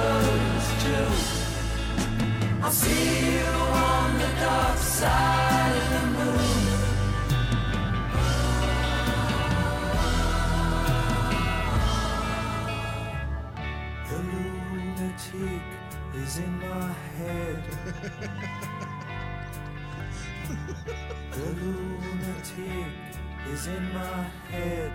lovers 0.00 0.68
do. 0.84 0.98
I'll 2.62 2.70
see 2.70 3.36
you 3.36 3.50
on 3.92 4.08
the 4.22 4.30
dark 4.44 4.78
side 4.78 5.74
of 5.82 5.86
the 5.94 6.04
moon. 6.16 6.64
The 14.10 14.18
lunatic 14.32 15.66
is 16.22 16.32
in 16.38 16.52
my 16.68 16.88
head. 17.18 17.62
the 21.36 21.48
lunatic 21.60 22.92
is 23.52 23.62
in 23.66 23.84
my 23.92 24.22
head. 24.50 24.94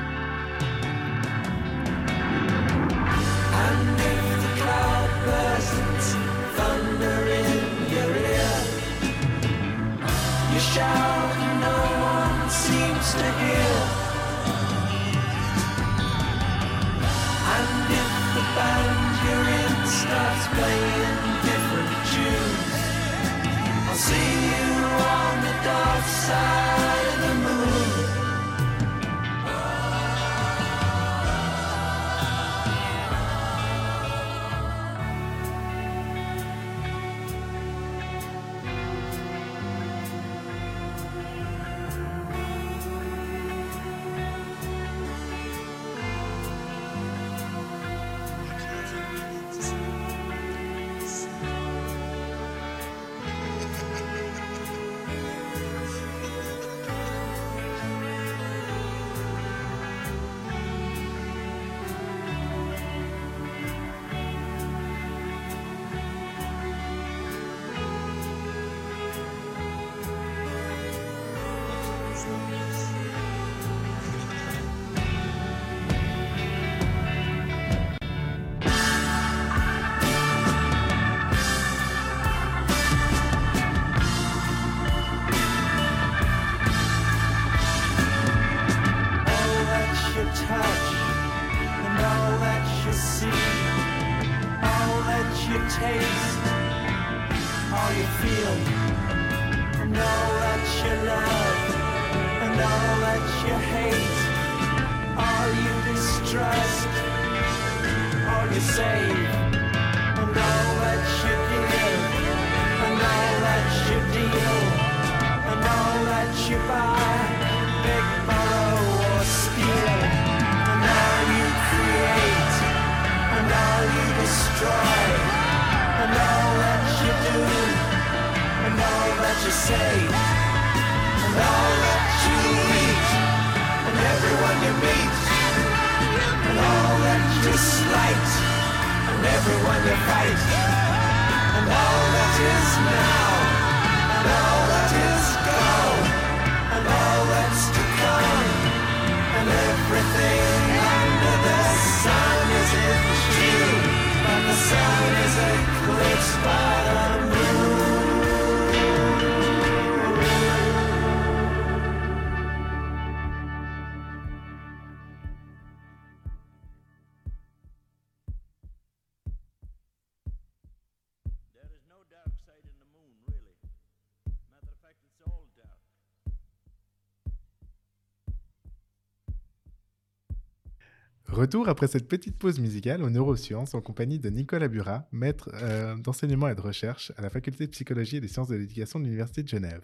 Retour 181.51 181.67
après 181.67 181.87
cette 181.87 182.07
petite 182.07 182.37
pause 182.37 182.61
musicale 182.61 183.03
aux 183.03 183.09
neurosciences 183.09 183.73
en 183.73 183.81
compagnie 183.81 184.19
de 184.19 184.29
Nicolas 184.29 184.69
Burat, 184.69 185.05
maître 185.11 185.49
euh, 185.53 185.97
d'enseignement 185.97 186.47
et 186.47 186.55
de 186.55 186.61
recherche 186.61 187.11
à 187.17 187.21
la 187.21 187.29
faculté 187.29 187.65
de 187.65 187.71
psychologie 187.71 188.15
et 188.15 188.21
des 188.21 188.29
sciences 188.29 188.47
de 188.47 188.55
l'éducation 188.55 188.99
de 188.99 189.03
l'Université 189.03 189.43
de 189.43 189.49
Genève. 189.49 189.81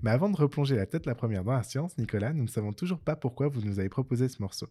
Mais 0.00 0.12
avant 0.12 0.30
de 0.30 0.36
replonger 0.36 0.76
la 0.76 0.86
tête 0.86 1.04
la 1.04 1.14
première 1.14 1.44
dans 1.44 1.52
la 1.52 1.62
science, 1.62 1.98
Nicolas, 1.98 2.32
nous 2.32 2.44
ne 2.44 2.48
savons 2.48 2.72
toujours 2.72 3.00
pas 3.00 3.16
pourquoi 3.16 3.48
vous 3.48 3.60
nous 3.60 3.78
avez 3.78 3.90
proposé 3.90 4.30
ce 4.30 4.40
morceau. 4.40 4.66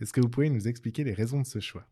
Est-ce 0.00 0.12
que 0.12 0.20
vous 0.20 0.28
pouvez 0.28 0.50
nous 0.50 0.66
expliquer 0.66 1.04
les 1.04 1.14
raisons 1.14 1.40
de 1.40 1.46
ce 1.46 1.60
choix? 1.60 1.86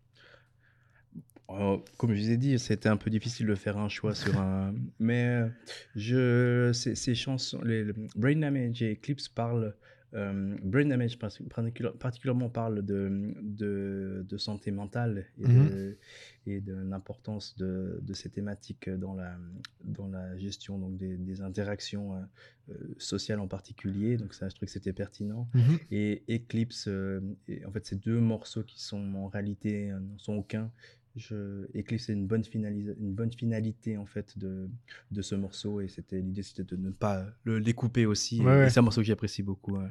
Oh, 1.47 1.85
comme 1.97 2.13
je 2.13 2.21
vous 2.21 2.31
ai 2.33 2.37
dit, 2.37 2.59
c'était 2.59 2.89
un 2.89 2.97
peu 2.97 3.11
difficile 3.11 3.47
de 3.47 3.55
faire 3.55 3.79
un 3.79 3.89
choix 3.89 4.17
sur 4.17 4.37
un. 4.41 4.75
Mais 4.99 5.25
euh, 5.25 5.49
je, 5.95 6.73
ces, 6.73 7.15
chansons, 7.15 7.61
les, 7.63 7.85
le 7.85 7.95
Brain 8.17 8.41
Damage 8.41 8.83
et 8.83 8.95
Eclipse 8.95 9.29
parlent. 9.29 9.73
Euh, 10.15 10.57
Brain 10.63 10.87
Damage 10.87 11.19
particulièrement 11.19 12.49
parle 12.51 12.85
de, 12.85 13.33
de, 13.43 14.27
de 14.29 14.39
santé 14.39 14.71
mentale 14.71 15.27
et 15.39 15.47
de, 15.47 15.97
et 16.47 16.61
de 16.61 16.75
l'importance 16.75 17.57
de, 17.57 18.01
de 18.03 18.13
ces 18.13 18.29
thématiques 18.29 18.91
dans 18.91 19.15
la, 19.15 19.37
dans 19.85 20.09
la 20.09 20.37
gestion 20.39 20.79
donc 20.79 20.97
des, 20.97 21.17
des 21.17 21.41
interactions 21.43 22.15
euh, 22.15 22.19
euh, 22.71 22.75
sociales 22.99 23.41
en 23.41 23.49
particulier. 23.49 24.17
Donc 24.17 24.35
ça, 24.35 24.49
je 24.49 24.55
trouve 24.55 24.67
que 24.67 24.73
c'était 24.73 24.93
pertinent. 24.93 25.49
Et 25.91 26.23
Eclipse, 26.29 26.89
euh, 26.89 27.21
et 27.49 27.65
en 27.65 27.71
fait, 27.71 27.87
c'est 27.87 28.01
deux 28.01 28.21
morceaux 28.21 28.63
qui 28.65 28.83
sont 28.83 29.15
en 29.15 29.29
réalité 29.29 29.91
n'en 29.91 30.19
sont 30.19 30.35
aucun. 30.35 30.71
Je, 31.17 31.67
Eclipse 31.77 32.05
c'est 32.07 32.13
une 32.13 32.27
bonne 32.27 32.43
finalisa- 32.43 32.95
une 32.99 33.13
bonne 33.15 33.33
finalité 33.33 33.97
en 33.97 34.07
fait 34.07 34.39
de, 34.39 34.69
de 35.11 35.23
ce 35.23 35.35
morceau 35.35 35.81
et 35.81 35.89
c'était 35.89 36.21
l'idée 36.21 36.43
c'était 36.45 36.63
de 36.65 36.77
ne 36.77 36.91
pas 36.91 37.27
le 37.45 37.61
découper 37.61 38.07
aussi. 38.07 38.41
Ouais, 38.41 38.45
et 38.45 38.59
ouais. 38.61 38.71
c'est 38.71 38.79
un 38.79 38.83
morceau 38.83 39.01
que 39.01 39.07
j'apprécie 39.07 39.43
beaucoup 39.43 39.77
euh, 39.77 39.89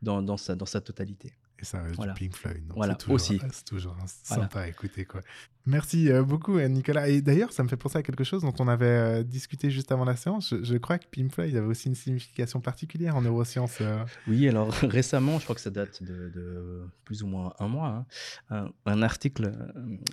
dans, 0.00 0.22
dans 0.22 0.36
sa 0.36 0.54
dans 0.54 0.66
sa 0.66 0.80
totalité. 0.80 1.32
Et 1.60 1.64
ça 1.64 1.82
reste 1.82 1.96
Voilà. 1.96 2.12
du 2.14 2.18
Pink 2.20 2.34
Floyd. 2.36 2.66
donc 2.66 2.76
Voilà, 2.76 2.94
c'est 2.94 2.98
toujours, 2.98 3.14
aussi. 3.14 3.40
C'est 3.52 3.64
toujours 3.64 3.92
un- 3.92 4.06
Voilà. 4.28 4.42
sympa 4.44 4.60
à 4.60 4.68
écouter. 4.68 5.04
Quoi. 5.04 5.20
Merci 5.66 6.10
euh, 6.10 6.22
beaucoup, 6.22 6.56
euh, 6.56 6.66
Nicolas. 6.68 7.08
Et 7.10 7.20
d'ailleurs, 7.20 7.52
ça 7.52 7.62
me 7.62 7.68
fait 7.68 7.76
penser 7.76 7.98
à 7.98 8.02
quelque 8.02 8.24
chose 8.24 8.40
dont 8.42 8.54
on 8.60 8.66
avait 8.66 8.86
euh, 8.86 9.22
discuté 9.22 9.70
juste 9.70 9.92
avant 9.92 10.06
la 10.06 10.16
séance. 10.16 10.54
Je, 10.54 10.64
je 10.64 10.76
crois 10.78 10.98
que 10.98 11.06
Pink 11.10 11.30
Floyd 11.32 11.54
avait 11.54 11.66
aussi 11.66 11.88
une 11.88 11.94
signification 11.94 12.60
particulière 12.62 13.14
en 13.14 13.20
neurosciences. 13.20 13.78
euh. 13.82 14.02
Oui, 14.26 14.48
alors 14.48 14.70
récemment, 14.82 15.38
je 15.38 15.44
crois 15.44 15.54
que 15.54 15.60
ça 15.60 15.68
date 15.70 16.02
de, 16.02 16.30
de 16.30 16.82
plus 17.04 17.22
ou 17.22 17.26
moins 17.26 17.52
un 17.58 17.68
mois, 17.68 18.06
hein, 18.50 18.70
un, 18.86 19.02
article 19.02 19.52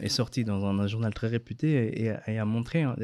est 0.02 0.10
sorti 0.10 0.44
dans 0.44 0.66
un, 0.66 0.78
un 0.80 0.88
journal 0.88 1.14
très 1.14 1.28
réputé 1.28 2.02
et, 2.04 2.14
et 2.28 2.38
a- 2.40 2.46
montré, 2.46 2.82
hein, 2.84 2.96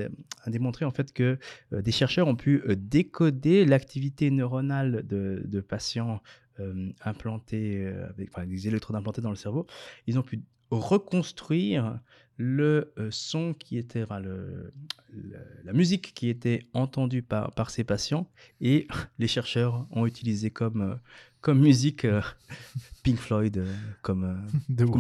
a 0.44 0.50
démontré 0.50 0.84
en 0.84 0.92
fait 0.92 1.14
que 1.14 1.38
des 1.72 1.92
chercheurs 1.94 2.28
ont 2.28 2.36
pu 2.36 2.62
décoder 2.76 3.66
l'activité 3.66 4.30
neuronale 4.32 5.06
de, 5.08 5.44
de 5.46 5.62
patients 5.62 6.22
implantés 7.02 7.84
euh, 7.86 8.10
avec 8.10 8.30
enfin, 8.34 8.46
des 8.46 8.68
électrodes 8.68 8.96
implantées 8.96 9.22
dans 9.22 9.30
le 9.30 9.36
cerveau. 9.36 9.66
Ils 10.08 10.18
ont 10.20 10.24
pu 10.24 10.42
reconstruire 10.72 12.00
le 12.38 12.94
euh, 12.98 13.10
son 13.12 13.54
qui 13.54 13.78
était, 13.78 14.02
enfin, 14.04 14.20
le, 14.20 14.74
le- 15.12 15.38
la 15.64 15.74
musique 15.74 16.14
qui 16.16 16.30
était 16.30 16.66
entendue 16.74 17.22
par, 17.22 17.52
par 17.54 17.70
ces 17.70 17.84
patients 17.84 18.28
et 18.60 18.88
les 19.20 19.28
chercheurs 19.28 19.86
ont 19.92 20.06
utilisé 20.08 20.50
comme, 20.50 20.82
euh, 20.82 20.96
comme 21.42 21.60
musique 21.60 22.06
euh, 22.06 22.22
Pink 23.04 23.18
Floyd 23.18 23.58
euh, 23.58 23.72
comme, 24.02 24.24
euh, 24.24 24.36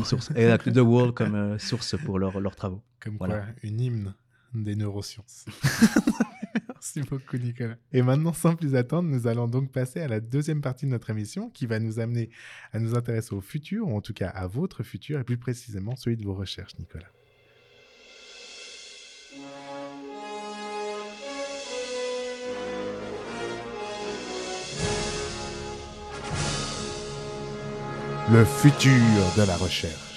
source 0.05 0.29
et 0.35 0.45
The 0.71 0.77
Wall 0.77 1.11
comme 1.13 1.33
euh, 1.35 1.57
source 1.57 1.95
pour 1.97 2.19
leurs 2.19 2.55
travaux. 2.55 2.83
Comme 2.99 3.17
Voilà. 3.17 3.39
quoi, 3.39 3.45
une 3.63 3.81
hymne 3.81 4.13
des 4.53 4.75
neurosciences. 4.75 5.45
Merci 6.95 7.09
beaucoup, 7.09 7.37
Nicolas. 7.37 7.75
Et 7.91 8.01
maintenant, 8.01 8.33
sans 8.33 8.55
plus 8.55 8.75
attendre, 8.75 9.09
nous 9.09 9.25
allons 9.27 9.47
donc 9.47 9.71
passer 9.71 9.99
à 9.99 10.07
la 10.07 10.19
deuxième 10.19 10.61
partie 10.61 10.85
de 10.85 10.91
notre 10.91 11.09
émission 11.09 11.49
qui 11.49 11.65
va 11.65 11.79
nous 11.79 11.99
amener 11.99 12.29
à 12.71 12.79
nous 12.79 12.95
intéresser 12.95 13.33
au 13.33 13.41
futur, 13.41 13.87
ou 13.87 13.97
en 13.97 14.01
tout 14.01 14.13
cas 14.13 14.29
à 14.29 14.45
votre 14.47 14.83
futur, 14.83 15.19
et 15.19 15.23
plus 15.23 15.37
précisément 15.37 15.95
celui 15.95 16.17
de 16.17 16.23
vos 16.23 16.35
recherches, 16.35 16.77
Nicolas. 16.77 17.07
Le 28.31 28.45
futur 28.45 28.91
de 29.37 29.47
la 29.47 29.57
recherche. 29.57 30.12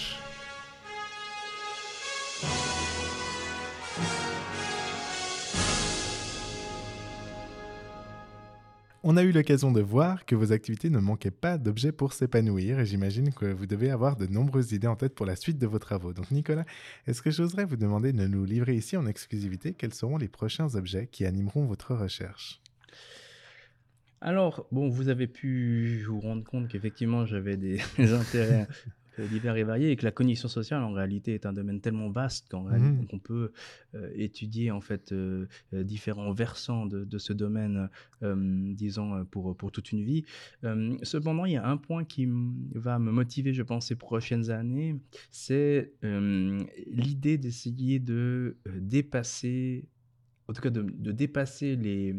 On 9.08 9.16
a 9.16 9.22
eu 9.22 9.30
l'occasion 9.30 9.70
de 9.70 9.80
voir 9.80 10.24
que 10.24 10.34
vos 10.34 10.50
activités 10.50 10.90
ne 10.90 10.98
manquaient 10.98 11.30
pas 11.30 11.58
d'objets 11.58 11.92
pour 11.92 12.12
s'épanouir 12.12 12.80
et 12.80 12.86
j'imagine 12.86 13.32
que 13.32 13.44
vous 13.44 13.66
devez 13.66 13.88
avoir 13.88 14.16
de 14.16 14.26
nombreuses 14.26 14.72
idées 14.72 14.88
en 14.88 14.96
tête 14.96 15.14
pour 15.14 15.26
la 15.26 15.36
suite 15.36 15.58
de 15.58 15.66
vos 15.68 15.78
travaux. 15.78 16.12
Donc 16.12 16.32
Nicolas, 16.32 16.64
est-ce 17.06 17.22
que 17.22 17.30
j'oserais 17.30 17.66
vous 17.66 17.76
demander 17.76 18.12
de 18.12 18.26
nous 18.26 18.44
livrer 18.44 18.74
ici 18.74 18.96
en 18.96 19.06
exclusivité 19.06 19.74
quels 19.74 19.94
seront 19.94 20.16
les 20.16 20.26
prochains 20.26 20.74
objets 20.74 21.06
qui 21.06 21.24
animeront 21.24 21.66
votre 21.66 21.94
recherche? 21.94 22.60
Alors, 24.20 24.66
bon, 24.72 24.88
vous 24.88 25.08
avez 25.08 25.28
pu 25.28 26.02
vous 26.04 26.18
rendre 26.18 26.42
compte 26.42 26.66
qu'effectivement, 26.66 27.26
j'avais 27.26 27.56
des, 27.56 27.80
des 27.98 28.12
intérêts 28.12 28.66
peu 29.16 29.26
divers 29.26 29.56
et 29.56 29.64
variés 29.64 29.90
et 29.90 29.96
que 29.96 30.04
la 30.04 30.10
cognition 30.12 30.48
sociale, 30.48 30.82
en 30.82 30.92
réalité, 30.92 31.34
est 31.34 31.46
un 31.46 31.52
domaine 31.52 31.80
tellement 31.80 32.10
vaste 32.10 32.48
qu'en 32.50 32.64
réalité, 32.64 32.90
Mhm. 33.00 33.06
qu'on 33.08 33.18
peut 33.18 33.52
euh, 33.94 34.10
étudier, 34.14 34.70
en 34.70 34.80
fait, 34.80 35.12
euh, 35.12 35.46
euh, 35.72 35.82
différents 35.82 36.32
versants 36.32 36.86
de, 36.86 37.04
de 37.04 37.18
ce 37.18 37.32
domaine, 37.32 37.88
euh, 38.22 38.34
disons, 38.74 39.14
euh, 39.14 39.24
pour, 39.24 39.56
pour 39.56 39.72
toute 39.72 39.90
une 39.92 40.02
vie. 40.02 40.24
Euh, 40.64 40.96
cependant, 41.02 41.44
il 41.46 41.52
y 41.52 41.56
a 41.56 41.66
un 41.66 41.76
point 41.78 42.04
qui 42.04 42.28
va 42.74 42.98
me 42.98 43.10
motiver, 43.10 43.52
je 43.54 43.62
pense, 43.62 43.86
ces 43.88 43.96
prochaines 43.96 44.50
années, 44.50 44.96
c'est 45.30 45.92
euh, 46.04 46.62
l'idée 46.86 47.38
d'essayer 47.38 47.98
de 47.98 48.56
euh, 48.66 48.70
dépasser, 48.80 49.86
en 50.48 50.52
tout 50.52 50.60
cas, 50.62 50.70
de, 50.70 50.82
de 50.82 51.12
dépasser 51.12 51.74
les 51.76 52.14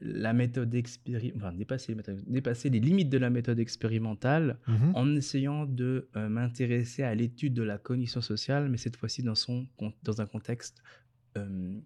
la 0.00 0.32
méthode 0.32 0.74
expéri- 0.74 1.32
enfin, 1.36 1.52
dépasser, 1.52 1.92
les 1.92 1.96
méthodes- 1.96 2.24
dépasser 2.26 2.70
les 2.70 2.80
limites 2.80 3.10
de 3.10 3.18
la 3.18 3.30
méthode 3.30 3.58
expérimentale 3.58 4.58
Mhm. 4.66 4.92
en 4.94 5.16
essayant 5.16 5.66
de 5.66 6.08
euh, 6.16 6.28
m'intéresser 6.28 7.02
à 7.02 7.14
l'étude 7.14 7.54
de 7.54 7.62
la 7.62 7.78
cognition 7.78 8.20
sociale, 8.20 8.68
mais 8.70 8.76
cette 8.78 8.96
fois-ci 8.96 9.22
dans, 9.22 9.34
son, 9.34 9.66
dans 10.02 10.20
un 10.20 10.26
contexte 10.26 10.82
euh, 11.36 11.78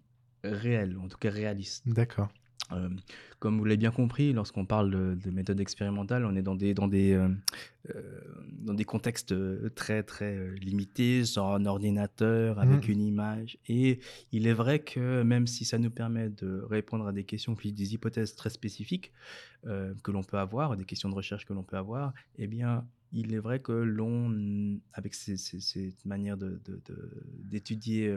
réel, 0.43 0.97
en 0.97 1.07
tout 1.07 1.17
cas 1.17 1.29
réaliste. 1.29 1.87
D'accord. 1.87 2.31
Euh, 2.71 2.89
comme 3.39 3.59
vous 3.59 3.65
l'avez 3.65 3.77
bien 3.77 3.91
compris, 3.91 4.33
lorsqu'on 4.33 4.65
parle 4.65 4.89
de, 4.89 5.15
de 5.23 5.29
méthode 5.31 5.59
expérimentale, 5.59 6.25
on 6.25 6.35
est 6.35 6.41
dans 6.41 6.55
des, 6.55 6.73
dans 6.73 6.87
des, 6.87 7.13
euh, 7.13 7.29
euh, 7.93 8.01
dans 8.59 8.73
des 8.73 8.85
contextes 8.85 9.35
très 9.75 10.01
très 10.01 10.49
limités, 10.55 11.25
sur 11.25 11.45
un 11.45 11.65
ordinateur, 11.67 12.57
avec 12.59 12.87
Mhm. 12.87 12.93
une 12.93 13.01
image. 13.01 13.57
Et 13.67 13.99
il 14.31 14.47
est 14.47 14.53
vrai 14.53 14.79
que 14.79 15.21
même 15.21 15.45
si 15.45 15.63
ça 15.63 15.77
nous 15.77 15.91
permet 15.91 16.29
de 16.29 16.61
répondre 16.67 17.05
à 17.07 17.13
des 17.13 17.23
questions, 17.23 17.53
puis 17.55 17.71
des 17.71 17.93
hypothèses 17.93 18.35
très 18.35 18.49
spécifiques 18.49 19.11
euh, 19.67 19.93
que 20.03 20.11
l'on 20.11 20.23
peut 20.23 20.37
avoir, 20.39 20.75
des 20.75 20.85
questions 20.85 21.09
de 21.09 21.15
recherche 21.15 21.45
que 21.45 21.53
l'on 21.53 21.63
peut 21.63 21.77
avoir, 21.77 22.13
eh 22.37 22.47
bien, 22.47 22.87
il 23.13 23.33
est 23.33 23.39
vrai 23.39 23.59
que 23.59 23.71
l'on, 23.71 24.79
avec 24.93 25.13
cette 25.13 26.05
manière 26.05 26.35
de- 26.37 26.59
de- 26.65 26.81
de- 26.85 27.23
d'étudier 27.43 28.13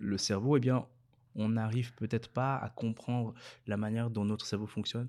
le 0.00 0.18
cerveau, 0.18 0.56
eh 0.56 0.60
bien, 0.60 0.86
on 1.34 1.50
n'arrive 1.50 1.92
peut-être 1.94 2.28
pas 2.28 2.56
à 2.56 2.68
comprendre 2.68 3.34
la 3.66 3.76
manière 3.76 4.10
dont 4.10 4.24
notre 4.24 4.46
cerveau 4.46 4.66
fonctionne 4.66 5.08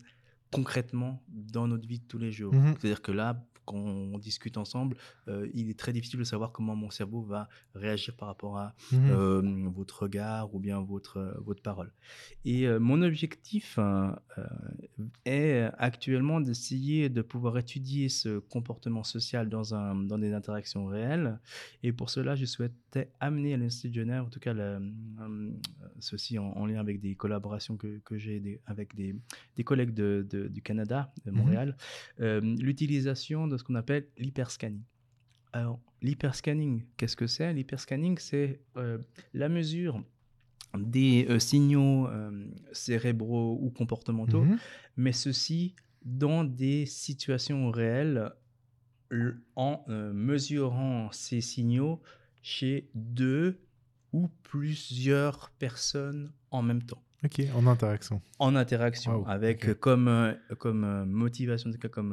concrètement 0.53 1.21
dans 1.29 1.67
notre 1.67 1.87
vie 1.87 1.99
de 1.99 2.05
tous 2.07 2.17
les 2.19 2.31
jours. 2.31 2.53
Mhm. 2.53 2.75
C'est-à-dire 2.79 3.01
que 3.01 3.11
là, 3.11 3.43
quand 3.65 3.77
on 3.77 4.17
discute 4.17 4.57
ensemble, 4.57 4.97
euh, 5.29 5.47
il 5.53 5.69
est 5.69 5.79
très 5.79 5.93
difficile 5.93 6.19
de 6.19 6.25
savoir 6.25 6.51
comment 6.51 6.75
mon 6.75 6.89
cerveau 6.89 7.21
va 7.21 7.47
réagir 7.75 8.13
par 8.17 8.27
rapport 8.27 8.57
à 8.57 8.75
Mhm. 8.91 8.99
euh, 9.09 9.69
votre 9.73 10.03
regard 10.03 10.53
ou 10.53 10.59
bien 10.59 10.81
votre, 10.81 11.15
euh, 11.17 11.33
votre 11.45 11.61
parole. 11.61 11.93
Et 12.43 12.67
euh, 12.67 12.77
mon 12.81 13.01
objectif 13.01 13.79
hein, 13.79 14.19
est 15.23 15.69
actuellement 15.77 16.41
d'essayer 16.41 17.07
de 17.07 17.21
pouvoir 17.21 17.57
étudier 17.57 18.09
ce 18.09 18.39
comportement 18.39 19.05
social 19.05 19.47
dans, 19.47 19.73
un, 19.73 19.95
dans 19.95 20.17
des 20.17 20.33
interactions 20.33 20.85
réelles. 20.85 21.39
Et 21.83 21.93
pour 21.93 22.09
cela, 22.09 22.35
je 22.35 22.43
souhaitais 22.45 23.11
amener 23.21 23.53
à 23.53 23.57
l'Institut 23.57 23.87
de 23.89 23.93
Genève, 23.93 24.23
en 24.23 24.29
tout 24.29 24.41
cas 24.41 24.53
ceci 25.99 26.37
en, 26.37 26.45
en 26.51 26.65
lien 26.65 26.79
avec 26.79 26.99
des 26.99 27.15
collaborations 27.15 27.77
que, 27.77 27.99
que 27.99 28.17
j'ai 28.17 28.59
avec 28.65 28.93
des, 28.95 29.15
des 29.55 29.63
collègues 29.63 29.93
de- 29.93 30.25
de- 30.29 30.42
du 30.49 30.61
Canada, 30.61 31.13
de 31.25 31.31
Mhm. 31.31 31.37
Montréal, 31.37 31.77
euh, 32.19 32.41
l'utilisation 32.41 33.47
de 33.47 33.57
ce 33.57 33.63
qu'on 33.63 33.75
appelle 33.75 34.07
l'hyperscanning. 34.17 34.83
Alors, 35.51 35.79
l'hyperscanning, 36.01 36.83
qu'est-ce 36.97 37.15
que 37.15 37.27
c'est? 37.27 37.53
L'hyperscanning, 37.53 38.17
c'est 38.17 38.61
euh, 38.77 38.97
la 39.33 39.49
mesure 39.49 40.03
des 40.77 41.27
euh, 41.29 41.37
signaux 41.39 42.07
cérébraux 42.71 43.59
ou 43.61 43.69
comportementaux, 43.69 44.45
Mhm. 44.45 44.57
mais 44.97 45.11
ceci 45.11 45.75
dans 46.03 46.43
des 46.43 46.85
situations 46.85 47.69
réelles 47.71 48.31
en 49.55 49.85
mesurant 49.87 51.11
ces 51.11 51.39
signaux 51.41 52.01
chez 52.41 52.89
deux 52.95 53.59
ou 54.11 54.27
plusieurs 54.41 55.51
personnes 55.59 56.31
en 56.49 56.61
même 56.63 56.81
temps 56.83 57.03
Ok, 57.23 57.41
en 57.55 57.67
interaction. 57.67 58.21
en 58.39 58.53
interaction 58.57 59.19
Wow, 59.19 59.27
avec 59.27 59.63
ok. 59.63 59.69
euh, 59.69 59.73
comme, 59.75 60.07
euh, 60.09 60.33
comme 60.59 60.83
euh, 60.83 61.05
motivation, 61.05 61.71
comme, 61.89 62.11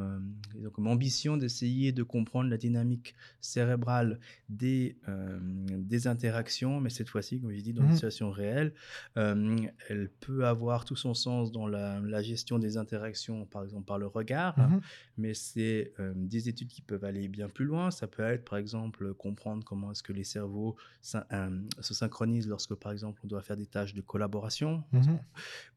euh, 0.62 0.70
comme 0.70 0.86
ambition 0.86 1.36
d'essayer 1.36 1.90
de 1.90 2.04
comprendre 2.04 2.48
la 2.48 2.56
dynamique 2.56 3.16
cérébrale 3.40 4.20
des, 4.48 4.96
euh, 5.08 5.40
des 5.68 6.06
interactions, 6.06 6.80
mais 6.80 6.90
cette 6.90 7.08
fois-ci, 7.08 7.40
comme 7.40 7.52
je 7.52 7.60
dis, 7.60 7.72
dans 7.72 7.82
Mhm. 7.82 7.88
une 7.88 7.94
situation 7.94 8.30
réelle. 8.30 8.72
Euh, 9.16 9.56
elle 9.88 10.10
peut 10.20 10.46
avoir 10.46 10.84
tout 10.84 10.94
son 10.94 11.14
sens 11.14 11.50
dans 11.50 11.66
la, 11.66 11.98
la 11.98 12.22
gestion 12.22 12.60
des 12.60 12.76
interactions, 12.76 13.46
par 13.46 13.64
exemple 13.64 13.86
par 13.86 13.98
le 13.98 14.06
regard, 14.06 14.56
Mhm. 14.58 14.80
mais 15.16 15.34
c'est 15.34 15.92
euh, 15.98 16.12
des 16.14 16.48
études 16.48 16.68
qui 16.68 16.82
peuvent 16.82 17.04
aller 17.04 17.26
bien 17.26 17.48
plus 17.48 17.64
loin. 17.64 17.90
Ça 17.90 18.06
peut 18.06 18.22
être, 18.22 18.44
par 18.48 18.58
exemple, 18.58 19.12
comprendre 19.14 19.64
comment 19.64 19.90
est-ce 19.90 20.04
que 20.04 20.12
les 20.12 20.22
cerveaux 20.24 20.76
se 21.02 21.94
synchronisent 21.94 22.46
lorsque, 22.48 22.74
par 22.76 22.92
exemple, 22.92 23.20
on 23.24 23.26
doit 23.26 23.42
faire 23.42 23.56
des 23.56 23.66
tâches 23.66 23.94
de 23.94 24.02
collaboration 24.02 24.84
Mhm. 25.08 25.18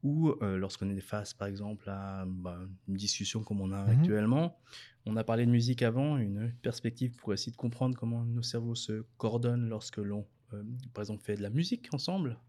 ou 0.03 0.29
euh, 0.41 0.57
lorsqu'on 0.57 0.89
est 0.89 0.99
face, 1.01 1.33
par 1.33 1.47
exemple, 1.47 1.89
à 1.89 2.25
bah, 2.27 2.59
une 2.87 2.95
discussion 2.95 3.43
comme 3.43 3.61
on 3.61 3.71
a 3.71 3.83
Mhm. 3.83 3.89
actuellement. 3.99 4.59
On 5.05 5.17
a 5.17 5.23
parlé 5.23 5.45
de 5.45 5.51
musique 5.51 5.81
avant, 5.81 6.17
une 6.17 6.53
perspective 6.61 7.15
pour 7.17 7.33
essayer 7.33 7.51
de 7.51 7.57
comprendre 7.57 7.97
comment 7.97 8.23
nos 8.25 8.41
cerveaux 8.43 8.75
se 8.75 9.03
coordonnent 9.17 9.67
lorsque 9.69 9.97
l'on, 9.97 10.25
euh, 10.53 10.63
par 10.93 11.01
exemple, 11.03 11.23
fait 11.23 11.35
de 11.35 11.41
la 11.41 11.49
musique 11.49 11.89
ensemble. 11.93 12.39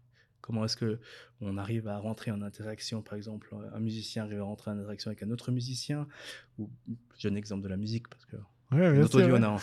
Comment 0.41 0.63
est-ce 0.63 0.77
que 0.77 0.99
on 1.41 1.57
arrive 1.57 1.87
à 1.87 1.97
rentrer 1.97 2.29
en 2.31 2.41
interaction, 2.43 3.01
par 3.01 3.15
exemple, 3.15 3.53
un 3.73 3.79
musicien 3.79 4.25
arrive 4.25 4.39
à 4.41 4.43
rentrer 4.43 4.69
en 4.71 4.77
interaction 4.77 5.09
avec 5.09 5.23
un 5.23 5.31
autre 5.31 5.51
musicien, 5.51 6.07
ou 6.59 6.69
je 7.17 7.27
donne 7.27 7.35
l'exemple 7.35 7.63
de 7.63 7.67
la 7.67 7.77
musique 7.77 8.07
parce 8.09 8.25
que 8.25 8.35
Ouais, 8.71 8.89
on 9.23 9.43
a, 9.43 9.57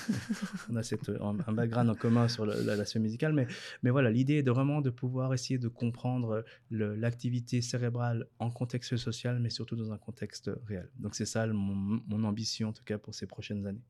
on 0.70 0.76
a 0.76 0.82
cette, 0.82 1.08
un, 1.08 1.36
un 1.46 1.52
background 1.52 1.90
en 1.90 1.94
commun 1.94 2.28
sur 2.28 2.46
l'aspect 2.46 3.00
musical, 3.00 3.32
mais, 3.32 3.46
mais 3.82 3.90
voilà, 3.90 4.10
l'idée 4.10 4.34
est 4.34 4.42
de 4.42 4.50
vraiment 4.50 4.80
de 4.80 4.90
pouvoir 4.90 5.34
essayer 5.34 5.58
de 5.58 5.68
comprendre 5.68 6.44
l'activité 6.70 7.60
cérébrale 7.62 8.26
en 8.38 8.50
contexte 8.50 8.96
social, 8.96 9.40
mais 9.40 9.50
surtout 9.50 9.76
dans 9.76 9.92
un 9.92 9.98
contexte 9.98 10.50
réel. 10.66 10.88
Donc 10.98 11.14
c'est 11.14 11.26
ça 11.26 11.46
le- 11.46 11.52
mon, 11.52 12.00
mon 12.06 12.24
ambition, 12.24 12.68
en 12.68 12.72
tout 12.72 12.84
cas, 12.84 12.98
pour 12.98 13.14
ces 13.14 13.26
prochaines 13.26 13.66
années. 13.66 13.82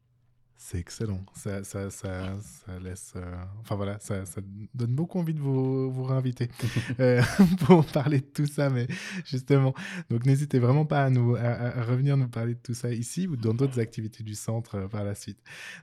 C'est 0.65 0.79
excellent. 0.79 1.21
Ça, 1.35 1.65
ça, 1.65 1.91
ça, 1.91 2.39
ça 2.41 2.79
laisse. 2.79 3.15
euh, 3.17 3.35
Enfin 3.61 3.75
voilà, 3.75 3.99
ça, 3.99 4.25
ça 4.25 4.41
donne 4.75 4.95
beaucoup 4.95 5.19
envie 5.19 5.35
de 5.35 5.41
vous, 5.41 5.91
vous 5.91 6.05
réinviter 6.05 6.49
euh, 7.01 7.21
pour 7.67 7.85
parler 7.85 8.21
de 8.21 8.27
tout 8.27 8.47
ça. 8.47 8.71
Mais 8.71 8.87
justement, 9.27 9.75
donc 10.09 10.25
n'hésitez 10.25 10.61
vraiment 10.61 10.87
pas 10.87 11.05
à, 11.05 11.11
nous, 11.11 11.35
à, 11.35 11.41
à- 11.41 11.79
à 11.81 11.85
revenir 11.85 12.17
nous 12.17 12.29
parler 12.29 12.55
de 12.55 12.61
tout 12.61 12.75
ça 12.75 12.93
ici 12.93 13.27
ou 13.27 13.37
dans 13.37 13.55
d'autres 13.55 13.81
activités 13.81 14.23
du 14.23 14.37
centre 14.37 14.77
euh, 14.77 14.89
par 14.89 15.03
la 15.03 15.17
suite. 15.17 15.39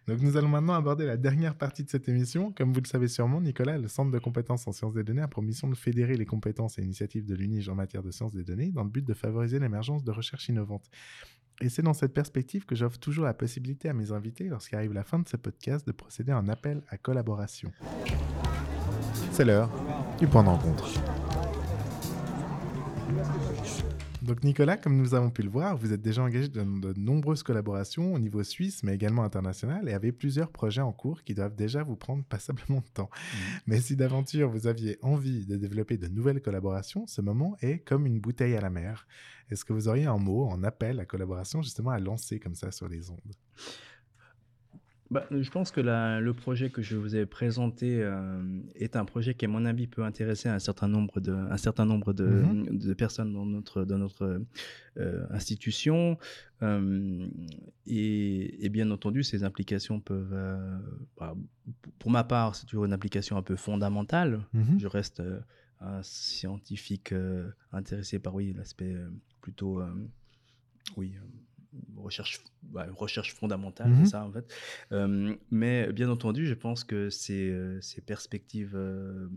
Donc 0.08 0.22
nous 0.22 0.38
allons 0.38 0.48
maintenant 0.48 0.76
aborder 0.76 1.06
la 1.06 1.18
dernière 1.18 1.56
partie 1.56 1.84
de 1.84 1.90
cette 1.90 2.08
émission. 2.08 2.54
Comme 2.54 2.72
vous 2.72 2.80
le 2.80 2.88
savez 2.88 3.10
sûrement, 3.10 3.42
Nicolas, 3.42 3.78
le 3.78 3.90
Centre 3.90 4.12
de 4.12 4.20
compétences 4.20 4.66
en 4.66 4.72
sciences 4.72 4.94
des 4.94 5.04
données 5.04 5.22
a 5.24 5.28
pour 5.28 5.44
mission 5.44 5.68
de 5.68 5.76
fédérer 5.76 6.16
les 6.16 6.26
compétences 6.26 6.80
et 6.80 6.84
initiatives 6.84 7.26
de 7.26 7.36
l'UNIGE 7.36 7.68
en 7.68 7.76
matière 7.76 8.02
de 8.02 8.12
sciences 8.12 8.34
des 8.34 8.46
données 8.46 8.72
dans 8.72 8.86
le 8.86 8.90
but 8.90 9.06
de 9.06 9.14
favoriser 9.14 9.60
l'émergence 9.60 10.06
de 10.06 10.12
recherches 10.12 10.48
innovantes. 10.48 10.90
Et 11.62 11.68
c'est 11.68 11.82
dans 11.82 11.94
cette 11.94 12.14
perspective 12.14 12.66
que 12.66 12.74
j'offre 12.74 13.00
toujours 13.00 13.26
la 13.26 13.34
possibilité 13.34 13.90
à 13.90 13.94
mes 13.94 14.14
invités, 14.14 14.46
lorsqu'arrive 14.46 14.94
la 14.94 15.04
fin 15.04 15.20
de 15.20 15.28
ce 15.28 15.36
podcast, 15.36 15.86
de 15.86 15.92
procéder 15.92 16.32
à 16.32 16.38
un 16.38 16.48
appel 16.48 16.82
à 16.90 16.98
collaboration. 16.98 17.72
C'est 19.32 19.44
l'heure 19.44 19.70
du 20.18 20.28
point 20.28 20.44
de 20.44 20.50
rencontre. 20.50 20.90
Donc 24.30 24.44
Nicolas, 24.44 24.78
comme 24.78 24.96
nous 24.96 25.16
avons 25.16 25.32
pu 25.32 25.42
le 25.42 25.50
voir, 25.50 25.76
vous 25.76 25.92
êtes 25.92 26.04
déjà 26.04 26.22
engagé 26.22 26.50
dans 26.50 26.64
de 26.64 26.94
nombreuses 27.00 27.42
collaborations 27.42 28.14
au 28.14 28.20
niveau 28.20 28.44
suisse, 28.44 28.84
mais 28.84 28.94
également 28.94 29.24
international, 29.24 29.90
et 29.90 29.94
avez 29.94 30.12
plusieurs 30.12 30.52
projets 30.52 30.82
en 30.82 30.92
cours 30.92 31.24
qui 31.24 31.34
doivent 31.34 31.56
déjà 31.56 31.82
vous 31.82 31.96
prendre 31.96 32.24
passablement 32.24 32.82
de 32.82 32.94
temps. 32.94 33.10
Mais 33.66 33.82
si 33.82 33.96
d'aventure 33.96 34.48
vous 34.48 34.68
aviez 34.68 35.00
envie 35.02 35.48
de 35.48 35.58
développer 35.58 35.98
de 35.98 36.08
nouvelles 36.08 36.44
collaborations, 36.44 37.08
ce 37.08 37.22
moment 37.22 37.58
est 37.62 37.80
comme 37.80 38.06
une 38.06 38.20
bouteille 38.20 38.56
à 38.56 38.62
la 38.62 38.70
mer. 38.70 39.08
Est-ce 39.50 39.66
que 39.66 39.74
vous 39.74 39.88
auriez 39.88 40.06
un 40.06 40.20
mot, 40.20 40.46
en 40.46 40.62
appel 40.64 41.00
à 41.00 41.06
collaboration, 41.06 41.64
justement 41.64 41.90
à 41.90 41.98
lancer 41.98 42.40
comme 42.40 42.54
ça 42.54 42.70
sur 42.70 42.88
les 42.88 43.10
ondes? 43.10 43.34
Bah, 45.12 45.26
je 45.32 45.50
pense 45.50 45.72
que 45.72 45.82
la- 45.82 46.20
le 46.22 46.34
projet 46.36 46.70
que 46.70 46.84
je 46.84 46.96
vous 46.96 47.16
ai 47.16 47.26
présenté 47.26 48.00
euh, 48.04 48.62
est 48.76 48.96
un 48.96 49.06
projet 49.06 49.34
qui, 49.34 49.46
à 49.46 49.48
mon 49.48 49.66
avis, 49.66 49.88
peut 49.88 50.04
intéresser 50.04 50.50
un 50.50 50.60
certain 50.60 50.88
nombre 50.88 51.20
de, 51.20 51.32
un 51.34 51.58
certain 51.58 51.86
nombre 51.86 52.14
de, 52.14 52.26
Mhm. 52.26 52.78
de 52.78 52.94
personnes 52.94 53.34
dans 53.34 53.46
notre, 53.46 53.86
dans 53.86 53.98
notre 53.98 54.40
euh, 54.98 55.26
institution. 55.32 56.18
Euh, 56.62 57.28
et, 57.88 58.64
et 58.66 58.70
bien 58.70 58.92
entendu, 58.92 59.24
ces 59.24 59.44
implications 59.44 60.00
peuvent, 60.00 60.30
euh, 60.34 60.78
bah, 61.18 61.34
p- 61.82 61.90
pour 61.98 62.12
ma 62.12 62.24
part, 62.24 62.54
c'est 62.56 62.68
toujours 62.68 62.86
une 62.86 62.94
implication 62.94 63.36
un 63.36 63.42
peu 63.42 63.56
fondamentale. 63.56 64.42
Mhm. 64.54 64.80
Je 64.80 64.86
reste 64.88 65.22
euh, 65.22 65.40
un 65.82 66.04
scientifique 66.04 67.14
euh, 67.14 67.50
intéressé 67.72 68.20
par 68.20 68.36
oui, 68.36 68.54
l'aspect 68.54 68.94
euh, 68.94 69.10
plutôt 69.42 69.80
euh, 69.82 69.92
oui, 70.98 71.14
euh, 71.18 71.26
recherche, 71.98 72.42
ouais, 72.74 72.86
recherche 72.90 73.34
fondamentale, 73.34 73.92
Mhm. 73.92 74.06
c'est 74.06 74.12
ça 74.12 74.26
en 74.26 74.32
fait. 74.32 74.46
Euh, 74.92 75.36
mais 75.52 75.92
bien 75.94 76.10
entendu, 76.10 76.46
je 76.48 76.54
pense 76.56 76.84
que 76.84 77.10
ces, 77.10 77.50
euh, 77.50 77.80
ces 77.82 78.02
perspectives 78.02 78.76
euh, 78.76 79.30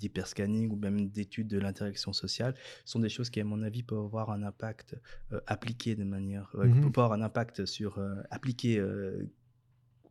d'hyperscanning 0.00 0.70
ou 0.70 0.76
même 0.76 1.08
d'études 1.10 1.48
de 1.48 1.58
l'interaction 1.58 2.12
sociale 2.12 2.54
sont 2.84 3.00
des 3.00 3.10
choses 3.10 3.28
qui, 3.30 3.40
à 3.40 3.44
mon 3.44 3.62
avis, 3.62 3.82
peuvent 3.82 3.98
avoir 3.98 4.30
un 4.30 4.42
impact 4.42 4.96
euh, 5.32 5.40
appliqué 5.46 5.94
de 5.94 6.04
manière, 6.04 6.50
euh, 6.54 6.66
Mhm. 6.68 6.80
peuvent 6.92 7.04
avoir 7.04 7.12
un 7.12 7.22
impact 7.22 7.66
sur 7.66 7.98
euh, 7.98 8.14
appliqué. 8.30 8.80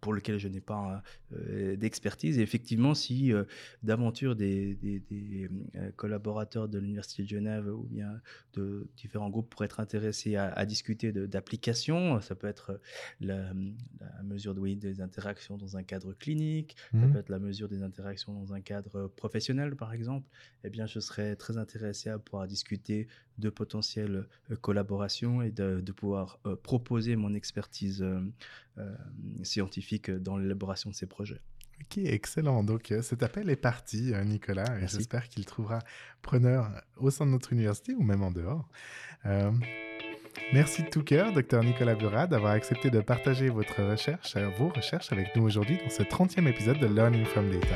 Pour 0.02 0.14
lequel 0.14 0.38
je 0.40 0.48
n'ai 0.48 0.62
pas 0.62 1.04
euh, 1.34 1.76
d'expertise. 1.76 2.40
Et 2.40 2.42
effectivement, 2.42 2.94
si 2.94 3.34
euh, 3.34 3.44
d'aventure 3.84 4.36
des, 4.36 4.76
des- 4.76 5.00
des, 5.00 5.50
euh, 5.76 5.92
collaborateurs 5.96 6.70
de 6.70 6.80
l'Université 6.80 7.24
de 7.24 7.28
Genève 7.28 7.68
ou 7.68 7.84
bien 7.84 8.22
de 8.54 8.90
différents 8.98 9.30
groupes 9.30 9.50
pourraient 9.50 9.66
être 9.66 9.80
intéressés 9.80 10.36
à, 10.36 10.52
à 10.52 10.66
discuter 10.66 11.12
d'applications, 11.12 12.22
ça 12.22 12.36
peut 12.36 12.48
être 12.48 12.80
la, 13.20 13.54
la 14.00 14.24
mesure 14.24 14.54
de, 14.56 14.60
oui, 14.60 14.76
des 14.76 15.02
interactions 15.02 15.58
dans 15.58 15.78
un 15.78 15.84
cadre 15.84 16.14
clinique, 16.14 16.76
ça 17.00 17.08
Mhm. 17.08 17.14
peut 17.14 17.20
être 17.20 17.30
la 17.30 17.40
mesure 17.40 17.68
des 17.70 17.84
interactions 17.84 18.34
dans 18.34 18.54
un 18.54 18.62
cadre 18.62 19.08
professionnel, 19.08 19.76
par 19.76 19.94
exemple, 19.94 20.28
eh 20.64 20.70
bien, 20.70 20.86
je 20.86 21.00
serais 21.00 21.36
très 21.36 21.58
intéressé 21.58 22.10
à 22.10 22.20
pouvoir 22.20 22.48
discuter 22.48 23.08
de 23.40 23.50
potentielles 23.50 24.28
euh, 24.52 24.56
collaborations 24.56 25.42
et 25.42 25.52
de, 25.52 25.82
de 25.82 25.92
pouvoir 25.92 26.40
euh, 26.46 26.56
proposer 26.56 27.16
mon 27.16 27.34
expertise 27.34 28.02
euh, 28.02 28.96
scientifique 29.44 30.12
dans 30.12 30.38
l'élaboration 30.38 30.90
de 30.90 30.96
ces 30.96 31.06
projets. 31.06 31.42
Ok, 31.82 31.98
excellent. 31.98 32.64
Donc 32.64 32.92
euh, 32.92 33.02
cet 33.02 33.24
appel 33.24 33.50
est 33.50 33.56
parti, 33.56 34.14
euh, 34.14 34.24
Nicolas, 34.24 34.80
et 34.82 34.88
j'espère 34.88 35.28
qu'il 35.30 35.46
trouvera 35.46 35.80
preneur 36.22 36.70
au 36.98 37.10
sein 37.10 37.26
de 37.26 37.32
notre 37.32 37.54
université 37.54 37.94
ou 37.94 38.04
même 38.04 38.22
en 38.22 38.32
dehors. 38.32 38.68
Euh, 39.26 39.52
merci 40.54 40.84
de 40.84 40.90
tout 40.90 41.04
cœur, 41.04 41.34
docteur 41.34 41.64
Nicolas 41.64 41.96
Burat, 41.96 42.28
d'avoir 42.28 42.52
accepté 42.52 42.90
de 42.90 43.00
partager 43.00 43.50
votre 43.50 43.82
recherche, 43.84 44.38
vos 44.58 44.70
recherches 44.70 45.12
avec 45.12 45.36
nous 45.36 45.44
aujourd'hui 45.44 45.78
dans 45.84 45.90
ce 45.90 46.04
30e 46.04 46.48
épisode 46.48 46.80
de 46.80 46.88
Learning 46.88 47.26
from 47.26 47.50
Data. 47.50 47.76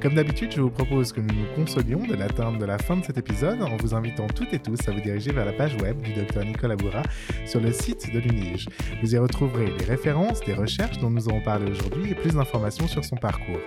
Comme 0.00 0.14
d'habitude, 0.14 0.52
je 0.52 0.60
vous 0.60 0.70
propose 0.70 1.12
que 1.12 1.20
nous 1.20 1.34
nous 1.34 1.46
consolions 1.54 2.06
de 2.06 2.14
l'atteinte 2.14 2.58
de 2.58 2.66
la 2.66 2.78
fin 2.78 2.98
de 2.98 3.04
cet 3.04 3.16
épisode 3.16 3.62
en 3.62 3.76
vous 3.76 3.94
invitant 3.94 4.26
toutes 4.26 4.52
et 4.52 4.58
tous 4.58 4.78
à 4.86 4.90
vous 4.92 5.00
diriger 5.00 5.32
vers 5.32 5.46
la 5.46 5.52
page 5.52 5.74
web 5.76 6.00
du 6.02 6.12
docteur 6.12 6.44
Nicolas 6.44 6.76
Burat 6.76 7.02
sur 7.46 7.60
le 7.60 7.72
site 7.72 8.12
de 8.12 8.18
l'UNIGE. 8.18 8.68
Vous 9.02 9.14
y 9.14 9.18
retrouverez 9.18 9.72
les 9.78 9.86
références 9.86 10.40
des 10.40 10.52
recherches 10.52 10.98
dont 10.98 11.08
nous 11.10 11.26
avons 11.28 11.40
parlé 11.40 11.70
aujourd'hui 11.70 12.10
et 12.10 12.14
plus 12.14 12.34
d'informations 12.34 12.86
sur 12.86 13.02
son 13.04 13.16
parcours. 13.16 13.60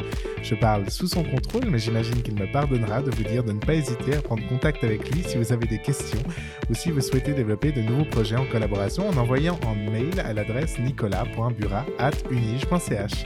Je 0.44 0.54
parle 0.56 0.90
sous 0.90 1.08
son 1.08 1.24
contrôle, 1.24 1.66
mais 1.70 1.80
j'imagine 1.80 2.22
qu'il 2.22 2.36
me 2.36 2.46
pardonnera 2.52 3.02
de 3.02 3.10
vous 3.10 3.24
dire 3.24 3.44
de 3.44 3.52
ne 3.52 3.60
pas 3.60 3.74
hésiter 3.74 4.16
à 4.16 4.22
prendre 4.22 4.48
contact 4.48 4.84
avec 4.84 5.12
lui 5.12 5.24
si 5.24 5.36
vous 5.38 5.52
avez 5.52 5.66
des 5.66 5.80
questions 5.80 6.22
ou 6.70 6.76
si 6.76 6.92
vous 6.92 7.02
souhaitez 7.02 7.34
développer 7.34 7.72
de 7.72 7.82
nouveaux 7.82 8.06
projets 8.06 8.38
en 8.38 8.46
collaboration 8.46 9.10
en 9.10 9.18
envoyant 9.18 9.60
un 9.68 9.74
mail 9.92 10.20
à 10.20 10.34
l'adresse 10.34 10.78
nicolas.burat.unige.ch. 10.80 13.26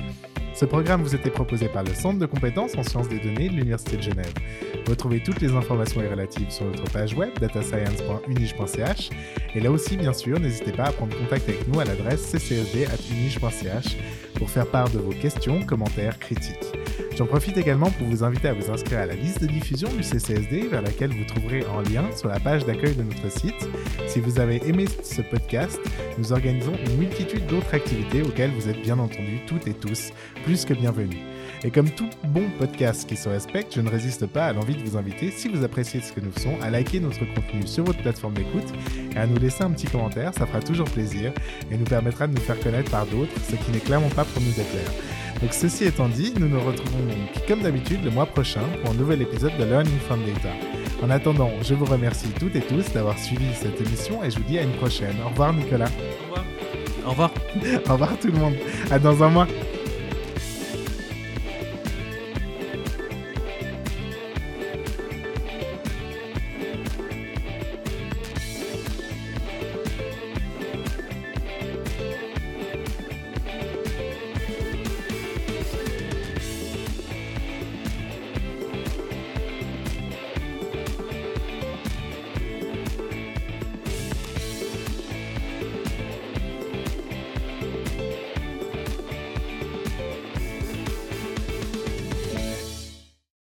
Ce 0.54 0.66
programme 0.66 1.02
vous 1.02 1.16
était 1.16 1.32
proposé 1.32 1.68
par 1.68 1.84
le 1.84 1.94
Centre 1.94 2.20
de 2.20 2.26
compétences 2.28 2.76
en 2.78 2.84
sciences 2.84 3.10
des 3.10 3.20
données 3.20 3.50
de 3.50 3.56
l'Université 3.56 3.98
de 3.98 4.04
Genève. 4.04 4.34
Retrouvez 4.88 5.20
toutes 5.20 5.42
les 5.42 5.52
informations 5.52 6.02
y 6.04 6.08
relatives 6.08 6.52
sur 6.52 6.66
notre 6.66 6.84
page 6.92 7.16
web 7.16 7.32
datascience.unige.ch 7.40 9.10
et 9.56 9.60
là 9.60 9.72
aussi, 9.72 9.98
bien 9.98 10.14
sûr, 10.14 10.40
n'hésitez 10.40 10.72
pas 10.72 10.86
à 10.86 10.92
prendre 10.92 11.18
contact 11.18 11.50
avec 11.50 11.68
nous 11.68 11.80
à 11.80 11.86
l'adresse 11.86 12.22
ccesd.unige.ch 12.32 13.98
pour 14.36 14.50
faire 14.50 14.68
part 14.68 14.90
de 14.90 15.00
vos 15.00 15.12
questions, 15.12 15.64
commentaires, 15.64 16.20
critiques. 16.20 16.74
J'en 17.16 17.26
profite 17.26 17.58
également 17.58 17.92
pour 17.92 18.08
vous 18.08 18.24
inviter 18.24 18.48
à 18.48 18.54
vous 18.54 18.72
inscrire 18.72 19.00
à 19.00 19.06
la 19.06 19.16
liste 19.16 19.42
de 19.42 19.48
diffusion 19.48 19.90
du 19.90 20.04
CCSD 20.04 20.68
vers 20.68 20.82
laquelle 20.82 21.12
vous 21.12 21.26
trouverez 21.26 21.64
un 21.78 21.84
lien 21.84 22.06
sur 22.16 22.30
la 22.30 22.40
page 22.40 22.66
d'accueil 22.66 22.96
de 22.96 23.04
notre 23.04 23.32
site. 23.32 23.68
Si 24.08 24.20
vous 24.20 24.40
avez 24.40 24.68
aimé 24.68 24.86
ce 25.04 25.22
podcast, 25.22 25.80
nous 26.18 26.32
organisons 26.32 26.74
une 26.88 26.98
multitude 26.98 27.46
d'autres 27.48 27.74
activités 27.74 28.24
auxquelles 28.24 28.52
vous 28.52 28.68
êtes 28.68 28.82
bien 28.82 28.98
entendu 28.98 29.40
toutes 29.48 29.68
et 29.68 29.74
tous 29.74 30.12
plus 30.44 30.66
que 30.66 30.74
bienvenus. 30.74 31.20
Et 31.66 31.72
comme 31.72 31.90
tout 31.90 32.10
bon 32.26 32.44
podcast 32.60 33.08
qui 33.08 33.16
se 33.16 33.30
respecte, 33.30 33.74
je 33.76 33.80
ne 33.80 33.90
résiste 33.90 34.28
pas 34.28 34.48
à 34.48 34.54
l'envie 34.54 34.76
de 34.76 34.82
vous 34.84 34.98
inviter, 34.98 35.32
si 35.32 35.48
vous 35.48 35.64
appréciez 35.64 36.02
ce 36.02 36.12
que 36.12 36.20
nous 36.20 36.32
faisons, 36.32 36.58
à 36.62 36.70
liker 36.70 37.00
notre 37.00 37.20
contenu 37.20 37.66
sur 37.66 37.86
votre 37.86 38.02
plateforme 38.02 38.34
d'écoute 38.34 38.68
et 39.16 39.18
à 39.18 39.26
nous 39.26 39.38
laisser 39.38 39.64
un 39.64 39.72
petit 39.72 39.88
commentaire, 39.88 40.34
ça 40.34 40.46
fera 40.46 40.60
toujours 40.60 40.90
plaisir 40.90 41.32
et 41.72 41.78
nous 41.78 41.86
permettra 41.86 42.28
de 42.28 42.34
nous 42.34 42.42
faire 42.42 42.60
connaître 42.60 42.92
par 42.92 43.06
d'autres, 43.06 43.32
ce 43.50 43.56
qui 43.56 43.72
n'est 43.72 43.80
clairement 43.80 44.10
pas 44.10 44.26
pour 44.26 44.42
nous 44.42 44.50
déplaire. 44.50 44.92
Donc 45.42 45.54
ceci 45.54 45.86
étant 45.86 46.10
dit, 46.10 46.34
nous 46.38 46.50
nous 46.50 46.60
retrouvons 46.60 47.06
donc 47.06 47.48
comme 47.48 47.62
d'habitude 47.62 48.04
le 48.04 48.12
mois 48.12 48.26
prochain 48.26 48.64
pour 48.82 48.92
un 48.92 48.96
nouvel 48.96 49.22
épisode 49.22 49.56
de 49.58 49.64
Learning 49.64 50.00
from 50.00 50.20
Data. 50.26 50.50
En 51.02 51.10
attendant, 51.10 51.52
je 51.62 51.76
vous 51.76 51.86
remercie 51.86 52.28
toutes 52.40 52.58
et 52.58 52.62
tous 52.62 52.92
d'avoir 52.92 53.18
suivi 53.18 53.46
cette 53.56 53.80
émission 53.80 54.22
et 54.22 54.32
je 54.32 54.38
vous 54.38 54.46
dis 54.46 54.60
à 54.60 54.64
une 54.64 54.74
prochaine. 54.74 55.16
Au 55.26 55.30
revoir 55.30 55.54
Nicolas. 55.54 55.90
Au 55.96 56.30
revoir. 56.30 56.46
Au 57.06 57.10
revoir. 57.10 57.32
Au 57.90 57.94
revoir 57.94 58.20
tout 58.20 58.28
le 58.28 58.38
monde. 58.38 58.56
À 58.92 59.00
dans 59.00 59.24
un 59.24 59.30
mois. 59.30 59.48